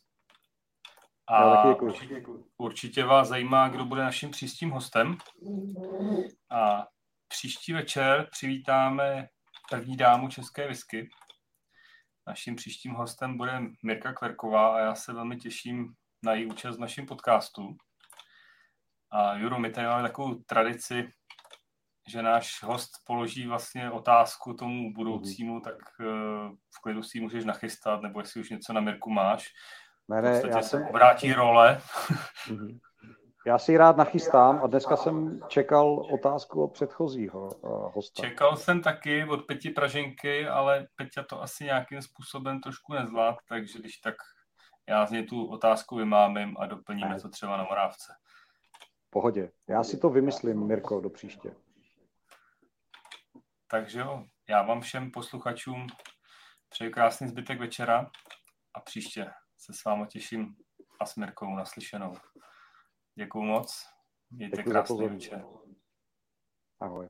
A 1.28 1.64
určitě, 1.64 2.24
určitě 2.58 3.06
vás 3.06 3.28
zajímá, 3.28 3.70
kdo 3.70 3.86
bude 3.86 4.02
naším 4.02 4.32
příštím 4.32 4.70
hostem. 4.70 5.18
A 6.50 6.88
příští 7.28 7.74
večer 7.74 8.28
přivítáme 8.32 9.30
první 9.70 9.98
dámu 9.98 10.30
České 10.30 10.68
whisky. 10.68 11.10
Naším 12.28 12.56
příštím 12.56 12.94
hostem 12.94 13.38
bude 13.38 13.62
Mirka 13.84 14.14
Klerková 14.14 14.76
a 14.76 14.80
já 14.80 14.96
se 14.96 15.14
velmi 15.14 15.38
těším 15.38 15.96
na 16.24 16.34
její 16.34 16.46
účast 16.46 16.78
v 16.78 16.80
našem 16.80 17.06
podcastu. 17.06 17.78
A 19.16 19.36
Juro, 19.36 19.60
my 19.60 19.70
tady 19.70 19.88
máme 19.88 20.04
takovou 20.04 20.36
tradici, 20.36 21.10
že 22.08 22.22
náš 22.22 22.64
host 22.64 22.92
položí 23.06 23.48
vlastně 23.48 23.92
otázku 23.92 24.54
tomu 24.54 24.94
budoucímu, 24.94 25.60
tak 25.60 25.76
eh, 26.02 26.06
v 26.76 26.82
klidu 26.84 27.04
si 27.04 27.18
ji 27.18 27.22
můžeš 27.22 27.46
nachystat, 27.46 28.02
nebo 28.02 28.20
jestli 28.20 28.42
už 28.42 28.50
něco 28.50 28.74
na 28.74 28.82
Mirku 28.82 29.10
máš. 29.10 29.48
Ne, 30.08 30.22
ne, 30.22 30.42
já 30.48 30.62
jsem... 30.62 30.88
obrátí 30.88 31.34
role. 31.34 31.82
Mhm. 32.50 32.80
Já 33.48 33.58
si 33.58 33.78
rád 33.78 33.98
nachystám 33.98 34.62
a 34.64 34.68
dneska 34.68 34.98
jsem 34.98 35.40
čekal 35.48 36.06
otázku 36.14 36.64
od 36.64 36.74
předchozího 36.74 37.50
uh, 37.62 37.92
hosta. 37.94 38.22
Čekal 38.22 38.58
jsem 38.58 38.82
taky 38.82 39.26
od 39.26 39.46
Peti 39.46 39.70
Praženky, 39.70 40.48
ale 40.48 40.88
Peťa 40.96 41.24
to 41.24 41.42
asi 41.42 41.64
nějakým 41.64 42.02
způsobem 42.02 42.62
trošku 42.62 42.94
nezvlád, 42.94 43.36
takže 43.50 43.80
když 43.80 43.98
tak 43.98 44.16
já 44.90 45.06
z 45.06 45.12
něj 45.12 45.26
tu 45.26 45.46
otázku 45.46 45.96
vymámím 45.96 46.56
a 46.60 46.66
doplníme 46.66 47.10
ne. 47.10 47.20
to 47.20 47.30
třeba 47.30 47.58
na 47.58 47.64
Morávce. 47.64 48.14
Pohodě. 49.16 49.52
Já 49.68 49.84
si 49.84 49.98
to 49.98 50.10
vymyslím, 50.10 50.68
Mirko, 50.68 51.02
do 51.02 51.10
příště. 51.10 51.56
Takže 53.68 54.00
jo, 54.00 54.26
já 54.50 54.62
vám 54.62 54.82
všem 54.82 55.12
posluchačům 55.12 55.88
přeji 56.70 56.92
krásný 56.92 57.28
zbytek 57.28 57.60
večera 57.60 58.12
a 58.74 58.80
příště 58.80 59.32
se 59.58 59.74
s 59.74 59.84
vámi 59.84 60.08
těším 60.08 60.56
a 61.00 61.06
s 61.06 61.16
Mirkou 61.16 61.56
naslyšenou. 61.56 62.14
Děkuju 63.16 63.44
moc. 63.46 63.86
Mějte 64.32 64.58
Děkuji 64.58 64.72
krásný 64.72 65.08
večer. 65.08 65.46
Ahoj. 66.80 67.08